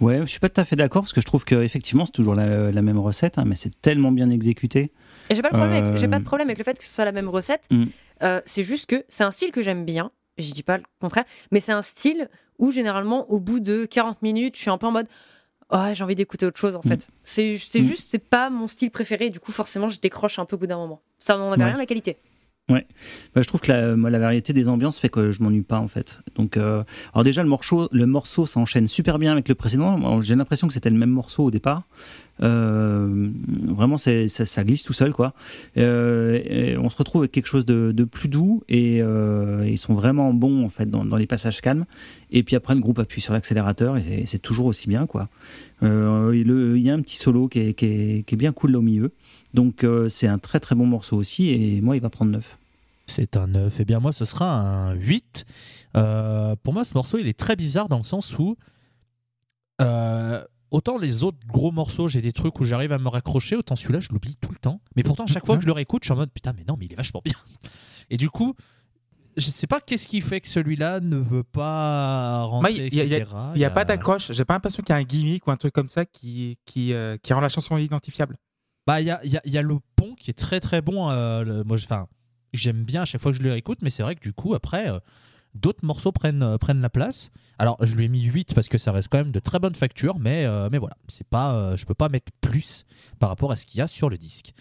Ouais, 0.00 0.20
je 0.20 0.26
suis 0.26 0.40
pas 0.40 0.48
tout 0.48 0.60
à 0.60 0.64
fait 0.64 0.76
d'accord 0.76 1.02
parce 1.02 1.12
que 1.12 1.20
je 1.20 1.26
trouve 1.26 1.44
que 1.44 1.54
effectivement 1.62 2.04
c'est 2.06 2.12
toujours 2.12 2.34
la, 2.34 2.70
la 2.72 2.82
même 2.82 2.98
recette, 2.98 3.38
hein, 3.38 3.44
mais 3.46 3.54
c'est 3.56 3.80
tellement 3.80 4.12
bien 4.12 4.30
exécuté. 4.30 4.92
Et 5.30 5.34
j'ai 5.34 5.42
pas, 5.42 5.50
j'ai 5.96 6.08
pas 6.08 6.16
Euh, 6.16 6.18
de 6.20 6.24
problème 6.24 6.48
avec 6.48 6.58
le 6.58 6.64
fait 6.64 6.76
que 6.76 6.84
ce 6.84 6.92
soit 6.92 7.04
la 7.04 7.12
même 7.12 7.28
recette. 7.28 7.66
Mm. 7.70 7.84
Euh, 8.22 8.40
c'est 8.44 8.62
juste 8.62 8.86
que 8.90 9.04
c'est 9.08 9.24
un 9.24 9.30
style 9.30 9.50
que 9.52 9.62
j'aime 9.62 9.84
bien. 9.84 10.10
Je 10.36 10.52
dis 10.52 10.62
pas 10.64 10.78
le 10.78 10.84
contraire, 11.00 11.24
mais 11.52 11.60
c'est 11.60 11.72
un 11.72 11.82
style 11.82 12.28
où 12.58 12.70
généralement, 12.72 13.30
au 13.30 13.40
bout 13.40 13.60
de 13.60 13.84
40 13.86 14.20
minutes, 14.22 14.56
je 14.56 14.60
suis 14.62 14.70
un 14.70 14.78
peu 14.78 14.86
en 14.86 14.90
mode. 14.92 15.06
Oh, 15.70 15.78
j'ai 15.92 16.04
envie 16.04 16.14
d'écouter 16.14 16.44
autre 16.44 16.58
chose 16.58 16.76
en 16.76 16.82
fait. 16.82 17.08
C'est 17.22 17.56
c'est 17.58 17.80
Mm. 17.80 17.84
juste, 17.88 18.10
c'est 18.10 18.18
pas 18.18 18.50
mon 18.50 18.66
style 18.66 18.90
préféré. 18.90 19.30
Du 19.30 19.40
coup, 19.40 19.52
forcément, 19.52 19.88
je 19.88 19.98
décroche 20.00 20.38
un 20.38 20.44
peu 20.44 20.56
au 20.56 20.58
bout 20.58 20.66
d'un 20.66 20.76
moment. 20.76 21.00
Ça 21.18 21.36
n'en 21.36 21.50
avait 21.52 21.62
Ouais. 21.62 21.68
rien 21.70 21.78
la 21.78 21.86
qualité. 21.86 22.16
Bah, 23.34 23.42
je 23.42 23.46
trouve 23.46 23.60
que 23.60 23.70
la, 23.70 23.94
moi, 23.94 24.08
la 24.08 24.18
variété 24.18 24.54
des 24.54 24.68
ambiances 24.68 24.98
fait 24.98 25.10
que 25.10 25.32
je 25.32 25.42
m'ennuie 25.42 25.62
pas 25.62 25.78
en 25.80 25.88
fait. 25.88 26.22
Donc, 26.34 26.56
euh, 26.56 26.82
alors 27.12 27.22
déjà 27.22 27.42
le 27.42 27.48
morceau, 27.48 27.88
le 27.92 28.06
morceau 28.06 28.46
s'enchaîne 28.46 28.86
super 28.86 29.18
bien 29.18 29.32
avec 29.32 29.48
le 29.50 29.54
précédent. 29.54 30.22
J'ai 30.22 30.34
l'impression 30.34 30.66
que 30.66 30.72
c'était 30.72 30.88
le 30.88 30.96
même 30.96 31.10
morceau 31.10 31.44
au 31.44 31.50
départ. 31.50 31.82
Euh, 32.42 33.28
vraiment, 33.66 33.96
ça, 33.96 34.28
ça 34.28 34.64
glisse 34.64 34.82
tout 34.82 34.94
seul 34.94 35.12
quoi. 35.12 35.34
Euh, 35.76 36.76
on 36.80 36.88
se 36.88 36.96
retrouve 36.96 37.22
avec 37.22 37.32
quelque 37.32 37.46
chose 37.46 37.66
de, 37.66 37.92
de 37.92 38.04
plus 38.04 38.28
doux 38.28 38.62
et 38.68 39.02
euh, 39.02 39.68
ils 39.68 39.78
sont 39.78 39.92
vraiment 39.92 40.32
bons 40.32 40.64
en 40.64 40.68
fait 40.70 40.88
dans, 40.88 41.04
dans 41.04 41.16
les 41.16 41.26
passages 41.26 41.60
calmes. 41.60 41.84
Et 42.30 42.42
puis 42.44 42.56
après, 42.56 42.74
le 42.74 42.80
groupe 42.80 42.98
appuie 42.98 43.20
sur 43.20 43.34
l'accélérateur 43.34 43.98
et 43.98 44.24
c'est 44.24 44.40
toujours 44.40 44.66
aussi 44.66 44.88
bien 44.88 45.06
quoi. 45.06 45.28
Euh, 45.82 46.32
Il 46.34 46.82
y 46.82 46.88
a 46.88 46.94
un 46.94 47.00
petit 47.00 47.18
solo 47.18 47.48
qui 47.48 47.58
est, 47.60 47.74
qui 47.74 47.84
est, 47.84 48.26
qui 48.26 48.34
est 48.34 48.38
bien 48.38 48.52
cool 48.52 48.72
là 48.72 48.78
au 48.78 48.82
milieu. 48.82 49.12
Donc 49.54 49.84
euh, 49.84 50.08
c'est 50.08 50.26
un 50.26 50.38
très 50.38 50.60
très 50.60 50.74
bon 50.74 50.84
morceau 50.86 51.16
aussi 51.16 51.48
et 51.50 51.80
moi 51.80 51.96
il 51.96 52.02
va 52.02 52.10
prendre 52.10 52.30
9. 52.32 52.58
C'est 53.06 53.36
un 53.36 53.46
9. 53.46 53.76
Eh 53.80 53.84
bien, 53.84 54.00
moi, 54.00 54.12
ce 54.14 54.24
sera 54.24 54.50
un 54.58 54.94
8. 54.94 55.44
Euh, 55.96 56.56
pour 56.62 56.72
moi, 56.72 56.84
ce 56.84 56.94
morceau, 56.94 57.18
il 57.18 57.28
est 57.28 57.38
très 57.38 57.54
bizarre 57.54 57.88
dans 57.90 57.98
le 57.98 58.02
sens 58.02 58.38
où. 58.38 58.56
euh, 59.82 60.42
autant 60.70 60.98
les 60.98 61.22
autres 61.22 61.38
gros 61.46 61.70
morceaux, 61.70 62.08
j'ai 62.08 62.20
des 62.22 62.32
trucs 62.32 62.58
où 62.60 62.64
j'arrive 62.64 62.92
à 62.92 62.98
me 62.98 63.08
raccrocher, 63.08 63.56
autant 63.56 63.76
celui-là, 63.76 64.00
je 64.00 64.08
l'oublie 64.10 64.36
tout 64.40 64.50
le 64.50 64.56
temps. 64.56 64.80
Mais 64.96 65.02
pourtant, 65.02 65.26
chaque 65.26 65.44
fois 65.46 65.56
que 65.56 65.62
je 65.62 65.66
le 65.66 65.72
réécoute, 65.72 66.02
je 66.02 66.06
suis 66.06 66.12
en 66.12 66.16
mode 66.16 66.30
putain, 66.32 66.52
mais 66.56 66.64
non, 66.66 66.76
mais 66.78 66.86
il 66.86 66.92
est 66.92 66.96
vachement 66.96 67.20
bien. 67.24 67.34
Et 68.10 68.16
du 68.16 68.30
coup, 68.30 68.54
je 69.36 69.50
sais 69.50 69.66
pas 69.66 69.80
qu'est-ce 69.80 70.08
qui 70.08 70.20
fait 70.20 70.40
que 70.40 70.48
celui-là 70.48 71.00
ne 71.00 71.16
veut 71.16 71.42
pas 71.44 72.42
rentrer. 72.44 72.72
Il 72.86 72.94
y 72.94 73.00
a- 73.00 73.04
a- 73.14 73.18
n'y 73.58 73.64
a 73.64 73.70
pas 73.70 73.84
d'accroche. 73.84 74.32
J'ai 74.32 74.44
pas 74.44 74.54
l'impression 74.54 74.82
qu'il 74.82 74.92
y 74.94 74.96
a 74.96 75.00
un 75.00 75.04
gimmick 75.04 75.46
ou 75.46 75.50
un 75.50 75.56
truc 75.56 75.74
comme 75.74 75.88
ça 75.88 76.06
qui, 76.06 76.56
qui, 76.64 76.92
euh, 76.92 77.16
qui 77.22 77.32
rend 77.34 77.40
la 77.40 77.48
chanson 77.48 77.76
identifiable. 77.76 78.36
Bah, 78.86 79.00
il 79.00 79.06
y 79.06 79.10
a, 79.58 79.62
le 79.62 79.78
pont 79.96 80.14
qui 80.14 80.30
est 80.30 80.38
très 80.38 80.60
très 80.60 80.82
bon. 80.82 81.10
euh, 81.10 81.64
moi, 81.64 81.76
j'aime 82.52 82.84
bien 82.84 83.02
à 83.02 83.04
chaque 83.04 83.20
fois 83.20 83.32
que 83.32 83.38
je 83.38 83.42
le 83.42 83.52
réécoute, 83.52 83.78
mais 83.82 83.90
c'est 83.90 84.02
vrai 84.02 84.14
que 84.14 84.20
du 84.20 84.34
coup, 84.34 84.54
après, 84.54 84.90
euh, 84.90 84.98
d'autres 85.54 85.84
morceaux 85.84 86.12
prennent, 86.12 86.42
euh, 86.42 86.58
prennent 86.58 86.82
la 86.82 86.90
place. 86.90 87.30
Alors, 87.58 87.78
je 87.80 87.94
lui 87.94 88.04
ai 88.04 88.08
mis 88.08 88.22
8 88.22 88.54
parce 88.54 88.68
que 88.68 88.76
ça 88.76 88.92
reste 88.92 89.08
quand 89.08 89.18
même 89.18 89.30
de 89.30 89.38
très 89.38 89.58
bonne 89.58 89.74
facture, 89.74 90.18
mais, 90.18 90.46
mais 90.70 90.78
voilà, 90.78 90.96
c'est 91.08 91.26
pas, 91.26 91.76
je 91.76 91.84
peux 91.86 91.94
pas 91.94 92.08
mettre 92.08 92.32
plus 92.40 92.84
par 93.20 93.28
rapport 93.28 93.52
à 93.52 93.56
ce 93.56 93.64
qu'il 93.64 93.78
y 93.78 93.80
a 93.80 93.86
sur 93.86 94.10
le 94.10 94.18
disque. 94.18 94.52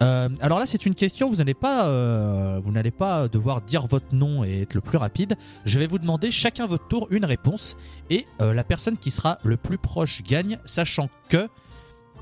Alors 0.00 0.58
là, 0.60 0.64
c'est 0.64 0.86
une 0.86 0.94
question, 0.94 1.28
vous 1.28 1.36
n'allez 1.36 1.54
pas, 1.54 2.60
vous 2.60 2.70
n'allez 2.70 2.92
pas 2.92 3.26
devoir 3.26 3.62
dire 3.62 3.88
votre 3.88 4.14
nom 4.14 4.44
et 4.44 4.62
être 4.62 4.74
le 4.74 4.80
plus 4.80 4.96
rapide. 4.96 5.34
Je 5.64 5.80
vais 5.80 5.88
vous 5.88 5.98
demander 5.98 6.30
chacun 6.30 6.68
votre 6.68 6.86
tour 6.86 7.08
une 7.10 7.24
réponse 7.24 7.76
et 8.10 8.26
la 8.38 8.62
personne 8.62 8.96
qui 8.96 9.10
sera 9.10 9.40
le 9.42 9.56
plus 9.56 9.76
proche 9.76 10.22
gagne, 10.22 10.60
sachant 10.64 11.10
que 11.28 11.48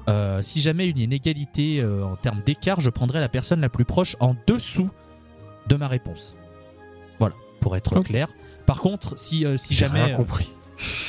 euh, 0.09 0.43
si 0.43 0.61
jamais 0.61 0.89
il 0.89 0.99
y 0.99 1.03
a 1.03 1.05
une 1.05 1.13
égalité 1.13 1.81
euh, 1.81 2.05
en 2.05 2.17
termes 2.17 2.43
d'écart, 2.45 2.81
je 2.81 2.91
prendrai 2.91 3.21
la 3.21 3.29
personne 3.29 3.61
la 3.61 3.69
plus 3.69 3.85
proche 3.85 4.17
en 4.21 4.35
dessous 4.47 4.91
de 5.69 5.77
ma 5.77 5.87
réponse. 5.87 6.37
Voilà, 7.21 7.35
pour 7.61 7.77
être 7.77 8.01
clair. 8.01 8.29
Par 8.67 8.81
contre, 8.81 9.19
si, 9.19 9.45
euh, 9.45 9.57
si 9.57 9.75
J'ai 9.75 9.87
jamais. 9.87 10.05
rien 10.05 10.17
compris. 10.17 10.49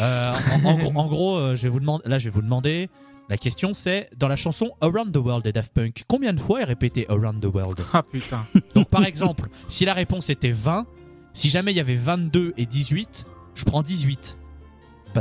Euh, 0.02 0.34
en, 0.64 0.66
en 0.70 0.78
gros, 0.78 0.92
en 0.96 1.08
gros, 1.08 1.38
euh, 1.38 1.56
je 1.56 1.64
vais 1.64 1.70
vous 1.70 1.80
demander. 1.80 2.04
Là, 2.10 2.20
je 2.20 2.26
vais 2.26 2.32
vous 2.32 2.42
demander. 2.42 2.90
La 3.30 3.38
question, 3.38 3.74
c'est 3.74 4.10
dans 4.18 4.28
la 4.28 4.36
chanson 4.36 4.72
Around 4.82 5.14
the 5.14 5.18
World 5.18 5.44
des 5.44 5.52
Daft 5.54 5.72
Punk, 5.72 6.04
combien 6.08 6.34
de 6.34 6.40
fois 6.40 6.62
est 6.62 6.64
répété 6.64 7.06
Around 7.10 7.42
the 7.42 7.54
World? 7.54 7.80
Ah 7.94 8.02
putain. 8.02 8.44
Donc, 8.76 8.90
par 8.90 9.06
exemple, 9.06 9.50
si 9.68 9.86
la 9.86 9.94
réponse 9.94 10.32
était 10.32 10.52
20, 10.52 10.88
si 11.34 11.52
jamais 11.52 11.72
il 11.72 11.78
y 11.78 11.80
avait 11.80 11.96
22 11.96 12.54
et 12.58 12.66
18, 12.66 13.28
je 13.54 13.66
prends 13.66 13.84
18. 13.84 14.36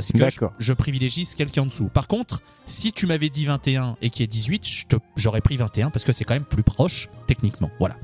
Parce 0.01 0.13
que 0.13 0.47
je, 0.59 0.73
privilégie 0.73 1.25
ce 1.25 1.37
qu'il 1.37 1.49
y 1.55 1.59
a 1.59 1.63
en 1.63 1.67
dessous. 1.67 1.89
Par 1.89 2.07
contre, 2.07 2.41
si 2.67 2.93
tu 2.93 3.07
m'avais 3.07 3.29
dit 3.31 3.45
21 3.47 3.97
et 4.03 4.11
qu'il 4.11 4.23
y 4.23 4.25
ait 4.25 4.27
18, 4.27 4.67
je 4.67 4.87
te- 4.87 4.97
j'aurais 5.17 5.41
pris 5.41 5.57
21 5.57 5.91
parce 5.91 6.05
que 6.05 6.13
c'est 6.13 6.25
quand 6.25 6.35
même 6.35 6.45
plus 6.45 6.63
proche 6.63 7.09
techniquement. 7.27 7.71
Voilà. 7.79 7.97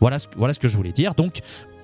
Voilà 0.00 0.18
ce, 0.18 0.28
voilà 0.36 0.54
ce 0.54 0.60
que 0.60 0.68
je 0.68 0.76
voulais 0.76 0.92
dire. 0.92 1.14
Donc, 1.14 1.40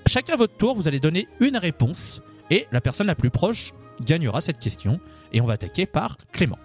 chacun 0.06 0.34
à 0.34 0.36
votre 0.36 0.56
tour, 0.56 0.76
vous 0.76 0.86
allez 0.88 1.00
donner 1.00 1.26
une 1.40 1.56
réponse 1.56 2.22
et 2.50 2.66
la 2.72 2.80
personne 2.80 3.06
la 3.06 3.14
plus 3.14 3.30
proche 3.30 3.72
gagnera 4.02 4.40
cette 4.40 4.58
question. 4.58 5.00
Et 5.32 5.40
on 5.40 5.46
va 5.46 5.54
attaquer 5.54 5.86
par 5.86 6.16
Clément. 6.32 6.58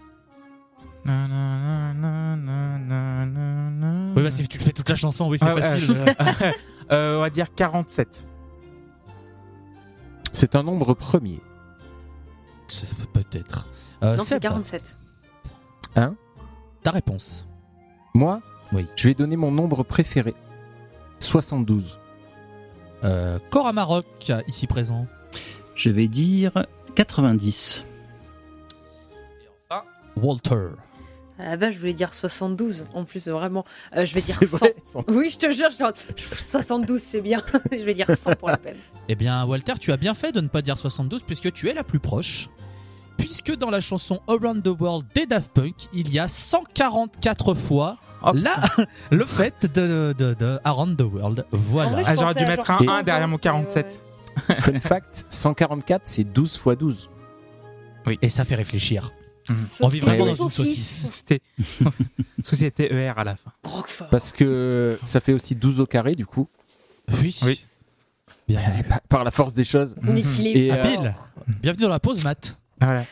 Oui, 4.15 4.23
bah, 4.23 4.31
si 4.31 4.47
tu 4.47 4.57
le 4.57 4.63
fais 4.63 4.71
toute 4.71 4.89
la 4.89 4.95
chanson, 4.95 5.29
oui, 5.29 5.37
c'est 5.39 5.47
Ah, 5.47 5.55
facile. 5.55 5.95
Euh, 6.91 7.17
on 7.17 7.21
va 7.21 7.29
dire 7.29 7.53
47. 7.53 8.25
C'est 10.33 10.55
un 10.55 10.63
nombre 10.63 10.95
premier. 10.95 11.39
Peut-être. 13.13 13.67
Euh, 14.03 14.15
non, 14.15 14.23
c'est 14.23 14.35
Seb, 14.35 14.41
47. 14.41 14.95
ta 16.83 16.91
réponse. 16.91 17.45
Moi, 18.13 18.41
Oui. 18.71 18.85
je 18.95 19.07
vais 19.09 19.13
donner 19.13 19.35
mon 19.35 19.51
nombre 19.51 19.83
préféré. 19.83 20.33
72. 21.19 21.99
Euh, 23.03 23.39
Cora 23.49 23.73
Maroc, 23.73 24.31
ici 24.47 24.67
présent. 24.67 25.07
Je 25.75 25.89
vais 25.89 26.07
dire 26.07 26.65
90. 26.95 27.85
Et 29.41 29.47
enfin, 29.69 29.83
Walter. 30.15 30.69
À 31.39 31.45
la 31.45 31.57
base, 31.57 31.73
je 31.73 31.79
voulais 31.79 31.93
dire 31.93 32.13
72. 32.13 32.85
En 32.93 33.05
plus, 33.05 33.27
vraiment, 33.29 33.63
euh, 33.95 34.05
je 34.05 34.13
vais 34.13 34.21
dire 34.21 34.35
C'est 34.39 34.45
100. 34.45 34.57
vrai. 34.57 34.75
Oui, 35.07 35.29
je 35.29 35.37
te 35.37 35.49
jure, 35.51 35.71
genre, 35.71 35.93
72, 36.17 36.99
c'est 37.01 37.21
bien. 37.21 37.41
je 37.71 37.77
vais 37.77 37.93
dire 37.93 38.07
100 38.13 38.35
pour 38.35 38.49
la 38.49 38.57
peine. 38.57 38.77
Eh 39.07 39.15
bien, 39.15 39.45
Walter, 39.45 39.73
tu 39.79 39.91
as 39.93 39.97
bien 39.97 40.13
fait 40.13 40.33
de 40.33 40.41
ne 40.41 40.49
pas 40.49 40.61
dire 40.61 40.77
72 40.77 41.23
puisque 41.23 41.51
tu 41.53 41.69
es 41.69 41.73
la 41.73 41.83
plus 41.83 41.99
proche. 41.99 42.49
Puisque 43.17 43.55
dans 43.55 43.69
la 43.69 43.79
chanson 43.81 44.21
Around 44.27 44.63
the 44.63 44.79
World 44.79 45.05
des 45.15 45.25
Daft 45.25 45.51
Punk, 45.51 45.75
il 45.93 46.13
y 46.13 46.19
a 46.19 46.27
144 46.27 47.53
fois 47.53 47.97
Oh, 48.21 48.31
là, 48.33 48.55
le 49.11 49.23
fait 49.25 49.65
de, 49.73 50.13
de, 50.17 50.33
de 50.33 50.59
Around 50.65 50.97
the 50.97 51.03
World. 51.03 51.45
Voilà. 51.51 52.01
Ah, 52.05 52.15
j'aurais 52.15 52.35
dû 52.35 52.43
mettre 52.45 52.69
un 52.69 52.77
100, 52.79 52.89
1 52.89 53.03
derrière 53.03 53.27
mon 53.29 53.37
et 53.37 53.39
47. 53.39 54.03
Fun 54.59 54.79
fact, 54.79 55.25
144, 55.29 56.01
c'est 56.05 56.25
12 56.25 56.57
fois 56.57 56.75
12. 56.75 57.09
Et 58.21 58.29
ça 58.29 58.43
fait 58.43 58.55
réfléchir. 58.55 59.11
Ouais. 59.49 59.55
On 59.81 59.87
vit 59.87 59.99
vraiment 59.99 60.23
Ouais, 60.25 60.29
dans 60.35 60.43
une 60.43 60.49
saucisse. 60.49 61.07
C'était 61.11 61.41
Société 62.43 62.93
ER 62.93 63.13
à 63.17 63.23
la 63.23 63.35
fin. 63.35 63.51
Roquefort. 63.63 64.09
Parce 64.09 64.31
que 64.31 64.97
ça 65.03 65.19
fait 65.19 65.33
aussi 65.33 65.55
12 65.55 65.79
au 65.79 65.85
carré, 65.85 66.15
du 66.15 66.25
coup. 66.25 66.47
Oui. 67.21 67.35
Oui. 67.45 67.65
Bien. 68.47 68.61
Par- 68.87 69.01
Par 69.09 69.23
la 69.23 69.31
force 69.31 69.53
des 69.53 69.63
choses. 69.63 69.95
On 70.03 70.15
est 70.15 70.21
filé 70.23 70.51
Et, 70.51 70.69
fort. 70.69 70.77
euh, 70.79 70.83
Habile. 70.83 71.15
Bienvenue 71.61 71.83
dans 71.83 71.89
la 71.89 71.99
pause, 71.99 72.23
Matt. 72.23 72.57
Voilà. 72.81 73.05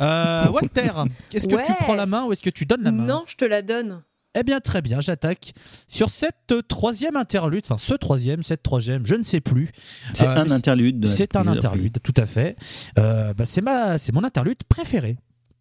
Euh, 0.00 0.48
Walter, 0.50 0.90
est-ce 1.32 1.46
que 1.48 1.66
tu 1.66 1.72
prends 1.80 1.94
la 1.94 2.06
main 2.06 2.24
ou 2.24 2.32
est-ce 2.32 2.42
que 2.42 2.50
tu 2.50 2.66
donnes 2.66 2.82
la 2.82 2.92
main 2.92 3.04
Non, 3.04 3.24
je 3.26 3.34
te 3.36 3.44
la 3.44 3.62
donne. 3.62 4.02
Eh 4.38 4.42
bien, 4.44 4.60
très 4.60 4.82
bien, 4.82 5.00
j'attaque 5.00 5.52
sur 5.88 6.10
cette 6.10 6.54
troisième 6.68 7.16
interlude, 7.16 7.62
enfin 7.64 7.78
ce 7.78 7.94
troisième, 7.94 8.42
cette 8.44 8.62
troisième, 8.62 9.04
je 9.06 9.14
ne 9.16 9.24
sais 9.24 9.40
plus. 9.40 9.70
C'est 10.14 10.26
Euh, 10.26 10.36
un 10.36 10.50
interlude. 10.50 11.04
C'est 11.06 11.34
un 11.34 11.46
interlude, 11.48 11.98
tout 12.04 12.14
à 12.16 12.26
fait. 12.26 12.54
Euh, 12.98 13.32
bah, 13.34 13.46
c'est 13.46 13.62
ma, 13.62 13.98
c'est 13.98 14.12
mon 14.12 14.22
interlude 14.22 14.58
préféré. 14.68 15.16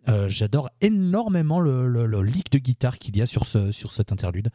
Euh, 0.09 0.29
J'adore 0.29 0.69
énormément 0.81 1.59
le, 1.59 1.87
le, 1.87 2.05
le 2.05 2.21
leak 2.21 2.51
de 2.51 2.59
guitare 2.59 2.97
qu'il 2.97 3.17
y 3.17 3.21
a 3.21 3.25
sur, 3.25 3.45
ce, 3.45 3.71
sur 3.71 3.93
cet 3.93 4.11
interlude. 4.11 4.49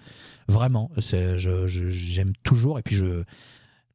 Vraiment, 0.49 0.91
c'est- 0.99 1.39
je- 1.39 1.67
j'aime 1.67 2.33
toujours. 2.43 2.79
Et 2.79 2.83
puis, 2.83 2.97
je, 2.97 3.25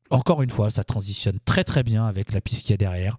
encore 0.10 0.42
une 0.44 0.50
fois, 0.50 0.70
ça 0.72 0.84
transitionne 0.84 1.40
très 1.46 1.64
très 1.64 1.84
bien 1.84 2.06
avec 2.06 2.32
la 2.34 2.42
piste 2.42 2.62
qu'il 2.62 2.72
y 2.72 2.74
a 2.76 2.78
derrière. 2.78 3.18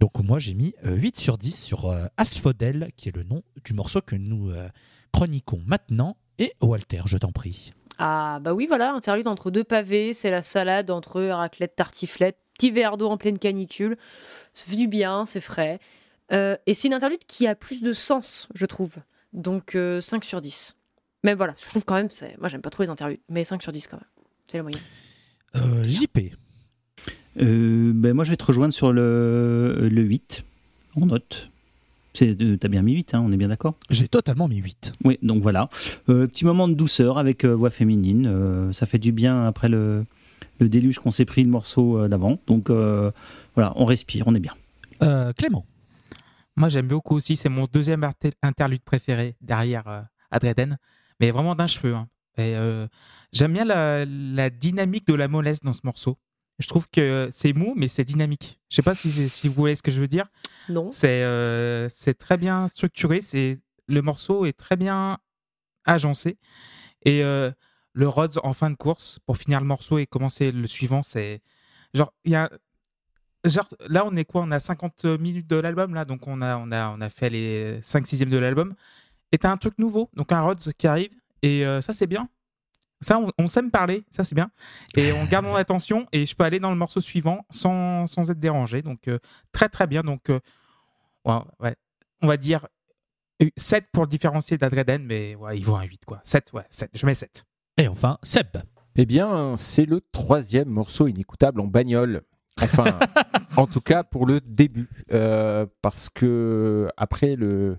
Donc, 0.00 0.18
moi, 0.18 0.38
j'ai 0.38 0.54
mis 0.54 0.74
euh, 0.84 0.96
8 0.96 1.18
sur 1.18 1.38
10 1.38 1.62
sur 1.62 1.86
euh, 1.86 2.06
Asphodel, 2.16 2.88
qui 2.96 3.08
est 3.08 3.16
le 3.16 3.22
nom 3.22 3.42
du 3.64 3.74
morceau 3.74 4.00
que 4.00 4.16
nous 4.16 4.50
euh, 4.50 4.68
chroniquons 5.12 5.62
maintenant. 5.66 6.16
Et 6.38 6.52
Walter, 6.60 7.02
je 7.06 7.16
t'en 7.16 7.30
prie. 7.32 7.72
Ah 7.98 8.40
bah 8.42 8.54
oui, 8.54 8.66
voilà, 8.66 8.92
interlude 8.92 9.28
entre 9.28 9.52
deux 9.52 9.62
pavés, 9.62 10.12
c'est 10.12 10.30
la 10.30 10.42
salade 10.42 10.90
entre 10.90 11.22
raclette, 11.22 11.76
tartiflette, 11.76 12.36
petit 12.58 12.72
verre 12.72 12.96
d'eau 12.96 13.08
en 13.08 13.16
pleine 13.16 13.38
canicule. 13.38 13.96
Ça 14.52 14.64
fait 14.66 14.74
du 14.74 14.88
bien, 14.88 15.24
c'est 15.26 15.40
frais. 15.40 15.78
Euh, 16.32 16.56
et 16.66 16.74
c'est 16.74 16.88
une 16.88 16.94
interlude 16.94 17.24
qui 17.26 17.46
a 17.46 17.54
plus 17.54 17.82
de 17.82 17.92
sens, 17.92 18.48
je 18.54 18.66
trouve. 18.66 18.96
Donc 19.32 19.74
euh, 19.74 20.00
5 20.00 20.24
sur 20.24 20.40
10. 20.40 20.76
Mais 21.22 21.34
voilà, 21.34 21.54
je 21.62 21.68
trouve 21.68 21.84
quand 21.84 21.94
même, 21.94 22.10
c'est... 22.10 22.36
moi 22.38 22.48
j'aime 22.48 22.60
pas 22.62 22.70
trop 22.70 22.82
les 22.82 22.90
interludes, 22.90 23.20
mais 23.28 23.44
5 23.44 23.62
sur 23.62 23.72
10 23.72 23.86
quand 23.88 23.96
même. 23.96 24.06
C'est 24.46 24.56
la 24.58 24.62
moyenne. 24.62 24.80
Euh, 25.56 25.86
JP. 25.86 26.18
Euh, 27.40 27.92
ben 27.94 28.12
moi, 28.14 28.24
je 28.24 28.30
vais 28.30 28.36
te 28.36 28.44
rejoindre 28.44 28.72
sur 28.72 28.92
le, 28.92 29.88
le 29.90 30.02
8 30.02 30.44
en 31.00 31.06
note. 31.06 31.50
C'est- 32.12 32.36
T'as 32.60 32.68
bien 32.68 32.82
mis 32.82 32.92
8, 32.92 33.14
hein, 33.14 33.24
on 33.26 33.32
est 33.32 33.36
bien 33.36 33.48
d'accord? 33.48 33.74
J'ai 33.90 34.06
totalement 34.06 34.46
mis 34.46 34.58
8. 34.58 34.92
Oui, 35.04 35.18
donc 35.22 35.42
voilà. 35.42 35.68
Euh, 36.08 36.26
petit 36.28 36.44
moment 36.44 36.68
de 36.68 36.74
douceur 36.74 37.18
avec 37.18 37.44
euh, 37.44 37.52
voix 37.54 37.70
féminine. 37.70 38.26
euh, 38.28 38.72
ça 38.72 38.86
fait 38.86 38.98
du 38.98 39.10
bien 39.10 39.46
après 39.46 39.68
le, 39.68 40.04
le 40.60 40.68
déluge 40.68 41.00
qu'on 41.00 41.10
s'est 41.10 41.24
pris 41.24 41.42
le 41.42 41.50
morceau 41.50 41.98
euh, 41.98 42.08
d'avant. 42.08 42.38
Donc 42.46 42.70
euh, 42.70 43.10
voilà, 43.56 43.72
on 43.76 43.84
respire, 43.84 44.24
on 44.28 44.34
est 44.36 44.40
bien. 44.40 44.54
Euh, 45.02 45.32
Clément. 45.32 45.66
Moi, 46.56 46.68
j'aime 46.68 46.88
beaucoup 46.88 47.16
aussi. 47.16 47.36
C'est 47.36 47.48
mon 47.48 47.64
deuxième 47.66 48.08
interlude 48.42 48.82
préféré 48.82 49.36
derrière 49.40 49.86
euh, 49.88 50.02
Adreden, 50.30 50.78
mais 51.20 51.30
vraiment 51.30 51.54
d'un 51.54 51.66
cheveu. 51.66 51.94
hein. 51.94 52.08
Et 52.36 52.56
euh, 52.56 52.86
j'aime 53.32 53.52
bien 53.52 53.64
la, 53.64 54.04
la 54.04 54.50
dynamique 54.50 55.06
de 55.06 55.14
la 55.14 55.28
mollesse 55.28 55.60
dans 55.60 55.72
ce 55.72 55.80
morceau. 55.84 56.18
Je 56.58 56.66
trouve 56.68 56.88
que 56.90 57.28
c'est 57.32 57.52
mou, 57.52 57.74
mais 57.76 57.88
c'est 57.88 58.04
dynamique. 58.04 58.60
Je 58.70 58.76
sais 58.76 58.82
pas 58.82 58.94
si, 58.94 59.28
si 59.28 59.48
vous 59.48 59.54
voyez 59.54 59.74
ce 59.74 59.82
que 59.82 59.90
je 59.90 60.00
veux 60.00 60.08
dire. 60.08 60.26
Non 60.68 60.90
C'est 60.90 61.22
euh, 61.24 61.88
c'est 61.88 62.14
très 62.14 62.36
bien 62.36 62.66
structuré. 62.68 63.20
C'est 63.20 63.58
le 63.86 64.02
morceau 64.02 64.46
est 64.46 64.52
très 64.52 64.76
bien 64.76 65.18
agencé 65.84 66.38
et 67.04 67.22
euh, 67.22 67.50
le 67.92 68.08
Rhodes 68.08 68.38
en 68.42 68.54
fin 68.54 68.70
de 68.70 68.76
course 68.76 69.18
pour 69.26 69.36
finir 69.36 69.60
le 69.60 69.66
morceau 69.66 69.98
et 69.98 70.06
commencer 70.06 70.52
le 70.52 70.66
suivant, 70.66 71.02
c'est 71.02 71.42
genre 71.92 72.12
il 72.24 72.32
y 72.32 72.36
a 72.36 72.48
genre 73.44 73.68
là 73.88 74.04
on 74.06 74.14
est 74.16 74.24
quoi? 74.24 74.42
On 74.42 74.50
a 74.50 74.60
50 74.60 75.04
minutes 75.04 75.46
de 75.46 75.56
l'album 75.56 75.94
là, 75.94 76.04
donc 76.04 76.26
on 76.26 76.40
a 76.40 76.56
on 76.56 76.72
a 76.72 76.88
on 76.90 77.00
a 77.00 77.10
fait 77.10 77.30
les 77.30 77.78
5 77.82 78.06
sixièmes 78.06 78.30
de 78.30 78.38
l'album. 78.38 78.74
Et 79.32 79.38
t'as 79.38 79.50
un 79.50 79.56
truc 79.56 79.78
nouveau, 79.78 80.10
donc 80.14 80.32
un 80.32 80.40
Rhodes 80.40 80.72
qui 80.78 80.86
arrive 80.86 81.10
et 81.42 81.66
euh, 81.66 81.80
ça 81.80 81.92
c'est 81.92 82.06
bien. 82.06 82.28
Ça, 83.00 83.18
on, 83.18 83.30
on 83.36 83.46
sait 83.48 83.60
me 83.60 83.70
parler, 83.70 84.04
ça 84.10 84.24
c'est 84.24 84.34
bien. 84.34 84.50
Et 84.96 85.12
on 85.12 85.24
garde 85.26 85.44
mon 85.44 85.54
attention 85.56 86.06
et 86.12 86.24
je 86.24 86.34
peux 86.34 86.44
aller 86.44 86.60
dans 86.60 86.70
le 86.70 86.76
morceau 86.76 87.00
suivant 87.00 87.44
sans, 87.50 88.06
sans 88.06 88.30
être 88.30 88.38
dérangé. 88.38 88.80
Donc 88.80 89.08
euh, 89.08 89.18
très 89.52 89.68
très 89.68 89.86
bien. 89.86 90.02
Donc 90.02 90.30
euh, 90.30 90.40
ouais, 91.24 91.38
ouais. 91.60 91.76
on 92.22 92.26
va 92.28 92.36
dire 92.36 92.66
7 93.56 93.88
pour 93.92 94.04
le 94.04 94.08
différencier 94.08 94.56
d'Adreden, 94.56 95.04
mais 95.04 95.34
ouais, 95.34 95.58
il 95.58 95.64
vaut 95.64 95.76
un 95.76 95.82
8 95.82 96.04
quoi. 96.04 96.20
7, 96.24 96.52
ouais, 96.52 96.64
7. 96.70 96.90
Je 96.94 97.04
mets 97.04 97.14
7. 97.14 97.44
Et 97.76 97.88
enfin, 97.88 98.18
Seb. 98.22 98.46
Eh 98.96 99.06
bien, 99.06 99.56
c'est 99.56 99.86
le 99.86 100.00
troisième 100.12 100.68
morceau 100.68 101.08
inécoutable 101.08 101.60
en 101.60 101.66
bagnole. 101.66 102.22
Enfin, 102.64 102.98
en 103.56 103.66
tout 103.66 103.80
cas 103.80 104.02
pour 104.02 104.26
le 104.26 104.40
début, 104.40 104.88
Euh, 105.12 105.66
parce 105.82 106.08
que 106.10 106.88
après 106.96 107.36
le 107.36 107.78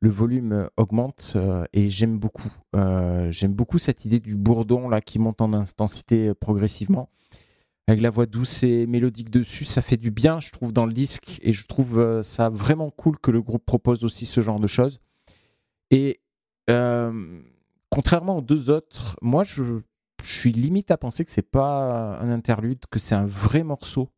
le 0.00 0.10
volume 0.10 0.68
augmente 0.76 1.32
euh, 1.36 1.64
et 1.72 1.88
j'aime 1.88 2.18
beaucoup. 2.18 2.52
Euh, 2.74 3.30
j'aime 3.30 3.52
beaucoup 3.54 3.78
cette 3.78 4.04
idée 4.04 4.20
du 4.20 4.36
bourdon 4.36 4.88
là 4.88 5.00
qui 5.00 5.18
monte 5.18 5.40
en 5.40 5.52
intensité 5.52 6.34
progressivement. 6.34 7.08
Avec 7.88 8.00
la 8.00 8.10
voix 8.10 8.26
douce 8.26 8.64
et 8.64 8.86
mélodique 8.86 9.30
dessus, 9.30 9.64
ça 9.64 9.80
fait 9.80 9.96
du 9.96 10.10
bien, 10.10 10.40
je 10.40 10.50
trouve, 10.50 10.72
dans 10.72 10.86
le 10.86 10.92
disque. 10.92 11.38
Et 11.42 11.52
je 11.52 11.66
trouve 11.66 12.00
euh, 12.00 12.22
ça 12.22 12.48
vraiment 12.50 12.90
cool 12.90 13.18
que 13.18 13.30
le 13.30 13.40
groupe 13.40 13.64
propose 13.64 14.04
aussi 14.04 14.26
ce 14.26 14.40
genre 14.40 14.60
de 14.60 14.66
choses. 14.66 15.00
Et 15.90 16.20
contrairement 17.90 18.38
aux 18.38 18.42
deux 18.42 18.70
autres, 18.70 19.16
moi, 19.22 19.44
je, 19.44 19.62
je 20.22 20.38
suis 20.38 20.52
limite 20.52 20.90
à 20.90 20.96
penser 20.96 21.24
que 21.24 21.30
c'est 21.30 21.48
pas 21.48 22.18
un 22.18 22.30
interlude, 22.30 22.80
que 22.90 22.98
c'est 22.98 23.14
un 23.14 23.24
vrai 23.26 23.62
morceau 23.62 24.10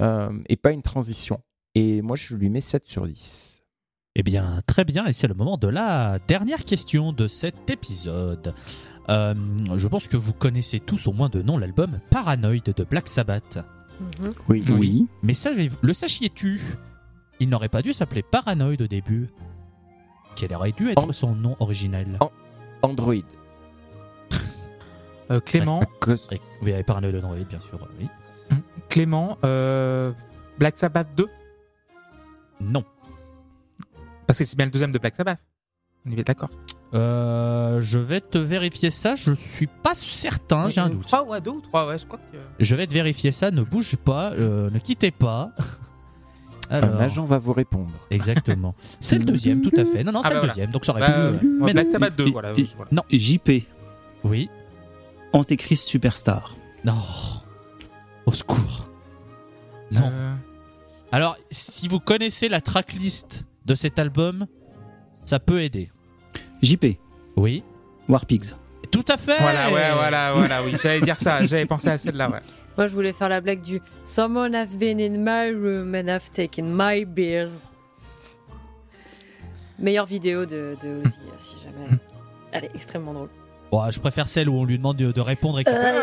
et 0.00 0.56
pas 0.56 0.72
une 0.72 0.82
transition. 0.82 1.40
Et 1.74 2.00
moi, 2.02 2.16
je 2.16 2.34
lui 2.34 2.48
mets 2.48 2.60
7 2.60 2.84
sur 2.86 3.06
10. 3.06 3.62
Eh 4.18 4.22
bien, 4.22 4.60
très 4.66 4.84
bien, 4.84 5.04
et 5.06 5.12
c'est 5.12 5.28
le 5.28 5.34
moment 5.34 5.58
de 5.58 5.68
la 5.68 6.18
dernière 6.26 6.64
question 6.64 7.12
de 7.12 7.26
cet 7.26 7.68
épisode. 7.68 8.54
Euh, 9.10 9.34
je 9.76 9.86
pense 9.86 10.08
que 10.08 10.16
vous 10.16 10.32
connaissez 10.32 10.80
tous 10.80 11.06
au 11.06 11.12
moins 11.12 11.28
de 11.28 11.42
nom 11.42 11.58
l'album 11.58 12.00
Paranoid 12.10 12.62
de 12.74 12.84
Black 12.84 13.08
Sabbath. 13.08 13.58
Mhm. 14.00 14.32
Oui, 14.48 14.62
Oui. 14.70 15.06
Mais 15.22 15.34
savez-vous- 15.34 15.76
le 15.82 15.92
sachiez-tu 15.92 16.60
Il 17.40 17.50
n'aurait 17.50 17.68
pas 17.68 17.82
dû 17.82 17.92
s'appeler 17.92 18.22
Paranoid 18.22 18.80
au 18.80 18.86
début. 18.86 19.28
Quel 20.34 20.54
aurait 20.54 20.72
dû 20.72 20.90
être 20.90 20.98
En- 21.02 21.12
son 21.12 21.34
nom 21.34 21.54
originel 21.60 22.16
En- 22.20 22.30
Android. 22.82 23.14
Euh, 25.30 25.40
Clément, 25.40 25.82
cause- 26.00 26.28
Oui, 26.62 26.72
avec 26.72 26.86
Paranoid 26.86 27.14
Android, 27.16 27.36
bien 27.48 27.60
sûr. 27.60 27.86
Oui. 28.00 28.06
Clément, 28.88 29.38
euh, 29.44 30.12
Black 30.58 30.78
Sabbath 30.78 31.08
2 31.16 31.26
Non. 32.60 32.84
Parce 34.26 34.38
que 34.38 34.44
c'est 34.44 34.56
bien 34.56 34.66
le 34.66 34.72
deuxième 34.72 34.90
de 34.90 34.98
Black 34.98 35.14
Sabbath. 35.16 35.38
On 36.06 36.10
est 36.10 36.14
bien 36.14 36.24
d'accord. 36.24 36.50
Euh, 36.94 37.80
je 37.80 37.98
vais 37.98 38.20
te 38.20 38.38
vérifier 38.38 38.90
ça, 38.90 39.16
je 39.16 39.32
suis 39.32 39.66
pas 39.66 39.94
certain, 39.94 40.68
j'ai 40.68 40.80
un 40.80 40.88
doute. 40.88 41.06
3 41.06 41.26
ouais, 41.28 41.40
2 41.40 41.50
ou 41.50 41.60
3, 41.60 41.88
ouais, 41.88 41.98
je 41.98 42.06
crois 42.06 42.18
que. 42.18 42.36
Je 42.60 42.76
vais 42.76 42.86
te 42.86 42.92
vérifier 42.94 43.32
ça, 43.32 43.50
ne 43.50 43.62
bouge 43.62 43.96
pas, 43.96 44.32
euh, 44.32 44.70
ne 44.70 44.78
quittez 44.78 45.10
pas. 45.10 45.50
Un 46.70 46.82
Alors, 46.82 47.00
agent 47.00 47.24
va 47.24 47.38
vous 47.38 47.52
répondre. 47.52 47.90
exactement. 48.10 48.74
C'est 49.00 49.18
le 49.18 49.24
deuxième, 49.24 49.62
tout 49.62 49.70
à 49.76 49.84
fait. 49.84 50.02
Non, 50.02 50.10
non, 50.12 50.20
Ah 50.24 50.28
c'est 50.28 50.30
bah 50.30 50.34
le 50.34 50.38
voilà. 50.40 50.52
deuxième, 50.54 50.70
donc 50.70 50.84
ça 50.84 50.92
aurait 50.92 51.00
Bah, 51.00 51.06
pu. 51.12 51.12
euh, 51.20 51.30
euh, 51.32 51.38
mais 51.60 51.72
Black 51.72 51.86
non. 51.86 51.92
Sabbath 51.92 52.16
2, 52.16 52.26
et- 52.26 52.30
voilà. 52.30 52.54
Non, 52.90 53.02
JP, 53.10 53.50
oui. 54.24 54.48
Antéchrist 55.32 55.86
Superstar. 55.88 56.56
Non. 56.84 56.94
Au 58.26 58.32
secours. 58.32 58.88
Non. 59.92 60.10
Euh, 60.12 60.34
Alors, 61.12 61.36
si 61.50 61.88
vous 61.88 62.00
connaissez 62.00 62.48
la 62.48 62.60
tracklist 62.60 63.44
de 63.64 63.74
cet 63.74 63.98
album, 63.98 64.46
ça 65.24 65.38
peut 65.38 65.62
aider. 65.62 65.90
JP, 66.62 66.98
Oui. 67.36 67.62
War 68.08 68.24
Pigs. 68.26 68.54
Tout 68.90 69.04
à 69.08 69.16
fait. 69.16 69.38
Voilà, 69.40 69.70
ouais, 69.72 69.92
voilà, 69.94 70.32
voilà, 70.32 70.62
oui. 70.64 70.72
J'allais 70.80 71.00
dire 71.00 71.18
ça, 71.18 71.44
j'avais 71.44 71.66
pensé 71.66 71.88
à 71.88 71.98
celle-là, 71.98 72.30
ouais. 72.30 72.40
Moi 72.76 72.86
je 72.88 72.94
voulais 72.94 73.12
faire 73.12 73.28
la 73.30 73.40
blague 73.40 73.62
du 73.62 73.80
Someone 74.04 74.54
have 74.54 74.76
been 74.76 75.00
in 75.00 75.18
my 75.24 75.50
room 75.50 75.94
and 75.94 76.08
have 76.08 76.30
taken 76.30 76.66
my 76.76 77.04
beers. 77.04 77.70
Meilleure 79.78 80.06
vidéo 80.06 80.44
de, 80.46 80.76
de 80.82 81.00
Ozzy, 81.04 81.20
si 81.38 81.56
jamais. 81.64 81.98
Elle 82.52 82.64
est 82.66 82.74
extrêmement 82.74 83.12
drôle. 83.14 83.30
Bon, 83.72 83.90
je 83.90 83.98
préfère 84.00 84.28
celle 84.28 84.48
où 84.48 84.56
on 84.58 84.64
lui 84.64 84.78
demande 84.78 84.96
de, 84.96 85.10
de 85.12 85.20
répondre 85.20 85.58
et 85.60 85.64
qu'il 85.64 85.74
fait. 85.74 85.94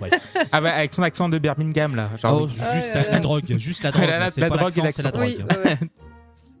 Bref. 0.00 0.12
Ah 0.52 0.62
ouais, 0.62 0.70
avec 0.70 0.94
son 0.94 1.02
accent 1.02 1.28
de 1.28 1.38
Birmingham, 1.38 1.94
là. 1.94 2.08
Genre, 2.20 2.42
Oh, 2.42 2.48
juste 2.48 2.94
la, 3.10 3.20
drogue, 3.20 3.44
juste 3.58 3.82
la 3.84 3.90
drogue. 3.92 4.06
La- 4.08 4.18
la- 4.18 4.30
c'est 4.30 4.40
la 4.40 4.48
pas 4.48 4.56
drogue 4.56 4.72
et 4.78 4.80
l'accent, 4.82 4.96
c'est 4.96 5.02
la 5.04 5.10
drogue. 5.10 5.36
Oui, 5.38 5.44
ouais, 5.56 5.64
ouais. 5.64 5.78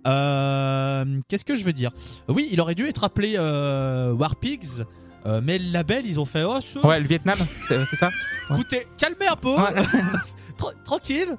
Euh, 0.06 1.04
Qu'est-ce 1.28 1.44
que 1.44 1.54
je 1.56 1.64
veux 1.64 1.72
dire? 1.72 1.90
Oui, 2.28 2.48
il 2.52 2.60
aurait 2.60 2.74
dû 2.76 2.86
être 2.88 3.04
appelé 3.04 3.34
euh, 3.36 4.12
War 4.12 4.36
Pigs, 4.36 4.84
euh, 5.26 5.40
mais 5.44 5.58
le 5.58 5.70
label, 5.70 6.06
ils 6.06 6.18
ont 6.20 6.24
fait 6.24 6.44
Oh, 6.44 6.60
ce- 6.62 6.78
Ouais, 6.78 6.98
le 7.00 7.06
Vietnam, 7.06 7.36
c'est 7.68 7.84
c'est 7.84 7.96
ça? 7.96 8.08
Écoutez, 8.50 8.86
calmez 8.96 9.26
un 9.30 9.36
peu. 9.36 9.54
Tra- 10.56 10.72
tranquille. 10.84 11.36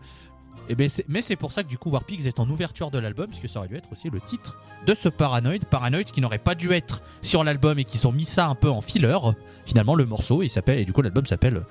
Et 0.69 0.75
ben, 0.75 0.89
mais 1.07 1.21
c'est 1.21 1.35
pour 1.35 1.51
ça 1.51 1.63
que 1.63 1.67
du 1.67 1.77
coup 1.77 1.89
War 1.89 2.03
Pigs 2.03 2.27
est 2.27 2.39
en 2.39 2.49
ouverture 2.49 2.91
de 2.91 2.99
l'album, 2.99 3.27
puisque 3.27 3.49
ça 3.49 3.59
aurait 3.59 3.67
dû 3.67 3.75
être 3.75 3.91
aussi 3.91 4.09
le 4.09 4.21
titre 4.21 4.59
de 4.85 4.93
ce 4.93 5.09
Paranoid. 5.09 5.59
Paranoid 5.69 6.03
qui 6.03 6.21
n'aurait 6.21 6.37
pas 6.37 6.55
dû 6.55 6.71
être 6.71 7.01
sur 7.21 7.43
l'album 7.43 7.79
et 7.79 7.85
qui 7.85 7.97
sont 7.97 8.11
mis 8.11 8.25
ça 8.25 8.47
un 8.47 8.55
peu 8.55 8.69
en 8.69 8.81
filler. 8.81 9.17
Finalement, 9.65 9.95
le 9.95 10.05
morceau, 10.05 10.43
il 10.43 10.49
s'appelle, 10.49 10.79
et 10.79 10.85
du 10.85 10.93
coup 10.93 11.01
l'album 11.01 11.25
s'appelle 11.25 11.63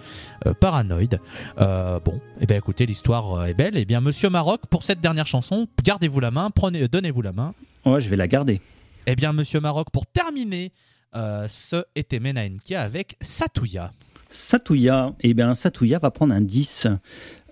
euh, 0.46 0.54
Paranoid. 0.54 1.20
Euh, 1.58 2.00
bon, 2.00 2.20
et 2.40 2.46
ben 2.46 2.58
écoutez, 2.58 2.86
l'histoire 2.86 3.32
euh, 3.34 3.44
est 3.44 3.54
belle. 3.54 3.76
Et 3.76 3.84
bien, 3.84 4.00
Monsieur 4.00 4.30
Maroc, 4.30 4.62
pour 4.68 4.82
cette 4.82 5.00
dernière 5.00 5.26
chanson, 5.26 5.68
gardez-vous 5.84 6.20
la 6.20 6.30
main, 6.30 6.50
prenez, 6.50 6.88
donnez-vous 6.88 7.22
la 7.22 7.32
main. 7.32 7.54
Ouais, 7.86 8.00
je 8.00 8.10
vais 8.10 8.16
la 8.16 8.28
garder. 8.28 8.60
Eh 9.06 9.14
bien, 9.14 9.32
Monsieur 9.32 9.60
Maroc, 9.60 9.88
pour 9.92 10.06
terminer 10.06 10.72
euh, 11.16 11.46
ce 11.48 11.84
était 11.94 12.20
Menaenki 12.20 12.74
avec 12.74 13.16
Satouya. 13.20 13.92
Satouya, 14.30 15.14
eh 15.20 15.32
bien 15.32 15.54
Satouya 15.54 15.98
va 15.98 16.10
prendre 16.10 16.34
un 16.34 16.42
10. 16.42 16.86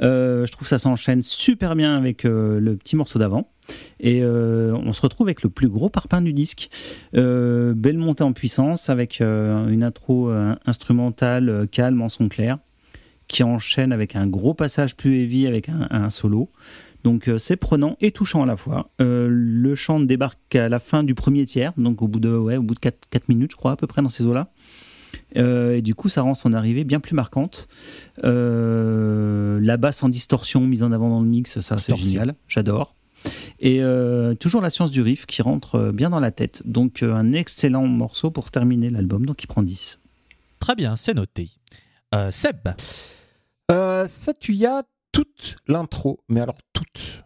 Euh, 0.03 0.47
je 0.47 0.53
trouve 0.53 0.65
que 0.65 0.69
ça 0.69 0.79
s'enchaîne 0.79 1.23
super 1.23 1.75
bien 1.75 1.97
avec 1.97 2.25
euh, 2.25 2.61
le 2.61 2.77
petit 2.77 2.97
morceau 2.97 3.19
d'avant. 3.19 3.49
Et 3.99 4.23
euh, 4.23 4.77
on 4.85 4.93
se 4.93 5.01
retrouve 5.01 5.27
avec 5.27 5.43
le 5.43 5.51
plus 5.51 5.69
gros 5.69 5.89
parpaing 5.89 6.23
du 6.23 6.33
disque. 6.33 6.69
Belle 7.13 7.99
montée 7.99 8.23
en 8.23 8.33
puissance 8.33 8.91
avec 8.91 9.21
une 9.21 9.83
intro 9.83 10.31
instrumentale 10.67 11.67
calme 11.71 12.03
en 12.03 12.09
son 12.09 12.29
clair 12.29 12.59
qui 13.29 13.43
enchaîne 13.43 13.93
avec 13.93 14.15
un 14.15 14.29
gros 14.29 14.55
passage 14.55 14.97
plus 14.97 15.23
heavy 15.23 15.49
avec 15.49 15.69
un, 15.69 16.11
solo. 16.11 16.51
Donc 17.03 17.29
c'est 17.39 17.57
prenant 17.57 17.97
et 18.01 18.13
touchant 18.13 18.43
à 18.43 18.47
la 18.47 18.55
fois. 18.57 18.91
Le 19.01 19.75
chant 19.75 19.99
débarque 19.99 20.55
à 20.55 20.69
la 20.69 20.79
fin 20.79 21.03
du 21.03 21.17
premier 21.17 21.45
tiers, 21.45 21.73
donc 21.77 22.03
au 22.03 22.09
bout 22.09 22.21
de, 22.21 22.31
ouais, 22.31 22.57
au 22.57 22.63
bout 22.63 22.75
de 22.75 22.81
4, 22.81 23.09
4 23.11 23.29
minutes, 23.29 23.53
je 23.53 23.57
crois, 23.57 23.73
à 23.73 23.77
peu 23.77 23.89
près 23.89 24.03
dans 24.03 24.09
ces 24.09 24.27
eaux-là. 24.27 24.53
Euh, 25.37 25.77
et 25.77 25.83
du 25.83 25.95
coup, 25.95 26.09
ça 26.09 26.23
rend 26.23 26.35
son 26.35 26.53
arrivée 26.53 26.85
bien 26.85 27.01
plus 27.01 27.15
marquante. 27.15 27.69
Euh, 28.25 29.59
la 29.63 29.77
basse 29.77 30.03
en 30.03 30.09
distorsion 30.09 30.61
mise 30.61 30.83
en 30.83 30.93
avant 30.93 31.09
dans 31.11 31.21
le 31.21 31.27
mix, 31.27 31.61
ça 31.61 31.79
c'est 31.79 31.97
génial, 31.97 32.35
j'adore. 32.49 32.95
Et 33.59 33.83
euh, 33.83 34.35
toujours 34.35 34.61
la 34.61 34.71
science 34.71 34.91
du 34.91 35.03
riff 35.03 35.27
qui 35.27 35.43
rentre 35.43 35.91
bien 35.93 36.11
dans 36.11 36.21
la 36.21 36.31
tête. 36.31 36.63
Donc 36.65 37.03
euh, 37.03 37.13
un 37.15 37.33
excellent 37.33 37.87
morceau 37.87 38.31
pour 38.31 38.51
terminer 38.51 38.91
l'album, 38.91 39.27
donc 39.27 39.43
il 39.43 39.47
prend 39.47 39.63
10. 39.63 39.99
Très 40.59 40.75
bien, 40.75 40.97
c'est 40.97 41.15
noté. 41.15 41.49
Euh, 42.15 42.31
Seb, 42.31 42.69
Euh, 43.71 44.07
Satuya, 44.07 44.85
toute 45.11 45.57
l'intro, 45.67 46.21
mais 46.29 46.41
alors 46.41 46.59
toute, 46.73 47.25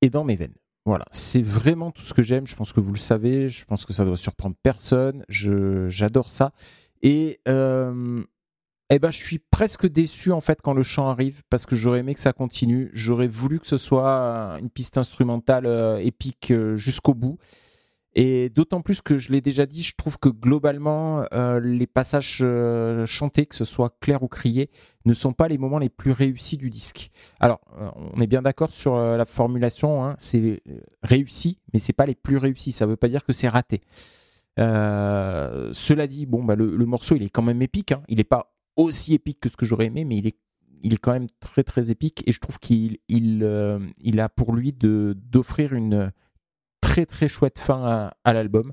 est 0.00 0.10
dans 0.10 0.22
mes 0.22 0.36
veines. 0.36 0.54
Voilà, 0.86 1.06
c'est 1.10 1.42
vraiment 1.42 1.90
tout 1.90 2.02
ce 2.02 2.12
que 2.12 2.22
j'aime. 2.22 2.46
Je 2.46 2.54
pense 2.54 2.72
que 2.72 2.80
vous 2.80 2.92
le 2.92 2.98
savez. 2.98 3.48
Je 3.48 3.64
pense 3.64 3.86
que 3.86 3.92
ça 3.92 4.04
doit 4.04 4.16
surprendre 4.16 4.54
personne. 4.62 5.24
J'adore 5.28 6.30
ça. 6.30 6.52
Et 7.02 7.40
euh, 7.48 8.22
eh 8.90 8.98
ben, 8.98 9.10
je 9.10 9.16
suis 9.16 9.38
presque 9.38 9.86
déçu 9.86 10.30
en 10.30 10.40
fait 10.40 10.60
quand 10.62 10.74
le 10.74 10.82
chant 10.82 11.08
arrive 11.08 11.42
parce 11.48 11.64
que 11.64 11.74
j'aurais 11.74 12.00
aimé 12.00 12.14
que 12.14 12.20
ça 12.20 12.32
continue. 12.32 12.90
J'aurais 12.92 13.28
voulu 13.28 13.60
que 13.60 13.66
ce 13.66 13.78
soit 13.78 14.58
une 14.60 14.70
piste 14.70 14.98
instrumentale 14.98 15.66
euh, 15.66 15.98
épique 15.98 16.50
euh, 16.50 16.76
jusqu'au 16.76 17.14
bout. 17.14 17.38
Et 18.16 18.48
d'autant 18.48 18.80
plus 18.80 19.00
que 19.00 19.18
je 19.18 19.32
l'ai 19.32 19.40
déjà 19.40 19.66
dit, 19.66 19.82
je 19.82 19.94
trouve 19.96 20.18
que 20.18 20.28
globalement, 20.28 21.24
euh, 21.32 21.58
les 21.58 21.86
passages 21.86 22.38
euh, 22.42 23.06
chantés, 23.06 23.46
que 23.46 23.56
ce 23.56 23.64
soit 23.64 23.96
clair 24.00 24.22
ou 24.22 24.28
crié, 24.28 24.70
ne 25.04 25.14
sont 25.14 25.32
pas 25.32 25.48
les 25.48 25.58
moments 25.58 25.78
les 25.78 25.88
plus 25.88 26.12
réussis 26.12 26.56
du 26.56 26.70
disque. 26.70 27.10
Alors, 27.40 27.60
euh, 27.80 27.90
on 27.96 28.20
est 28.20 28.28
bien 28.28 28.42
d'accord 28.42 28.70
sur 28.70 28.96
la 28.96 29.24
formulation, 29.24 30.04
hein, 30.04 30.14
c'est 30.18 30.62
réussi, 31.02 31.58
mais 31.72 31.80
c'est 31.80 31.92
pas 31.92 32.06
les 32.06 32.14
plus 32.14 32.36
réussis. 32.36 32.70
Ça 32.70 32.86
veut 32.86 32.96
pas 32.96 33.08
dire 33.08 33.24
que 33.24 33.32
c'est 33.32 33.48
raté. 33.48 33.80
Cela 34.56 36.06
dit, 36.06 36.26
bon, 36.26 36.44
bah, 36.44 36.54
le, 36.54 36.86
morceau, 36.86 37.16
il 37.16 37.24
est 37.24 37.30
quand 37.30 37.42
même 37.42 37.62
épique. 37.62 37.92
hein. 37.92 38.02
Il 38.08 38.18
n'est 38.18 38.24
pas 38.24 38.54
aussi 38.76 39.14
épique 39.14 39.40
que 39.40 39.48
ce 39.48 39.56
que 39.56 39.66
j'aurais 39.66 39.86
aimé, 39.86 40.04
mais 40.04 40.18
il 40.18 40.28
est, 40.28 40.36
il 40.84 40.94
est 40.94 40.98
quand 40.98 41.12
même 41.12 41.26
très 41.40 41.64
très 41.64 41.90
épique. 41.90 42.22
Et 42.26 42.32
je 42.32 42.38
trouve 42.38 42.60
qu'il 42.60 42.98
il, 43.08 43.44
il 43.98 44.20
a 44.20 44.28
pour 44.28 44.54
lui 44.54 44.72
d'offrir 44.72 45.72
une 45.72 46.12
très 46.84 47.06
très 47.06 47.28
chouette 47.28 47.58
fin 47.58 47.82
à, 47.84 48.16
à 48.24 48.32
l'album. 48.32 48.72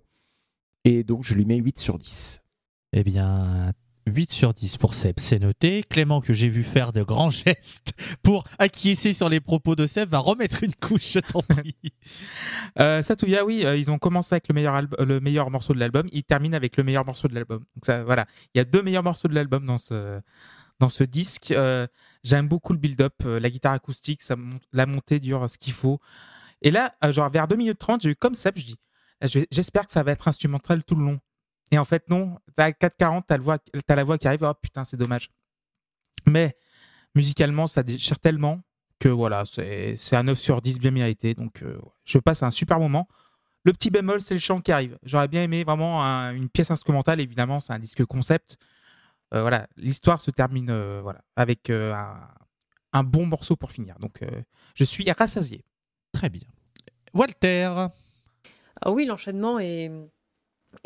Et 0.83 1.03
donc, 1.03 1.23
je 1.23 1.33
lui 1.33 1.45
mets 1.45 1.57
8 1.57 1.79
sur 1.79 1.97
10. 1.97 2.41
eh 2.93 3.03
bien, 3.03 3.71
8 4.07 4.31
sur 4.31 4.53
10 4.53 4.77
pour 4.77 4.95
Seb, 4.95 5.15
c'est 5.19 5.37
noté. 5.39 5.83
Clément, 5.89 6.21
que 6.21 6.33
j'ai 6.33 6.49
vu 6.49 6.63
faire 6.63 6.91
de 6.91 7.03
grands 7.03 7.29
gestes 7.45 7.93
pour 8.23 8.43
acquiescer 8.59 9.13
sur 9.13 9.29
les 9.29 9.39
propos 9.39 9.75
de 9.75 9.85
Seb, 9.85 10.09
va 10.09 10.17
remettre 10.17 10.63
une 10.63 10.73
couche, 10.75 11.13
je 11.13 11.19
t'en 11.19 11.41
prie. 11.41 11.75
Euh, 12.79 13.01
Satuya, 13.01 13.43
oui, 13.45 13.63
euh, 13.65 13.75
ils 13.75 13.91
ont 13.91 13.97
commencé 13.97 14.33
avec 14.33 14.47
le 14.47 14.53
meilleur, 14.55 14.81
le 14.99 15.19
meilleur 15.19 15.51
morceau 15.51 15.73
de 15.73 15.79
l'album. 15.79 16.07
Ils 16.13 16.23
terminent 16.23 16.55
avec 16.55 16.77
le 16.77 16.83
meilleur 16.83 17.05
morceau 17.05 17.27
de 17.27 17.33
l'album. 17.35 17.59
Donc 17.59 17.85
ça, 17.85 18.03
voilà, 18.05 18.25
il 18.53 18.57
y 18.59 18.61
a 18.61 18.65
deux 18.65 18.81
meilleurs 18.81 19.03
morceaux 19.03 19.27
de 19.27 19.33
l'album 19.35 19.65
dans 19.65 19.77
ce 19.77 20.19
dans 20.79 20.89
ce 20.89 21.03
disque. 21.03 21.51
Euh, 21.51 21.85
J'aime 22.23 22.47
beaucoup 22.47 22.71
le 22.73 22.79
build-up, 22.79 23.13
euh, 23.25 23.39
la 23.39 23.49
guitare 23.49 23.73
acoustique, 23.73 24.21
ça 24.21 24.35
monte- 24.35 24.63
la 24.73 24.85
montée 24.85 25.19
dure 25.19 25.49
ce 25.49 25.57
qu'il 25.57 25.73
faut. 25.73 25.99
Et 26.61 26.71
là, 26.71 26.93
euh, 27.03 27.11
genre 27.11 27.29
vers 27.29 27.47
2 27.47 27.55
minutes 27.55 27.79
30, 27.79 28.01
j'ai 28.01 28.09
eu 28.11 28.15
comme 28.15 28.35
ça, 28.35 28.51
je 28.55 28.63
dis, 28.63 28.79
j'espère 29.51 29.85
que 29.85 29.91
ça 29.91 30.03
va 30.03 30.11
être 30.11 30.27
instrumental 30.27 30.83
tout 30.83 30.95
le 30.95 31.03
long. 31.05 31.19
Et 31.71 31.77
en 31.77 31.85
fait, 31.85 32.09
non. 32.09 32.37
À 32.57 32.71
4.40, 32.71 33.23
t'as 33.27 33.37
t'as 33.85 33.95
la 33.95 34.03
voix 34.03 34.17
qui 34.17 34.27
arrive. 34.27 34.43
Oh 34.43 34.53
putain, 34.61 34.83
c'est 34.83 34.97
dommage. 34.97 35.29
Mais 36.27 36.55
musicalement, 37.15 37.67
ça 37.67 37.81
déchire 37.83 38.19
tellement 38.19 38.61
que 38.99 39.09
voilà, 39.09 39.43
c'est 39.45 39.97
un 40.13 40.23
9 40.23 40.39
sur 40.39 40.61
10 40.61 40.79
bien 40.79 40.91
mérité. 40.91 41.33
Donc, 41.33 41.63
euh, 41.63 41.79
je 42.03 42.19
passe 42.19 42.43
un 42.43 42.51
super 42.51 42.79
moment. 42.79 43.07
Le 43.63 43.73
petit 43.73 43.89
bémol, 43.89 44.21
c'est 44.21 44.33
le 44.33 44.39
chant 44.39 44.59
qui 44.61 44.71
arrive. 44.71 44.97
J'aurais 45.03 45.27
bien 45.27 45.43
aimé 45.43 45.63
vraiment 45.63 46.03
un- 46.03 46.33
une 46.33 46.49
pièce 46.49 46.71
instrumentale. 46.71 47.19
Évidemment, 47.21 47.59
c'est 47.59 47.73
un 47.73 47.79
disque 47.79 48.05
concept. 48.05 48.57
Euh, 49.33 49.41
voilà, 49.41 49.67
l'histoire 49.77 50.19
se 50.19 50.29
termine 50.29 50.71
voilà, 51.01 51.21
avec 51.35 51.69
un, 51.69 53.03
bon 53.03 53.25
morceau 53.25 53.55
pour 53.55 53.71
finir. 53.71 53.97
Donc, 53.99 54.19
je 54.75 54.83
suis 54.83 55.09
rassasié. 55.11 55.63
Très 56.21 56.29
bien. 56.29 56.47
Walter, 57.15 57.87
Ah 58.79 58.91
oui, 58.91 59.05
l'enchaînement 59.07 59.57
est, 59.57 59.89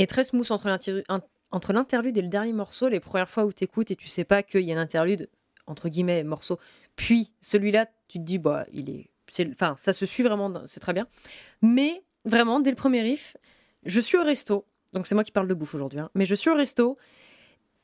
très 0.07 0.23
smooth 0.23 0.49
entre 0.49 0.79
entre 1.51 1.73
l'interlude 1.73 2.15
et 2.15 2.21
le 2.21 2.29
dernier 2.29 2.53
morceau. 2.53 2.87
Les 2.87 3.01
premières 3.01 3.27
fois 3.29 3.43
où 3.43 3.51
tu 3.51 3.65
écoutes 3.65 3.91
et 3.91 3.97
tu 3.97 4.07
sais 4.07 4.23
pas 4.23 4.43
qu'il 4.43 4.61
y 4.61 4.71
a 4.71 4.77
un 4.77 4.81
interlude, 4.81 5.29
entre 5.67 5.89
guillemets, 5.89 6.23
morceau. 6.23 6.57
Puis 6.95 7.33
celui-là, 7.41 7.87
tu 8.07 8.19
te 8.19 8.23
dis, 8.23 8.37
bah, 8.37 8.65
il 8.71 8.89
est. 8.89 9.09
Enfin, 9.51 9.75
ça 9.77 9.91
se 9.91 10.05
suit 10.05 10.23
vraiment, 10.23 10.53
c'est 10.69 10.79
très 10.79 10.93
bien. 10.93 11.05
Mais 11.61 12.05
vraiment, 12.23 12.61
dès 12.61 12.69
le 12.69 12.77
premier 12.77 13.01
riff, 13.01 13.35
je 13.83 13.99
suis 13.99 14.17
au 14.17 14.23
resto. 14.23 14.65
Donc 14.93 15.05
c'est 15.05 15.15
moi 15.15 15.25
qui 15.25 15.33
parle 15.33 15.49
de 15.49 15.53
bouffe 15.53 15.75
aujourd'hui. 15.75 15.99
hein, 15.99 16.09
mais 16.15 16.25
je 16.25 16.35
suis 16.35 16.49
au 16.49 16.55
resto 16.55 16.97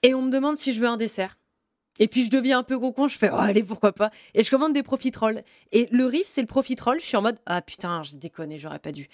et 0.04 0.14
on 0.14 0.22
me 0.22 0.32
demande 0.32 0.56
si 0.56 0.72
je 0.72 0.80
veux 0.80 0.88
un 0.88 0.96
dessert. 0.96 1.38
Et 2.00 2.08
puis 2.08 2.24
je 2.24 2.30
deviens 2.30 2.60
un 2.60 2.64
peu 2.64 2.78
gros 2.78 2.92
con, 2.92 3.08
je 3.08 3.18
fais 3.18 3.30
oh, 3.32 3.36
allez 3.38 3.64
pourquoi 3.64 3.92
pas 3.92 4.10
et 4.34 4.44
je 4.44 4.50
commande 4.50 4.74
des 4.74 4.84
profiteroles 4.84 5.44
et 5.72 5.88
le 5.92 6.06
riff 6.06 6.26
c'est 6.26 6.42
le 6.42 6.48
profiterole, 6.48 7.00
je 7.00 7.06
suis 7.06 7.18
en 7.18 7.22
mode 7.22 7.38
ah 7.46 7.62
putain, 7.62 8.02
j'ai 8.04 8.18
déconné, 8.18 8.58
j'aurais 8.58 8.80
pas 8.80 8.92
dû 8.92 9.08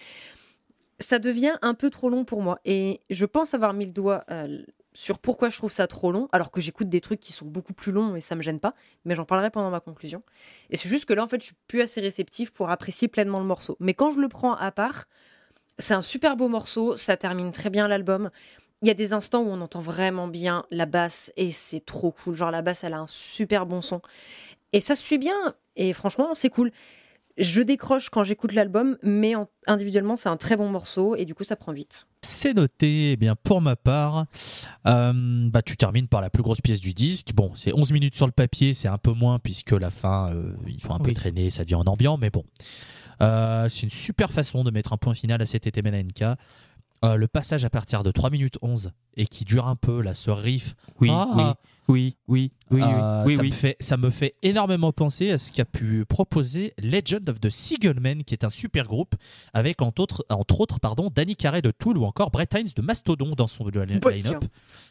ça 0.99 1.19
devient 1.19 1.53
un 1.61 1.73
peu 1.73 1.89
trop 1.89 2.09
long 2.09 2.25
pour 2.25 2.41
moi. 2.41 2.59
Et 2.65 2.99
je 3.09 3.25
pense 3.25 3.53
avoir 3.53 3.73
mis 3.73 3.85
le 3.85 3.91
doigt 3.91 4.23
euh, 4.31 4.63
sur 4.93 5.19
pourquoi 5.19 5.49
je 5.49 5.57
trouve 5.57 5.71
ça 5.71 5.87
trop 5.87 6.11
long, 6.11 6.27
alors 6.31 6.51
que 6.51 6.59
j'écoute 6.59 6.89
des 6.89 7.01
trucs 7.01 7.19
qui 7.19 7.33
sont 7.33 7.45
beaucoup 7.45 7.73
plus 7.73 7.91
longs 7.91 8.15
et 8.15 8.21
ça 8.21 8.35
me 8.35 8.41
gêne 8.41 8.59
pas, 8.59 8.73
mais 9.05 9.15
j'en 9.15 9.25
parlerai 9.25 9.51
pendant 9.51 9.69
ma 9.69 9.79
conclusion. 9.79 10.23
Et 10.69 10.77
c'est 10.77 10.89
juste 10.89 11.05
que 11.05 11.13
là, 11.13 11.23
en 11.23 11.27
fait, 11.27 11.39
je 11.39 11.45
suis 11.45 11.55
plus 11.67 11.81
assez 11.81 12.01
réceptif 12.01 12.51
pour 12.51 12.69
apprécier 12.69 13.07
pleinement 13.07 13.39
le 13.39 13.45
morceau. 13.45 13.77
Mais 13.79 13.93
quand 13.93 14.11
je 14.11 14.19
le 14.19 14.27
prends 14.27 14.55
à 14.55 14.71
part, 14.71 15.05
c'est 15.77 15.93
un 15.93 16.01
super 16.01 16.35
beau 16.35 16.47
morceau, 16.47 16.95
ça 16.95 17.15
termine 17.15 17.51
très 17.51 17.69
bien 17.69 17.87
l'album. 17.87 18.31
Il 18.81 18.87
y 18.87 18.91
a 18.91 18.93
des 18.93 19.13
instants 19.13 19.41
où 19.41 19.47
on 19.49 19.59
entend 19.61 19.79
vraiment 19.81 20.27
bien 20.27 20.63
la 20.71 20.85
basse 20.85 21.31
et 21.35 21.51
c'est 21.51 21.83
trop 21.85 22.11
cool. 22.11 22.35
Genre 22.35 22.51
la 22.51 22.61
basse, 22.61 22.83
elle 22.83 22.93
a 22.93 22.99
un 22.99 23.07
super 23.07 23.65
bon 23.65 23.81
son. 23.81 24.01
Et 24.73 24.81
ça 24.81 24.95
se 24.95 25.03
suit 25.03 25.17
bien. 25.17 25.55
Et 25.75 25.93
franchement, 25.93 26.29
c'est 26.35 26.49
cool. 26.49 26.71
Je 27.37 27.61
décroche 27.61 28.09
quand 28.09 28.23
j'écoute 28.23 28.53
l'album, 28.53 28.97
mais 29.03 29.35
en- 29.35 29.47
individuellement, 29.67 30.15
c'est 30.15 30.29
un 30.29 30.37
très 30.37 30.57
bon 30.57 30.69
morceau 30.69 31.15
et 31.15 31.25
du 31.25 31.35
coup, 31.35 31.43
ça 31.43 31.55
prend 31.55 31.71
vite. 31.71 32.07
c'est 32.23 32.53
noté. 32.53 33.11
Eh 33.11 33.15
bien, 33.15 33.35
pour 33.35 33.61
ma 33.61 33.75
part, 33.75 34.25
euh, 34.87 35.13
bah, 35.49 35.61
tu 35.61 35.77
termines 35.77 36.07
par 36.07 36.21
la 36.21 36.29
plus 36.29 36.43
grosse 36.43 36.61
pièce 36.61 36.79
du 36.81 36.93
disque. 36.93 37.29
Bon, 37.33 37.51
c'est 37.55 37.73
11 37.73 37.91
minutes 37.91 38.15
sur 38.15 38.25
le 38.25 38.31
papier, 38.31 38.73
c'est 38.73 38.87
un 38.87 38.97
peu 38.97 39.11
moins 39.11 39.39
puisque 39.39 39.71
la 39.71 39.89
fin, 39.91 40.31
euh, 40.33 40.53
il 40.67 40.81
faut 40.81 40.93
un 40.93 40.99
peu 40.99 41.13
traîner, 41.13 41.49
ça 41.51 41.63
devient 41.63 41.75
en 41.75 41.83
ambiant, 41.85 42.17
mais 42.17 42.29
bon. 42.31 42.43
Euh, 43.21 43.67
c'est 43.69 43.83
une 43.83 43.89
super 43.91 44.31
façon 44.31 44.63
de 44.63 44.71
mettre 44.71 44.93
un 44.93 44.97
point 44.97 45.13
final 45.13 45.41
à 45.41 45.45
cet 45.45 45.65
ETMNK. 45.67 46.23
Euh, 47.06 47.15
le 47.15 47.28
passage 47.28 47.64
à 47.64 47.69
partir 47.69 48.02
de 48.03 48.11
3 48.11 48.30
minutes 48.32 48.57
11 48.61 48.91
et 49.15 49.28
qui 49.28 49.45
dure 49.45 49.68
un 49.68 49.76
peu, 49.76 50.02
là, 50.02 50.14
ce 50.14 50.32
riff. 50.32 50.74
Oui, 50.99 51.10
Ah. 51.11 51.28
oui, 51.88 52.15
oui, 52.28 52.49
oui, 52.72 52.82
oui, 52.82 52.82
Euh, 52.84 53.24
oui, 53.26 53.36
ça, 53.36 53.41
oui. 53.44 53.48
Me 53.49 53.53
fait, 53.53 53.78
ça 53.80 53.98
me 53.98 54.10
fait 54.10 54.34
énormément 54.41 54.91
penser 54.91 55.30
à 55.32 55.38
ce 55.38 55.52
qu'a 55.52 55.64
pu 55.64 56.06
proposer 56.06 56.74
Legend 56.82 57.30
of 57.30 57.40
the 57.40 57.49
Seagullmen, 57.52 58.24
qui 58.24 58.34
est 58.34 58.44
un 58.44 58.49
super 58.49 58.86
groupe, 58.88 59.14
avec 59.53 59.82
entre 59.84 60.02
autres, 60.02 60.26
entre 60.30 60.60
autres 60.60 60.80
pardon, 60.80 61.11
Danny 61.14 61.36
Carey 61.36 61.61
de 61.61 61.72
Tool 61.72 61.98
ou 61.98 62.03
encore 62.03 62.32
Brett 62.32 62.53
Hines 62.56 62.72
de 62.76 62.82
Mastodon 62.82 63.36
dans 63.36 63.48
son 63.48 63.68
line- 63.68 63.99
line-up. 64.11 64.44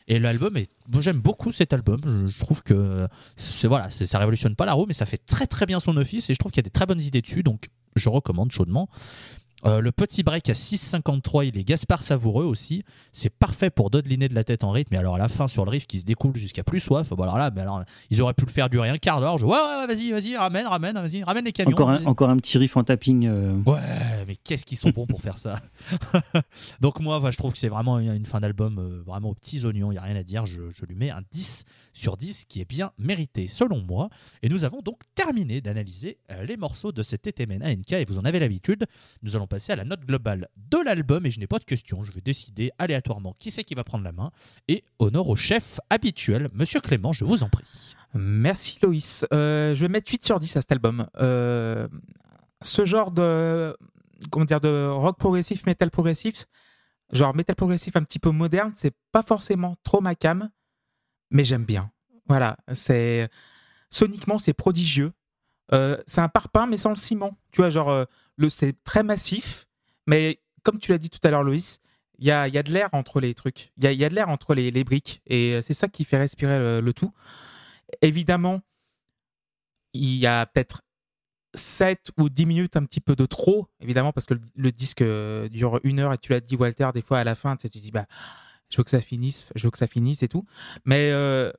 Et 0.08 0.18
l'album 0.20 0.56
est. 0.56 0.68
J'aime 1.00 1.20
beaucoup 1.20 1.50
cet 1.52 1.72
album. 1.72 2.00
Je, 2.04 2.28
je 2.28 2.40
trouve 2.40 2.62
que 2.62 3.08
c'est 3.34 3.66
voilà, 3.68 3.90
ça 3.90 4.18
révolutionne 4.20 4.54
pas 4.54 4.64
la 4.64 4.74
roue, 4.74 4.86
mais 4.86 4.94
ça 4.94 5.06
fait 5.06 5.20
très 5.26 5.46
très 5.48 5.66
bien 5.66 5.80
son 5.80 5.96
office 5.96 6.30
et 6.30 6.34
je 6.34 6.38
trouve 6.38 6.52
qu'il 6.52 6.60
y 6.60 6.64
a 6.64 6.68
des 6.68 6.70
très 6.70 6.86
bonnes 6.86 7.02
idées 7.02 7.20
dessus, 7.20 7.42
donc 7.42 7.66
je 7.96 8.08
recommande 8.08 8.52
chaudement. 8.52 8.88
Euh, 9.64 9.80
le 9.80 9.90
petit 9.90 10.22
break 10.22 10.50
à 10.50 10.52
6,53, 10.52 11.46
il 11.46 11.58
est 11.58 11.64
Gaspard 11.64 12.02
savoureux 12.02 12.44
aussi. 12.44 12.84
C'est 13.12 13.30
parfait 13.30 13.70
pour 13.70 13.88
dodeliner 13.90 14.28
de 14.28 14.34
la 14.34 14.44
tête 14.44 14.64
en 14.64 14.70
rythme. 14.70 14.94
Et 14.94 14.98
alors 14.98 15.14
à 15.14 15.18
la 15.18 15.28
fin 15.28 15.48
sur 15.48 15.64
le 15.64 15.70
riff 15.70 15.86
qui 15.86 15.98
se 15.98 16.04
découle 16.04 16.36
jusqu'à 16.36 16.62
plus 16.62 16.78
soif. 16.78 17.08
Bon 17.08 17.22
alors 17.22 17.38
là, 17.38 17.50
mais 17.54 17.62
alors, 17.62 17.82
ils 18.10 18.20
auraient 18.20 18.34
pu 18.34 18.44
le 18.44 18.50
faire 18.50 18.68
durer 18.68 18.90
un 18.90 18.98
quart 18.98 19.20
d'heure. 19.20 19.38
Je, 19.38 19.46
ouais, 19.46 19.52
ouais, 19.52 19.80
ouais, 19.80 19.86
vas-y, 19.94 20.10
vas-y, 20.12 20.36
ramène, 20.36 20.66
ramène, 20.66 20.94
vas-y, 20.94 21.24
ramène 21.24 21.44
les 21.46 21.52
camions. 21.52 21.72
Encore 21.72 21.90
un, 21.90 21.96
vas-y. 21.96 22.06
encore 22.06 22.28
un 22.30 22.36
petit 22.36 22.58
riff 22.58 22.76
en 22.76 22.84
tapping. 22.84 23.26
euh, 23.26 23.54
Ouais, 23.66 23.80
mais 24.28 24.36
qu'est-ce 24.36 24.66
qu'ils 24.66 24.78
sont 24.78 24.90
bons 24.90 25.06
pour 25.06 25.22
faire 25.22 25.38
ça. 25.38 25.58
Donc 26.80 27.00
moi, 27.00 27.20
je 27.30 27.36
trouve 27.36 27.52
que 27.52 27.58
c'est 27.58 27.68
vraiment 27.68 27.98
une 27.98 28.14
une 28.14 28.26
fin 28.26 28.40
d'album 28.40 28.78
euh, 28.78 29.02
vraiment 29.06 29.30
aux 29.30 29.34
petits 29.34 29.64
oignons, 29.64 29.90
il 29.90 29.94
n'y 29.94 29.98
a 29.98 30.02
rien 30.02 30.16
à 30.16 30.22
dire. 30.22 30.46
Je, 30.46 30.70
je 30.70 30.84
lui 30.84 30.94
mets 30.94 31.10
un 31.10 31.22
10 31.32 31.64
sur 31.96 32.16
10 32.16 32.44
qui 32.44 32.60
est 32.60 32.68
bien 32.68 32.92
mérité 32.98 33.48
selon 33.48 33.82
moi. 33.82 34.08
Et 34.42 34.48
nous 34.48 34.64
avons 34.64 34.80
donc 34.82 35.00
terminé 35.14 35.60
d'analyser 35.60 36.18
euh, 36.30 36.44
les 36.44 36.56
morceaux 36.56 36.92
de 36.92 37.02
cet 37.02 37.26
ETMN 37.26 37.62
ANK 37.64 37.92
et 37.92 38.04
vous 38.04 38.18
en 38.18 38.24
avez 38.24 38.38
l'habitude. 38.38 38.84
Nous 39.22 39.34
allons 39.34 39.46
passer 39.46 39.72
à 39.72 39.76
la 39.76 39.84
note 39.84 40.04
globale 40.04 40.48
de 40.56 40.78
l'album 40.84 41.24
et 41.26 41.30
je 41.30 41.40
n'ai 41.40 41.46
pas 41.46 41.58
de 41.58 41.64
questions. 41.64 42.02
Je 42.04 42.12
vais 42.12 42.20
décider 42.20 42.70
aléatoirement 42.78 43.34
qui 43.38 43.50
c'est 43.50 43.64
qui 43.64 43.74
va 43.74 43.84
prendre 43.84 44.04
la 44.04 44.12
main. 44.12 44.30
Et 44.68 44.84
honneur 44.98 45.28
au 45.28 45.36
chef 45.36 45.80
habituel, 45.90 46.50
Monsieur 46.52 46.80
Clément, 46.80 47.12
je 47.12 47.24
vous 47.24 47.42
en 47.42 47.48
prie. 47.48 47.64
Merci 48.14 48.78
Loïs. 48.82 49.24
Euh, 49.32 49.74
je 49.74 49.80
vais 49.80 49.88
mettre 49.88 50.10
8 50.10 50.24
sur 50.24 50.38
10 50.38 50.56
à 50.56 50.60
cet 50.60 50.72
album. 50.72 51.06
Euh, 51.18 51.88
ce 52.62 52.84
genre 52.84 53.10
de, 53.10 53.76
comment 54.30 54.44
dire, 54.44 54.60
de 54.60 54.86
rock 54.88 55.18
progressif, 55.18 55.66
metal 55.66 55.90
progressif, 55.90 56.46
genre 57.12 57.34
metal 57.34 57.56
progressif 57.56 57.96
un 57.96 58.02
petit 58.02 58.18
peu 58.18 58.30
moderne, 58.30 58.72
c'est 58.74 58.94
pas 59.12 59.22
forcément 59.22 59.76
trop 59.82 60.00
ma 60.00 60.14
cam, 60.14 60.50
mais 61.36 61.44
j'aime 61.44 61.64
bien. 61.64 61.90
Voilà, 62.28 62.56
c'est 62.74 63.28
soniquement 63.90 64.38
c'est 64.38 64.54
prodigieux. 64.54 65.12
euh, 65.72 65.96
c'est 66.06 66.20
un 66.20 66.28
parpaing 66.28 66.66
mais 66.66 66.78
sans 66.78 66.90
le 66.90 66.96
ciment. 66.96 67.36
Tu 67.52 67.60
vois, 67.60 67.70
genre, 67.70 67.90
euh, 67.90 68.04
le, 68.36 68.48
c'est 68.48 68.72
très 68.84 69.02
massif, 69.02 69.66
mais 70.06 70.40
comme 70.62 70.78
tu 70.78 70.90
l'as 70.92 70.98
dit 70.98 71.10
tout 71.10 71.20
à 71.24 71.30
l'heure, 71.30 71.44
Loïs, 71.44 71.80
il 72.18 72.24
y 72.26 72.30
a, 72.30 72.48
y 72.48 72.58
a 72.58 72.62
de 72.62 72.72
l'air 72.72 72.88
entre 72.92 73.20
les 73.20 73.34
trucs. 73.34 73.72
Il 73.76 73.84
y 73.84 73.86
a, 73.86 73.92
y 73.92 74.04
a 74.04 74.08
de 74.08 74.14
l'air 74.14 74.30
entre 74.30 74.54
les, 74.54 74.70
les 74.70 74.84
briques. 74.84 75.20
Et 75.26 75.54
euh, 75.54 75.62
c'est 75.62 75.74
ça 75.74 75.88
qui 75.88 76.04
fait 76.04 76.16
respirer 76.16 76.80
le, 76.80 76.92
tout. 76.94 77.12
Évidemment, 78.00 78.62
il 79.92 80.16
y 80.16 80.26
a 80.26 80.46
peut-être 80.46 80.82
7 81.54 82.12
ou 82.18 82.28
10 82.30 82.46
minutes 82.46 82.76
un 82.76 82.84
petit 82.84 83.00
peu 83.00 83.14
de 83.14 83.26
trop, 83.26 83.68
évidemment, 83.80 84.12
parce 84.12 84.26
que 84.26 84.34
le, 84.54 84.72
disque 84.72 85.04
dure 85.50 85.80
une 85.84 86.00
heure 86.00 86.12
et 86.12 86.18
tu 86.18 86.32
l'as 86.32 86.40
dit, 86.40 86.56
Walter, 86.56 86.90
des 86.94 87.02
fois 87.02 87.18
à 87.18 87.24
la 87.24 87.34
fin, 87.34 87.56
tu, 87.56 87.68
tu 87.68 87.80
dis, 87.80 87.90
bah, 87.90 88.06
je 88.70 88.78
veux 88.78 88.84
que 88.84 88.90
ça 88.90 89.00
finisse, 89.00 89.48
je 89.54 89.66
veux 89.66 89.70
que 89.70 89.78
ça 89.78 89.86
finisse 89.86 90.22
et 90.22 90.28
tout. 90.28 90.44
Mais 90.84 91.10
euh, 91.12 91.52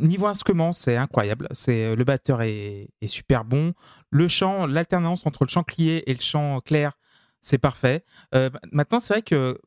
niveau 0.00 0.26
instrument, 0.26 0.72
c'est 0.72 0.96
incroyable. 0.96 1.46
C'est 1.52 1.84
euh, 1.84 1.96
le 1.96 2.04
batteur 2.04 2.42
est, 2.42 2.88
super 3.06 3.44
bon. 3.44 3.72
Le 4.10 4.28
chant, 4.28 4.66
l'alternance 4.66 5.26
entre 5.26 5.44
le 5.44 5.50
chant 5.50 5.62
crié 5.62 6.08
et 6.10 6.14
le 6.14 6.20
chant 6.20 6.60
clair, 6.60 6.92
c'est 7.40 7.58
parfait. 7.58 8.04
Euh, 8.34 8.50
maintenant, 8.72 9.00
c'est 9.00 9.14
vrai 9.14 9.22
que 9.22 9.58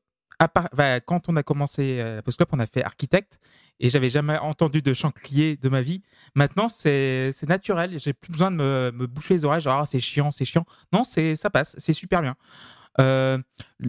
bah, 0.74 1.00
quand 1.00 1.30
on 1.30 1.36
a 1.36 1.44
commencé 1.44 2.00
euh, 2.00 2.22
Post 2.22 2.38
Club, 2.38 2.50
on 2.52 2.60
a 2.60 2.66
fait 2.66 2.84
architecte 2.84 3.40
et 3.80 3.90
j'avais 3.90 4.10
jamais 4.10 4.38
entendu 4.38 4.82
de 4.82 4.94
chant 4.94 5.12
crié 5.12 5.56
de 5.56 5.70
ma 5.70 5.82
vie. 5.82 6.02
Maintenant, 6.36 6.70
c'est 6.70 7.32
naturel. 7.48 7.98
J'ai 8.00 8.14
plus 8.14 8.32
besoin 8.32 8.52
de 8.52 8.58
me, 8.58 8.92
me 8.94 9.08
boucher 9.08 9.36
les 9.36 9.46
oreilles. 9.46 9.62
Genre, 9.62 9.82
Ah, 9.82 9.86
c'est 9.86 10.00
chiant, 10.00 10.32
c'est 10.32 10.46
chiant. 10.46 10.66
Non, 10.92 11.04
c'est 11.04 11.36
ça 11.36 11.50
passe. 11.50 11.76
C'est 11.80 11.94
super 11.94 12.22
bien. 12.22 12.36
Euh, 13.00 13.38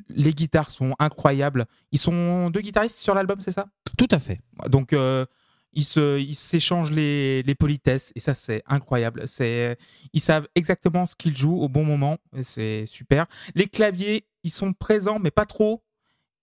les 0.08 0.32
guitares 0.32 0.70
sont 0.70 0.94
incroyables. 0.98 1.66
Ils 1.92 1.98
sont 1.98 2.50
deux 2.50 2.60
guitaristes 2.60 2.98
sur 2.98 3.14
l'album, 3.14 3.40
c'est 3.40 3.50
ça? 3.50 3.66
Tout 3.98 4.08
à 4.10 4.18
fait. 4.18 4.40
donc, 4.68 4.92
euh, 4.92 5.26
ils 5.74 5.84
se, 5.84 6.18
ils 6.18 6.36
s'échangent 6.36 6.92
les, 6.92 7.42
les 7.42 7.54
politesses 7.54 8.12
et 8.14 8.20
ça, 8.20 8.34
c'est 8.34 8.62
incroyable. 8.66 9.26
C'est, 9.26 9.76
ils 10.12 10.20
savent 10.20 10.46
exactement 10.54 11.04
ce 11.04 11.16
qu'ils 11.16 11.36
jouent 11.36 11.60
au 11.60 11.68
bon 11.68 11.84
moment. 11.84 12.18
et 12.36 12.42
C'est 12.42 12.86
super. 12.86 13.26
Les 13.54 13.66
claviers, 13.66 14.26
ils 14.44 14.52
sont 14.52 14.72
présents, 14.72 15.18
mais 15.18 15.30
pas 15.30 15.46
trop. 15.46 15.82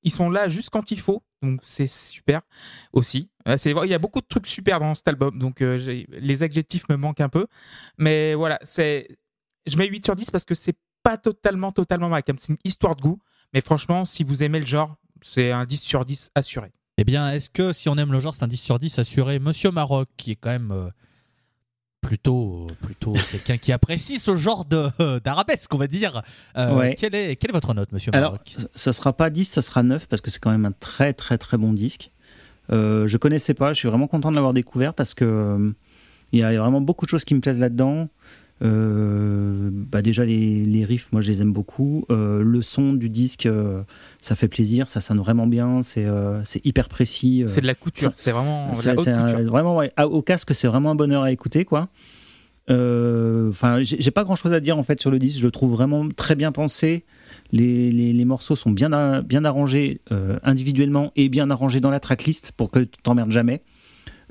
Ils 0.03 0.11
sont 0.11 0.29
là 0.29 0.47
juste 0.47 0.69
quand 0.69 0.91
il 0.91 0.99
faut. 0.99 1.23
Donc, 1.41 1.61
c'est 1.63 1.87
super 1.87 2.41
aussi. 2.91 3.29
Il 3.45 3.87
y 3.87 3.93
a 3.93 3.99
beaucoup 3.99 4.21
de 4.21 4.27
trucs 4.27 4.47
super 4.47 4.79
dans 4.79 4.93
cet 4.95 5.07
album. 5.07 5.39
Donc, 5.39 5.61
euh, 5.61 5.77
les 6.09 6.43
adjectifs 6.43 6.87
me 6.89 6.97
manquent 6.97 7.21
un 7.21 7.29
peu. 7.29 7.47
Mais 7.97 8.33
voilà, 8.35 8.59
c'est, 8.63 9.07
je 9.65 9.77
mets 9.77 9.87
8 9.87 10.05
sur 10.05 10.15
10 10.15 10.29
parce 10.31 10.45
que 10.45 10.55
c'est 10.55 10.75
pas 11.03 11.17
totalement, 11.17 11.71
totalement 11.71 12.09
mal. 12.09 12.23
Comme 12.23 12.37
C'est 12.37 12.49
une 12.53 12.57
histoire 12.63 12.95
de 12.95 13.01
goût. 13.01 13.19
Mais 13.53 13.61
franchement, 13.61 14.05
si 14.05 14.23
vous 14.23 14.43
aimez 14.43 14.59
le 14.59 14.65
genre, 14.65 14.95
c'est 15.21 15.51
un 15.51 15.65
10 15.65 15.81
sur 15.81 16.05
10 16.05 16.31
assuré. 16.35 16.71
Eh 16.97 17.03
bien, 17.03 17.31
est-ce 17.31 17.49
que 17.49 17.73
si 17.73 17.89
on 17.89 17.95
aime 17.97 18.11
le 18.11 18.19
genre, 18.19 18.33
c'est 18.35 18.43
un 18.43 18.47
10 18.47 18.57
sur 18.57 18.79
10 18.79 18.99
assuré? 18.99 19.39
Monsieur 19.39 19.71
Maroc, 19.71 20.07
qui 20.17 20.31
est 20.31 20.35
quand 20.35 20.51
même 20.51 20.71
euh, 20.71 20.89
plutôt, 22.01 22.67
plutôt 22.81 23.13
quelqu'un 23.31 23.57
qui 23.57 23.71
apprécie 23.71 24.19
ce 24.19 24.35
genre 24.35 24.65
de, 24.65 25.19
d'arabesque, 25.23 25.73
on 25.73 25.77
va 25.77 25.87
dire. 25.87 26.21
Euh, 26.57 26.75
Ouais. 26.77 26.95
quelle, 26.95 27.15
est, 27.15 27.35
quelle 27.35 27.49
est 27.51 27.53
votre 27.53 27.73
note, 27.73 27.91
Monsieur 27.91 28.11
Alors, 28.15 28.33
Maroc? 28.33 28.53
ça- 28.57 28.67
ça 28.75 28.93
sera 28.93 29.13
pas 29.13 29.29
10, 29.29 29.45
ça 29.45 29.61
sera 29.61 29.83
9 29.83 30.07
parce 30.07 30.21
que 30.21 30.29
c'est 30.31 30.39
quand 30.39 30.51
même 30.51 30.65
un 30.65 30.71
très 30.71 31.13
très 31.13 31.37
très 31.37 31.57
bon 31.57 31.73
disque. 31.73 32.11
Euh, 32.71 33.07
je 33.07 33.17
connaissais 33.17 33.53
pas, 33.53 33.73
je 33.73 33.79
suis 33.79 33.87
vraiment 33.89 34.07
content 34.07 34.29
de 34.31 34.35
l'avoir 34.35 34.53
découvert 34.53 34.93
parce 34.93 35.13
que 35.13 35.25
euh, 35.25 35.71
il 36.31 36.39
y 36.39 36.43
a 36.43 36.57
vraiment 36.59 36.79
beaucoup 36.81 37.05
de 37.05 37.09
choses 37.09 37.25
qui 37.25 37.35
me 37.35 37.41
plaisent 37.41 37.59
là-dedans. 37.59 38.07
Euh, 38.63 39.69
bah 39.73 40.01
déjà 40.01 40.23
les, 40.25 40.65
les 40.65 40.85
riffs, 40.85 41.11
moi 41.11 41.21
je 41.21 41.29
les 41.29 41.41
aime 41.41 41.51
beaucoup. 41.53 42.05
Euh, 42.11 42.43
le 42.43 42.61
son 42.61 42.93
du 42.93 43.09
disque, 43.09 43.45
euh, 43.47 43.81
ça 44.21 44.35
fait 44.35 44.47
plaisir, 44.47 44.87
ça 44.89 45.01
sonne 45.01 45.17
vraiment 45.19 45.47
bien, 45.47 45.81
c'est 45.81 46.05
c'est 46.43 46.65
hyper 46.65 46.87
précis. 46.89 47.43
C'est 47.47 47.61
de 47.61 47.67
la 47.67 47.75
couture. 47.75 48.11
C'est 48.15 48.31
vraiment 48.31 48.67
de 48.67 48.69
la 48.71 48.75
c'est 48.75 48.91
haute 48.91 48.99
c'est 49.03 49.11
un- 49.11 49.31
couture. 49.33 49.49
vraiment 49.51 49.75
ouais, 49.77 49.91
au 50.03 50.21
casque, 50.21 50.53
c'est 50.53 50.67
vraiment 50.67 50.91
un 50.91 50.95
bonheur 50.95 51.23
à 51.23 51.31
écouter 51.31 51.65
quoi. 51.65 51.89
Enfin, 52.69 53.79
j'ai 53.81 54.11
pas 54.11 54.23
grand 54.23 54.35
chose 54.35 54.53
à 54.53 54.59
dire 54.59 54.77
en 54.77 54.83
fait 54.83 55.01
sur 55.01 55.11
le 55.11 55.19
disque. 55.19 55.39
Je 55.39 55.45
le 55.45 55.51
trouve 55.51 55.71
vraiment 55.71 56.07
très 56.09 56.35
bien 56.35 56.51
pensé. 56.51 57.03
Les, 57.51 57.91
les- 57.91 58.13
les 58.13 58.25
morceaux 58.25 58.55
sont 58.55 58.71
bien, 58.71 59.21
bien 59.23 59.43
arrangés 59.43 59.99
individuellement 60.43 61.11
et 61.15 61.27
bien 61.29 61.49
arrangés 61.49 61.81
dans 61.81 61.89
la 61.89 61.99
tracklist 61.99 62.51
pour 62.55 62.71
que 62.71 62.79
tu 62.79 63.01
t'emmerdes 63.03 63.31
jamais. 63.31 63.61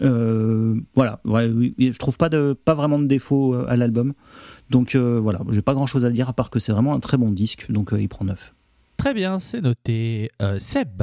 Euh, 0.01 0.81
voilà, 0.95 1.21
ouais, 1.25 1.51
je 1.79 1.99
trouve 1.99 2.17
pas, 2.17 2.29
de, 2.29 2.53
pas 2.53 2.75
vraiment 2.75 2.99
de 2.99 3.07
défaut 3.07 3.55
euh, 3.55 3.67
à 3.69 3.77
l'album. 3.77 4.15
Donc 4.71 4.95
euh, 4.95 5.19
voilà, 5.21 5.41
j'ai 5.51 5.63
pas 5.63 5.75
grand 5.75 5.87
chose 5.87 6.05
à 6.05 6.11
dire 6.11 6.29
à 6.29 6.33
part 6.33 6.51
que 6.51 6.59
c'est 6.59 6.73
vraiment 6.73 6.95
un 6.95 7.01
très 7.01 7.17
bon 7.17 7.31
disque. 7.31 7.71
Donc 7.71 7.93
euh, 7.93 8.01
il 8.01 8.09
prend 8.09 8.25
9. 8.25 8.55
Très 8.97 9.15
bien, 9.15 9.39
c'est 9.39 9.61
noté. 9.61 10.31
Euh, 10.43 10.59
Seb 10.59 11.03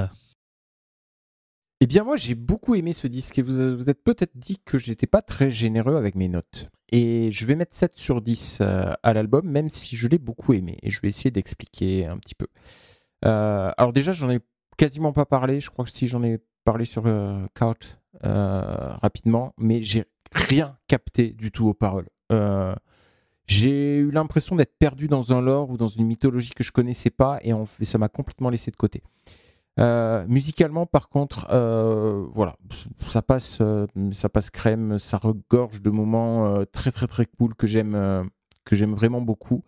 Eh 1.81 1.87
bien, 1.87 2.03
moi, 2.03 2.15
j'ai 2.15 2.35
beaucoup 2.35 2.75
aimé 2.75 2.93
ce 2.93 3.07
disque 3.07 3.39
et 3.39 3.41
vous 3.41 3.75
vous 3.75 3.89
êtes 3.89 4.03
peut-être 4.03 4.37
dit 4.37 4.57
que 4.63 4.77
j'étais 4.77 5.07
pas 5.07 5.21
très 5.21 5.51
généreux 5.51 5.95
avec 5.95 6.15
mes 6.15 6.27
notes. 6.27 6.69
Et 6.91 7.31
je 7.31 7.45
vais 7.45 7.55
mettre 7.55 7.75
7 7.75 7.93
sur 7.95 8.21
10 8.21 8.59
euh, 8.61 8.93
à 9.03 9.13
l'album, 9.13 9.49
même 9.49 9.69
si 9.69 9.95
je 9.95 10.07
l'ai 10.07 10.19
beaucoup 10.19 10.53
aimé. 10.53 10.77
Et 10.83 10.89
je 10.89 11.01
vais 11.01 11.09
essayer 11.09 11.31
d'expliquer 11.31 12.05
un 12.05 12.17
petit 12.17 12.35
peu. 12.35 12.47
Euh, 13.25 13.71
alors, 13.77 13.93
déjà, 13.93 14.11
j'en 14.13 14.29
ai 14.29 14.39
quasiment 14.77 15.11
pas 15.11 15.25
parlé. 15.25 15.59
Je 15.59 15.69
crois 15.69 15.83
que 15.83 15.91
si 15.91 16.07
j'en 16.07 16.23
ai 16.23 16.39
parlé 16.63 16.85
sur 16.85 17.07
euh, 17.07 17.45
Couch 17.55 17.77
euh, 17.83 17.95
rapidement, 18.23 19.53
mais 19.57 19.81
j'ai 19.81 20.05
rien 20.31 20.77
capté 20.87 21.31
du 21.31 21.51
tout 21.51 21.67
aux 21.67 21.73
paroles. 21.73 22.07
Euh, 22.31 22.75
j'ai 23.45 23.97
eu 23.97 24.11
l'impression 24.11 24.55
d'être 24.55 24.77
perdu 24.77 25.07
dans 25.07 25.31
un 25.31 25.41
lore 25.41 25.69
ou 25.69 25.77
dans 25.77 25.87
une 25.87 26.05
mythologie 26.05 26.51
que 26.51 26.63
je 26.63 26.71
connaissais 26.71 27.09
pas 27.09 27.39
et, 27.43 27.53
ça 27.83 27.97
m'a 27.97 28.09
complètement 28.09 28.49
laissé 28.49 28.71
de 28.71 28.75
côté. 28.75 29.01
Euh, 29.79 30.25
musicalement, 30.27 30.85
par 30.85 31.07
contre, 31.07 31.47
euh, 31.51 32.25
voilà, 32.33 32.57
ça 33.07 33.21
passe, 33.21 33.59
euh, 33.61 33.85
ça 34.11 34.27
passe 34.27 34.49
crème, 34.49 34.97
ça 34.97 35.17
regorge 35.17 35.81
de 35.81 35.89
moments 35.91 36.47
euh, 36.47 36.65
très 36.65 36.91
très 36.91 37.07
très 37.07 37.25
cool 37.25 37.53
que 37.55 37.67
j'aime, 37.67 37.93
euh, 37.95 38.23
que 38.65 38.75
j'aime 38.75 38.95
vraiment 38.95 39.21
beaucoup. 39.21 39.63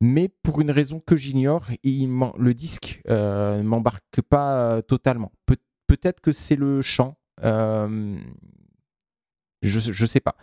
Mais 0.00 0.28
pour 0.28 0.60
une 0.60 0.70
raison 0.70 1.00
que 1.00 1.16
j'ignore, 1.16 1.66
le 1.82 2.52
disque 2.52 3.02
euh, 3.08 3.58
ne 3.58 3.62
m'embarque 3.62 4.22
pas 4.22 4.56
euh, 4.58 4.82
totalement. 4.82 5.32
Peut- 5.44 5.56
peut-être 5.86 6.20
que 6.20 6.32
c'est 6.32 6.56
le 6.56 6.80
chant, 6.80 7.16
euh, 7.44 8.18
je 9.62 10.06
sais 10.06 10.20
pas. 10.20 10.36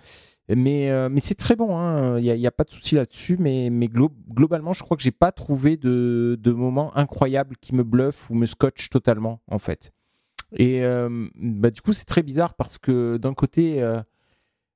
Mais, 0.49 0.91
euh, 0.91 1.09
mais 1.09 1.21
c'est 1.21 1.35
très 1.35 1.55
bon, 1.55 1.77
hein. 1.77 2.19
il 2.19 2.33
n'y 2.33 2.45
a, 2.45 2.49
a 2.49 2.51
pas 2.51 2.65
de 2.65 2.71
souci 2.71 2.95
là-dessus, 2.95 3.37
mais, 3.39 3.69
mais 3.69 3.87
glo- 3.87 4.13
globalement, 4.29 4.73
je 4.73 4.83
crois 4.83 4.97
que 4.97 5.03
j'ai 5.03 5.11
pas 5.11 5.31
trouvé 5.31 5.77
de, 5.77 6.37
de 6.41 6.51
moments 6.51 6.95
incroyables 6.97 7.55
qui 7.57 7.75
me 7.75 7.83
bluffent 7.83 8.29
ou 8.29 8.35
me 8.35 8.45
scotchent 8.45 8.89
totalement, 8.89 9.41
en 9.47 9.59
fait. 9.59 9.93
Et 10.57 10.83
euh, 10.83 11.29
bah, 11.35 11.71
du 11.71 11.81
coup, 11.81 11.93
c'est 11.93 12.05
très 12.05 12.23
bizarre 12.23 12.55
parce 12.55 12.77
que 12.77 13.17
d'un 13.17 13.33
côté, 13.33 13.81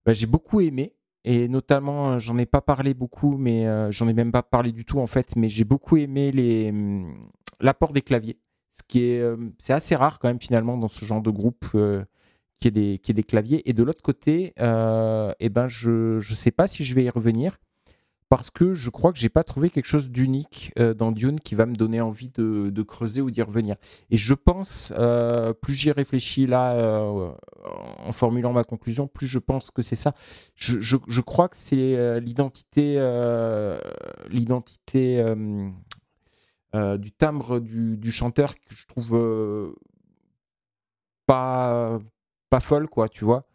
bah, 0.05 0.13
j'ai 0.13 0.25
beaucoup 0.25 0.61
aimé, 0.61 0.93
et 1.25 1.47
notamment, 1.49 2.19
j'en 2.19 2.37
ai 2.37 2.45
pas 2.45 2.61
parlé 2.61 2.93
beaucoup, 2.93 3.37
mais 3.37 3.65
j'en 3.91 4.07
ai 4.07 4.13
même 4.13 4.31
pas 4.31 4.43
parlé 4.43 4.71
du 4.71 4.85
tout, 4.85 4.99
en 4.99 5.07
fait, 5.07 5.35
mais 5.35 5.49
j'ai 5.49 5.65
beaucoup 5.65 5.97
aimé 5.97 6.69
hum, 6.69 7.29
l'apport 7.59 7.93
des 7.93 8.01
claviers, 8.01 8.37
ce 8.77 8.83
qui 8.87 9.03
est, 9.03 9.19
euh, 9.19 9.37
c'est 9.57 9.73
assez 9.73 9.95
rare 9.95 10.19
quand 10.19 10.27
même 10.27 10.41
finalement 10.41 10.77
dans 10.77 10.87
ce 10.87 11.03
genre 11.05 11.21
de 11.21 11.31
groupe. 11.31 11.65
euh, 11.75 12.03
qui 12.59 12.69
est 12.69 13.13
des, 13.13 13.23
claviers. 13.23 13.69
Et 13.69 13.73
de 13.73 13.83
l'autre 13.83 14.01
côté, 14.01 14.53
euh, 14.59 15.31
eh 15.39 15.49
ben 15.49 15.67
je 15.67 16.15
ne 16.15 16.33
sais 16.33 16.49
pas 16.49 16.65
si 16.65 16.83
je 16.83 16.95
vais 16.95 17.03
y 17.03 17.09
revenir 17.11 17.57
parce 18.29 18.49
que 18.49 18.73
je 18.73 18.89
crois 18.89 19.13
que 19.13 19.19
j'ai 19.19 19.29
pas 19.29 19.43
trouvé 19.43 19.69
quelque 19.69 19.85
chose 19.85 20.09
d'unique 20.09 20.73
dans 20.97 21.11
Dune 21.11 21.39
qui 21.39 21.53
va 21.53 21.67
me 21.67 21.75
donner 21.75 22.01
envie 22.01 22.29
de, 22.29 22.81
creuser 22.81 23.21
ou 23.21 23.29
d'y 23.29 23.43
revenir. 23.43 23.75
Et 24.09 24.17
je 24.17 24.33
pense, 24.33 24.91
plus 25.61 25.75
j'y 25.75 25.91
réfléchis 25.91 26.47
là 26.47 26.99
en 27.99 28.11
formulant 28.11 28.53
ma 28.53 28.63
conclusion, 28.63 29.07
plus 29.07 29.27
je 29.27 29.37
pense 29.37 29.69
que 29.69 29.83
c'est 29.83 29.95
ça. 29.95 30.15
Je, 30.55 30.79
je, 30.81 31.21
crois 31.21 31.49
que 31.49 31.57
c'est 31.57 32.19
l'identité, 32.19 32.95
l'identité 34.31 35.23
du 36.97 37.11
timbre 37.11 37.59
du, 37.59 37.97
du 37.97 38.11
chanteur 38.11 38.55
que 38.55 38.73
je 38.75 38.85
trouve 38.87 39.15
euh, 39.15 39.73
pas 41.25 41.99
pas 42.49 42.59
folle, 42.59 42.87
quoi, 42.87 43.09
tu 43.09 43.25
vois. 43.25 43.45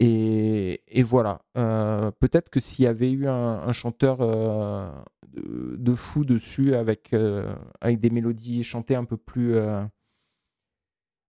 Et, 0.00 0.82
et 0.88 1.02
voilà. 1.02 1.42
Euh, 1.56 2.10
Peut-être 2.20 2.50
que 2.50 2.60
s'il 2.60 2.84
y 2.84 2.88
avait 2.88 3.10
eu 3.12 3.28
un, 3.28 3.72
chanteur 3.72 4.18
euh, 4.20 4.90
de, 5.32 5.94
fou 5.94 6.24
dessus 6.24 6.74
avec, 6.74 7.12
euh, 7.14 7.54
avec 7.80 8.00
des 8.00 8.10
mélodies 8.10 8.62
chantées 8.64 8.96
un 8.96 9.04
peu 9.06 9.16
plus. 9.16 9.54
euh, 9.56 9.84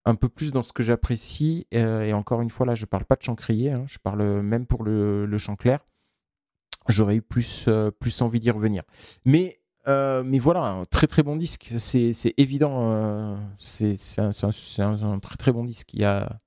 un 0.04 0.14
peu 0.14 0.28
plus 0.28 0.52
dans 0.52 0.62
ce 0.62 0.72
que 0.72 0.82
j'apprécie, 0.82 1.66
euh, 1.74 2.02
et 2.02 2.12
encore 2.14 2.40
une 2.40 2.50
fois, 2.50 2.64
là, 2.66 2.74
je 2.74 2.86
parle 2.86 3.04
pas 3.04 3.16
de 3.16 3.22
chant 3.22 3.34
crié, 3.34 3.72
hein, 3.72 3.84
je 3.88 3.98
parle 3.98 4.40
même 4.42 4.66
pour 4.66 4.82
le, 4.82 5.26
le 5.26 5.38
chant 5.38 5.56
clair, 5.56 5.86
j'aurais 6.88 7.16
eu 7.16 7.22
plus, 7.22 7.66
euh, 7.68 7.90
plus 7.90 8.22
envie 8.22 8.40
d'y 8.40 8.50
revenir. 8.50 8.84
Mais, 9.24 9.57
euh, 9.88 10.22
mais 10.24 10.38
voilà, 10.38 10.60
un 10.64 10.84
très 10.84 11.06
très 11.06 11.22
bon 11.22 11.36
disque, 11.36 11.72
c'est 11.78 12.12
c'est 12.12 12.34
évident, 12.36 12.92
euh, 12.92 13.36
c'est 13.58 13.96
c'est 13.96 14.20
un, 14.20 15.18
très 15.20 15.36
très 15.36 15.52
bon 15.52 15.64
disque. 15.64 15.94
Il 15.94 16.00
y 16.00 16.04
a, 16.04 16.40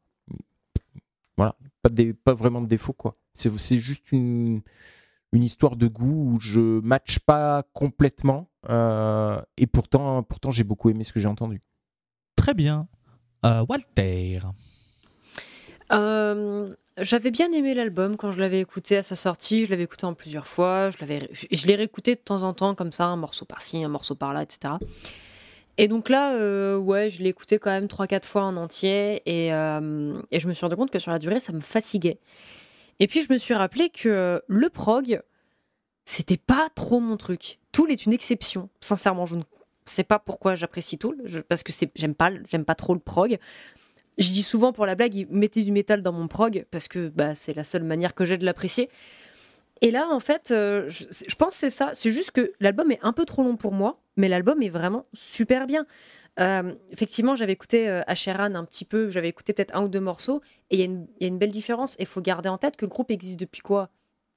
voilà, 1.38 1.55
pas, 1.81 1.89
de 1.89 2.11
pas 2.11 2.34
vraiment 2.34 2.61
de 2.61 2.68
défaut, 2.68 2.93
quoi. 2.93 3.18
C'est 3.34 3.57
c'est 3.57 3.77
juste 3.77 4.11
une, 4.11 4.61
une 5.31 5.43
histoire 5.43 5.76
de 5.76 5.88
goût 5.88 6.34
où 6.34 6.39
je 6.39 6.80
match 6.81 7.19
pas 7.19 7.63
complètement, 7.73 8.49
euh, 8.69 9.41
et 9.57 9.68
pourtant, 9.68 10.23
pourtant 10.23 10.51
j'ai 10.51 10.63
beaucoup 10.63 10.89
aimé 10.89 11.03
ce 11.03 11.13
que 11.13 11.19
j'ai 11.19 11.27
entendu. 11.27 11.61
Très 12.35 12.53
bien. 12.53 12.88
Euh, 13.45 13.65
Walter 13.68 14.39
Euh, 15.91 16.76
J'avais 17.02 17.32
bien 17.32 17.52
aimé 17.52 17.73
l'album 17.73 18.15
quand 18.15 18.30
je 18.30 18.40
l'avais 18.40 18.60
écouté 18.60 18.95
à 18.95 19.03
sa 19.03 19.15
sortie. 19.15 19.65
Je 19.65 19.72
l'avais 19.72 19.84
écouté 19.84 20.06
en 20.06 20.14
plusieurs 20.14 20.48
fois. 20.48 20.91
Je, 20.91 20.98
l'avais, 20.99 21.30
je 21.34 21.65
l'ai 21.65 21.76
réécouté 21.76 22.14
de 22.14 22.19
temps 22.19 22.44
en 22.44 22.53
temps, 22.53 22.76
comme 22.76 22.91
ça, 22.91 23.06
un 23.06 23.15
morceau 23.15 23.44
par-ci, 23.45 23.84
un 23.84 23.90
morceau 23.90 24.14
par-là, 24.14 24.44
etc. 24.44 24.76
Et 25.80 25.88
donc 25.88 26.10
là, 26.10 26.34
euh, 26.34 26.78
ouais, 26.78 27.10
je 27.10 27.23
l'ai 27.23 27.30
écouté 27.30 27.57
quand 27.57 27.72
même 27.72 27.88
3-4 27.88 28.26
fois 28.26 28.44
en 28.44 28.56
entier. 28.56 29.23
Et, 29.26 29.52
euh, 29.52 30.22
et 30.30 30.40
je 30.40 30.48
me 30.48 30.53
suis 30.53 30.64
rendu 30.64 30.76
compte 30.76 30.91
que 30.91 30.99
sur 30.99 31.11
la 31.11 31.18
durée, 31.18 31.40
ça 31.40 31.53
me 31.53 31.61
fatiguait. 31.61 32.19
Et 32.99 33.07
puis, 33.07 33.23
je 33.23 33.34
me 33.34 33.38
suis 33.40 33.56
rappelé 33.56 33.90
que 33.90 34.44
le 34.45 34.69
prog, 34.69 35.22
c'était 36.06 36.38
pas 36.38 36.69
trop 36.76 36.99
mon 36.99 37.18
truc. 37.18 37.57
Tool 37.72 37.90
est 37.90 38.06
une 38.06 38.14
exception. 38.14 38.69
Sincèrement, 38.80 39.26
je 39.26 39.38
ne 39.38 39.44
sais 39.86 40.03
pas 40.03 40.19
pourquoi 40.19 40.53
j'apprécie 40.53 40.99
Tool, 40.99 41.18
parce 41.49 41.64
que 41.64 41.72
c'est, 41.72 41.90
j'aime 41.95 42.14
pas, 42.14 42.30
j'aime 42.48 42.65
pas 42.65 42.76
trop 42.76 42.94
le 42.94 42.99
prog. 42.99 43.40
Je 44.22 44.31
dis 44.31 44.43
souvent 44.43 44.72
pour 44.72 44.85
la 44.85 44.95
blague, 44.95 45.27
mettez 45.30 45.64
du 45.64 45.72
métal 45.72 46.03
dans 46.03 46.11
mon 46.11 46.27
prog, 46.27 46.65
parce 46.69 46.88
que 46.88 47.10
bah, 47.10 47.34
c'est 47.35 47.56
la 47.56 47.64
seule 47.64 47.84
manière 47.84 48.14
que 48.14 48.26
j'ai 48.26 48.38
de 48.38 48.45
l'apprécier. 48.45 48.89
Et 49.81 49.89
là, 49.89 50.07
en 50.11 50.19
fait, 50.19 50.52
euh, 50.52 50.88
je, 50.89 51.35
pense 51.35 51.49
que 51.49 51.56
c'est 51.56 51.69
ça. 51.72 51.91
C'est 51.95 52.11
juste 52.11 52.31
que 52.31 52.53
l'album 52.60 52.91
est 52.91 52.99
un 53.02 53.14
peu 53.14 53.26
trop 53.26 53.41
long 53.41 53.57
pour 53.57 53.73
moi, 53.73 53.99
mais 54.15 54.30
l'album 54.30 54.61
est 54.61 54.69
vraiment 54.69 55.07
super 55.14 55.65
bien. 55.65 55.88
Euh, 56.39 56.73
effectivement, 56.91 57.35
j'avais 57.35 57.53
écouté 57.53 57.89
euh, 57.89 58.02
Asheran 58.06 58.53
un 58.53 58.64
petit 58.64 58.85
peu, 58.85 59.10
j'avais 59.10 59.30
écouté 59.30 59.53
peut-être 59.53 59.76
un 59.76 59.84
ou 59.84 59.88
deux 59.88 59.99
morceaux, 59.99 60.41
et 60.69 60.84
il 60.84 61.07
y, 61.19 61.23
a 61.23 61.27
une 61.27 61.39
belle 61.39 61.52
différence. 61.52 61.95
Et 61.95 62.03
il 62.03 62.07
faut 62.07 62.22
garder 62.22 62.48
en 62.48 62.60
tête 62.60 62.77
que 62.77 62.85
le 62.85 62.89
groupe 62.89 63.10
existe 63.10 63.39
depuis 63.39 63.61
quoi? 63.61 63.89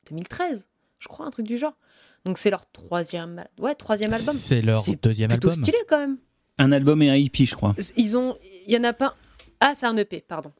2013, 0.08 0.66
je 0.98 1.08
crois, 1.08 1.26
un 1.26 1.30
truc 1.30 1.46
du 1.46 1.58
genre. 1.58 1.76
Donc 2.24 2.38
c'est 2.38 2.50
leur 2.50 2.70
troisième, 2.70 3.44
ouais, 3.58 3.74
troisième 3.74 4.14
album. 4.14 4.34
C'est 4.34 4.62
leur 4.62 4.82
deuxième 5.02 5.30
album. 5.30 5.52
stylé 5.52 5.78
quand 5.88 5.98
même. 5.98 6.16
Un 6.56 6.72
album 6.72 7.02
et 7.02 7.10
un 7.10 7.16
hippie, 7.16 7.44
je 7.44 7.54
crois. 7.54 7.74
Ils 7.98 8.16
ont, 8.16 8.38
il 8.66 8.72
y 8.72 8.78
en 8.78 8.84
a 8.84 8.94
pas. 8.94 9.14
Ah, 9.60 9.72
c'est 9.74 9.86
un 9.86 9.96
EP, 9.96 10.20
pardon. 10.20 10.52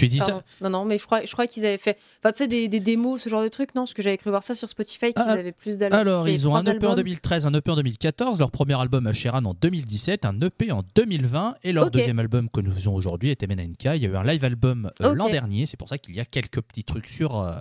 Tu 0.00 0.06
dis 0.08 0.18
ça 0.18 0.42
Non, 0.62 0.70
non, 0.70 0.84
mais 0.86 0.96
je 0.96 1.04
crois, 1.04 1.24
je 1.24 1.32
crois 1.32 1.46
qu'ils 1.46 1.66
avaient 1.66 1.76
fait. 1.76 1.98
Enfin, 2.18 2.32
tu 2.32 2.38
sais, 2.38 2.46
des, 2.46 2.68
des, 2.68 2.80
démos, 2.80 3.20
ce 3.20 3.28
genre 3.28 3.42
de 3.42 3.48
trucs, 3.48 3.74
non 3.74 3.82
Parce 3.82 3.92
que 3.92 4.02
j'avais 4.02 4.16
cru 4.16 4.30
voir 4.30 4.42
ça 4.42 4.54
sur 4.54 4.66
Spotify, 4.66 5.12
qu'ils 5.12 5.14
ah, 5.16 5.32
avaient 5.32 5.52
plus 5.52 5.76
d'albums. 5.76 5.98
Alors, 5.98 6.28
ils 6.28 6.48
ont 6.48 6.56
un 6.56 6.64
EP 6.64 6.86
en 6.86 6.94
2013, 6.94 7.46
un 7.46 7.52
EP 7.52 7.70
en 7.70 7.76
2014, 7.76 8.38
leur 8.38 8.50
premier 8.50 8.80
album 8.80 9.06
à 9.06 9.12
Sheran 9.12 9.44
en 9.44 9.52
2017, 9.52 10.24
un 10.24 10.40
EP 10.40 10.72
en 10.72 10.82
2020, 10.94 11.56
et 11.64 11.72
leur 11.72 11.90
deuxième 11.90 12.18
album 12.18 12.48
que 12.48 12.60
nous 12.60 12.72
faisons 12.72 12.94
aujourd'hui 12.94 13.30
était 13.30 13.46
MNNK. 13.46 13.84
Il 13.96 14.02
y 14.02 14.06
a 14.06 14.08
eu 14.08 14.16
un 14.16 14.24
live 14.24 14.44
album 14.44 14.90
euh, 15.02 15.14
l'an 15.14 15.28
dernier, 15.28 15.66
c'est 15.66 15.76
pour 15.76 15.88
ça 15.88 15.98
qu'il 15.98 16.14
y 16.14 16.20
a 16.20 16.24
quelques 16.24 16.60
petits 16.62 16.84
trucs 16.84 17.06
sur. 17.06 17.38
Euh, 17.38 17.52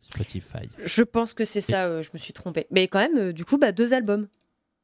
Spotify. 0.00 0.70
Je 0.82 1.02
pense 1.02 1.34
que 1.34 1.44
c'est 1.44 1.60
ça, 1.60 1.84
euh, 1.84 2.02
je 2.02 2.08
me 2.14 2.18
suis 2.18 2.32
trompé. 2.32 2.66
Mais 2.70 2.88
quand 2.88 3.00
même, 3.00 3.32
du 3.32 3.44
coup, 3.44 3.58
bah, 3.58 3.72
deux 3.72 3.92
albums. 3.92 4.26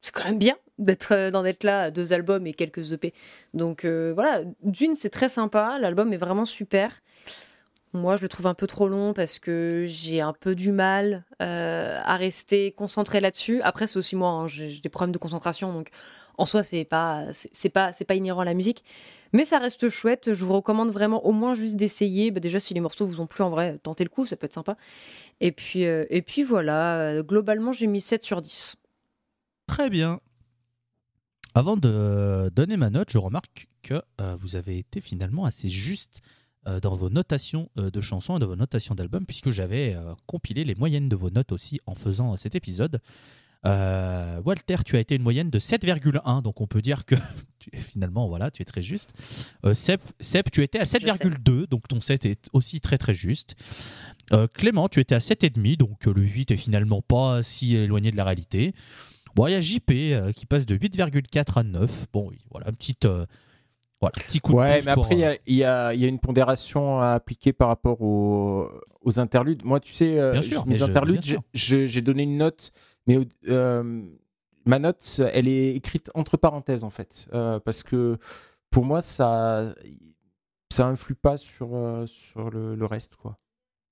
C'est 0.05 0.13
quand 0.13 0.25
même 0.25 0.37
bien 0.37 0.55
d'être 0.77 1.31
d'en 1.31 1.43
être 1.45 1.63
là 1.63 1.83
à 1.83 1.91
deux 1.91 2.13
albums 2.13 2.45
et 2.45 2.53
quelques 2.53 2.91
EP. 2.91 3.11
Donc 3.55 3.85
voilà, 3.85 4.43
d'une 4.61 4.93
c'est 4.93 5.09
très 5.09 5.29
sympa, 5.29 5.79
l'album 5.79 6.13
est 6.13 6.17
vraiment 6.17 6.45
super. 6.45 7.01
Moi, 7.95 8.17
je 8.17 8.21
le 8.23 8.27
trouve 8.27 8.47
un 8.47 8.53
peu 8.53 8.67
trop 8.67 8.89
long 8.89 9.13
parce 9.13 9.39
que 9.39 9.85
j'ai 9.87 10.19
un 10.19 10.33
peu 10.33 10.53
du 10.53 10.73
mal 10.73 11.23
euh, 11.41 12.01
à 12.03 12.17
rester 12.17 12.73
concentré 12.73 13.21
là-dessus. 13.21 13.61
Après, 13.61 13.87
c'est 13.87 13.97
aussi 13.97 14.17
moi, 14.17 14.29
hein, 14.29 14.47
j'ai 14.47 14.81
des 14.81 14.89
problèmes 14.89 15.13
de 15.13 15.17
concentration, 15.17 15.71
donc 15.71 15.87
en 16.37 16.45
soi, 16.45 16.61
c'est 16.63 16.83
pas, 16.83 17.23
c'est 17.31 17.69
pas, 17.69 17.93
c'est 17.93 18.03
pas 18.03 18.15
inhérent 18.15 18.41
à 18.41 18.45
la 18.45 18.53
musique. 18.53 18.83
Mais 19.31 19.45
ça 19.45 19.57
reste 19.57 19.87
chouette. 19.87 20.33
Je 20.33 20.43
vous 20.43 20.53
recommande 20.53 20.91
vraiment 20.91 21.25
au 21.25 21.31
moins 21.31 21.53
juste 21.53 21.77
d'essayer. 21.77 22.31
Bah, 22.31 22.41
déjà, 22.41 22.59
si 22.59 22.73
les 22.73 22.81
morceaux 22.81 23.05
vous 23.05 23.21
ont 23.21 23.27
plu 23.27 23.43
en 23.45 23.49
vrai, 23.49 23.79
tentez 23.81 24.03
le 24.03 24.09
coup, 24.09 24.25
ça 24.25 24.35
peut 24.35 24.45
être 24.45 24.53
sympa. 24.53 24.75
Et 25.39 25.53
puis, 25.53 25.85
euh, 25.85 26.05
et 26.09 26.21
puis 26.21 26.43
voilà. 26.43 27.21
Globalement, 27.21 27.71
j'ai 27.71 27.87
mis 27.87 28.01
7 28.01 28.23
sur 28.23 28.41
10. 28.41 28.75
Très 29.67 29.89
bien. 29.89 30.19
Avant 31.53 31.77
de 31.77 32.49
donner 32.53 32.75
ma 32.75 32.89
note, 32.89 33.09
je 33.11 33.17
remarque 33.17 33.69
que 33.81 34.01
euh, 34.19 34.35
vous 34.41 34.57
avez 34.57 34.77
été 34.77 34.99
finalement 34.99 35.45
assez 35.45 35.69
juste 35.69 36.21
euh, 36.67 36.81
dans 36.81 36.95
vos 36.95 37.09
notations 37.09 37.69
euh, 37.77 37.89
de 37.89 38.01
chansons 38.01 38.35
et 38.35 38.39
de 38.39 38.45
vos 38.45 38.57
notations 38.57 38.93
d'albums, 38.93 39.25
puisque 39.25 39.51
j'avais 39.51 39.95
compilé 40.25 40.65
les 40.65 40.75
moyennes 40.75 41.07
de 41.07 41.15
vos 41.15 41.29
notes 41.29 41.53
aussi 41.53 41.79
en 41.85 41.95
faisant 41.95 42.35
cet 42.35 42.55
épisode. 42.55 42.99
Walter, 43.63 44.75
tu 44.85 44.95
as 44.95 44.99
été 44.99 45.15
une 45.15 45.23
moyenne 45.23 45.49
de 45.49 45.57
7,1, 45.57 46.43
donc 46.43 46.61
on 46.61 46.67
peut 46.67 46.83
dire 46.83 47.03
que 47.03 47.15
finalement, 47.73 48.27
voilà, 48.27 48.51
tu 48.51 48.61
es 48.61 48.65
très 48.65 48.83
juste. 48.83 49.13
Seb, 49.73 49.99
tu 50.51 50.61
étais 50.61 50.77
à 50.77 50.83
7,2, 50.83 51.67
donc 51.67 51.87
ton 51.87 51.99
7 51.99 52.25
est 52.25 52.47
aussi 52.53 52.79
très 52.79 52.99
très 52.99 53.15
juste. 53.15 53.55
Clément, 54.53 54.87
tu 54.87 54.99
étais 54.99 55.15
à 55.15 55.19
7,5, 55.19 55.77
donc 55.77 56.05
le 56.05 56.21
8 56.21 56.51
est 56.51 56.57
finalement 56.57 57.01
pas 57.01 57.41
si 57.41 57.75
éloigné 57.75 58.11
de 58.11 58.17
la 58.17 58.25
réalité. 58.25 58.75
Bon, 59.35 59.47
il 59.47 59.51
y 59.51 59.55
a 59.55 59.61
JP 59.61 60.33
qui 60.33 60.45
passe 60.45 60.65
de 60.65 60.75
8,4 60.77 61.59
à 61.59 61.63
9. 61.63 62.07
Bon, 62.13 62.31
voilà, 62.51 62.69
une 62.69 62.75
petite 62.75 63.07
voilà, 64.01 64.13
petit 64.25 64.39
coup 64.39 64.51
de 64.51 64.57
ouais, 64.57 64.81
mais 64.83 64.91
après, 64.91 65.23
euh, 65.23 65.35
il 65.47 65.55
y, 65.55 65.63
a, 65.63 65.93
une 65.93 66.19
pondération 66.19 66.99
à 66.99 67.13
appliquer 67.13 67.53
par 67.53 67.69
rapport 67.69 68.01
aux, 68.01 68.69
interludes. 69.17 69.63
Moi, 69.63 69.79
tu 69.79 69.93
sais, 69.93 70.19
euh, 70.19 70.33
mes 70.67 70.81
interludes, 70.83 71.39
j'ai 71.53 72.01
donné 72.01 72.23
une 72.23 72.37
note, 72.37 72.71
mais 73.07 73.17
euh, 73.47 74.03
ma 74.65 74.79
note, 74.79 75.21
elle 75.33 75.47
est 75.47 75.75
écrite 75.75 76.11
entre 76.13 76.37
parenthèses, 76.37 76.83
en 76.83 76.89
fait. 76.89 77.27
parce 77.31 77.83
que 77.83 78.17
pour 78.69 78.85
moi, 78.85 79.01
ça 79.01 79.73
ça 80.71 80.87
influe 80.87 81.15
pas 81.15 81.37
sur, 81.37 81.69
sur 82.05 82.49
le, 82.49 82.85
reste, 82.85 83.15
quoi. 83.15 83.37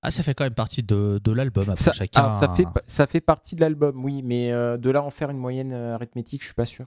Ah, 0.04 0.10
ça 0.10 0.22
fait 0.22 0.34
quand 0.34 0.44
même 0.44 0.54
partie 0.54 0.82
de, 0.82 1.18
de 1.22 1.32
l'album. 1.32 1.74
Ça, 1.76 1.92
chacun... 1.92 2.38
ça, 2.40 2.54
fait, 2.54 2.66
ça 2.86 3.06
fait 3.06 3.20
partie 3.20 3.56
de 3.56 3.62
l'album, 3.62 4.04
oui, 4.04 4.22
mais 4.22 4.50
de 4.50 4.90
là 4.90 5.02
en 5.02 5.10
faire 5.10 5.30
une 5.30 5.38
moyenne 5.38 5.72
arithmétique, 5.72 6.42
je 6.42 6.46
suis 6.46 6.54
pas 6.54 6.66
sûr 6.66 6.86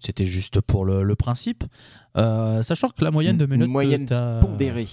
c'était 0.00 0.26
juste 0.26 0.60
pour 0.60 0.84
le, 0.84 1.14
principe. 1.16 1.64
Euh, 2.16 2.62
sachant 2.62 2.88
que 2.88 3.04
la 3.04 3.10
moyenne 3.10 3.36
de 3.36 3.46
mes 3.46 3.56
notes 3.56 3.68
moyenne 3.68 4.06
pondérée 4.40 4.88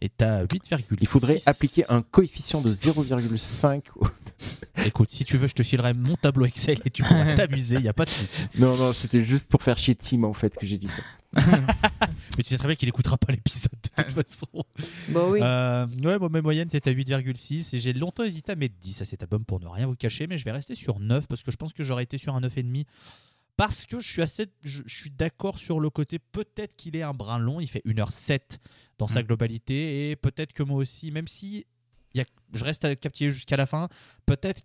est 0.00 0.22
à 0.22 0.44
8,6. 0.44 0.84
Il 1.00 1.06
faudrait 1.08 1.38
appliquer 1.46 1.84
un 1.90 2.02
coefficient 2.02 2.60
de 2.60 2.72
0,5. 2.72 3.82
Écoute, 4.86 5.10
si 5.10 5.24
tu 5.24 5.36
veux, 5.36 5.48
je 5.48 5.54
te 5.54 5.62
filerai 5.62 5.92
mon 5.92 6.14
tableau 6.14 6.46
Excel 6.46 6.78
et 6.84 6.90
tu 6.90 7.02
pourras 7.02 7.34
t'amuser, 7.36 7.76
il 7.76 7.82
n'y 7.82 7.88
a 7.88 7.92
pas 7.92 8.04
de 8.04 8.10
souci. 8.10 8.46
Non, 8.58 8.76
non, 8.76 8.92
c'était 8.92 9.20
juste 9.20 9.48
pour 9.48 9.62
faire 9.62 9.76
chier 9.76 9.96
Tim 9.96 10.24
en 10.24 10.34
fait 10.34 10.56
que 10.56 10.66
j'ai 10.66 10.78
dit 10.78 10.88
ça. 10.88 11.02
Mais 12.38 12.44
tu 12.44 12.50
sais 12.50 12.56
très 12.56 12.68
bien 12.68 12.76
qu'il 12.76 12.86
n'écoutera 12.86 13.18
pas 13.18 13.32
l'épisode 13.32 13.72
de 13.72 14.02
toute 14.02 14.12
façon. 14.24 14.46
Bah 15.08 15.26
oui. 15.26 15.40
Euh, 15.42 15.86
ouais, 16.04 16.18
bon, 16.20 16.30
mes 16.30 16.40
moyennes 16.40 16.70
c'était 16.70 16.90
à 16.90 16.94
8,6 16.94 17.74
et 17.74 17.80
j'ai 17.80 17.92
longtemps 17.92 18.22
hésité 18.22 18.52
à 18.52 18.54
mettre 18.54 18.76
10 18.80 19.02
à 19.02 19.04
cet 19.04 19.22
album 19.22 19.44
pour 19.44 19.58
ne 19.58 19.66
rien 19.66 19.86
vous 19.86 19.96
cacher, 19.96 20.28
mais 20.28 20.38
je 20.38 20.44
vais 20.44 20.52
rester 20.52 20.76
sur 20.76 21.00
9 21.00 21.26
parce 21.26 21.42
que 21.42 21.50
je 21.50 21.56
pense 21.56 21.72
que 21.72 21.82
j'aurais 21.82 22.04
été 22.04 22.16
sur 22.16 22.36
un 22.36 22.40
9,5 22.40 22.84
parce 23.56 23.86
que 23.86 23.98
je 23.98 24.08
suis 24.08 24.22
assez 24.22 24.46
je, 24.62 24.82
suis 24.86 25.10
d'accord 25.10 25.58
sur 25.58 25.80
le 25.80 25.90
côté 25.90 26.20
peut-être 26.20 26.76
qu'il 26.76 26.94
est 26.94 27.02
un 27.02 27.12
brin 27.12 27.40
long 27.40 27.58
il 27.58 27.66
fait 27.66 27.82
1h07 27.84 28.58
dans 28.98 29.08
sa 29.08 29.20
mm. 29.20 29.26
globalité 29.26 30.10
et 30.10 30.16
peut-être 30.16 30.52
que 30.52 30.62
moi 30.62 30.76
aussi 30.78 31.10
même 31.10 31.26
si 31.26 31.66
y 32.14 32.20
a, 32.20 32.24
je 32.54 32.64
reste 32.64 33.00
captivé 33.00 33.32
jusqu'à 33.32 33.56
la 33.56 33.66
fin 33.66 33.88
peut-être 34.26 34.62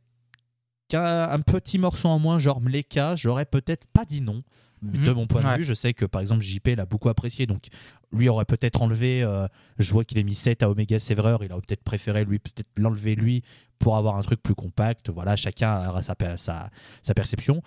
qu'un 0.89 1.39
petit 1.41 1.79
morceau 1.79 2.07
en 2.07 2.19
moins 2.19 2.37
genre 2.37 2.61
Mleka 2.61 3.15
j'aurais 3.15 3.45
peut-être 3.47 3.87
pas 3.87 4.05
dit 4.05 4.21
non 4.21 4.37
de 4.83 5.11
mm. 5.11 5.15
mon 5.15 5.27
point 5.27 5.41
de 5.41 5.57
vue 5.57 5.63
je 5.63 5.73
sais 5.73 5.93
que 5.93 6.05
par 6.05 6.21
exemple 6.21 6.41
JP 6.41 6.75
l'a 6.77 6.85
beaucoup 6.85 7.09
apprécié 7.09 7.45
donc 7.45 7.67
lui 8.11 8.29
aurait 8.29 8.45
peut-être 8.45 8.81
enlevé 8.81 9.23
euh, 9.23 9.47
je 9.79 9.91
vois 9.91 10.03
qu'il 10.03 10.19
a 10.19 10.23
mis 10.23 10.35
7 10.35 10.63
à 10.63 10.69
Omega 10.69 10.99
Severer 10.99 11.37
il 11.41 11.51
aurait 11.51 11.61
peut-être 11.61 11.83
préféré 11.83 12.25
lui 12.25 12.39
peut-être 12.39 12.69
l'enlever 12.77 13.15
lui 13.15 13.43
pour 13.79 13.97
avoir 13.97 14.17
un 14.17 14.21
truc 14.21 14.41
plus 14.43 14.55
compact 14.55 15.09
voilà 15.09 15.35
chacun 15.35 15.71
a 15.73 16.03
sa, 16.03 16.15
sa, 16.37 16.69
sa 17.01 17.13
perception 17.13 17.61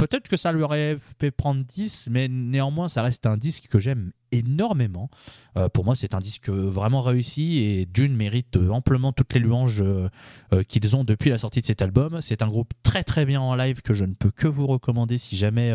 peut-être 0.00 0.28
que 0.28 0.36
ça 0.36 0.52
lui 0.52 0.62
aurait 0.62 0.96
fait 0.98 1.30
prendre 1.30 1.62
10, 1.62 2.08
mais 2.10 2.28
néanmoins, 2.28 2.88
ça 2.88 3.02
reste 3.02 3.26
un 3.26 3.36
disque 3.36 3.68
que 3.68 3.78
j'aime 3.78 4.12
énormément. 4.32 5.10
Euh, 5.58 5.68
pour 5.68 5.84
moi, 5.84 5.94
c'est 5.94 6.14
un 6.14 6.20
disque 6.20 6.48
vraiment 6.48 7.02
réussi 7.02 7.58
et 7.58 7.86
Dune 7.86 8.16
mérite 8.16 8.56
amplement 8.56 9.12
toutes 9.12 9.34
les 9.34 9.40
louanges 9.40 9.82
euh, 9.82 10.08
euh, 10.54 10.62
qu'ils 10.62 10.96
ont 10.96 11.04
depuis 11.04 11.28
la 11.28 11.38
sortie 11.38 11.60
de 11.60 11.66
cet 11.66 11.82
album. 11.82 12.20
C'est 12.22 12.40
un 12.42 12.48
groupe 12.48 12.72
très 12.82 13.04
très 13.04 13.26
bien 13.26 13.40
en 13.40 13.54
live 13.54 13.82
que 13.82 13.92
je 13.92 14.04
ne 14.04 14.14
peux 14.14 14.30
que 14.30 14.46
vous 14.46 14.66
recommander 14.66 15.18
si 15.18 15.36
jamais 15.36 15.74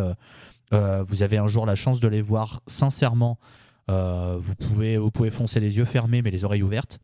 vous 0.72 1.24
avez 1.24 1.38
un 1.38 1.48
jour 1.48 1.66
la 1.66 1.76
chance 1.76 2.00
de 2.00 2.08
les 2.08 2.22
voir. 2.22 2.62
Sincèrement, 2.68 3.38
vous, 3.88 4.56
pouvez, 4.56 4.98
vous 4.98 5.12
pouvez 5.12 5.30
foncer 5.30 5.60
les 5.60 5.78
yeux 5.78 5.86
fermés 5.86 6.22
mais 6.22 6.32
les 6.32 6.44
oreilles 6.44 6.64
ouvertes. 6.64 7.00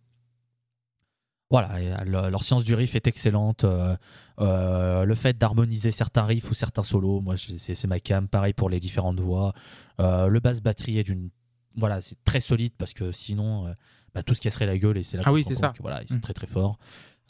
Voilà, 1.52 2.06
leur 2.06 2.44
science 2.46 2.64
du 2.64 2.74
riff 2.76 2.96
est 2.96 3.08
excellente. 3.08 3.66
Euh, 3.66 3.94
euh, 4.40 5.04
le 5.04 5.16
fait 5.16 5.38
d'harmoniser 5.38 5.92
certains 5.92 6.24
riffs 6.24 6.50
ou 6.50 6.54
certains 6.54 6.82
solos, 6.82 7.20
moi 7.20 7.36
c'est 7.36 7.88
ma 7.88 8.00
cam. 8.00 8.30
Pareil 8.30 8.54
pour 8.54 8.70
les 8.70 8.80
différentes 8.80 9.20
voix. 9.20 9.52
Euh, 10.00 10.28
le 10.28 10.40
basse 10.40 10.62
batterie 10.62 10.98
est 10.98 11.04
d'une, 11.04 11.30
voilà, 11.76 12.00
c'est 12.00 12.16
très 12.24 12.40
solide 12.40 12.72
parce 12.78 12.94
que 12.94 13.12
sinon, 13.12 13.66
bah, 14.16 14.24
tout 14.24 14.34
se 14.34 14.40
casserait 14.40 14.66
la 14.66 14.78
gueule 14.78 14.98
et 14.98 15.04
c'est 15.04 15.18
là 15.18 15.24
ah 15.26 15.34
oui, 15.34 15.44
c'est 15.46 15.56
ça. 15.56 15.74
voilà, 15.82 16.02
ils 16.02 16.08
sont 16.08 16.16
mm. 16.16 16.22
très 16.22 16.34
très 16.34 16.48
forts. 16.48 16.80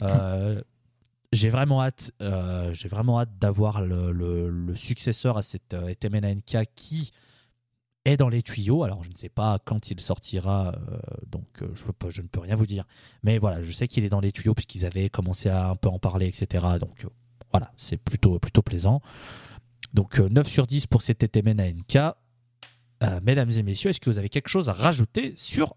j'ai 1.32 1.48
vraiment 1.48 1.82
hâte, 1.82 2.12
j'ai 2.20 2.88
vraiment 2.88 3.20
hâte 3.20 3.38
d'avoir 3.38 3.82
le, 3.82 4.74
successeur 4.74 5.38
à 5.38 5.42
cette 5.42 5.74
NK 5.74 6.66
qui 6.74 7.10
est 8.04 8.16
dans 8.16 8.28
les 8.28 8.42
tuyaux. 8.42 8.84
Alors, 8.84 9.04
je 9.04 9.10
ne 9.10 9.16
sais 9.16 9.28
pas 9.28 9.58
quand 9.64 9.90
il 9.90 10.00
sortira, 10.00 10.74
euh, 10.74 10.98
donc 11.26 11.46
euh, 11.62 11.68
je, 11.74 12.22
ne 12.22 12.26
peux 12.26 12.40
rien 12.40 12.56
vous 12.56 12.66
dire. 12.66 12.84
Mais 13.22 13.38
voilà, 13.38 13.62
je 13.62 13.70
sais 13.70 13.88
qu'il 13.88 14.04
est 14.04 14.08
dans 14.08 14.20
les 14.20 14.32
tuyaux 14.32 14.54
puisqu'ils 14.54 14.86
avaient 14.86 15.08
commencé 15.08 15.48
à 15.48 15.68
un 15.68 15.76
peu 15.76 15.88
en 15.88 15.98
parler, 15.98 16.26
etc. 16.26 16.66
Donc 16.80 17.04
euh, 17.04 17.08
voilà, 17.50 17.72
c'est 17.76 17.96
plutôt, 17.96 18.38
plutôt 18.38 18.62
plaisant. 18.62 19.00
Donc 19.94 20.18
9 20.18 20.46
sur 20.48 20.66
10 20.66 20.86
pour 20.86 21.02
cet 21.02 21.18
TTMN 21.18 21.60
ANK. 21.60 22.14
mesdames 23.22 23.50
et 23.50 23.62
messieurs, 23.62 23.90
est-ce 23.90 24.00
que 24.00 24.08
vous 24.08 24.18
avez 24.18 24.30
quelque 24.30 24.48
chose 24.48 24.70
à 24.70 24.72
rajouter 24.72 25.34
sur 25.36 25.74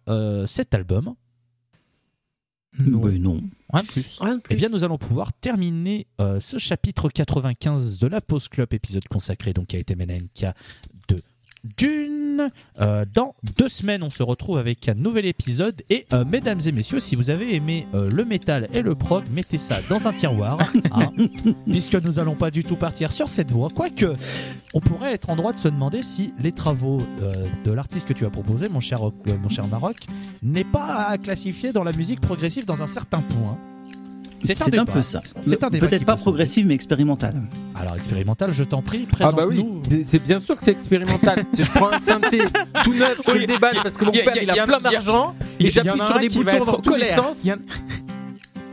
cet 0.47 0.73
album? 0.73 1.15
Non. 2.83 2.99
Ben 2.99 3.21
non. 3.21 3.41
Rien 3.71 3.83
de 3.83 3.87
plus. 3.87 4.17
Rien 4.19 4.35
de 4.37 4.41
plus. 4.41 4.53
Eh 4.53 4.57
bien, 4.57 4.69
nous 4.69 4.83
allons 4.83 4.97
pouvoir 4.97 5.31
terminer 5.33 6.07
euh, 6.19 6.39
ce 6.39 6.57
chapitre 6.57 7.09
95 7.09 7.99
de 7.99 8.07
la 8.07 8.21
Pause 8.21 8.47
Club, 8.47 8.73
épisode 8.73 9.07
consacré 9.07 9.53
donc 9.53 9.73
à 9.73 9.77
Etemenenka 9.77 10.53
de 11.07 11.21
Dune. 11.77 12.24
Euh, 12.81 13.05
dans 13.13 13.33
deux 13.57 13.69
semaines, 13.69 14.03
on 14.03 14.09
se 14.09 14.23
retrouve 14.23 14.57
avec 14.57 14.87
un 14.89 14.93
nouvel 14.93 15.25
épisode. 15.25 15.81
Et 15.89 16.05
euh, 16.13 16.25
mesdames 16.25 16.59
et 16.65 16.71
messieurs, 16.71 16.99
si 16.99 17.15
vous 17.15 17.29
avez 17.29 17.55
aimé 17.55 17.87
euh, 17.93 18.09
le 18.13 18.25
métal 18.25 18.67
et 18.73 18.81
le 18.81 18.95
prog, 18.95 19.23
mettez 19.31 19.57
ça 19.57 19.79
dans 19.89 20.07
un 20.07 20.13
tiroir, 20.13 20.59
hein, 20.91 21.11
puisque 21.69 21.95
nous 21.95 22.19
allons 22.19 22.35
pas 22.35 22.51
du 22.51 22.63
tout 22.63 22.75
partir 22.75 23.11
sur 23.11 23.29
cette 23.29 23.51
voie. 23.51 23.69
Quoique, 23.73 24.15
on 24.73 24.79
pourrait 24.79 25.13
être 25.13 25.29
en 25.29 25.35
droit 25.35 25.53
de 25.53 25.57
se 25.57 25.67
demander 25.67 26.01
si 26.01 26.33
les 26.41 26.51
travaux 26.51 26.99
de 27.63 27.71
l'artiste 27.71 28.07
que 28.07 28.13
tu 28.13 28.25
as 28.25 28.29
proposé, 28.29 28.69
mon 28.69 28.79
cher, 28.79 28.99
mon 29.41 29.49
cher 29.49 29.67
Maroc, 29.67 29.97
n'est 30.43 30.63
pas 30.63 31.07
à 31.09 31.17
classifier 31.17 31.71
dans 31.71 31.83
la 31.83 31.91
musique 31.91 32.21
progressive 32.21 32.65
dans 32.65 32.83
un 32.83 32.87
certain 32.87 33.21
point. 33.21 33.57
C'est 34.45 34.77
un, 34.77 34.81
un 34.81 34.85
peu 34.85 35.01
ça. 35.01 35.21
C'est 35.45 35.63
un 35.63 35.69
débat 35.69 35.87
qui 35.87 35.91
Peut-être 35.91 36.05
pas 36.05 36.15
progressive, 36.15 36.65
mais 36.67 36.73
expérimentale. 36.75 37.35
Alors 37.79 37.95
expérimental, 37.95 38.51
je 38.51 38.63
t'en 38.63 38.81
prie, 38.81 39.07
Ah 39.21 39.31
bah 39.31 39.45
oui, 39.47 39.55
présente-nous. 39.55 40.03
c'est 40.05 40.23
bien 40.23 40.39
sûr 40.39 40.55
que 40.57 40.63
c'est 40.63 40.71
expérimental. 40.71 41.43
Si 41.53 41.63
je 41.63 41.71
prends 41.71 41.91
un 41.91 41.99
synthé 41.99 42.39
tout 42.83 42.93
neuf, 42.93 43.19
je 43.25 43.31
Oui, 43.31 43.39
le 43.41 43.47
déballe 43.47 43.77
parce 43.81 43.95
que 43.97 44.05
mon 44.05 44.11
père 44.11 44.33
il 44.41 44.49
a 44.51 44.65
plein 44.65 44.77
d'argent 44.77 45.33
Il 45.59 45.67
et 45.67 45.71
j'appuie 45.71 45.99
sur 46.05 46.17
les 46.19 46.27
boutons 46.29 46.63
dans 46.63 46.77
tous 46.79 46.95
les 46.95 47.07
colère. 47.07 47.23
sens 47.23 47.37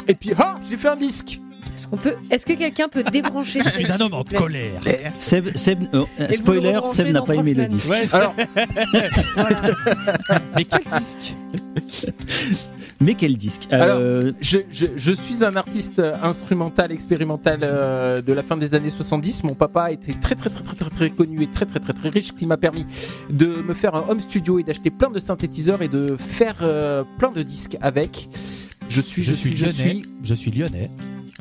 et 0.09 0.15
puis 0.15 0.33
ah 0.39 0.55
j'ai 0.69 0.77
fait 0.77 0.89
un 0.89 0.97
disque. 0.97 1.39
Est-ce 1.75 1.87
qu'on 1.89 1.97
peut 1.97 2.15
Est-ce 2.31 2.45
que 2.45 2.53
quelqu'un 2.53 2.89
peut 2.89 3.03
débrancher 3.03 3.61
Je 3.61 3.65
ça, 3.65 3.71
suis 3.71 3.91
un 3.91 3.99
homme 4.01 4.13
en 4.15 4.25
colère. 4.25 4.81
Seb, 5.19 5.49
Seb- 5.57 5.89
euh, 5.95 6.05
spoiler, 6.29 6.79
Seb 6.85 7.09
n'a 7.09 7.23
pas 7.23 7.35
aimé 7.35 7.55
le 7.55 7.65
disque. 7.65 7.89
Ouais, 7.91 8.07
je- 8.07 8.15
Alors 8.15 8.35
mais 10.57 10.65
quel 10.65 11.01
disque? 11.01 11.35
Mais 13.03 13.15
quel 13.15 13.37
disque? 13.37 13.67
Alors, 13.71 13.99
Euh, 13.99 14.33
je, 14.41 14.59
je, 14.71 14.87
je 14.97 15.13
suis 15.13 15.45
un 15.45 15.55
artiste 15.57 16.01
instrumental 16.23 16.93
expérimental 16.93 17.61
euh, 17.63 18.21
de 18.23 18.33
la 18.33 18.43
fin 18.43 18.57
des 18.57 18.75
années 18.75 18.91
70. 18.91 19.45
Mon 19.45 19.55
papa 19.55 19.91
était 19.91 20.13
très 20.13 20.35
très 20.35 20.51
très 20.51 20.63
très 20.63 20.77
très 20.77 20.91
très 20.91 21.11
connu 21.11 21.43
et 21.43 21.47
très 21.51 21.67
très 21.67 21.81
très 21.81 21.93
très 21.93 22.09
riche, 22.11 22.27
ce 22.29 22.33
qui 22.33 22.47
m'a 22.47 22.57
permis 22.57 22.87
de 23.31 23.47
me 23.47 23.75
faire 23.75 23.95
un 23.95 24.05
home 24.09 24.21
studio 24.21 24.59
et 24.59 24.63
d'acheter 24.63 24.91
plein 24.91 25.11
de 25.11 25.19
synthétiseurs 25.19 25.83
et 25.83 25.89
de 25.89 26.17
faire 26.17 26.57
euh, 26.63 27.03
plein 27.19 27.33
de 27.33 27.43
disques 27.43 27.77
avec. 27.81 28.29
Je 28.89 29.01
suis 29.01 29.23
je, 29.23 29.33
suis 29.33 29.57
je 29.57 29.65
lyonnais. 29.65 29.75
suis 29.79 30.03
Je 30.23 30.35
suis 30.35 30.51
lyonnais. 30.51 30.91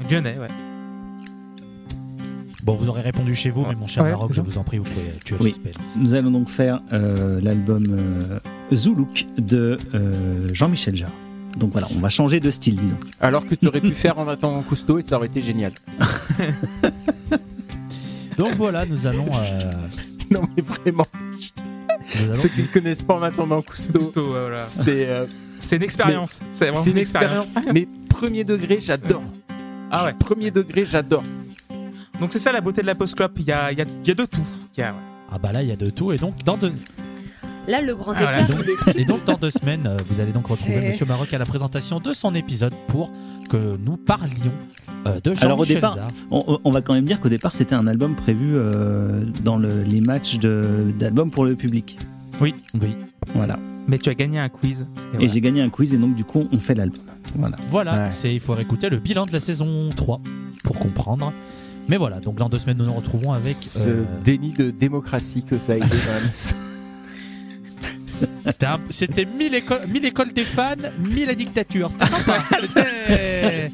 Lyonnais, 0.09 0.37
ouais. 0.39 0.47
Bon, 2.63 2.75
vous 2.75 2.89
aurez 2.89 3.01
répondu 3.01 3.33
chez 3.35 3.49
vous, 3.49 3.65
mais 3.67 3.75
mon 3.75 3.87
cher 3.87 4.03
Ouais, 4.03 4.11
Maroc, 4.11 4.31
je 4.33 4.41
vous 4.41 4.57
en 4.57 4.63
prie, 4.63 4.77
vous 4.77 4.83
pouvez 4.83 5.11
tuer 5.25 5.35
le 5.39 5.43
Oui. 5.45 5.53
suspense. 5.53 5.97
nous 5.99 6.13
allons 6.15 6.29
donc 6.31 6.47
faire 6.49 6.79
euh, 6.93 7.39
l'album 7.41 7.81
euh, 7.89 8.39
Zoulouk 8.73 9.25
de 9.37 9.77
euh, 9.95 10.45
Jean-Michel 10.53 10.95
Jarre. 10.95 11.11
Donc 11.57 11.71
voilà, 11.73 11.87
on 11.95 11.99
va 11.99 12.09
changer 12.09 12.39
de 12.39 12.49
style, 12.49 12.75
disons. 12.75 12.97
Alors 13.19 13.45
que 13.45 13.55
tu 13.55 13.67
aurais 13.67 13.81
pu 13.81 13.93
faire 13.93 14.17
en 14.17 14.27
attendant 14.27 14.61
Cousteau 14.63 14.99
et 14.99 15.01
ça 15.01 15.17
aurait 15.17 15.27
été 15.27 15.41
génial. 15.41 15.71
Donc 18.37 18.55
voilà, 18.55 18.85
nous 18.85 19.05
allons. 19.07 19.27
euh, 19.33 19.69
Non 20.31 20.41
mais 20.55 20.63
vraiment, 20.63 21.05
allons- 22.15 22.33
ceux 22.33 22.49
qui 22.49 22.61
ne 22.61 22.67
connaissent 22.67 23.03
pas 23.03 23.15
en 23.15 23.21
attendant 23.23 23.61
Cousteau, 23.61 23.99
Cousteau, 23.99 24.33
ouais, 24.33 24.39
voilà. 24.39 24.61
c'est 24.61 25.07
euh, 25.09 25.25
C'est 25.59 25.75
une 25.75 25.83
expérience. 25.83 26.39
C'est 26.51 26.69
vraiment 26.69 26.85
une 26.85 26.97
expérience. 26.97 27.47
Mais 27.73 27.87
premier 28.09 28.43
degré, 28.43 28.79
j'adore. 28.81 29.23
Ah 29.91 30.05
ouais. 30.05 30.13
Premier 30.13 30.51
degré, 30.51 30.85
j'adore. 30.85 31.23
Donc 32.21 32.31
c'est 32.31 32.39
ça 32.39 32.51
la 32.53 32.61
beauté 32.61 32.81
de 32.81 32.87
la 32.87 32.95
post 32.95 33.15
club. 33.15 33.31
Il 33.37 33.43
y 33.45 33.51
a, 33.51 33.71
il 33.73 33.77
y, 33.77 33.81
a, 33.81 33.85
il 33.85 34.07
y 34.07 34.11
a 34.11 34.15
de 34.15 34.23
tout. 34.25 34.45
Il 34.77 34.79
y 34.79 34.83
a, 34.83 34.95
Ah 35.29 35.37
bah 35.37 35.51
là, 35.51 35.61
il 35.61 35.67
y 35.67 35.71
a 35.71 35.75
de 35.75 35.89
tout. 35.89 36.13
Et 36.13 36.17
donc, 36.17 36.35
dans 36.45 36.55
deux, 36.55 36.71
Là, 37.67 37.81
le 37.81 37.95
grand 37.95 38.13
Ah, 38.15 38.21
voilà. 38.21 38.41
écart, 38.41 38.59
et 38.95 39.05
donc, 39.05 39.23
dans 39.25 39.35
deux 39.37 39.49
semaines, 39.51 39.85
euh, 39.87 39.97
vous 40.07 40.19
allez 40.19 40.31
donc 40.31 40.47
retrouver 40.47 40.87
Monsieur 40.87 41.05
Maroc 41.05 41.33
à 41.33 41.37
la 41.37 41.45
présentation 41.45 41.99
de 41.99 42.11
son 42.13 42.33
épisode 42.33 42.73
pour 42.87 43.11
que 43.49 43.77
nous 43.85 43.97
parlions 43.97 44.51
euh, 45.07 45.19
de 45.23 45.33
Jean-Michel 45.35 45.45
Alors, 45.45 45.59
au 45.59 45.65
départ-. 45.65 45.97
On, 46.31 46.59
on 46.63 46.71
va 46.71 46.81
quand 46.81 46.93
même 46.93 47.05
dire 47.05 47.19
qu'au 47.19 47.29
départ, 47.29 47.53
c'était 47.53 47.75
un 47.75 47.85
album 47.87 48.15
prévu 48.15 48.53
euh, 48.55 49.25
dans 49.43 49.57
le- 49.57 49.83
les 49.83 50.01
matchs 50.01 50.39
de- 50.39 50.91
d'albums 50.97 51.29
pour 51.31 51.45
le 51.45 51.55
public. 51.55 51.97
Oui. 52.41 52.55
Voilà. 53.35 53.59
Mais 53.87 53.97
tu 53.99 54.09
as 54.09 54.15
gagné 54.15 54.39
un 54.39 54.49
quiz. 54.49 54.85
Et 55.19 55.29
j'ai 55.29 55.41
gagné 55.41 55.61
un 55.61 55.69
quiz 55.69 55.93
et 55.93 55.97
donc 55.97 56.15
du 56.15 56.23
coup, 56.23 56.47
on 56.51 56.59
fait 56.59 56.73
l'album. 56.75 57.01
Voilà. 57.35 57.55
Voilà, 57.69 57.93
Ouais. 57.93 58.11
c'est 58.11 58.33
il 58.33 58.39
faut 58.39 58.53
réécouter 58.53 58.89
le 58.89 58.97
bilan 58.99 59.25
de 59.25 59.31
la 59.31 59.39
saison 59.39 59.89
3 59.95 60.19
pour 60.63 60.79
comprendre. 60.79 61.31
Mais 61.89 61.97
voilà, 61.97 62.19
donc 62.19 62.35
dans 62.35 62.49
deux 62.49 62.59
semaines, 62.59 62.77
nous 62.77 62.85
nous 62.85 62.93
retrouvons 62.93 63.33
avec. 63.33 63.55
Ce 63.55 63.87
euh, 63.87 64.03
déni 64.23 64.51
de 64.51 64.69
démocratie 64.71 65.43
que 65.43 65.57
ça 65.57 65.73
a 65.73 65.75
été 65.77 65.87
quand 65.87 66.13
même. 66.13 66.29
C'était 68.45 68.65
un- 68.65 68.79
C'était 68.89 69.25
1000 69.25 69.55
écoles, 69.55 69.79
1000 69.87 70.05
écoles 70.05 70.33
des 70.33 70.45
fans, 70.45 70.75
1000 70.99 71.27
la 71.27 71.35
dictature. 71.35 71.89
C'était 71.91 72.05
sympa. 72.07 72.43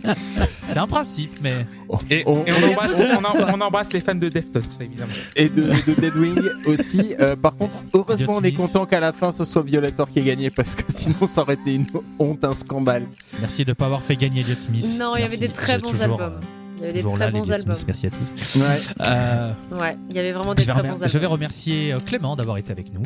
C'est 0.69 0.77
un 0.80 0.88
principe, 0.88 1.31
mais. 1.41 1.65
Et, 2.09 2.23
On- 2.26 2.43
et 2.45 2.51
on, 2.51 2.68
embrasse, 2.69 2.99
on, 2.99 3.23
en- 3.26 3.53
on 3.57 3.61
embrasse 3.61 3.93
les 3.93 3.99
fans 4.01 4.14
de 4.15 4.27
Deftones, 4.30 4.64
évidemment. 4.81 5.11
Et 5.35 5.47
de, 5.49 5.64
de 5.64 5.99
Deadwing 5.99 6.39
aussi. 6.68 7.15
Euh, 7.19 7.35
par 7.35 7.55
contre, 7.55 7.73
heureusement, 7.93 8.34
on 8.38 8.41
est 8.43 8.51
content 8.51 8.85
qu'à 8.85 8.99
la 8.99 9.14
fin 9.14 9.31
ce 9.31 9.45
soit 9.45 9.61
Violator 9.64 10.09
qui 10.11 10.19
ait 10.19 10.23
gagné 10.23 10.49
parce 10.51 10.76
que 10.76 10.84
sinon 10.93 11.27
ça 11.31 11.41
aurait 11.41 11.53
été 11.55 11.73
une 11.73 11.85
honte, 12.19 12.43
un 12.43 12.51
scandale. 12.51 13.07
Merci 13.39 13.64
de 13.65 13.72
ne 13.72 13.73
pas 13.73 13.85
avoir 13.85 14.01
fait 14.03 14.15
gagner 14.18 14.41
Elliot 14.41 14.55
Smith. 14.59 14.85
Non, 14.99 15.14
il 15.15 15.22
y 15.22 15.23
avait 15.26 15.38
des 15.38 15.47
très 15.47 15.73
J'ai 15.73 15.80
bons 15.80 15.91
toujours, 15.91 16.22
albums. 16.22 16.39
Il 16.77 16.83
y 16.83 16.85
avait 16.85 16.91
euh, 16.91 16.93
des 16.93 17.03
très 17.03 17.17
là, 17.19 17.31
bons 17.31 17.51
albums. 17.51 17.75
Merci 17.87 18.05
à 18.07 18.09
tous. 18.09 18.33
Ouais. 18.55 19.05
Euh, 19.07 19.53
Ouais, 19.79 19.97
il 20.09 20.15
y 20.15 20.19
avait 20.19 20.31
vraiment 20.31 20.53
des 20.55 20.63
très 20.65 20.73
bons 20.83 20.95
je 20.95 21.05
vais 21.07 21.15
albums. 21.17 21.31
remercier 21.31 21.93
euh, 21.93 21.99
Clément 21.99 22.35
d'avoir 22.35 22.57
été 22.57 22.71
avec 22.71 22.93
nous. 22.93 23.01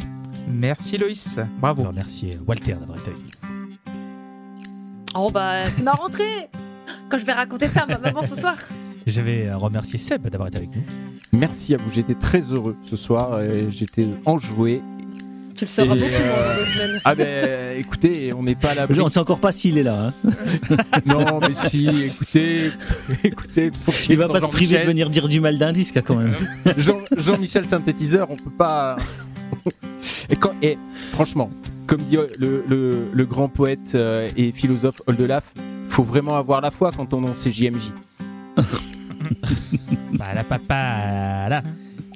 Merci 0.48 0.98
Loïs. 0.98 1.36
Je 1.36 1.42
vais 1.42 1.48
Bravo. 1.60 1.84
remercier 1.84 2.38
Walter 2.48 2.74
d'avoir 2.74 2.98
été 3.00 3.10
avec 3.12 3.22
nous. 3.22 3.94
Oh 5.16 5.30
bah, 5.34 5.66
c'est 5.68 5.84
ma 5.84 5.92
rentrée 5.92 6.50
Quand 7.10 7.18
je 7.18 7.26
vais 7.26 7.34
raconter 7.34 7.68
ça 7.68 7.82
à 7.82 7.86
ma 7.86 7.98
maman 7.98 8.24
ce 8.24 8.36
soir. 8.36 8.56
Je 9.08 9.20
vais 9.20 9.48
euh, 9.48 9.58
remercier 9.58 9.98
Seb 9.98 10.28
d'avoir 10.30 10.50
été 10.50 10.58
avec 10.60 10.76
nous. 10.76 10.84
Merci 11.34 11.74
à 11.74 11.78
vous, 11.78 11.90
j'étais 11.90 12.14
très 12.14 12.42
heureux 12.42 12.76
ce 12.86 12.96
soir. 12.96 13.40
J'étais 13.70 14.06
enjoué. 14.26 14.84
Tu 15.62 15.66
le 15.66 15.70
sauras 15.70 15.94
beaucoup 15.94 16.04
euh, 16.12 16.48
dans 16.54 16.60
deux 16.60 16.66
semaines. 16.66 17.02
Ah 17.06 17.14
ben 17.14 17.78
écoutez, 17.78 18.34
on 18.34 18.42
n'est 18.42 18.56
pas 18.56 18.72
à 18.72 18.76
l'abri. 18.76 19.00
On 19.00 19.06
ne 19.06 19.10
sait 19.10 19.20
encore 19.20 19.40
pas 19.40 19.52
s'il 19.52 19.78
est 19.78 19.84
là. 19.84 20.08
hein. 20.08 20.14
Non 21.06 21.40
mais 21.40 21.54
si, 21.70 21.88
écoutez, 22.06 22.72
écoutez, 23.24 23.70
Il 24.10 24.18
va 24.18 24.28
pas 24.28 24.40
se 24.40 24.48
priver 24.48 24.80
de 24.80 24.86
venir 24.86 25.10
dire 25.12 25.28
du 25.28 25.40
mal 25.40 25.60
d'un 25.60 25.72
disque 25.72 25.98
hein, 25.98 26.02
quand 26.04 26.16
même. 26.16 26.34
Jean- 26.78 26.98
Jean-Michel 27.16 27.68
synthétiseur, 27.70 28.28
on 28.32 28.36
peut 28.36 28.50
pas. 28.58 28.96
et, 30.32 30.36
quand, 30.36 30.54
et 30.64 30.80
franchement, 31.12 31.52
comme 31.86 32.02
dit 32.02 32.18
le, 32.40 32.64
le- 32.68 33.10
le 33.14 33.26
grand 33.28 33.48
poète 33.48 33.94
euh, 33.94 34.28
et 34.36 34.52
philosophe 34.52 35.02
Oldelaf, 35.06 35.44
faut 35.90 36.04
vraiment 36.04 36.38
avoir 36.38 36.62
la 36.62 36.72
foi 36.72 36.90
quand 36.96 37.14
on 37.14 37.24
est 37.26 37.34
CJMJ. 37.36 37.92
Bah 40.14 40.26
la 40.34 40.44
papa 40.44 41.48
là. 41.50 41.62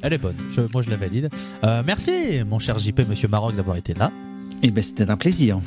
Elle 0.05 0.13
est 0.13 0.17
bonne, 0.17 0.35
Je- 0.49 0.61
moi 0.73 0.81
je 0.81 0.89
la 0.89 0.97
valide. 0.97 1.29
Euh, 1.63 1.83
merci 1.85 2.11
mon 2.47 2.59
cher 2.59 2.77
JP, 2.79 3.01
monsieur 3.09 3.27
Maroc 3.27 3.55
d'avoir 3.55 3.75
été 3.77 3.93
là. 3.93 4.11
Et 4.63 4.71
ben 4.71 4.81
c'était 4.81 5.07
un 5.11 5.17
plaisir. 5.17 5.59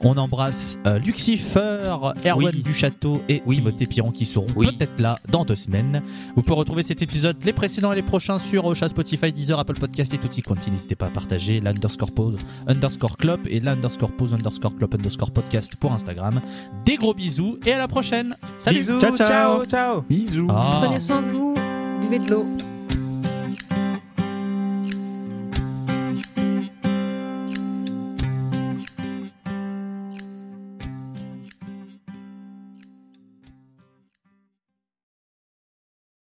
On 0.00 0.16
embrasse 0.16 0.78
euh, 0.86 0.98
Lucifer, 0.98 1.78
Erwan 1.88 2.14
Oui. 2.36 2.62
Duchâteau 2.62 3.22
et 3.28 3.42
Oui. 3.46 3.56
Timothée 3.56 3.86
Piron 3.86 4.10
qui 4.12 4.26
seront 4.26 4.46
Oui. 4.54 4.68
peut-être 4.76 5.00
là 5.00 5.14
dans 5.30 5.44
deux 5.44 5.56
semaines. 5.56 6.02
Vous 6.36 6.42
pouvez 6.42 6.56
retrouver 6.58 6.82
cet 6.82 7.00
épisode, 7.02 7.36
les 7.44 7.52
précédents 7.54 7.90
et 7.92 7.96
les 7.96 8.02
prochains 8.02 8.38
sur 8.38 8.66
Ocha, 8.66 8.88
Spotify, 8.88 9.32
Deezer, 9.32 9.58
Apple 9.58 9.74
Podcast 9.80 10.12
et 10.14 10.18
tutti 10.18 10.42
quanti. 10.42 10.70
N'hésitez 10.70 10.94
pas 10.94 11.06
à 11.06 11.10
partager 11.10 11.60
l'underscore 11.60 12.12
pause, 12.14 12.36
underscore 12.68 13.16
club 13.16 13.40
et 13.48 13.60
l'underscore 13.60 14.12
pause, 14.12 14.34
underscore 14.34 14.76
club, 14.76 14.94
underscore 14.94 15.30
podcast 15.30 15.74
pour 15.76 15.92
Instagram. 15.92 16.40
Des 16.84 16.96
gros 16.96 17.14
bisous 17.14 17.58
et 17.66 17.72
à 17.72 17.78
la 17.78 17.88
prochaine. 17.88 18.36
Salut 18.58 18.78
Bisous. 18.78 19.00
Ciao, 19.00 19.16
ciao. 19.16 19.26
ciao. 19.26 19.64
ciao. 19.64 20.02
Bisous. 20.08 20.46
Ah. 20.50 20.82
Prenez 20.84 21.00
soin 21.00 21.22
de 21.22 21.28
vous, 21.28 21.54
buvez 22.02 22.18
de 22.18 22.30
l'eau. 22.30 22.73